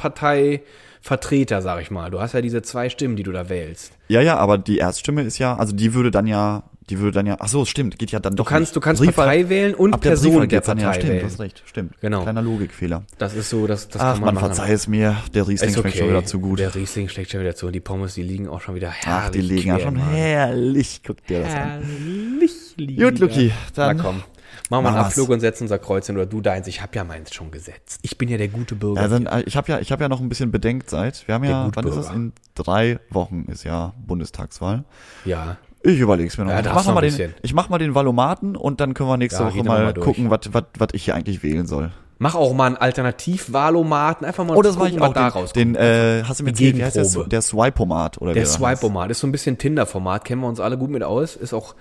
Parteivertreter, 1.05 1.63
sag 1.63 1.81
ich 1.83 1.91
mal. 1.91 2.11
Du 2.11 2.21
hast 2.21 2.33
ja 2.33 2.41
diese 2.41 2.63
zwei 2.63 2.89
Stimmen, 2.89 3.17
die 3.17 3.23
du 3.23 3.33
da 3.33 3.49
wählst. 3.49 3.93
Ja, 4.09 4.21
ja, 4.21 4.37
aber 4.37 4.59
die 4.59 4.79
Erststimme 4.79 5.23
ist 5.23 5.39
ja, 5.39 5.57
also 5.57 5.75
die 5.75 5.95
würde 5.95 6.11
dann 6.11 6.27
ja, 6.27 6.63
die 6.91 6.99
würde 6.99 7.13
dann 7.13 7.27
ja, 7.27 7.37
ach 7.41 7.49
so, 7.49 7.65
stimmt, 7.65 7.99
geht 7.99 8.11
ja 8.11 8.19
dann 8.21 8.33
Du 8.35 8.43
doch 8.43 8.49
kannst, 8.51 8.71
nicht. 8.73 8.77
du 8.77 8.81
kannst 8.81 9.01
Briefwahl- 9.03 9.27
Partei 9.27 9.49
wählen 9.49 9.75
und 9.75 9.95
ab 9.95 10.01
der 10.03 10.11
Person 10.11 10.39
der 10.41 10.47
geht's 10.49 10.67
dann 10.67 10.79
Partei 10.79 10.89
ja, 10.89 10.95
stimmt, 10.95 11.09
wählen. 11.13 11.21
du 11.21 11.27
hast 11.27 11.41
recht, 11.41 11.63
stimmt. 11.67 12.01
Genau. 12.01 12.23
Kleiner 12.23 12.43
Logikfehler. 12.43 13.03
Das 13.19 13.35
ist 13.35 13.49
so, 13.51 13.67
das, 13.67 13.89
das 13.89 14.01
Ach, 14.03 14.13
kann 14.13 14.21
man 14.21 14.35
man 14.35 14.43
machen. 14.43 14.55
verzeih 14.55 14.73
es 14.73 14.87
mir, 14.89 15.17
der 15.35 15.47
Riesling 15.49 15.71
Ist 15.71 15.79
schmeckt 15.81 15.97
schon 15.97 16.09
wieder 16.09 16.25
zu 16.25 16.41
gut. 16.41 16.59
Der 16.59 16.75
Riesling 16.75 17.09
schmeckt 17.09 17.31
schon 17.31 17.41
wieder 17.41 17.55
zu. 17.55 17.67
Und 17.67 17.73
die 17.73 17.81
Pommes, 17.81 18.15
die 18.15 18.23
liegen 18.23 18.49
auch 18.49 18.61
schon 18.61 18.75
wieder 18.75 18.91
herrlich. 18.91 19.25
Ach, 19.27 19.31
die 19.31 19.41
liegen 19.41 19.69
ja 19.69 19.79
schon 19.81 19.97
herrlich, 19.97 21.01
guck 21.07 21.27
dir 21.27 21.41
das 21.41 21.55
an. 21.55 21.83
Herrlich. 21.83 22.99
Gut, 22.99 23.19
Luki, 23.19 23.53
dann 23.75 23.97
Na 23.97 24.03
komm. 24.03 24.23
Machen 24.71 24.85
wir 24.85 24.89
einen. 24.91 24.99
Abflug 24.99 25.29
und 25.31 25.41
setzen 25.41 25.65
unser 25.65 25.79
Kreuzchen 25.79 26.17
oder 26.17 26.27
du 26.27 26.41
deins. 26.41 26.67
Ich 26.67 26.83
habe 26.83 26.95
ja 26.97 27.05
meins 27.05 27.33
schon 27.35 27.51
gesetzt. 27.51 28.01
Ich 28.03 28.19
bin 28.19 28.29
ja 28.29 28.37
der 28.39 28.49
gute 28.49 28.75
Bürger. 28.75 29.03
Ja, 29.03 29.09
dann, 29.09 29.27
äh, 29.27 29.43
ich 29.43 29.57
habe 29.57 29.71
ja, 29.71 29.79
ich 29.81 29.93
habe 29.93 30.03
ja 30.03 30.09
noch 30.09 30.21
ein 30.21 30.29
bisschen 30.29 30.51
Bedenkzeit. 30.51 31.23
Wir 31.27 31.35
haben 31.35 31.45
ja, 31.45 31.65
Der 31.69 31.71
wann 31.77 31.85
ist 31.87 31.91
es? 31.97 32.07
Gutbürger. 32.09 32.15
In 32.17 32.33
drei 32.55 32.99
Wochen 33.11 33.47
ist 33.51 33.65
ja 33.65 33.93
Bundestagswahl. 34.07 34.85
ja. 35.25 35.57
Ich 35.87 35.99
überleg's 36.01 36.39
mir 36.39 36.45
noch. 36.47 36.51
Ja, 36.53 36.61
ich, 36.61 36.67
hast 36.67 36.75
mach 36.77 36.83
du 36.85 36.89
noch 36.89 36.95
mal 36.95 37.01
den, 37.03 37.11
bisschen. 37.11 37.35
ich 37.43 37.53
mach 37.53 37.69
mal 37.69 37.77
den 37.77 37.95
Valomaten 37.95 38.57
und 38.57 38.81
dann 38.81 38.95
können 38.95 39.07
wir 39.11 39.19
nächste 39.19 39.43
Ja, 39.43 39.51
Woche 39.55 39.63
mal 39.65 39.85
mal 39.85 39.93
gucken, 39.93 40.31
was, 40.31 40.41
was, 40.53 40.65
was 40.79 40.89
ich 40.95 41.05
hier 41.05 41.15
eigentlich 41.15 41.43
wählen 41.43 41.67
soll. 41.67 41.91
Mach 42.17 42.35
auch 42.37 42.55
mal 42.55 42.69
einen 42.69 42.79
Alternativ-Valomaten. 42.79 44.27
Einfach 44.27 44.45
mal 44.47 44.57
Oh, 44.57 44.63
das 44.63 44.79
war 44.79 44.87
ich 44.87 44.99
was 44.99 45.11
auch. 45.11 45.13
da 45.13 45.29
Den, 45.29 45.33
rauskommt. 45.33 45.57
den 45.57 45.75
äh, 45.75 46.23
hast 46.27 46.41
du 46.41 46.45
mir 46.45 46.51
erzählt, 46.51 46.77
wie 46.77 46.85
heißt 46.85 46.97
der, 46.97 47.03
Gegenprobe. 47.03 47.29
der 47.29 47.43
Swipe-Omat 47.43 48.19
oder 48.23 48.31
wie 48.31 48.35
Der 48.35 48.45
das? 48.45 48.55
Swipe-Omat 48.55 49.11
ist 49.11 49.21
so 49.21 49.27
ein 49.27 49.33
bisschen 49.33 49.59
Tinder-Format, 49.59 50.25
kennen 50.25 50.41
wir 50.41 50.49
uns 50.49 50.61
alle 50.61 50.79
gut 50.79 50.89
mit 50.91 51.03
aus. 51.03 51.37
Ist 51.37 51.53
auch, 51.53 51.75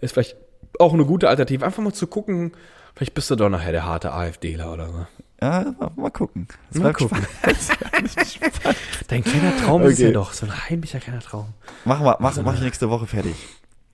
ist 0.00 0.12
vielleicht 0.12 0.36
auch 0.80 0.94
eine 0.94 1.04
gute 1.04 1.28
Alternative. 1.28 1.64
Einfach 1.64 1.82
mal 1.82 1.92
zu 1.92 2.06
gucken, 2.06 2.52
vielleicht 2.94 3.14
bist 3.14 3.30
du 3.30 3.36
doch 3.36 3.48
nachher 3.48 3.72
der 3.72 3.84
harte 3.84 4.12
AfDler 4.12 4.72
oder 4.72 4.86
so. 4.88 5.06
Ja, 5.42 5.64
mal, 5.78 5.90
mal 5.96 6.10
gucken. 6.10 6.48
Das 6.70 6.82
Mal 6.82 6.92
gucken. 6.92 7.18
Dein 9.08 9.24
kleiner 9.24 9.56
Traum 9.64 9.82
ist 9.82 9.94
Okay. 9.98 10.06
ja 10.08 10.12
doch 10.12 10.32
so 10.32 10.46
ein 10.46 10.52
heimlicher 10.68 11.00
kleiner 11.00 11.20
Traum. 11.20 11.46
Machen 11.84 12.04
wir, 12.04 12.16
mach, 12.20 12.40
mach 12.42 12.54
ich 12.54 12.60
nächste 12.60 12.90
Woche 12.90 13.06
fertig. 13.06 13.34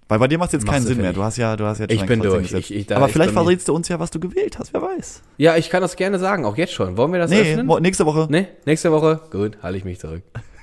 Weil 0.09 0.21
bei 0.21 0.29
dir 0.29 0.39
macht 0.39 0.53
jetzt 0.53 0.65
Machst 0.67 0.73
keinen 0.79 0.87
Sinn 0.87 0.99
mehr. 0.99 1.13
Du 1.13 1.23
hast 1.25 1.37
ja, 1.37 1.57
du 1.57 1.65
hast 1.65 1.79
jetzt 1.81 1.93
Ich 1.93 2.05
bin 2.07 2.21
durch. 2.21 2.53
Ich- 2.53 2.73
ich- 2.75 2.87
da 2.87 2.97
Aber 2.97 3.07
ist 3.07 3.13
vielleicht 3.13 3.33
verrätst 3.33 3.67
du 3.67 3.75
uns 3.75 3.89
ja, 3.89 3.99
was 3.99 4.11
du 4.13 4.21
gewählt 4.21 4.57
hast. 4.59 4.73
Wer 4.73 4.83
weiß. 4.83 5.23
Ja, 5.37 5.57
ich 5.57 5.69
kann 5.69 5.83
das 5.83 5.97
gerne 5.97 6.21
sagen, 6.21 6.45
auch 6.45 6.57
jetzt 6.57 6.73
schon. 6.75 6.97
Wollen 6.97 7.11
wir 7.13 7.19
das 7.19 7.31
Nee, 7.31 7.41
öffnen? 7.55 7.67
nächste 7.83 8.07
Woche. 8.07 8.29
Nee, 8.31 8.47
nächste 8.67 8.93
Woche? 8.93 9.21
Gut, 9.33 9.59
halte 9.63 9.79
ich 9.79 9.85
mich 9.85 9.99
zurück. 9.99 10.23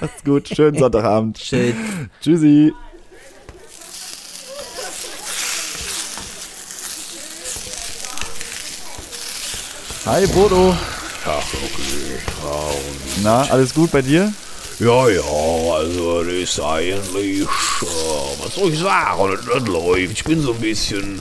Macht's 0.00 0.24
gut. 0.24 0.48
Schönen 0.48 0.78
Sonntagabend. 0.78 1.38
Shit. 1.38 1.74
Tschüssi. 2.20 2.72
Hi 10.06 10.24
Bodo. 10.28 10.72
Na, 13.24 13.42
alles 13.50 13.74
gut 13.74 13.90
bei 13.90 14.02
dir? 14.02 14.32
Ja, 14.78 15.08
ja, 15.08 15.20
also 15.20 16.22
das 16.22 16.32
ist 16.32 16.60
eigentlich, 16.60 17.40
äh, 17.40 17.46
was 18.40 18.54
soll 18.54 18.72
ich 18.72 18.78
sagen, 18.78 19.32
das, 19.32 19.44
das 19.44 19.66
läuft. 19.66 20.12
Ich 20.12 20.22
bin 20.22 20.40
so 20.40 20.52
ein 20.52 20.60
bisschen, 20.60 21.20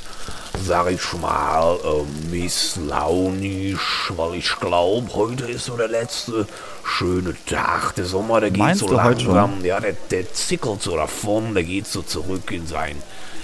sag 0.64 0.92
ich 0.92 1.14
mal, 1.14 1.80
äh, 1.84 2.30
misslaunisch, 2.32 4.12
weil 4.16 4.36
ich 4.36 4.56
glaube, 4.60 5.08
heute 5.16 5.46
ist 5.46 5.66
so 5.66 5.76
der 5.78 5.88
letzte 5.88 6.46
schöne 6.84 7.34
Tag. 7.48 7.96
Der 7.96 8.06
Sommer, 8.06 8.40
der 8.40 8.52
geht 8.52 8.60
Meinst 8.60 8.82
so 8.82 8.94
langsam, 8.94 9.66
ja, 9.66 9.80
der, 9.80 9.94
der 10.12 10.32
zickelt 10.32 10.84
so 10.84 10.96
davon, 10.96 11.56
der 11.56 11.64
geht 11.64 11.88
so 11.88 12.04
zurück 12.04 12.52
in 12.52 12.68
sein, 12.68 13.02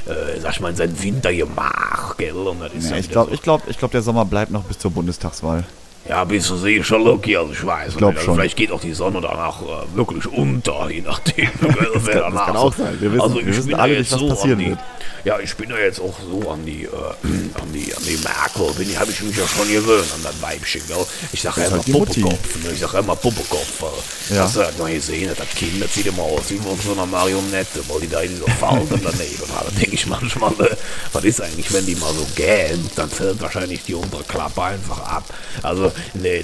äh, 0.08 0.39
sag 0.39 0.54
ich 0.54 0.60
mal, 0.60 0.70
in 0.70 0.76
sein 0.76 1.04
Wintergemach, 1.04 2.18
das 2.18 2.74
ist 2.74 2.89
Ja, 2.89 2.97
ich 2.97 3.10
glaube, 3.10 3.34
ich 3.34 3.41
glaub, 3.41 3.68
ich 3.68 3.78
glaub, 3.78 3.91
der 3.91 4.02
Sommer 4.02 4.26
bleibt 4.26 4.52
noch 4.52 4.64
bis 4.64 4.80
zur 4.80 4.91
Bundestagswahl. 4.91 5.64
Ja, 6.10 6.24
bist 6.24 6.49
du 6.49 6.58
sicher, 6.58 6.97
Lucky? 6.97 7.38
Also 7.38 7.54
ich 7.54 7.66
weiß 7.66 7.95
glaub 7.95 8.12
nicht. 8.12 8.18
Also 8.20 8.26
schon. 8.26 8.36
vielleicht 8.36 8.58
geht 8.58 8.72
auch 8.72 8.82
die 8.82 8.93
Sonne 8.93 9.22
danach 9.22 9.62
äh, 9.62 9.95
wirklich 9.95 10.26
unter, 10.28 10.89
je 10.89 11.02
nachdem. 11.02 11.49
das 11.62 12.06
kann- 12.06 12.34
das 12.34 12.45
kann 12.45 12.58
auch 12.58 12.74
sein. 12.74 12.97
Wir 12.99 13.12
wissen- 13.12 13.22
also 13.22 13.36
wir 13.36 13.41
ich 13.43 13.47
wissen 13.49 13.68
bin 13.68 13.76
alle 13.76 13.99
nicht, 13.99 14.12
was 14.12 14.20
so 14.20 14.28
passieren 14.30 14.54
an 14.54 14.60
die, 14.66 14.70
wird. 14.72 14.80
Ja, 15.24 15.38
ich 15.39 15.54
bin 15.56 15.70
ja 15.70 15.78
jetzt 15.78 16.02
auch 16.02 16.16
so 16.28 16.49
an 16.49 16.66
die, 16.66 16.86
äh, 16.86 16.88
an 17.62 17.72
die, 17.72 17.93
an 17.95 18.02
die 18.04 18.18
Merkel, 18.24 18.74
bin 18.76 18.89
ich, 18.89 18.99
habe 18.99 19.12
ich 19.12 19.22
mich 19.22 19.38
ja 19.38 19.47
schon 19.47 19.68
gewöhnt 19.72 20.08
an 20.16 20.24
das 20.24 20.41
Weibchen, 20.41 20.82
gell? 20.88 20.97
Ich 21.32 21.41
sage 21.43 21.62
ja 21.62 21.68
immer 21.68 21.78
halt. 21.78 21.91
Puppekopf, 21.91 22.64
ne? 22.64 22.72
ich 22.74 22.80
sage 22.80 22.97
immer 22.97 23.16
Puppekopf. 23.16 23.84
Äh, 23.84 24.34
Ja. 24.36 24.43
Hast 24.43 24.56
du 24.56 24.60
das 24.62 24.78
noch 24.80 24.88
gesehen, 24.88 25.30
das 25.38 25.49
Kind, 25.49 25.84
das 25.84 25.93
sieht 25.93 26.08
immer 26.08 26.24
aus 26.24 26.49
wie 26.49 26.58
von 26.58 26.78
so 26.84 26.93
einer 26.93 27.06
Marionette, 27.06 27.82
weil 27.88 27.99
die 28.02 28.10
da 28.10 28.22
diese 28.22 28.43
Falten 28.60 28.88
daneben 29.04 29.56
hat. 29.56 29.68
Da 29.68 29.72
denke 29.80 29.93
ich 29.93 30.08
manchmal, 30.08 30.54
äh, 30.54 30.76
was 31.14 31.24
ist 31.26 31.41
eigentlich, 31.41 31.72
wenn 31.72 31.86
die 31.86 31.95
mal 31.95 32.12
so 32.14 32.26
gähnt, 32.36 32.89
dann 32.95 33.10
fällt 33.10 33.39
wahrscheinlich 33.41 33.84
die 33.84 33.93
untere 33.93 34.24
Klappe 34.24 34.64
einfach 34.64 34.99
ab. 35.02 35.24
Also, 35.62 35.91
nee, 36.14 36.44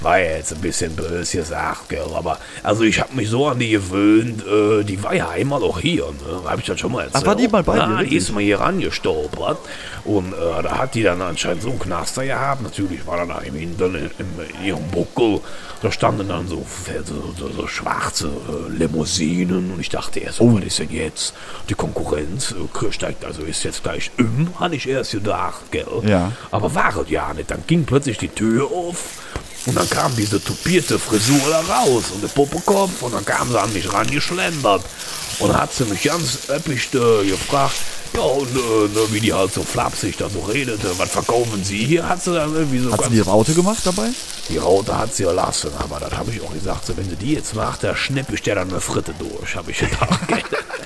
war 0.00 0.18
ja 0.18 0.36
jetzt 0.36 0.52
ein 0.52 0.60
bisschen 0.60 0.94
böse 0.94 1.38
gesagt, 1.38 1.88
gell, 1.88 2.06
aber, 2.14 2.38
also 2.62 2.84
ich 2.84 3.00
habe 3.00 3.14
mich 3.14 3.28
so 3.28 3.46
an 3.46 3.58
die 3.58 3.70
gewöhnt, 3.70 4.44
äh, 4.46 4.84
die 4.84 5.02
war 5.02 5.14
ja 5.14 5.30
einmal 5.30 5.62
auch 5.62 5.80
hier, 5.80 6.04
ne? 6.04 6.48
Habe 6.48 6.60
ich 6.60 6.66
das 6.66 6.80
schon 6.80 6.92
mal 6.92 7.04
erzählt? 7.04 7.26
war 7.26 7.36
die 7.36 7.48
mal 7.48 7.62
bei 7.62 7.76
ja, 7.76 7.86
dir, 7.86 8.06
die 8.06 8.16
ist 8.16 8.32
mal 8.32 8.42
hier 8.42 8.60
rangestolpert 8.60 9.58
und 10.04 10.32
äh, 10.32 10.62
da 10.62 10.78
hat 10.78 10.94
die 10.94 11.02
dann 11.02 11.20
anscheinend 11.22 11.62
so 11.62 11.70
einen 11.70 11.78
Knaster 11.78 12.24
gehabt. 12.24 12.62
Natürlich 12.62 13.06
war 13.06 13.16
dann 13.16 13.28
da 13.28 13.38
im 13.38 13.54
Hintern, 13.54 13.94
im, 13.94 14.26
in 14.58 14.64
ihrem 14.64 14.86
Buckel, 14.88 15.40
da 15.82 15.90
standen 15.90 16.28
dann 16.28 16.48
so, 16.48 16.64
so, 17.04 17.34
so, 17.38 17.52
so 17.52 17.66
schwarze 17.66 18.26
äh, 18.28 18.76
Limousinen 18.76 19.72
und 19.72 19.80
ich 19.80 19.88
dachte 19.88 20.20
erst, 20.20 20.40
oh. 20.40 20.54
was 20.54 20.64
ist 20.64 20.78
denn 20.78 20.90
jetzt? 20.90 21.34
Die 21.68 21.74
Konkurrenz 21.74 22.52
äh, 22.52 22.92
steigt, 22.92 23.24
also 23.24 23.42
ist 23.42 23.64
jetzt 23.64 23.82
gleich 23.82 24.10
um, 24.18 24.48
hatte 24.60 24.76
ich 24.76 24.88
erst 24.88 25.12
gedacht, 25.12 25.70
gell? 25.70 25.86
Ja. 26.04 26.32
Aber 26.50 26.74
war 26.74 26.96
es 26.96 27.10
ja 27.10 27.32
nicht. 27.32 27.50
Dann 27.50 27.64
ging 27.66 27.84
plötzlich 27.84 28.18
die 28.18 28.28
Tür 28.28 28.66
auf 28.70 28.83
und 29.66 29.76
dann 29.76 29.88
kam 29.88 30.14
diese 30.16 30.42
tupierte 30.42 30.98
Frisur 30.98 31.40
da 31.48 31.60
raus 31.60 32.04
und 32.12 32.22
der 32.22 32.28
Puppekopf 32.28 33.02
und 33.02 33.14
dann 33.14 33.24
kam 33.24 33.50
sie 33.50 33.60
an 33.60 33.72
mich 33.72 33.92
rangeschlendert 33.92 34.82
und 35.38 35.48
dann 35.48 35.60
hat 35.60 35.72
sie 35.72 35.84
mich 35.84 36.02
ganz 36.02 36.48
öppisch 36.48 36.88
äh, 36.94 37.26
gefragt, 37.26 37.76
ja 38.14 38.20
und 38.20 38.54
äh, 38.54 38.88
ne, 38.94 39.00
wie 39.10 39.20
die 39.20 39.32
halt 39.32 39.52
so 39.52 39.62
flapsig 39.62 40.16
da 40.18 40.28
so 40.28 40.40
redete, 40.40 40.98
was 40.98 41.10
verkaufen 41.10 41.64
Sie 41.64 41.84
hier? 41.84 42.08
Hat 42.08 42.22
sie 42.22 42.34
dann 42.34 42.54
irgendwie 42.54 42.78
so 42.78 42.92
Hat 42.92 43.04
sie 43.04 43.10
die 43.10 43.20
Raute 43.20 43.54
gemacht 43.54 43.80
dabei? 43.84 44.10
die 44.48 44.58
Raute 44.58 44.96
hat 44.96 45.14
sie 45.14 45.24
erlassen, 45.24 45.70
aber 45.78 46.00
das 46.00 46.12
habe 46.12 46.30
ich 46.30 46.42
auch 46.42 46.52
gesagt. 46.52 46.86
So, 46.86 46.96
wenn 46.96 47.08
sie 47.08 47.16
die 47.16 47.32
jetzt 47.32 47.54
macht, 47.54 47.82
da 47.82 47.96
schnipp 47.96 48.30
ich 48.30 48.42
der 48.42 48.56
dann 48.56 48.70
eine 48.70 48.80
Fritte 48.80 49.14
durch, 49.18 49.56
habe 49.56 49.70
ich 49.70 49.78
gedacht. 49.78 50.20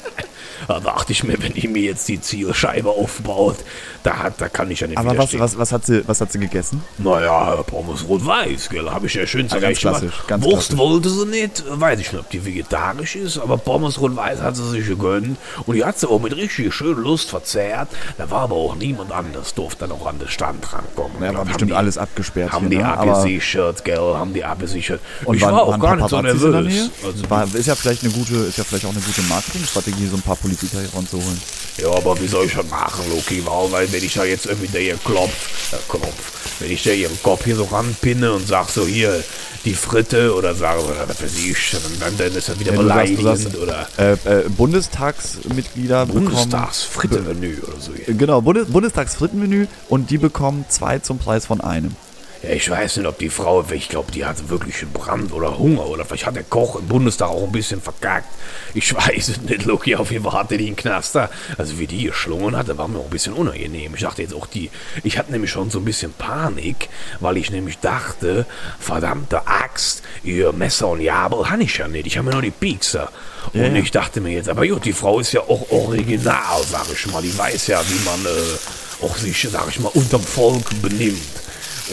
da 0.68 0.80
dachte 0.80 1.12
ich 1.12 1.24
mir, 1.24 1.42
wenn 1.42 1.54
die 1.54 1.66
mir 1.66 1.82
jetzt 1.82 2.06
die 2.08 2.20
Zielscheibe 2.20 2.90
aufbaut, 2.90 3.56
da, 4.02 4.18
hat, 4.18 4.40
da 4.40 4.48
kann 4.48 4.70
ich 4.70 4.80
ja 4.80 4.86
nicht 4.86 4.98
Aber 4.98 5.16
was, 5.16 5.36
was, 5.38 5.58
was, 5.58 5.72
hat 5.72 5.86
sie, 5.86 6.06
was 6.06 6.20
hat 6.20 6.30
sie 6.30 6.38
gegessen? 6.38 6.82
Naja, 6.98 7.56
Pommes 7.66 8.06
rot-weiß, 8.06 8.68
gell, 8.68 8.90
habe 8.90 9.06
ich 9.06 9.14
ja 9.14 9.26
schön 9.26 9.48
ganz 9.48 9.60
zurecht 9.80 9.80
gemacht. 9.82 10.02
Wurst 10.02 10.68
klassisch. 10.68 10.76
wollte 10.76 11.08
sie 11.10 11.26
nicht, 11.26 11.64
weiß 11.68 11.98
ich 12.00 12.12
nicht, 12.12 12.20
ob 12.20 12.30
die 12.30 12.44
vegetarisch 12.44 13.16
ist, 13.16 13.38
aber 13.38 13.56
Pommes 13.56 13.98
rot-weiß 13.98 14.42
hat 14.42 14.56
sie 14.56 14.68
sich 14.70 14.86
gegönnt 14.86 15.38
und 15.66 15.74
die 15.74 15.84
hat 15.84 15.98
sie 15.98 16.08
auch 16.08 16.20
mit 16.20 16.36
richtig 16.36 16.72
schön 16.74 16.96
Lust 16.98 17.30
verzehrt. 17.30 17.88
Da 18.18 18.30
war 18.30 18.42
aber 18.42 18.56
auch 18.56 18.76
niemand 18.76 19.10
anders, 19.10 19.54
durfte 19.54 19.86
dann 19.88 19.92
auch 19.92 20.06
an 20.06 20.18
den 20.18 20.28
Stand 20.28 20.70
rankommen. 20.72 21.16
Ja, 21.22 21.28
war 21.32 21.38
Haben 21.40 21.48
bestimmt 21.48 21.70
die- 21.70 21.74
alles 21.74 21.96
abgesperrt 21.96 22.52
Haben 22.52 22.68
hier, 22.68 22.78
die 22.78 22.84
ne? 22.84 22.92
Abgesichert, 22.98 23.84
gell, 23.84 23.96
haben 23.98 24.34
die 24.34 24.44
abgesichert. 24.44 25.00
Und 25.24 25.36
ich 25.36 25.42
waren, 25.42 25.54
war 25.54 25.62
auch 25.62 25.78
gar 25.80 25.96
nicht 25.96 26.08
so 26.10 26.20
nervös. 26.20 26.90
Also, 27.04 27.30
war, 27.30 27.44
ist 27.54 27.66
ja 27.66 27.74
vielleicht 27.74 28.02
eine 28.04 28.12
gute, 28.12 28.34
ist 28.34 28.58
ja 28.58 28.64
vielleicht 28.64 28.84
auch 28.84 28.90
eine 28.92 29.00
gute 29.00 29.22
Marketingstrategie, 29.22 30.06
so 30.08 30.16
ein 30.16 30.22
paar 30.22 30.36
Hier 30.60 30.94
ranzuholen. 30.94 31.40
Ja, 31.78 31.90
aber 31.92 32.20
wie 32.20 32.26
soll 32.26 32.46
ich 32.46 32.54
das 32.54 32.66
machen, 32.68 33.04
Loki? 33.10 33.44
Weil, 33.46 33.70
weil 33.70 33.92
wenn 33.92 34.02
ich 34.02 34.14
da 34.14 34.24
jetzt 34.24 34.46
irgendwie 34.46 34.66
der 34.68 34.80
hier 34.80 34.96
klopft, 35.04 35.72
äh, 35.72 35.76
klopft, 35.88 36.32
wenn 36.58 36.70
ich 36.72 36.82
der 36.82 36.96
ihren 36.96 37.22
Kopf 37.22 37.44
hier 37.44 37.54
so 37.56 37.64
ranpinne 37.64 38.32
und 38.32 38.46
sag 38.48 38.68
so 38.68 38.84
hier 38.84 39.22
die 39.64 39.74
Fritte 39.74 40.34
oder 40.34 40.54
sage, 40.54 40.82
was 41.06 41.22
weiß 41.22 41.36
ich, 41.38 41.76
dann, 42.00 42.16
dann 42.16 42.34
ist 42.34 42.48
das 42.48 42.58
wieder 42.58 42.72
Ja, 42.74 42.80
du 42.82 42.88
sagst, 42.88 43.12
du 43.12 43.16
beleidigend 43.16 43.38
sagst, 43.42 43.56
oder 43.56 43.88
äh, 43.98 44.12
äh, 44.40 44.48
Bundestagsmitglieder 44.48 46.06
bekommen... 46.06 46.24
Bundestagsfrittemenü 46.26 47.58
oder 47.62 47.80
so. 47.80 47.92
Äh, 47.92 48.14
Genau, 48.14 48.40
Bundes 48.40 48.66
Bundestagsfrittenmenü 48.68 49.66
und 49.88 50.10
die 50.10 50.18
bekommen 50.18 50.64
zwei 50.68 50.98
zum 50.98 51.18
Preis 51.18 51.46
von 51.46 51.60
einem. 51.60 51.94
Ja, 52.42 52.50
ich 52.50 52.70
weiß 52.70 52.98
nicht, 52.98 53.06
ob 53.06 53.18
die 53.18 53.30
Frau, 53.30 53.64
ich 53.70 53.88
glaube, 53.88 54.12
die 54.12 54.24
hatte 54.24 54.48
wirklich 54.48 54.82
einen 54.82 54.92
Brand 54.92 55.32
oder 55.32 55.58
Hunger 55.58 55.86
oder 55.86 56.04
vielleicht 56.04 56.26
hat 56.26 56.36
der 56.36 56.44
Koch 56.44 56.76
im 56.76 56.86
Bundestag 56.86 57.30
auch 57.30 57.42
ein 57.42 57.52
bisschen 57.52 57.82
verkackt. 57.82 58.28
Ich 58.74 58.94
weiß 59.08 59.28
es 59.28 59.40
nicht, 59.40 59.64
Loki, 59.64 59.96
auf 59.96 60.12
jeden 60.12 60.22
Fall 60.22 60.34
hatte 60.34 60.56
die 60.56 60.68
einen 60.68 60.76
Knaster. 60.76 61.30
Also 61.56 61.78
wie 61.80 61.88
die 61.88 62.04
geschlungen 62.04 62.56
hatte, 62.56 62.78
war 62.78 62.86
mir 62.86 62.98
auch 62.98 63.04
ein 63.04 63.10
bisschen 63.10 63.32
unangenehm. 63.32 63.92
Ich 63.94 64.02
dachte 64.02 64.22
jetzt 64.22 64.34
auch 64.34 64.46
die, 64.46 64.70
ich 65.02 65.18
hatte 65.18 65.32
nämlich 65.32 65.50
schon 65.50 65.70
so 65.70 65.80
ein 65.80 65.84
bisschen 65.84 66.12
Panik, 66.12 66.88
weil 67.18 67.38
ich 67.38 67.50
nämlich 67.50 67.78
dachte, 67.78 68.46
verdammte 68.78 69.46
Axt, 69.46 70.02
ihr 70.22 70.52
Messer 70.52 70.88
und 70.88 71.00
Jabel 71.00 71.50
habe 71.50 71.64
ich 71.64 71.76
ja 71.76 71.88
nicht. 71.88 72.06
Ich 72.06 72.18
habe 72.18 72.28
ja 72.28 72.34
nur 72.34 72.42
die 72.42 72.52
Piekser. 72.52 73.10
Und 73.52 73.60
ja. 73.60 73.72
ich 73.72 73.90
dachte 73.90 74.20
mir 74.20 74.32
jetzt, 74.32 74.48
aber 74.48 74.66
gut, 74.66 74.84
die 74.84 74.92
Frau 74.92 75.18
ist 75.18 75.32
ja 75.32 75.40
auch 75.40 75.70
original, 75.70 76.62
sag 76.70 76.86
ich 76.92 77.06
mal. 77.10 77.22
Die 77.22 77.36
weiß 77.36 77.66
ja, 77.66 77.82
wie 77.88 78.04
man 78.04 78.24
äh, 78.26 79.04
auch 79.04 79.16
sich, 79.16 79.48
sag 79.50 79.68
ich 79.68 79.80
mal, 79.80 79.90
unterm 79.94 80.22
Volk 80.22 80.70
benimmt. 80.82 81.18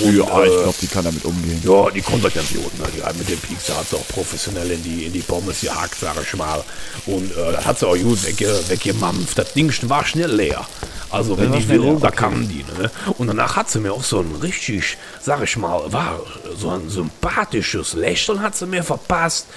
Und, 0.03 0.15
Ja, 0.17 0.43
ich 0.43 0.51
äh, 0.51 0.63
glaube, 0.63 0.75
die 0.81 0.87
kann 0.87 1.03
damit 1.05 1.25
umgehen. 1.25 1.61
ja, 1.63 1.89
die 1.91 2.01
konnte 2.01 2.29
ganz 2.29 2.49
gut. 2.49 2.77
Ne? 2.79 2.85
Die 2.95 3.03
hat 3.03 3.17
mit 3.17 3.29
dem 3.29 3.39
Piekser 3.39 3.77
hat 3.77 3.89
sie 3.89 3.95
auch 3.95 4.07
professionell 4.07 4.69
in 4.71 4.83
die, 4.83 5.05
in 5.05 5.13
die 5.13 5.19
Pommes 5.19 5.61
gehackt, 5.61 5.95
sag 5.99 6.15
ich 6.21 6.33
mal. 6.35 6.63
Und 7.05 7.31
äh, 7.31 7.51
das 7.53 7.65
hat 7.65 7.79
sie 7.79 7.87
auch 7.87 7.97
gut 7.97 8.23
wegge, 8.25 8.59
weggemampft. 8.67 9.37
Das 9.37 9.53
Ding 9.53 9.71
war 9.89 10.05
schnell 10.05 10.31
leer. 10.31 10.65
Also 11.11 11.37
wenn 11.37 11.51
die 11.53 11.69
will, 11.69 11.97
da 12.01 12.11
kann 12.11 12.47
die. 12.47 12.65
Ne? 12.77 12.91
Und 13.17 13.27
danach 13.27 13.55
hat 13.55 13.69
sie 13.69 13.79
mir 13.79 13.93
auch 13.93 14.03
so 14.03 14.19
ein 14.19 14.35
richtig, 14.41 14.97
sag 15.21 15.41
ich 15.43 15.55
mal, 15.55 15.81
war 15.93 16.19
so 16.57 16.69
ein 16.69 16.89
sympathisches 16.89 17.93
Lächeln 17.93 18.41
hat 18.41 18.55
sie 18.55 18.65
mir 18.65 18.83
verpasst. 18.83 19.47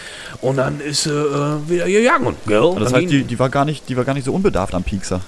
Und 0.41 0.57
dann 0.59 0.81
ist 0.81 1.05
sie 1.05 1.11
äh, 1.11 1.69
wieder 1.69 1.87
gegangen. 1.87 2.37
Gell? 2.47 2.77
Das 2.79 2.93
heißt, 2.93 3.11
die, 3.11 3.25
die, 3.25 3.39
war 3.39 3.49
gar 3.49 3.65
nicht, 3.65 3.89
die 3.89 3.97
war 3.97 4.05
gar 4.05 4.15
nicht 4.15 4.25
so 4.25 4.33
unbedarft 4.33 4.75
am 4.75 4.85
Piekser. 4.85 5.21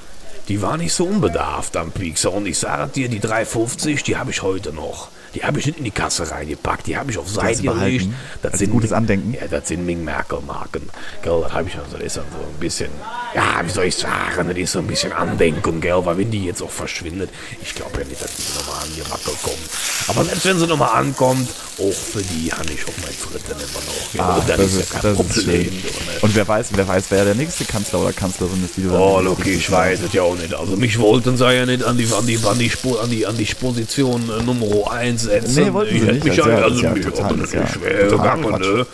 Die 0.51 0.61
war 0.61 0.77
nicht 0.77 0.93
so 0.93 1.05
unbedarft 1.05 1.77
am 1.77 1.93
Piekser. 1.93 2.33
Und 2.33 2.45
ich 2.45 2.59
sage 2.59 2.91
dir, 2.91 3.09
die 3.09 3.21
3,50, 3.21 4.03
die 4.03 4.17
habe 4.17 4.33
ich 4.33 4.43
heute 4.43 4.73
noch. 4.73 5.09
Die 5.33 5.45
habe 5.45 5.61
ich 5.61 5.67
nicht 5.67 5.79
in 5.79 5.85
die 5.85 5.93
Kasse 5.93 6.29
reingepackt. 6.29 6.89
Die 6.89 6.97
habe 6.97 7.13
ich 7.13 7.19
auf 7.19 7.29
Seite 7.29 7.63
du 7.63 7.73
behalten? 7.73 8.17
gelegt. 8.43 8.61
Als 8.61 8.69
gutes 8.69 8.93
Andenken? 8.93 9.33
Ja, 9.33 9.47
das 9.47 9.69
sind 9.69 9.87
Ming 9.87 10.03
Merkel-Marken. 10.03 10.91
Gell, 11.23 11.41
das 11.43 11.53
habe 11.53 11.69
ich 11.69 11.79
also. 11.79 11.97
Das 11.97 12.05
ist 12.05 12.17
dann 12.17 12.25
so 12.33 12.39
ein 12.39 12.59
bisschen, 12.59 12.91
ja, 13.33 13.61
wie 13.65 13.71
soll 13.71 13.85
ich 13.85 13.95
sagen, 13.95 14.49
das 14.49 14.59
ist 14.59 14.73
so 14.73 14.81
ein 14.81 14.89
bisschen 14.89 15.13
Andenken, 15.13 15.81
gell, 15.81 16.05
weil 16.05 16.19
wenn 16.19 16.33
die 16.33 16.47
jetzt 16.47 16.63
auch 16.63 16.71
verschwindet, 16.71 17.31
ich 17.63 17.73
glaube 17.73 18.01
ja 18.01 18.05
nicht, 18.09 18.21
dass 18.21 18.35
die 18.35 18.59
nochmal 18.59 18.83
angewackelt 18.83 19.43
kommt. 19.45 20.09
Aber 20.09 20.25
selbst 20.25 20.45
wenn 20.47 20.59
sie 20.59 20.67
nochmal 20.67 20.99
ankommt, 20.99 21.49
auch 21.81 21.93
für 21.93 22.23
die 22.23 22.53
habe 22.53 22.73
ich 22.73 22.83
auch 22.85 22.93
mein 23.03 23.13
Fritten 23.13 23.53
immer 23.53 23.81
noch. 23.87 24.13
Gell, 24.13 24.41
und 24.41 24.49
das, 24.49 24.73
ist 24.75 24.93
ja 24.93 25.01
kein 25.01 25.15
Problem. 25.17 25.33
schön. 25.33 25.65
du, 25.65 25.89
ne? 25.89 26.19
Und 26.21 26.35
wer 26.37 26.47
weiß, 26.49 26.69
wer 26.75 26.87
weiß, 26.89 27.05
wer 27.11 27.25
der 27.25 27.35
nächste 27.35 27.65
Kanzler 27.65 28.01
oder 28.01 28.13
Kanzlerin 28.13 28.63
ist, 28.65 28.77
die 28.77 28.83
du 28.83 28.91
Oh, 28.95 29.21
Loki, 29.21 29.51
ich 29.51 29.71
weiß 29.71 30.01
es 30.03 30.13
ja 30.13 30.23
auch 30.23 30.37
nicht. 30.37 30.53
Also 30.55 30.77
mich 30.77 30.99
wollten 30.99 31.37
sie 31.37 31.53
ja 31.53 31.65
nicht 31.67 31.83
an 31.85 31.97
die, 31.97 32.07
an 32.13 32.27
die, 32.27 32.39
an 32.45 32.59
die, 32.59 32.71
Spo- 32.71 32.99
an 33.01 33.11
die, 33.11 33.27
an 33.27 33.37
die 33.37 33.45
Position 33.55 34.23
äh, 34.39 34.43
Nummer 34.43 34.91
1 34.93 35.23
setzen. 35.23 35.65
Nee, 35.65 35.73
wollten 35.73 35.91
sie 35.93 35.97
ich 35.97 36.03
hätte 36.03 36.15
nicht. 36.15 36.25
mich 36.27 36.37
Das 36.37 36.47
ja, 36.47 36.53
ist 36.53 36.59
ja- 36.59 36.65
also 36.65 36.69
das 36.69 36.77
ist 36.77 36.83
ja 36.83 36.91
mich 36.93 37.05
total- 37.07 37.37
das 37.37 37.47
ist 37.49 37.55
ja 37.55 38.09
totaler 38.09 38.37
gegangen, 38.37 38.61
ne? 38.79 38.87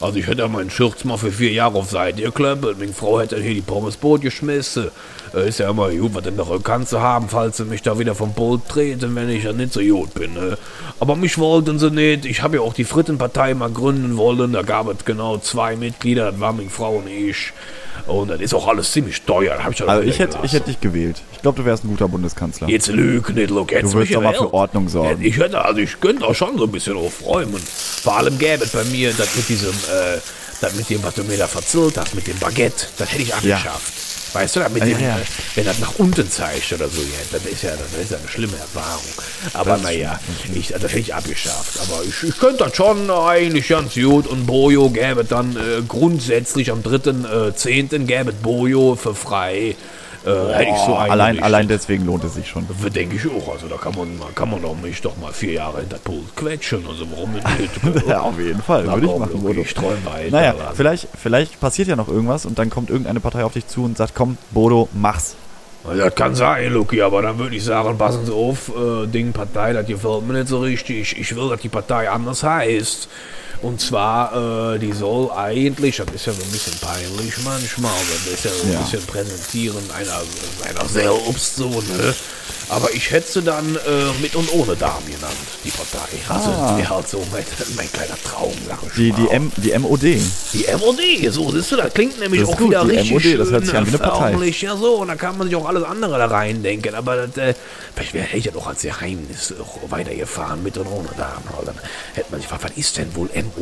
Also 0.00 0.18
ich 0.18 0.26
hätte 0.26 0.42
ja 0.42 0.48
meinen 0.48 0.70
Schürz 0.70 1.04
mal 1.04 1.16
für 1.16 1.30
vier 1.32 1.52
Jahre 1.52 1.78
auf 1.78 1.88
Seite 1.90 2.20
geklempelt. 2.22 2.78
Meine 2.78 2.92
Frau 2.92 3.20
hätte 3.20 3.40
hier 3.40 3.54
die 3.54 3.62
Pommesboot 3.62 4.20
geschmissen. 4.20 4.90
Ist 5.40 5.58
ja 5.58 5.70
immer 5.70 5.90
gut, 5.90 6.14
was 6.14 6.26
in 6.26 6.36
der 6.36 6.48
Rückhand 6.48 6.88
zu 6.88 7.00
haben, 7.00 7.28
falls 7.28 7.56
sie 7.56 7.64
mich 7.64 7.82
da 7.82 7.98
wieder 7.98 8.14
vom 8.14 8.32
Boot 8.32 8.68
treten, 8.68 9.14
wenn 9.14 9.28
ich 9.28 9.44
ja 9.44 9.52
nicht 9.52 9.72
so 9.72 9.80
gut 9.80 10.14
bin. 10.14 10.34
Ne? 10.34 10.56
Aber 11.00 11.16
mich 11.16 11.38
wollten 11.38 11.78
sie 11.78 11.90
nicht. 11.90 12.24
Ich 12.24 12.42
habe 12.42 12.56
ja 12.56 12.62
auch 12.62 12.74
die 12.74 12.84
Frittenpartei 12.84 13.54
mal 13.54 13.70
gründen 13.70 14.16
wollen. 14.16 14.52
Da 14.52 14.62
gab 14.62 14.88
es 14.88 15.04
genau 15.04 15.38
zwei 15.38 15.76
Mitglieder, 15.76 16.30
das 16.32 16.40
waren 16.40 16.56
meine 16.56 16.70
Frau 16.70 16.96
und 16.96 17.08
ich. 17.08 17.52
Und 18.06 18.28
das 18.30 18.40
ist 18.40 18.52
auch 18.54 18.68
alles 18.68 18.92
ziemlich 18.92 19.22
teuer. 19.22 19.64
Hab 19.64 19.72
ich 19.72 19.78
ja 19.78 19.86
Also 19.86 20.06
ich 20.06 20.18
hätte, 20.18 20.38
ich 20.42 20.52
hätte 20.52 20.66
dich 20.66 20.80
gewählt. 20.80 21.22
Ich 21.32 21.40
glaube, 21.40 21.60
du 21.60 21.64
wärst 21.64 21.84
ein 21.84 21.88
guter 21.88 22.08
Bundeskanzler. 22.08 22.68
Jetzt 22.68 22.88
lüg 22.88 23.34
nicht, 23.34 23.50
look, 23.50 23.68
Du 23.68 23.92
wirst 23.94 24.14
doch 24.14 24.20
mal 24.20 24.34
für 24.34 24.52
Ordnung 24.52 24.88
sorgen. 24.88 25.22
Ich 25.22 25.38
hätte, 25.38 25.64
also 25.64 25.80
ich 25.80 25.98
könnte 26.00 26.26
auch 26.26 26.34
schon 26.34 26.58
so 26.58 26.64
ein 26.64 26.72
bisschen 26.72 26.96
aufräumen. 26.96 27.62
Vor 28.02 28.18
allem 28.18 28.38
gäbe 28.38 28.64
es 28.64 28.70
bei 28.72 28.84
mir 28.84 29.12
das 29.16 29.34
mit 29.36 29.48
diesem, 29.48 29.70
äh, 29.70 30.18
das 30.60 30.74
mit 30.74 30.88
dem, 30.90 31.02
was 31.02 31.14
du 31.14 31.24
mir 31.24 31.38
da 31.38 31.46
verzählt 31.46 31.96
hast, 31.96 32.14
mit 32.14 32.26
dem 32.26 32.38
Baguette, 32.38 32.86
das 32.98 33.10
hätte 33.10 33.22
ich 33.22 33.34
abgeschafft. 33.34 34.13
Weißt 34.34 34.56
du, 34.56 34.60
das 34.60 34.72
mit 34.72 34.84
Ja, 35.00 35.16
wenn 35.54 35.64
das 35.64 35.78
nach 35.78 35.94
unten 35.96 36.28
zeigt 36.28 36.72
oder 36.72 36.88
so, 36.88 37.00
ja, 37.00 37.08
das 37.30 37.44
ist 37.46 37.62
ja, 37.62 37.70
das 37.70 38.02
ist 38.02 38.10
ja 38.10 38.18
eine 38.18 38.28
schlimme 38.28 38.56
Erfahrung. 38.56 39.04
Aber 39.52 39.76
naja, 39.76 40.18
ich, 40.52 40.68
das 40.68 40.82
hätte 40.82 40.98
ich 40.98 41.14
abgeschafft. 41.14 41.78
Aber 41.80 42.02
ich, 42.04 42.28
ich 42.28 42.38
könnte 42.38 42.64
das 42.64 42.74
schon 42.74 43.08
eigentlich 43.10 43.68
ganz 43.68 43.94
gut. 43.94 44.26
Und 44.26 44.46
Bojo 44.46 44.90
gäbe 44.90 45.24
dann 45.24 45.56
äh, 45.56 45.82
grundsätzlich 45.86 46.72
am 46.72 46.80
3.10. 46.80 47.94
Äh, 47.94 47.98
gäbe 48.00 48.30
es 48.30 48.36
Bojo 48.36 48.96
für 48.96 49.14
frei. 49.14 49.76
Äh, 50.24 50.54
hätte 50.54 50.70
ich 50.70 50.76
so 50.86 50.92
Oh, 50.92 50.96
allein, 50.96 51.42
allein 51.42 51.68
deswegen 51.68 52.06
lohnt 52.06 52.24
es 52.24 52.34
sich 52.34 52.48
schon. 52.48 52.66
Denke 52.94 53.16
ich 53.16 53.26
auch. 53.30 53.52
Also 53.52 53.68
da 53.68 53.76
kann 53.76 53.94
man, 53.94 54.08
kann 54.34 54.50
man 54.50 54.62
doch 54.62 54.74
mich 54.76 55.00
doch 55.02 55.16
mal 55.16 55.32
vier 55.32 55.52
Jahre 55.54 55.80
hinter 55.80 55.98
Pult 55.98 56.34
quetschen. 56.36 56.84
Also 56.88 57.06
warum 57.10 57.32
nicht? 57.32 57.44
Ja, 58.08 58.20
auf 58.20 58.38
jeden 58.38 58.62
Fall. 58.62 58.84
Na 58.86 58.94
Würde 58.94 59.06
ich 59.06 59.18
machen, 59.18 59.42
Bodo. 59.42 59.60
ich 59.60 59.74
träum 59.74 60.04
weiter. 60.04 60.30
Naja, 60.30 60.54
vielleicht, 60.74 61.08
vielleicht 61.20 61.60
passiert 61.60 61.88
ja 61.88 61.96
noch 61.96 62.08
irgendwas 62.08 62.46
und 62.46 62.58
dann 62.58 62.70
kommt 62.70 62.90
irgendeine 62.90 63.20
Partei 63.20 63.44
auf 63.44 63.52
dich 63.52 63.66
zu 63.66 63.84
und 63.84 63.96
sagt, 63.96 64.14
komm, 64.14 64.38
Bodo, 64.50 64.88
mach's. 64.92 65.36
Das 65.84 66.14
kann 66.14 66.34
sein, 66.34 66.72
Luki, 66.72 67.02
aber 67.02 67.20
dann 67.20 67.38
würde 67.38 67.56
ich 67.56 67.64
sagen, 67.64 67.98
passen 67.98 68.24
Sie 68.24 68.32
auf, 68.32 68.70
äh, 68.74 69.06
Ding 69.06 69.32
Partei, 69.32 69.74
das 69.74 69.86
gefällt 69.86 70.26
mir 70.26 70.32
nicht 70.32 70.48
so 70.48 70.60
richtig. 70.60 71.18
Ich 71.18 71.36
will, 71.36 71.50
dass 71.50 71.60
die 71.60 71.68
Partei 71.68 72.08
anders 72.08 72.42
heißt. 72.42 73.08
Und 73.64 73.80
zwar, 73.80 74.74
äh, 74.74 74.78
die 74.78 74.92
soll 74.92 75.30
eigentlich, 75.32 75.96
das 75.96 76.06
ist 76.14 76.26
ja 76.26 76.32
so 76.34 76.42
ein 76.42 76.50
bisschen 76.50 76.74
peinlich 76.80 77.34
manchmal, 77.42 77.90
aber 77.90 78.14
das 78.26 78.34
ist 78.34 78.44
ja 78.44 78.50
so 78.50 78.66
ein 78.66 78.72
Ja. 78.74 78.80
bisschen 78.80 79.06
präsentieren 79.06 79.82
einer, 79.96 80.20
einer 80.68 80.88
selbst 80.88 81.56
so, 81.56 81.68
ne? 81.70 82.14
Aber 82.70 82.92
ich 82.94 83.10
hätte 83.10 83.30
sie 83.30 83.42
dann 83.42 83.76
äh, 83.76 84.20
mit 84.22 84.34
und 84.36 84.50
ohne 84.54 84.74
Damen 84.76 85.04
genannt, 85.06 85.34
die 85.64 85.70
Partei. 85.70 86.08
Also, 86.28 86.50
das 86.50 86.78
wäre 86.78 86.88
halt 86.90 87.08
so 87.08 87.22
mein, 87.30 87.44
mein 87.76 87.92
kleiner 87.92 88.16
Traum, 88.24 88.52
sag 88.66 88.78
ich 88.86 88.92
Die, 88.94 89.12
die, 89.12 89.22
mal. 89.22 89.30
M, 89.32 89.52
die 89.56 89.78
MOD. 89.78 90.02
Die 90.02 90.66
MOD, 90.78 91.32
so 91.32 91.50
siehst 91.50 91.72
du, 91.72 91.76
das 91.76 91.92
klingt 91.92 92.18
nämlich 92.20 92.40
Das 92.40 92.50
auch 92.50 92.56
gut, 92.56 92.70
wieder 92.70 92.84
die 92.84 92.96
richtig 92.96 93.12
MOD, 93.12 93.38
das 93.38 93.50
hört 93.50 93.66
sich 93.66 93.74
an 93.76 93.84
wie 93.86 93.88
eine 93.90 93.98
Partei. 93.98 94.48
Ja, 94.60 94.76
so, 94.76 94.94
und 94.96 95.08
da 95.08 95.14
kann 95.14 95.36
man 95.36 95.46
sich 95.48 95.56
auch 95.56 95.68
alles 95.68 95.84
andere 95.84 96.16
da 96.18 96.26
reindenken. 96.26 96.94
Aber 96.94 97.26
das, 97.26 97.36
äh, 97.36 97.54
vielleicht 97.94 98.14
wäre 98.14 98.28
ich 98.34 98.44
ja 98.46 98.52
doch 98.52 98.66
als 98.66 98.80
Geheimnis 98.80 99.52
auch 99.60 99.90
weitergefahren 99.90 100.62
mit 100.62 100.76
und 100.78 100.86
ohne 100.86 101.08
Damen. 101.18 101.44
Dann 101.66 101.74
hätte 102.14 102.30
man 102.30 102.40
sich 102.40 102.48
gefragt, 102.48 102.64
was 102.70 102.78
ist 102.78 102.96
denn 102.96 103.14
wohl 103.14 103.28
MOD? 103.34 103.53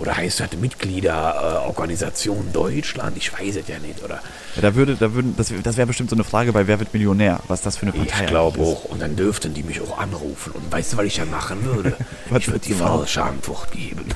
Oder 0.00 0.16
heißt 0.16 0.40
das 0.40 0.52
Mitgliederorganisation 0.60 2.48
äh, 2.48 2.52
Deutschland? 2.52 3.16
Ich 3.16 3.32
weiß 3.32 3.56
es 3.56 3.66
ja 3.66 3.78
nicht. 3.80 4.02
Oder 4.04 4.20
Ja, 4.54 4.62
da 4.62 4.74
würde, 4.74 4.94
da 4.94 5.12
würden, 5.12 5.34
das, 5.36 5.52
das 5.62 5.76
wäre 5.76 5.88
bestimmt 5.88 6.10
so 6.10 6.16
eine 6.16 6.22
Frage 6.24 6.52
bei 6.52 6.66
Wer 6.68 6.78
wird 6.78 6.92
Millionär, 6.94 7.40
was 7.48 7.62
das 7.62 7.76
für 7.76 7.82
eine 7.82 7.92
Partei 7.92 8.24
ich 8.24 8.30
glaube 8.30 8.60
auch. 8.60 8.84
Und 8.84 9.02
dann 9.02 9.16
dürften 9.16 9.54
die 9.54 9.64
mich 9.64 9.80
auch 9.80 9.98
anrufen. 9.98 10.52
Und 10.52 10.70
weißt 10.70 10.92
du, 10.92 10.98
was 10.98 11.06
ich 11.06 11.16
dann 11.16 11.30
machen 11.30 11.64
würde? 11.64 11.96
Ich 12.38 12.46
würde 12.46 12.60
die 12.60 12.74
falsche 12.74 13.22
Antwort 13.22 13.72
geben. 13.72 14.04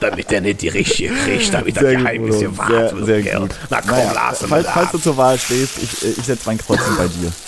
damit 0.00 0.30
der 0.30 0.40
nicht 0.40 0.60
die 0.62 0.68
richtige 0.68 1.14
kriegt, 1.14 1.54
damit 1.54 1.76
das 1.76 1.84
Geheimnis 1.84 2.36
Bruno. 2.36 2.50
gewahrt 2.50 2.70
Sehr, 2.70 2.92
wird. 2.96 3.06
sehr 3.06 3.22
gell? 3.22 3.40
gut. 3.40 3.50
Na 3.70 3.80
komm, 3.80 3.90
Naja, 3.90 4.12
lass 4.14 4.42
ihn 4.42 4.48
falls, 4.48 4.66
falls 4.68 4.90
du 4.90 4.98
zur 4.98 5.16
Wahl 5.16 5.38
stehst, 5.38 5.78
ich, 5.80 6.18
ich 6.18 6.24
setze 6.24 6.42
mein 6.46 6.58
Kreuzchen 6.58 6.96
bei 6.96 7.06
dir. 7.06 7.32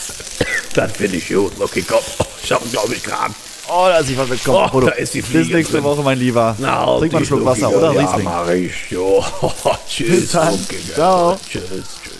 Das 0.74 0.90
finde 0.90 1.18
ich 1.18 1.28
gut. 1.28 1.52
Okay, 1.60 1.84
komm. 1.86 2.00
Ich 2.42 2.50
habe 2.50 2.66
glaube 2.68 2.94
ich 2.94 3.02
gerade. 3.04 3.32
Oh, 3.68 3.86
da 3.88 3.98
ist 3.98 4.10
ich 4.10 4.18
was 4.18 4.28
mitkommen. 4.28 4.70
Oh, 4.72 4.80
da 4.80 4.90
ist 4.90 5.14
die 5.14 5.20
Bis 5.22 5.30
Fliege 5.30 5.56
nächste 5.56 5.74
drin. 5.74 5.84
Woche, 5.84 6.02
mein 6.02 6.18
Lieber. 6.18 6.54
Na, 6.58 6.84
Trink 6.98 7.12
mal 7.12 7.18
einen 7.18 7.18
die 7.18 7.26
Schluck 7.26 7.44
Wasser 7.46 7.70
oder 7.70 7.92
Ja, 7.92 8.00
Riesling. 8.00 8.24
mach 8.24 8.48
ich. 8.48 8.90
Jo. 8.90 9.24
Tschüss. 9.88 10.20
Bis 10.20 10.30
dann. 10.32 10.58
Ciao. 10.94 11.36
Tschüss. 11.50 11.62
Tschüss. 11.70 12.13